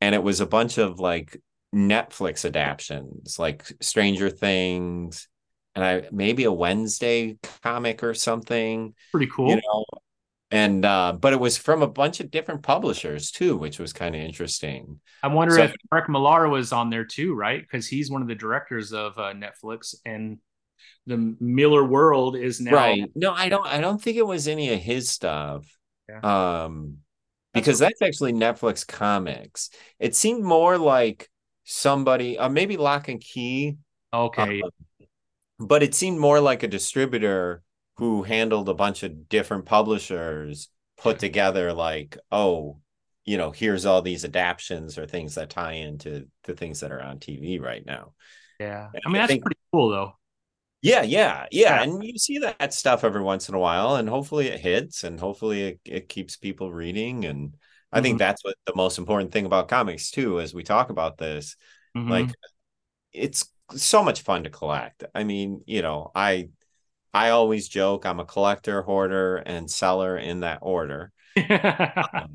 And 0.00 0.14
it 0.14 0.22
was 0.22 0.40
a 0.40 0.46
bunch 0.46 0.76
of 0.78 1.00
like 1.00 1.40
Netflix 1.74 2.44
adaptations 2.44 3.38
like 3.38 3.70
Stranger 3.80 4.30
Things 4.30 5.28
and 5.74 5.84
I 5.84 6.08
maybe 6.10 6.44
a 6.44 6.52
Wednesday 6.52 7.38
comic 7.62 8.02
or 8.02 8.12
something. 8.12 8.94
Pretty 9.12 9.30
cool. 9.32 9.50
You 9.50 9.56
know, 9.56 9.84
and 10.50 10.84
uh, 10.84 11.12
but 11.12 11.32
it 11.32 11.40
was 11.40 11.56
from 11.56 11.82
a 11.82 11.86
bunch 11.86 12.18
of 12.18 12.30
different 12.30 12.62
publishers 12.62 13.30
too, 13.30 13.56
which 13.56 13.78
was 13.78 13.92
kind 13.92 14.14
of 14.14 14.20
interesting. 14.20 14.98
I 15.22 15.28
wonder 15.28 15.54
so, 15.54 15.62
if 15.64 15.74
Mark 15.92 16.08
Millar 16.08 16.48
was 16.48 16.72
on 16.72 16.90
there 16.90 17.04
too, 17.04 17.34
right? 17.34 17.60
Because 17.60 17.86
he's 17.86 18.10
one 18.10 18.22
of 18.22 18.28
the 18.28 18.34
directors 18.34 18.92
of 18.92 19.18
uh, 19.18 19.34
Netflix, 19.34 19.94
and 20.04 20.38
the 21.06 21.36
Millarworld 21.40 22.40
is 22.40 22.60
now 22.60 22.72
right. 22.72 23.04
No, 23.14 23.32
I 23.32 23.48
don't. 23.48 23.66
I 23.66 23.80
don't 23.80 24.02
think 24.02 24.16
it 24.16 24.26
was 24.26 24.48
any 24.48 24.72
of 24.72 24.80
his 24.80 25.08
stuff. 25.08 25.64
Yeah. 26.08 26.64
Um, 26.64 26.98
because 27.54 27.78
that's, 27.78 28.00
that's 28.00 28.08
actually 28.08 28.32
Netflix 28.32 28.86
comics. 28.86 29.70
It 29.98 30.16
seemed 30.16 30.42
more 30.42 30.76
like 30.78 31.28
somebody, 31.68 32.38
uh, 32.38 32.48
maybe 32.48 32.76
Locke 32.76 33.08
and 33.08 33.20
Key. 33.20 33.76
Okay. 34.12 34.62
Uh, 34.64 35.04
but 35.58 35.82
it 35.82 35.94
seemed 35.94 36.18
more 36.18 36.40
like 36.40 36.62
a 36.62 36.68
distributor 36.68 37.62
who 37.96 38.22
handled 38.22 38.68
a 38.68 38.74
bunch 38.74 39.02
of 39.02 39.28
different 39.28 39.66
publishers 39.66 40.68
put 40.98 41.18
together 41.20 41.72
like 41.72 42.18
oh 42.32 42.78
you 43.24 43.36
know 43.36 43.52
here's 43.52 43.86
all 43.86 44.02
these 44.02 44.24
adaptations 44.24 44.98
or 44.98 45.06
things 45.06 45.36
that 45.36 45.48
tie 45.48 45.74
into 45.74 46.26
the 46.42 46.54
things 46.54 46.80
that 46.80 46.90
are 46.90 47.00
on 47.00 47.18
tv 47.18 47.60
right 47.60 47.86
now 47.86 48.12
yeah 48.58 48.88
and 48.92 49.02
i 49.06 49.08
mean 49.08 49.16
I 49.16 49.20
that's 49.20 49.30
think, 49.30 49.44
pretty 49.44 49.60
cool 49.72 49.90
though 49.90 50.12
yeah, 50.80 51.02
yeah, 51.02 51.46
yeah, 51.50 51.82
and 51.82 52.04
you 52.04 52.18
see 52.18 52.38
that 52.38 52.72
stuff 52.72 53.02
every 53.02 53.20
once 53.20 53.48
in 53.48 53.56
a 53.56 53.58
while, 53.58 53.96
and 53.96 54.08
hopefully 54.08 54.46
it 54.46 54.60
hits, 54.60 55.02
and 55.02 55.18
hopefully 55.18 55.62
it, 55.64 55.80
it 55.84 56.08
keeps 56.08 56.36
people 56.36 56.72
reading, 56.72 57.24
and 57.24 57.56
I 57.90 57.96
mm-hmm. 57.96 58.02
think 58.02 58.18
that's 58.18 58.44
what 58.44 58.56
the 58.66 58.74
most 58.74 58.98
important 58.98 59.32
thing 59.32 59.46
about 59.46 59.68
comics 59.68 60.10
too, 60.10 60.40
as 60.40 60.52
we 60.52 60.62
talk 60.62 60.90
about 60.90 61.18
this. 61.18 61.56
Mm-hmm. 61.96 62.10
Like, 62.10 62.30
it's 63.12 63.48
so 63.74 64.02
much 64.02 64.22
fun 64.22 64.44
to 64.44 64.50
collect. 64.50 65.04
I 65.14 65.24
mean, 65.24 65.62
you 65.66 65.82
know, 65.82 66.10
I 66.14 66.50
I 67.12 67.30
always 67.30 67.68
joke 67.68 68.06
I'm 68.06 68.20
a 68.20 68.24
collector, 68.24 68.82
hoarder, 68.82 69.36
and 69.36 69.70
seller 69.70 70.16
in 70.18 70.40
that 70.40 70.58
order. 70.62 71.12
um, 71.50 72.28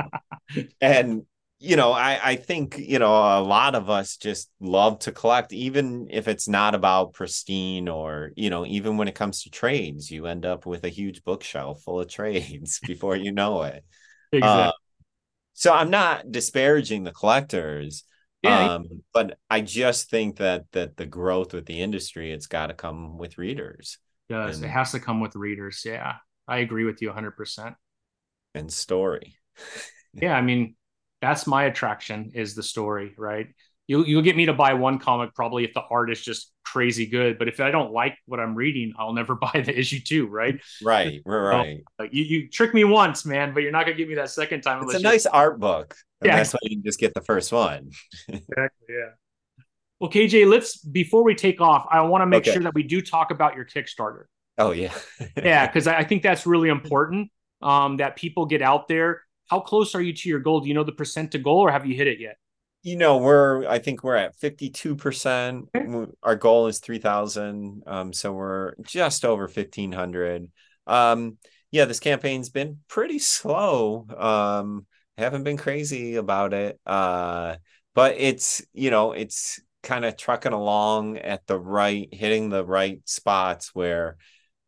and 0.82 1.26
you 1.64 1.78
know, 1.78 1.93
I, 1.93 2.20
I 2.22 2.36
think, 2.36 2.78
you 2.78 2.99
know, 2.99 3.14
a 3.14 3.39
lot 3.39 3.74
of 3.74 3.89
us 3.89 4.18
just 4.18 4.51
love 4.60 4.99
to 4.99 5.14
collect, 5.14 5.54
even 5.54 6.10
if 6.12 6.28
it's 6.28 6.49
not 6.49 6.76
about 6.76 7.14
pristine 7.14 7.88
or, 7.88 8.32
you 8.36 8.49
know, 8.49 8.66
even 8.66 8.97
when 8.97 9.08
it 9.08 9.16
comes 9.16 9.43
to 9.43 9.49
trades, 9.49 10.12
you 10.12 10.26
end 10.26 10.45
up 10.45 10.66
with 10.66 10.84
a 10.84 10.89
huge 10.89 11.24
bookshelf 11.24 11.82
full 11.82 12.01
of 12.01 12.10
trades 12.10 12.82
before 12.86 13.16
you 13.16 13.32
know 13.32 13.64
it. 13.64 13.84
Exactly. 14.34 14.64
Uh, 14.64 14.72
so 15.54 15.74
I'm 15.74 15.89
not 15.89 16.32
disparaging 16.32 17.04
the 17.04 17.12
collectors. 17.12 18.04
Yeah. 18.41 18.74
Um, 18.74 19.04
but 19.14 19.38
I 19.49 19.62
just 19.62 20.10
think 20.10 20.38
that 20.38 20.66
that 20.74 20.97
the 20.97 21.06
growth 21.06 21.54
with 21.54 21.66
the 21.66 21.82
industry, 21.82 22.32
it's 22.32 22.47
got 22.47 22.68
to 22.68 22.74
come 22.74 23.18
with 23.18 23.38
readers. 23.38 23.97
It 24.30 24.34
does. 24.34 24.58
And, 24.58 24.66
it 24.66 24.70
has 24.70 24.91
to 24.91 24.99
come 24.99 25.22
with 25.22 25.36
readers. 25.36 25.84
Yeah. 25.86 26.16
I 26.47 26.58
agree 26.58 26.84
with 26.84 27.01
you 27.01 27.10
100%. 27.10 27.76
And 28.54 28.72
story. 28.72 29.38
yeah. 30.14 30.36
I 30.36 30.41
mean, 30.43 30.76
that's 31.22 31.47
my 31.47 31.64
attraction 31.64 32.32
is 32.34 32.54
the 32.54 32.64
story, 32.64 33.14
right? 33.18 33.47
You 33.88 34.05
you'll 34.05 34.21
get 34.21 34.36
me 34.36 34.45
to 34.45 34.53
buy 34.53 34.73
one 34.73 34.97
comic 34.97 35.36
probably 35.36 35.65
if 35.65 35.73
the 35.73 35.81
art 35.81 36.09
is 36.09 36.21
just 36.21 36.51
crazy 36.63 37.05
good, 37.05 37.38
but 37.38 37.47
if 37.47 37.59
I 37.59 37.69
don't 37.69 37.91
like 37.91 38.17
what 38.25 38.39
I'm 38.39 38.55
reading, 38.55 38.93
I'll 38.97 39.13
never 39.13 39.36
buy 39.53 39.63
the 39.65 39.77
issue 39.77 39.99
two, 39.99 40.27
right? 40.27 40.61
Right, 40.81 41.21
right. 41.25 41.84
So, 41.99 42.07
you 42.11 42.23
you 42.23 42.49
trick 42.49 42.73
me 42.73 42.84
once, 42.84 43.25
man, 43.25 43.53
but 43.53 43.63
you're 43.63 43.71
not 43.71 43.86
gonna 43.86 43.97
give 43.97 44.07
me 44.07 44.15
that 44.15 44.29
second 44.29 44.61
time. 44.61 44.84
It's 44.84 44.95
a 44.95 44.99
nice 44.99 45.25
art 45.25 45.59
book. 45.59 45.95
Yeah, 46.23 46.38
that's 46.38 46.53
why 46.53 46.59
you 46.63 46.77
can 46.77 46.84
just 46.84 46.99
get 46.99 47.13
the 47.13 47.21
first 47.21 47.51
one. 47.51 47.91
exactly. 48.27 48.88
Yeah. 48.88 49.09
Well, 49.99 50.09
KJ, 50.09 50.49
let's 50.49 50.77
before 50.77 51.23
we 51.23 51.36
take 51.36 51.61
off, 51.61 51.86
I 51.89 52.01
want 52.01 52.21
to 52.21 52.25
make 52.25 52.43
okay. 52.43 52.53
sure 52.53 52.63
that 52.63 52.73
we 52.73 52.84
do 52.84 53.01
talk 53.01 53.31
about 53.31 53.55
your 53.55 53.65
Kickstarter. 53.65 54.25
Oh 54.57 54.71
yeah, 54.71 54.93
yeah, 55.38 55.67
because 55.67 55.88
I 55.88 56.03
think 56.03 56.23
that's 56.23 56.45
really 56.45 56.69
important. 56.69 57.31
Um, 57.61 57.97
that 57.97 58.17
people 58.17 58.45
get 58.45 58.61
out 58.61 58.89
there 58.89 59.21
how 59.47 59.59
close 59.59 59.93
are 59.95 60.01
you 60.01 60.13
to 60.13 60.29
your 60.29 60.39
goal? 60.39 60.61
Do 60.61 60.67
you 60.67 60.73
know 60.73 60.84
the 60.84 60.91
percent 60.91 61.31
to 61.34 61.38
goal 61.38 61.59
or 61.59 61.71
have 61.71 61.86
you 61.86 61.95
hit 61.95 62.07
it 62.07 62.19
yet? 62.19 62.38
You 62.84 62.97
know, 62.97 63.17
we're 63.17 63.65
I 63.67 63.79
think 63.79 64.03
we're 64.03 64.17
at 64.17 64.36
52%. 64.36 65.69
Okay. 65.75 66.11
Our 66.21 66.36
goal 66.36 66.67
is 66.67 66.79
3000. 66.79 67.84
Um, 67.88 68.13
so 68.13 68.34
we're 68.34 68.75
just 68.81 69.25
over 69.25 69.47
1500. 69.47 70.51
Um, 70.86 71.38
yeah, 71.71 71.86
this 71.86 71.99
campaign's 71.99 72.49
been 72.49 72.79
pretty 72.88 73.19
slow. 73.19 74.05
Um, 74.15 74.86
haven't 75.17 75.43
been 75.43 75.57
crazy 75.57 76.15
about 76.15 76.53
it. 76.53 76.79
Uh, 76.86 77.55
but 77.95 78.15
it's, 78.17 78.61
you 78.73 78.91
know, 78.91 79.13
it's 79.13 79.61
kind 79.81 80.05
of 80.05 80.17
trucking 80.17 80.53
along 80.53 81.17
at 81.17 81.45
the 81.47 81.59
right, 81.59 82.07
hitting 82.11 82.49
the 82.49 82.65
right 82.65 83.01
spots 83.05 83.73
where 83.73 84.17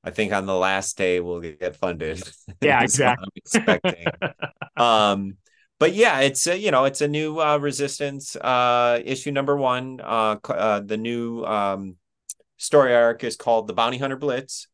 I 0.04 0.12
think 0.12 0.34
on 0.34 0.46
the 0.46 0.56
last 0.56 0.98
day 0.98 1.20
we'll 1.20 1.42
get 1.42 1.76
funded. 1.76 2.24
Yeah, 2.62 2.82
exactly. 2.82 3.28
expecting. 3.36 4.06
um, 4.78 5.38
but 5.80 5.94
yeah, 5.94 6.20
it's 6.22 6.48
a, 6.48 6.58
you 6.58 6.72
know 6.72 6.86
it's 6.86 7.02
a 7.02 7.08
new 7.08 7.40
uh, 7.40 7.58
resistants 7.58 8.36
uh, 8.36 9.00
issue 9.04 9.32
number 9.32 9.56
one. 9.58 10.00
Uh, 10.04 10.38
uh, 10.50 10.80
the 10.80 10.98
new 10.98 11.44
um, 11.44 11.96
story 12.58 12.96
arc 12.96 13.24
is 13.24 13.36
called 13.36 13.68
the 13.68 13.74
Bounty 13.74 13.98
Hunter 13.98 14.18
Blitz. 14.18 14.68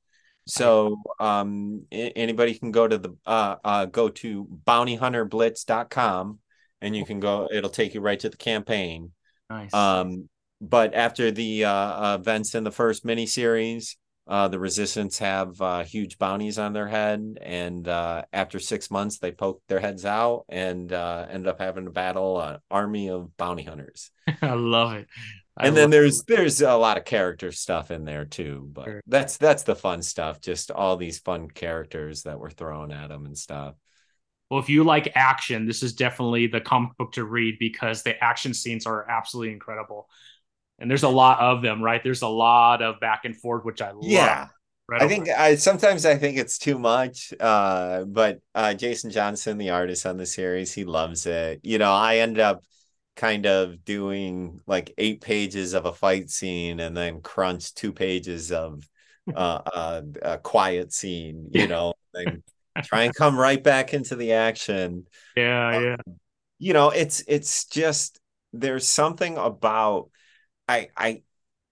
So 0.48 0.98
um, 1.20 1.86
anybody 1.92 2.56
can 2.56 2.72
go 2.72 2.88
to 2.88 2.98
the 2.98 3.16
uh, 3.26 3.56
uh, 3.64 3.86
go 3.86 4.10
to 4.10 4.48
bountyhunterblitz.com 4.66 6.40
and 6.82 6.96
you 6.96 7.06
can 7.06 7.20
go. 7.20 7.48
It'll 7.52 7.70
take 7.70 7.94
you 7.94 8.02
right 8.02 8.20
to 8.20 8.30
the 8.30 8.38
campaign. 8.38 9.12
Nice. 9.50 9.74
Um, 9.74 10.30
but 10.60 10.94
after 10.94 11.32
the 11.32 11.66
uh, 11.66 12.16
events 12.16 12.56
in 12.56 12.64
the 12.64 12.72
first 12.72 13.06
miniseries, 13.06 13.96
uh, 14.28 14.48
the 14.48 14.60
resistants 14.60 15.20
have 15.20 15.60
uh, 15.62 15.84
huge 15.84 16.18
bounties 16.18 16.60
on 16.60 16.74
their 16.74 16.88
head, 16.88 17.40
and 17.42 17.88
uh, 17.88 18.24
after 18.32 18.60
six 18.60 18.92
months, 18.92 19.18
they 19.18 19.32
poke 19.32 19.62
their 19.68 19.80
heads 19.80 20.06
out 20.06 20.46
and 20.48 20.94
uh, 20.94 21.28
end 21.30 21.48
up 21.48 21.60
having 21.60 21.86
to 21.86 21.92
battle 21.92 22.40
an 22.40 22.60
army 22.70 23.10
of 23.10 23.36
bounty 23.36 23.64
hunters. 23.64 24.12
I 24.42 24.54
love 24.54 24.94
it. 24.94 25.08
I 25.58 25.68
and 25.68 25.76
then 25.76 25.90
there's 25.90 26.22
it. 26.22 26.28
there's 26.28 26.62
a 26.62 26.76
lot 26.76 26.98
of 26.98 27.06
character 27.06 27.52
stuff 27.52 27.92
in 27.92 28.06
there 28.06 28.26
too, 28.26 28.70
but 28.72 28.86
sure. 28.86 29.02
that's 29.08 29.38
that's 29.38 29.64
the 29.64 29.76
fun 29.76 30.02
stuff. 30.02 30.40
Just 30.40 30.72
all 30.72 30.98
these 30.98 31.20
fun 31.20 31.50
characters 31.50 32.24
that 32.24 32.40
were 32.40 32.52
thrown 32.52 32.92
at 32.92 33.10
them 33.10 33.26
and 33.26 33.38
stuff. 33.38 33.76
Well, 34.50 34.60
if 34.60 34.70
you 34.70 34.84
like 34.84 35.14
action, 35.16 35.66
this 35.66 35.82
is 35.82 35.94
definitely 35.94 36.48
the 36.48 36.62
comic 36.62 36.96
book 36.98 37.14
to 37.14 37.24
read 37.24 37.58
because 37.60 38.04
the 38.04 38.22
action 38.24 38.54
scenes 38.54 38.86
are 38.86 39.10
absolutely 39.10 39.54
incredible 39.54 40.10
and 40.82 40.90
there's 40.90 41.04
a 41.04 41.10
lot 41.10 41.40
of 41.40 41.62
them, 41.62 41.82
right? 41.82 42.04
There's 42.04 42.24
a 42.24 42.28
lot 42.28 42.82
of 42.82 43.00
back 43.00 43.24
and 43.24 43.36
forth, 43.36 43.64
which 43.64 43.82
I 43.82 43.92
love. 43.92 44.04
Yeah. 44.04 44.48
Right 44.90 45.04
I 45.04 45.08
think 45.08 45.30
I 45.30 45.56
sometimes 45.56 46.06
I 46.06 46.16
think 46.18 46.38
it's 46.38 46.58
too 46.58 46.78
much. 46.78 47.34
Uh, 47.40 48.04
but 48.04 48.40
uh, 48.54 48.74
Jason 48.74 49.10
Johnson, 49.12 49.58
the 49.58 49.70
artist 49.70 50.06
on 50.06 50.18
the 50.18 50.26
series, 50.26 50.74
he 50.74 50.84
loves 50.84 51.26
it. 51.28 51.62
You 51.64 51.78
know, 51.78 51.94
I 51.94 52.18
end 52.18 52.40
up 52.40 52.64
kind 53.16 53.46
of 53.46 53.86
doing 53.86 54.60
like 54.66 54.94
eight 54.98 55.22
pages 55.22 55.74
of 55.74 55.86
a 55.86 55.94
fight 55.94 56.30
scene 56.30 56.80
and 56.80 56.98
then 56.98 57.22
crunch 57.22 57.74
two 57.74 57.94
pages 57.94 58.52
of 58.52 58.84
uh, 59.36 59.60
uh 59.74 60.02
a 60.24 60.38
quiet 60.40 60.92
scene, 60.92 61.50
you 61.54 61.68
know, 61.68 61.94
and 62.14 62.44
try 62.84 63.04
and 63.04 63.16
come 63.16 63.38
right 63.38 63.64
back 63.64 63.94
into 63.94 64.16
the 64.16 64.34
action. 64.34 65.06
Yeah, 65.38 65.78
um, 65.78 65.84
yeah. 65.84 65.96
You 66.58 66.74
know, 66.74 66.90
it's 66.90 67.24
it's 67.28 67.66
just 67.66 68.20
there's 68.52 68.88
something 68.88 69.38
about 69.38 70.10
I 70.68 70.90
I 70.96 71.24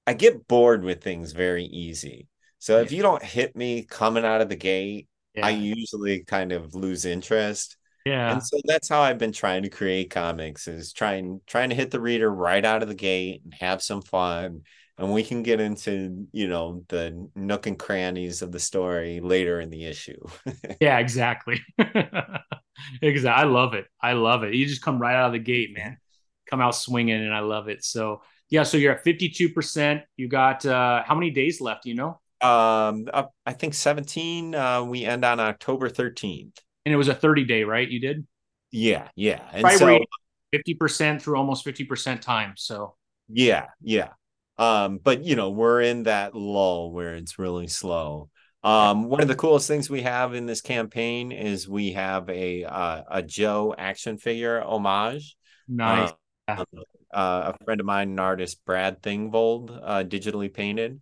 I 0.08 0.14
get 0.14 0.48
bored 0.48 0.84
with 0.84 1.04
things 1.04 1.34
very 1.34 1.66
easy. 1.66 2.28
So 2.60 2.78
yeah. 2.78 2.84
if 2.84 2.92
you 2.92 3.02
don't 3.02 3.24
hit 3.24 3.56
me 3.56 3.84
coming 3.84 4.26
out 4.26 4.42
of 4.42 4.50
the 4.50 4.56
gate, 4.56 5.08
yeah. 5.36 5.46
I 5.48 5.52
usually 5.52 6.24
kind 6.24 6.52
of 6.52 6.76
lose 6.76 7.06
interest. 7.06 7.78
Yeah. 8.06 8.32
And 8.32 8.44
so 8.44 8.60
that's 8.66 8.90
how 8.90 9.02
I've 9.02 9.18
been 9.18 9.32
trying 9.32 9.64
to 9.64 9.70
create 9.70 10.10
comics 10.10 10.68
is 10.68 10.94
trying 10.94 11.42
trying 11.48 11.70
to 11.70 11.76
hit 11.76 11.92
the 11.92 12.02
reader 12.02 12.30
right 12.30 12.64
out 12.64 12.82
of 12.82 12.88
the 12.88 12.96
gate 12.96 13.42
and 13.44 13.54
have 13.54 13.82
some 13.82 14.02
fun. 14.02 14.64
And 14.98 15.14
we 15.14 15.24
can 15.24 15.44
get 15.44 15.62
into, 15.62 16.28
you 16.34 16.48
know, 16.50 16.84
the 16.90 17.30
nook 17.34 17.68
and 17.68 17.80
crannies 17.80 18.42
of 18.42 18.52
the 18.52 18.60
story 18.60 19.22
later 19.22 19.62
in 19.62 19.70
the 19.70 19.86
issue. 19.86 20.20
yeah, 20.82 20.98
exactly. 20.98 21.62
exactly. 23.02 23.30
I 23.30 23.44
love 23.44 23.76
it. 23.76 23.86
I 24.02 24.14
love 24.14 24.44
it. 24.44 24.56
You 24.56 24.66
just 24.66 24.82
come 24.82 25.00
right 25.00 25.16
out 25.16 25.28
of 25.28 25.34
the 25.34 25.40
gate, 25.40 25.74
man. 25.74 25.98
Come 26.50 26.60
out 26.60 26.76
swinging, 26.76 27.24
and 27.24 27.34
I 27.34 27.40
love 27.40 27.70
it. 27.70 27.84
So 27.84 28.24
yeah, 28.50 28.64
so 28.64 28.78
you're 28.78 28.94
at 28.94 29.04
52%. 29.04 30.02
You 30.18 30.28
got 30.28 30.66
uh 30.66 31.04
how 31.06 31.16
many 31.16 31.32
days 31.32 31.62
left, 31.62 31.86
you 31.86 31.96
know? 31.96 32.20
Um 32.42 33.08
I 33.46 33.54
think 33.54 33.74
17 33.74 34.56
uh 34.56 34.84
we 34.84 35.06
end 35.06 35.26
on 35.26 35.40
October 35.40 35.90
13th. 35.90 36.58
And 36.86 36.94
it 36.94 36.98
was 36.98 37.08
a 37.08 37.16
30 37.16 37.46
day, 37.46 37.64
right? 37.64 37.88
You 37.88 38.00
did? 38.00 38.26
Yeah, 38.72 39.08
yeah. 39.16 39.42
And 39.52 39.64
right 39.64 39.78
so 39.78 40.00
50% 40.54 41.22
through 41.22 41.38
almost 41.38 41.66
50% 41.66 42.22
time, 42.22 42.54
so 42.56 42.96
Yeah, 43.28 43.68
yeah. 43.82 44.10
Um 44.58 44.98
but 44.98 45.24
you 45.24 45.36
know, 45.36 45.52
we're 45.52 45.82
in 45.82 46.04
that 46.04 46.36
lull 46.36 46.92
where 46.92 47.16
it's 47.16 47.38
really 47.38 47.68
slow. 47.68 48.30
Um, 48.62 49.06
one 49.06 49.22
of 49.22 49.30
the 49.30 49.36
coolest 49.36 49.70
things 49.70 49.90
we 49.90 50.02
have 50.02 50.34
in 50.34 50.46
this 50.46 50.60
campaign 50.60 51.32
is 51.32 51.70
we 51.70 51.94
have 51.94 52.30
a 52.30 52.66
uh, 52.66 53.04
a 53.10 53.24
Joe 53.24 53.74
action 53.78 54.18
figure 54.18 54.62
homage. 54.62 55.38
Nice. 55.70 56.12
Uh, 56.46 56.66
uh, 57.14 57.54
a 57.54 57.64
friend 57.64 57.80
of 57.80 57.86
mine, 57.86 58.10
an 58.10 58.20
artist, 58.20 58.64
Brad 58.66 59.02
Thingvold, 59.02 59.80
uh, 59.82 60.04
digitally 60.04 60.54
painted. 60.54 61.02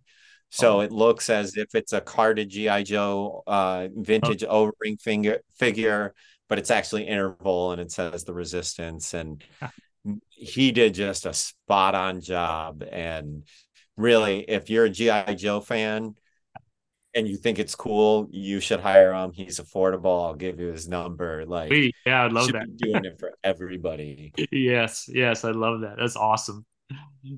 So 0.50 0.78
oh. 0.78 0.80
it 0.80 0.92
looks 0.92 1.28
as 1.30 1.56
if 1.56 1.74
it's 1.74 1.92
a 1.92 2.00
carded 2.00 2.48
GI 2.48 2.84
Joe 2.84 3.42
uh, 3.46 3.88
vintage 3.94 4.44
oh. 4.44 4.70
O-ring 4.70 4.96
finger 4.96 5.40
figure, 5.56 6.14
but 6.48 6.58
it's 6.58 6.70
actually 6.70 7.06
Interval 7.06 7.72
and 7.72 7.80
it 7.80 7.92
says 7.92 8.24
the 8.24 8.32
Resistants. 8.32 9.14
And 9.14 9.44
he 10.30 10.72
did 10.72 10.94
just 10.94 11.26
a 11.26 11.34
spot 11.34 11.94
on 11.94 12.20
job. 12.20 12.82
And 12.90 13.44
really, 13.96 14.40
if 14.40 14.70
you're 14.70 14.86
a 14.86 14.90
GI 14.90 15.34
Joe 15.36 15.60
fan, 15.60 16.14
and 17.14 17.26
you 17.26 17.36
think 17.36 17.58
it's 17.58 17.74
cool, 17.74 18.28
you 18.30 18.60
should 18.60 18.80
hire 18.80 19.12
him. 19.12 19.32
He's 19.32 19.58
affordable. 19.58 20.26
I'll 20.26 20.34
give 20.34 20.60
you 20.60 20.66
his 20.66 20.88
number. 20.88 21.44
Like, 21.46 21.72
yeah, 22.06 22.22
I 22.22 22.28
love 22.28 22.52
that. 22.52 22.76
doing 22.76 23.04
it 23.04 23.16
for 23.20 23.32
everybody. 23.42 24.32
yes, 24.52 25.08
yes, 25.12 25.44
I 25.44 25.50
love 25.50 25.80
that. 25.80 25.96
That's 25.98 26.16
awesome. 26.16 26.64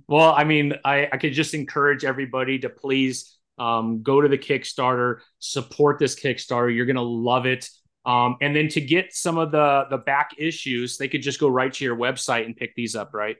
Well, 0.07 0.33
I 0.33 0.45
mean, 0.45 0.75
I, 0.85 1.09
I 1.13 1.17
could 1.17 1.33
just 1.33 1.55
encourage 1.55 2.05
everybody 2.05 2.59
to 2.61 2.69
please 2.69 3.39
um, 3.59 4.03
go 4.03 4.21
to 4.21 4.29
the 4.29 4.39
Kickstarter, 4.39 5.19
support 5.39 5.99
this 5.99 6.19
Kickstarter. 6.19 6.75
You're 6.75 6.87
gonna 6.87 7.03
love 7.03 7.47
it. 7.47 7.69
Um, 8.07 8.37
and 8.41 8.57
then 8.57 8.69
to 8.69 8.81
get 8.81 9.15
some 9.15 9.39
of 9.39 9.51
the 9.51 9.87
the 9.91 9.99
back 9.99 10.31
issues, 10.39 10.97
they 10.97 11.09
could 11.09 11.23
just 11.23 11.39
go 11.41 11.49
right 11.49 11.73
to 11.73 11.85
your 11.85 11.97
website 11.97 12.47
and 12.47 12.57
pick 12.57 12.75
these 12.75 12.97
up, 12.97 13.11
right? 13.13 13.37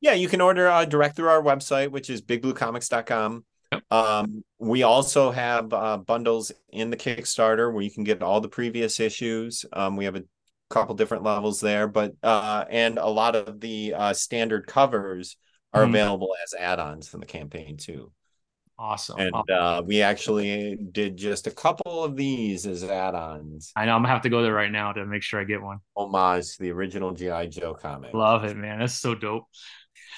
Yeah, 0.00 0.14
you 0.14 0.28
can 0.28 0.40
order 0.40 0.68
uh, 0.68 0.84
direct 0.84 1.14
through 1.16 1.28
our 1.28 1.42
website, 1.42 1.90
which 1.90 2.10
is 2.10 2.20
bigbluecomics.com. 2.20 3.44
Um, 3.90 4.44
we 4.58 4.82
also 4.82 5.30
have 5.30 5.72
uh, 5.72 5.98
bundles 5.98 6.52
in 6.70 6.90
the 6.90 6.96
Kickstarter 6.96 7.72
where 7.72 7.82
you 7.82 7.90
can 7.90 8.04
get 8.04 8.22
all 8.22 8.40
the 8.40 8.48
previous 8.48 9.00
issues. 9.00 9.64
Um, 9.72 9.96
we 9.96 10.04
have 10.04 10.16
a 10.16 10.24
couple 10.70 10.94
different 10.94 11.22
levels 11.22 11.60
there, 11.60 11.86
but 11.86 12.14
uh, 12.22 12.64
and 12.70 12.98
a 12.98 13.08
lot 13.08 13.36
of 13.36 13.60
the 13.60 13.94
uh, 13.94 14.12
standard 14.12 14.66
covers 14.66 15.36
are 15.72 15.84
mm. 15.84 15.88
available 15.88 16.34
as 16.42 16.54
add-ons 16.54 17.12
in 17.14 17.20
the 17.20 17.26
campaign 17.26 17.76
too. 17.76 18.12
Awesome. 18.78 19.20
And 19.20 19.50
uh, 19.50 19.82
we 19.86 20.02
actually 20.02 20.76
did 20.90 21.16
just 21.16 21.46
a 21.46 21.50
couple 21.50 22.02
of 22.02 22.16
these 22.16 22.66
as 22.66 22.82
add-ons. 22.82 23.70
I 23.76 23.84
know 23.84 23.94
I'm 23.94 24.02
gonna 24.02 24.12
have 24.12 24.22
to 24.22 24.28
go 24.28 24.42
there 24.42 24.54
right 24.54 24.72
now 24.72 24.92
to 24.92 25.06
make 25.06 25.22
sure 25.22 25.40
I 25.40 25.44
get 25.44 25.62
one. 25.62 25.78
Homage 25.96 26.56
to 26.56 26.62
the 26.62 26.72
original 26.72 27.12
GI 27.12 27.48
Joe 27.48 27.74
comic. 27.74 28.12
Love 28.12 28.44
it, 28.44 28.56
man. 28.56 28.80
That's 28.80 28.94
so 28.94 29.14
dope. 29.14 29.44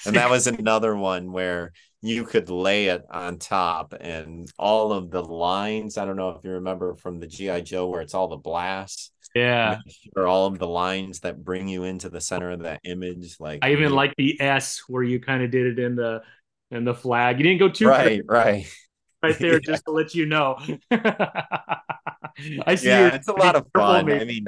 and 0.05 0.15
that 0.15 0.29
was 0.31 0.47
another 0.47 0.95
one 0.95 1.31
where 1.31 1.73
you 2.05 2.25
could 2.25 2.49
lay 2.49 2.87
it 2.87 3.03
on 3.09 3.37
top 3.39 3.93
and 3.99 4.51
all 4.57 4.93
of 4.93 5.11
the 5.11 5.23
lines. 5.23 5.97
I 5.97 6.05
don't 6.05 6.15
know 6.15 6.29
if 6.29 6.43
you 6.43 6.51
remember 6.51 6.95
from 6.95 7.19
the 7.19 7.27
GI 7.27 7.61
Joe 7.63 7.87
where 7.87 8.01
it's 8.01 8.13
all 8.13 8.27
the 8.27 8.37
blasts. 8.37 9.11
Yeah. 9.33 9.79
Or 10.15 10.27
all 10.27 10.47
of 10.47 10.59
the 10.59 10.67
lines 10.67 11.19
that 11.21 11.43
bring 11.43 11.67
you 11.67 11.83
into 11.83 12.09
the 12.09 12.21
center 12.21 12.51
of 12.51 12.61
that 12.61 12.79
image. 12.85 13.35
Like 13.39 13.59
I 13.63 13.73
even 13.73 13.93
like 13.93 14.13
the 14.17 14.39
S 14.41 14.83
where 14.87 15.03
you 15.03 15.19
kind 15.19 15.43
of 15.43 15.51
did 15.51 15.77
it 15.77 15.79
in 15.79 15.95
the 15.95 16.21
in 16.71 16.85
the 16.85 16.93
flag. 16.93 17.37
You 17.37 17.43
didn't 17.43 17.59
go 17.59 17.69
too 17.69 17.87
right, 17.87 18.21
right, 18.25 18.65
right 19.23 19.37
there, 19.37 19.53
yeah. 19.53 19.59
just 19.61 19.85
to 19.85 19.91
let 19.91 20.15
you 20.15 20.25
know. 20.25 20.57
I 22.65 22.75
see. 22.75 22.87
Yeah, 22.87 23.15
it's 23.15 23.27
a 23.27 23.33
lot 23.33 23.55
of 23.55 23.65
fun. 23.73 24.11
I 24.11 24.23
mean, 24.23 24.45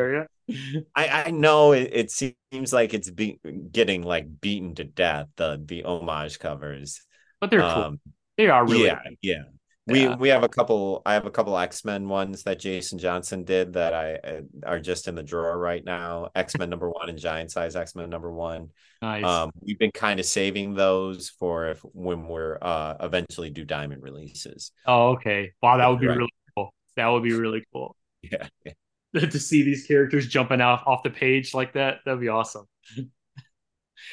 I 0.96 1.24
I 1.26 1.32
know 1.32 1.72
it, 1.72 1.90
it 1.94 2.12
seems 2.12 2.74
like 2.74 2.94
it's 2.94 3.10
be, 3.10 3.40
getting 3.72 4.04
like 4.04 4.42
beaten 4.42 4.76
to 4.76 4.84
death. 4.84 5.28
The 5.36 5.62
the 5.64 5.84
homage 5.84 6.40
covers, 6.40 7.02
but 7.40 7.50
they're 7.50 7.62
cool. 7.62 7.84
Um, 7.84 8.00
they 8.38 8.50
are 8.50 8.66
really 8.66 8.86
yeah, 8.86 9.00
yeah. 9.22 9.44
We 9.88 10.04
yeah. 10.04 10.16
we 10.18 10.30
have 10.30 10.44
a 10.44 10.50
couple. 10.50 11.02
I 11.06 11.14
have 11.14 11.26
a 11.26 11.32
couple 11.32 11.58
X 11.58 11.86
Men 11.86 12.10
ones 12.10 12.44
that 12.44 12.60
Jason 12.60 13.00
Johnson 13.00 13.46
did 13.46 13.74
that 13.74 13.94
I 13.94 14.16
uh, 14.16 14.42
are 14.66 14.80
just 14.80 15.08
in 15.08 15.16
the 15.16 15.24
drawer 15.24 15.58
right 15.58 15.84
now. 15.84 16.30
X 16.36 16.58
Men 16.58 16.70
number 16.70 16.90
one 16.90 17.10
and 17.10 17.18
Giant 17.18 17.52
Size 17.52 17.76
X 17.76 17.96
Men 17.96 18.10
number 18.10 18.32
one. 18.32 18.70
Nice. 19.02 19.24
Um, 19.24 19.52
we've 19.62 19.80
been 19.80 19.92
kind 19.92 20.20
of 20.20 20.26
saving 20.26 20.74
those 20.74 21.30
for 21.30 21.70
if 21.70 21.80
when 21.94 22.28
we're 22.28 22.58
uh 22.62 22.96
eventually 23.00 23.50
do 23.50 23.64
diamond 23.64 24.04
releases. 24.04 24.72
Oh, 24.86 25.12
okay. 25.12 25.54
Wow, 25.62 25.78
that 25.78 25.88
would 25.88 26.00
be 26.00 26.08
right. 26.08 26.18
really 26.18 26.34
cool. 26.56 26.74
That 26.98 27.08
would 27.08 27.24
be 27.24 27.34
really 27.34 27.64
cool. 27.72 27.96
Yeah. 28.24 28.48
yeah. 28.66 28.74
to 29.14 29.40
see 29.40 29.64
these 29.64 29.86
characters 29.86 30.28
jumping 30.28 30.60
off 30.60 30.84
off 30.86 31.04
the 31.04 31.10
page 31.10 31.54
like 31.54 31.74
that, 31.74 32.00
that'd 32.04 32.20
be 32.20 32.28
awesome. 32.28 32.66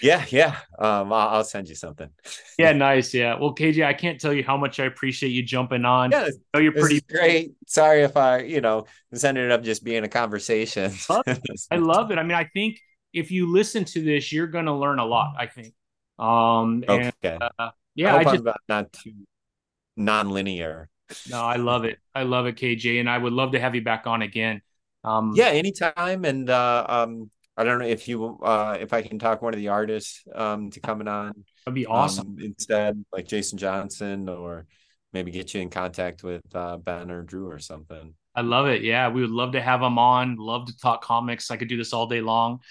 Yeah, 0.02 0.24
yeah. 0.28 0.56
Um, 0.78 1.12
I'll, 1.12 1.28
I'll, 1.28 1.44
send 1.44 1.69
you 1.69 1.74
something. 1.74 2.09
yeah, 2.59 2.73
nice. 2.73 3.15
Yeah. 3.15 3.39
Well, 3.39 3.55
KJ, 3.55 3.85
I 3.85 3.94
can't 3.94 4.20
tell 4.20 4.32
you 4.32 4.44
how 4.44 4.56
much 4.56 4.81
I 4.81 4.85
appreciate 4.85 5.31
you 5.31 5.43
jumping 5.43 5.85
on. 5.85 6.11
Yeah, 6.11 6.28
you're 6.56 6.73
pretty 6.73 7.01
great. 7.02 7.52
Sorry 7.66 8.02
if 8.02 8.16
I, 8.16 8.40
you 8.40 8.61
know, 8.61 8.86
this 9.11 9.24
ended 9.24 9.51
up 9.51 9.62
just 9.62 9.85
being 9.85 10.05
a 10.05 10.09
conversation. 10.09 10.93
I 11.70 11.77
love 11.77 12.11
it. 12.11 12.19
I 12.19 12.23
mean, 12.23 12.36
I 12.36 12.44
think 12.44 12.81
if 13.12 13.31
you 13.31 13.52
listen 13.52 13.85
to 13.86 14.02
this, 14.02 14.32
you're 14.32 14.47
going 14.47 14.66
to 14.66 14.74
learn 14.74 14.98
a 14.98 15.06
lot. 15.06 15.35
I 15.39 15.47
think. 15.47 15.74
Um. 16.19 16.85
And, 16.89 17.12
okay. 17.23 17.39
Uh, 17.59 17.70
yeah, 17.94 18.15
I, 18.15 18.19
I 18.20 18.24
just 18.24 18.44
not 18.69 18.93
too 18.93 19.12
non-linear. 19.97 20.89
No, 21.31 21.40
I 21.40 21.56
love 21.56 21.85
it. 21.85 21.98
I 22.15 22.23
love 22.23 22.47
it, 22.47 22.56
KJ, 22.56 22.98
and 23.01 23.09
I 23.09 23.19
would 23.19 23.32
love 23.32 23.52
to 23.52 23.61
have 23.61 23.74
you 23.74 23.82
back 23.82 24.06
on 24.06 24.23
again. 24.23 24.62
Um, 25.05 25.35
yeah, 25.36 25.47
anytime. 25.47 26.24
And 26.24 26.48
uh, 26.48 26.86
um, 26.89 27.31
I 27.56 27.64
don't 27.64 27.78
know 27.78 27.86
if 27.86 28.09
you 28.09 28.39
uh 28.43 28.76
if 28.81 28.93
I 28.93 29.02
can 29.02 29.18
talk 29.18 29.43
one 29.43 29.55
of 29.55 29.60
the 29.60 29.68
artists 29.68 30.24
um 30.35 30.70
to 30.70 30.81
coming 30.81 31.09
on. 31.09 31.44
That'd 31.64 31.74
be 31.74 31.86
awesome. 31.86 32.28
Um, 32.28 32.39
instead, 32.40 33.05
like 33.12 33.26
Jason 33.26 33.59
Johnson, 33.59 34.28
or 34.28 34.66
maybe 35.12 35.31
get 35.31 35.55
you 35.55 35.60
in 35.60 35.70
contact 35.70 36.22
with 36.22 36.43
uh, 36.55 36.76
Ben 36.76 37.10
or 37.10 37.22
Drew 37.22 37.48
or 37.48 37.59
something. 37.59 38.14
I 38.35 38.40
love 38.43 38.66
it. 38.66 38.82
Yeah, 38.82 39.09
we 39.09 39.22
would 39.22 39.31
love 39.31 39.52
to 39.52 39.62
have 39.62 39.81
them 39.81 39.98
on. 39.98 40.36
Love 40.36 40.66
to 40.66 40.76
talk 40.76 41.02
comics. 41.02 41.51
I 41.51 41.56
could 41.56 41.68
do 41.68 41.76
this 41.76 41.93
all 41.93 42.06
day 42.06 42.20
long. 42.20 42.60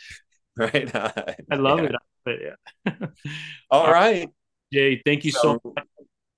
Right. 0.55 0.95
I 0.95 1.55
love 1.55 1.79
yeah. 1.79 1.97
it. 2.27 2.55
Yeah. 2.85 3.07
all 3.71 3.91
right. 3.91 4.29
Jay, 4.71 5.01
thank 5.03 5.25
you 5.25 5.31
so, 5.31 5.59
so 5.63 5.73
much. 5.75 5.85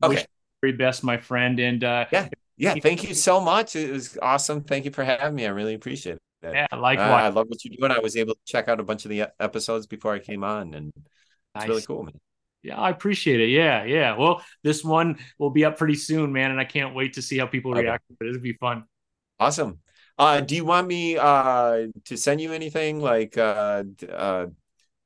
Okay. 0.02 0.16
Wish 0.16 0.26
very 0.62 0.72
best, 0.72 1.04
my 1.04 1.18
friend. 1.18 1.60
And 1.60 1.84
uh, 1.84 2.06
yeah, 2.14 2.30
yeah, 2.56 2.76
thank 2.82 3.04
you 3.04 3.14
so 3.14 3.42
much. 3.42 3.76
It 3.76 3.92
was 3.92 4.18
awesome. 4.22 4.64
Thank 4.64 4.86
you 4.86 4.92
for 4.92 5.04
having 5.04 5.36
me. 5.36 5.46
I 5.46 5.50
really 5.50 5.74
appreciate 5.74 6.14
it. 6.14 6.20
Yeah, 6.44 6.68
like 6.78 7.00
uh, 7.00 7.04
I 7.04 7.30
love 7.30 7.48
what 7.48 7.64
you're 7.66 7.76
doing. 7.76 7.92
I 7.92 8.00
was 8.00 8.16
able 8.16 8.36
to 8.36 8.40
check 8.46 8.68
out 8.68 8.80
a 8.80 8.84
bunch 8.84 9.06
of 9.06 9.10
the 9.10 9.28
episodes 9.40 9.88
before 9.88 10.14
I 10.14 10.20
came 10.20 10.44
on, 10.44 10.74
and 10.74 10.94
it's 10.96 11.06
nice. 11.56 11.68
really 11.68 11.82
cool, 11.82 12.04
man. 12.04 12.20
Yeah, 12.62 12.80
I 12.80 12.90
appreciate 12.90 13.40
it. 13.40 13.50
Yeah, 13.50 13.84
yeah. 13.84 14.18
Well, 14.18 14.44
this 14.64 14.84
one 14.84 15.20
will 15.38 15.52
be 15.52 15.66
up 15.66 15.78
pretty 15.78 15.96
soon, 15.96 16.34
man, 16.34 16.52
and 16.52 16.60
I 16.60 16.66
can't 16.66 16.96
wait 16.96 17.14
to 17.14 17.22
see 17.22 17.38
how 17.38 17.46
people 17.46 17.72
react. 17.72 18.04
okay. 18.12 18.18
react. 18.20 18.36
It'll 18.36 18.44
be 18.44 18.54
fun. 18.54 18.86
Awesome. 19.40 19.80
Uh, 20.18 20.42
do 20.42 20.56
you 20.56 20.66
want 20.66 20.88
me 20.88 21.18
uh, 21.18 21.88
to 22.06 22.18
send 22.18 22.42
you 22.42 22.54
anything 22.54 23.02
like 23.02 23.38
uh, 23.38 23.84
uh, 24.10 24.48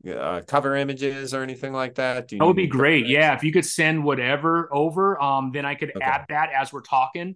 uh, 0.07 0.41
cover 0.47 0.75
images 0.75 1.33
or 1.33 1.41
anything 1.43 1.73
like 1.73 1.95
that? 1.95 2.29
that 2.29 2.45
would 2.45 2.55
be 2.55 2.67
great. 2.67 3.07
Yeah, 3.07 3.35
if 3.35 3.43
you 3.43 3.51
could 3.51 3.65
send 3.65 4.03
whatever 4.03 4.69
over, 4.71 5.21
um, 5.21 5.51
then 5.51 5.65
I 5.65 5.75
could 5.75 5.91
okay. 5.95 6.05
add 6.05 6.25
that 6.29 6.51
as 6.53 6.71
we're 6.71 6.81
talking. 6.81 7.35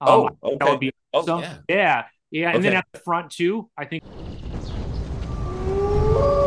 Um, 0.00 0.08
oh, 0.08 0.30
okay. 0.42 0.56
That 0.58 0.70
would 0.70 0.80
be 0.80 0.92
awesome. 1.12 1.38
Oh, 1.38 1.40
yeah. 1.42 1.58
yeah. 1.68 2.04
Yeah, 2.30 2.50
and 2.50 2.58
okay. 2.58 2.68
then 2.68 2.76
at 2.76 2.86
the 2.92 3.00
front 3.00 3.30
too, 3.30 3.68
I 3.76 3.84
think. 3.84 4.02